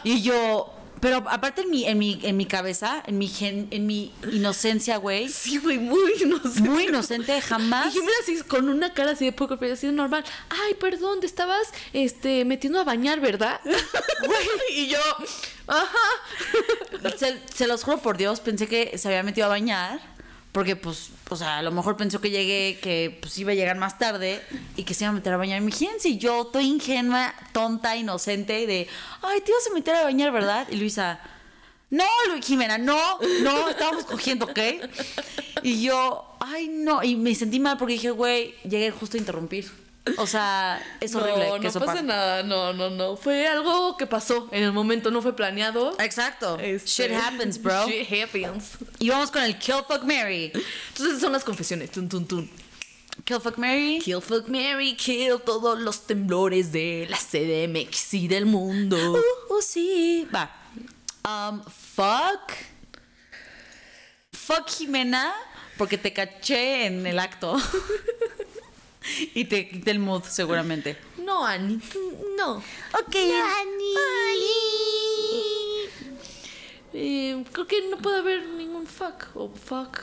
Y 0.05 0.23
yo, 0.23 0.73
pero 1.01 1.24
aparte 1.28 1.62
en 1.62 1.70
mi, 1.70 1.84
en 1.86 1.99
mi, 1.99 2.18
en 2.22 2.36
mi 2.36 2.46
cabeza, 2.46 3.03
en 3.07 3.18
mi, 3.18 3.28
gen- 3.28 3.68
en 3.70 3.86
mi 3.86 4.12
inocencia, 4.32 4.96
güey, 4.96 5.28
Sí, 5.28 5.59
güey, 5.59 5.78
muy 5.78 6.12
inocente. 6.22 6.61
muy 6.68 6.84
inocente, 6.84 7.40
jamás. 7.40 7.92
Y 7.92 7.96
yo 7.96 8.03
mira 8.03 8.14
así 8.22 8.40
con 8.42 8.68
una 8.68 8.92
cara 8.94 9.12
así 9.12 9.24
de 9.24 9.32
poco, 9.32 9.57
pero 9.59 9.74
así 9.74 9.86
de 9.86 9.92
normal. 9.92 10.24
Ay, 10.51 10.74
perdón, 10.74 11.20
te 11.20 11.26
estabas 11.26 11.68
este 11.92 12.44
metiendo 12.44 12.80
a 12.80 12.84
bañar, 12.84 13.20
¿verdad? 13.20 13.61
Güey, 13.64 14.46
y 14.72 14.88
yo, 14.88 14.99
ajá. 15.66 15.86
Se, 17.16 17.38
se 17.55 17.66
los 17.66 17.84
juro 17.84 17.99
por 17.99 18.16
Dios, 18.16 18.40
pensé 18.40 18.66
que 18.66 18.99
se 18.99 19.09
había 19.09 19.22
metido 19.22 19.46
a 19.46 19.51
bañar. 19.51 20.01
Porque, 20.59 20.74
pues, 20.74 21.11
o 21.30 21.36
sea, 21.36 21.59
a 21.59 21.62
lo 21.62 21.70
mejor 21.70 21.96
pensó 21.96 22.20
que 22.20 22.30
llegué, 22.30 22.80
que 22.82 23.16
pues 23.20 23.39
iba 23.39 23.52
a 23.52 23.55
llegar 23.55 23.76
más 23.76 23.97
tarde 23.97 24.43
y 24.74 24.82
que 24.82 24.93
se 24.93 25.05
iba 25.05 25.10
a 25.10 25.12
meter 25.12 25.32
a 25.32 25.36
bañar. 25.36 25.62
Imagínense, 25.62 26.16
yo, 26.16 26.43
estoy 26.43 26.64
ingenua, 26.64 27.32
tonta, 27.52 27.94
inocente, 27.94 28.66
de, 28.66 28.89
ay, 29.22 29.40
te 29.43 29.52
ibas 29.52 29.68
a 29.70 29.72
meter 29.74 29.94
a 29.94 30.02
bañar, 30.02 30.32
¿verdad? 30.32 30.66
Y 30.68 30.74
Luisa, 30.74 31.20
no, 31.90 32.02
Lu- 32.28 32.43
Jimena, 32.43 32.76
no, 32.76 32.98
no, 33.43 33.68
estábamos 33.68 34.05
cogiendo, 34.05 34.47
¿ok? 34.47 34.59
Y 35.62 35.80
yo, 35.80 36.24
ay, 36.40 36.66
no, 36.66 37.05
y 37.05 37.14
me 37.14 37.36
sentí 37.36 37.60
mal 37.60 37.78
porque 37.78 37.93
dije, 37.93 38.10
güey, 38.10 38.56
llegué 38.68 38.90
justo 38.90 39.16
a 39.16 39.20
interrumpir. 39.20 39.70
O 40.16 40.26
sea, 40.26 40.82
es 41.01 41.14
horrible 41.14 41.48
no, 41.48 41.55
que 41.55 41.60
no 41.62 41.68
eso 41.68 41.80
pasa 41.80 42.02
nada, 42.02 42.43
no, 42.43 42.72
no, 42.72 42.90
no. 42.90 43.16
Fue 43.16 43.47
algo 43.47 43.97
que 43.97 44.06
pasó 44.06 44.48
en 44.52 44.62
el 44.62 44.72
momento, 44.72 45.10
no 45.10 45.22
fue 45.22 45.36
planeado. 45.36 45.94
Exacto. 46.01 46.59
Este, 46.59 47.09
Shit 47.09 47.12
happens, 47.12 47.62
bro. 47.62 47.86
Shit 47.89 48.10
happens. 48.12 48.78
Y 48.98 49.10
vamos 49.10 49.30
con 49.30 49.43
el 49.43 49.59
Kill 49.59 49.85
Fuck 49.86 50.05
Mary. 50.05 50.52
Entonces 50.89 51.20
son 51.20 51.32
las 51.32 51.44
confesiones. 51.44 51.90
Tun, 51.90 52.09
tun, 52.09 52.26
tun. 52.26 52.51
Kill 53.24 53.40
Fuck 53.40 53.59
Mary. 53.59 54.01
Kill, 54.02 54.22
fuck, 54.22 54.48
Mary, 54.48 54.94
kill 54.97 55.40
todos 55.44 55.78
los 55.78 56.06
temblores 56.06 56.72
de 56.72 57.06
la 57.10 57.18
CDMX 57.18 58.14
y 58.14 58.28
del 58.28 58.47
mundo. 58.47 58.97
Uh, 58.97 59.55
uh, 59.55 59.62
sí. 59.62 60.26
Va. 60.35 60.51
Um, 61.24 61.62
fuck. 61.64 62.52
Fuck 64.32 64.70
Jimena 64.70 65.35
Porque 65.76 65.98
te 65.98 66.12
caché 66.12 66.86
en 66.86 67.06
el 67.06 67.18
acto. 67.18 67.56
y 69.35 69.44
te 69.44 69.68
quité 69.68 69.90
el 69.90 69.98
mood, 69.98 70.24
seguramente. 70.24 70.97
No, 71.24 71.44
Ani, 71.44 71.80
no. 72.36 72.56
Ok. 72.56 73.16
Eh, 76.94 77.44
creo 77.52 77.66
que 77.66 77.89
no 77.90 77.98
puede 77.98 78.18
haber 78.18 78.47
ningún 78.48 78.86
fuck 78.86 79.26
o 79.35 79.51
fuck. 79.51 80.01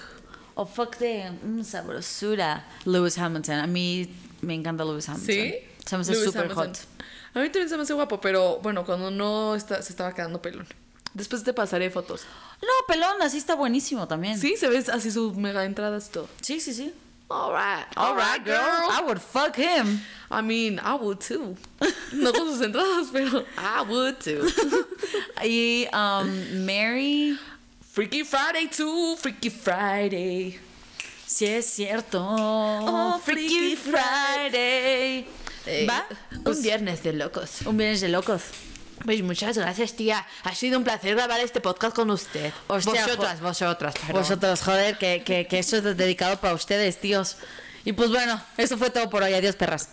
O 0.53 0.65
fuck 0.65 0.97
de 0.97 1.31
mm, 1.31 1.63
sabrosura. 1.63 2.65
Lewis 2.85 3.17
Hamilton. 3.17 3.55
A 3.55 3.67
mí 3.67 4.09
me 4.41 4.53
encanta 4.53 4.85
Lewis 4.85 5.09
Hamilton. 5.09 5.35
¿Sí? 5.35 5.55
Se 5.85 5.95
me 5.97 6.01
hace 6.01 6.13
Lewis 6.13 6.25
súper 6.25 6.43
Hamilton. 6.43 6.67
hot. 6.67 6.77
A 7.33 7.39
mí 7.39 7.49
también 7.49 7.69
se 7.69 7.75
me 7.75 7.83
hace 7.83 7.93
guapo, 7.93 8.21
pero 8.21 8.59
bueno, 8.61 8.85
cuando 8.85 9.11
no 9.11 9.55
está, 9.55 9.81
se 9.81 9.91
estaba 9.91 10.13
quedando 10.13 10.41
pelón. 10.41 10.67
Después 11.13 11.43
te 11.43 11.53
pasaré 11.53 11.89
fotos. 11.89 12.21
No, 12.61 12.67
pelón, 12.87 13.21
así 13.21 13.37
está 13.37 13.55
buenísimo 13.55 14.07
también. 14.07 14.37
Sí, 14.39 14.55
se 14.57 14.69
ve 14.69 14.83
así 14.91 15.11
sus 15.11 15.35
mega 15.35 15.65
entradas 15.65 16.07
y 16.07 16.11
todo. 16.11 16.29
sí, 16.41 16.59
sí. 16.59 16.73
sí. 16.73 16.93
Alright, 17.29 17.85
Alright, 17.97 18.45
girl. 18.45 18.55
I 18.91 19.01
would 19.05 19.19
fuck 19.19 19.55
him. 19.55 20.01
I 20.29 20.41
mean, 20.41 20.79
I 20.79 20.93
would 20.95 21.19
too. 21.19 21.57
No 22.13 22.31
con 22.31 22.47
sus 22.47 22.61
entradas, 22.61 23.11
pero 23.11 23.43
I 23.57 23.81
would 23.81 24.19
too. 24.19 24.47
Y 25.43 25.87
um, 25.91 26.65
Mary. 26.65 27.37
Freaky 27.81 28.23
Friday 28.23 28.67
too, 28.67 29.15
Freaky 29.17 29.49
Friday. 29.49 30.59
Sí, 31.25 31.47
es 31.47 31.65
cierto. 31.65 32.19
Oh, 32.21 33.19
Freaky 33.23 33.75
Freaky 33.75 33.75
Friday. 33.75 35.27
¿Va? 35.87 36.05
Pues, 36.43 36.57
un 36.57 36.63
viernes 36.63 37.01
de 37.01 37.13
locos. 37.13 37.61
un 37.65 37.77
viernes 37.77 38.01
de 38.01 38.09
locos. 38.09 38.43
Pues 39.03 39.21
muchas 39.21 39.57
gracias, 39.57 39.93
tía. 39.93 40.25
Ha 40.43 40.55
sido 40.55 40.77
un 40.77 40.83
placer 40.83 41.15
grabar 41.15 41.39
este 41.39 41.61
podcast 41.61 41.95
con 41.95 42.09
usted. 42.09 42.53
Hostia, 42.67 43.05
vosotras, 43.05 43.41
vosotras. 43.41 43.95
Vosotros, 44.11 44.61
joder, 44.61 44.97
que, 44.97 45.23
que, 45.23 45.47
que 45.47 45.59
esto 45.59 45.77
es 45.77 45.83
dedicado 45.97 46.39
para 46.39 46.53
ustedes, 46.53 46.99
tíos. 46.99 47.37
Y 47.83 47.93
pues 47.93 48.09
bueno, 48.09 48.41
eso 48.57 48.77
fue 48.77 48.89
todo 48.89 49.09
por 49.09 49.21
hoy. 49.23 49.33
Adiós, 49.33 49.55
perras. 49.55 49.89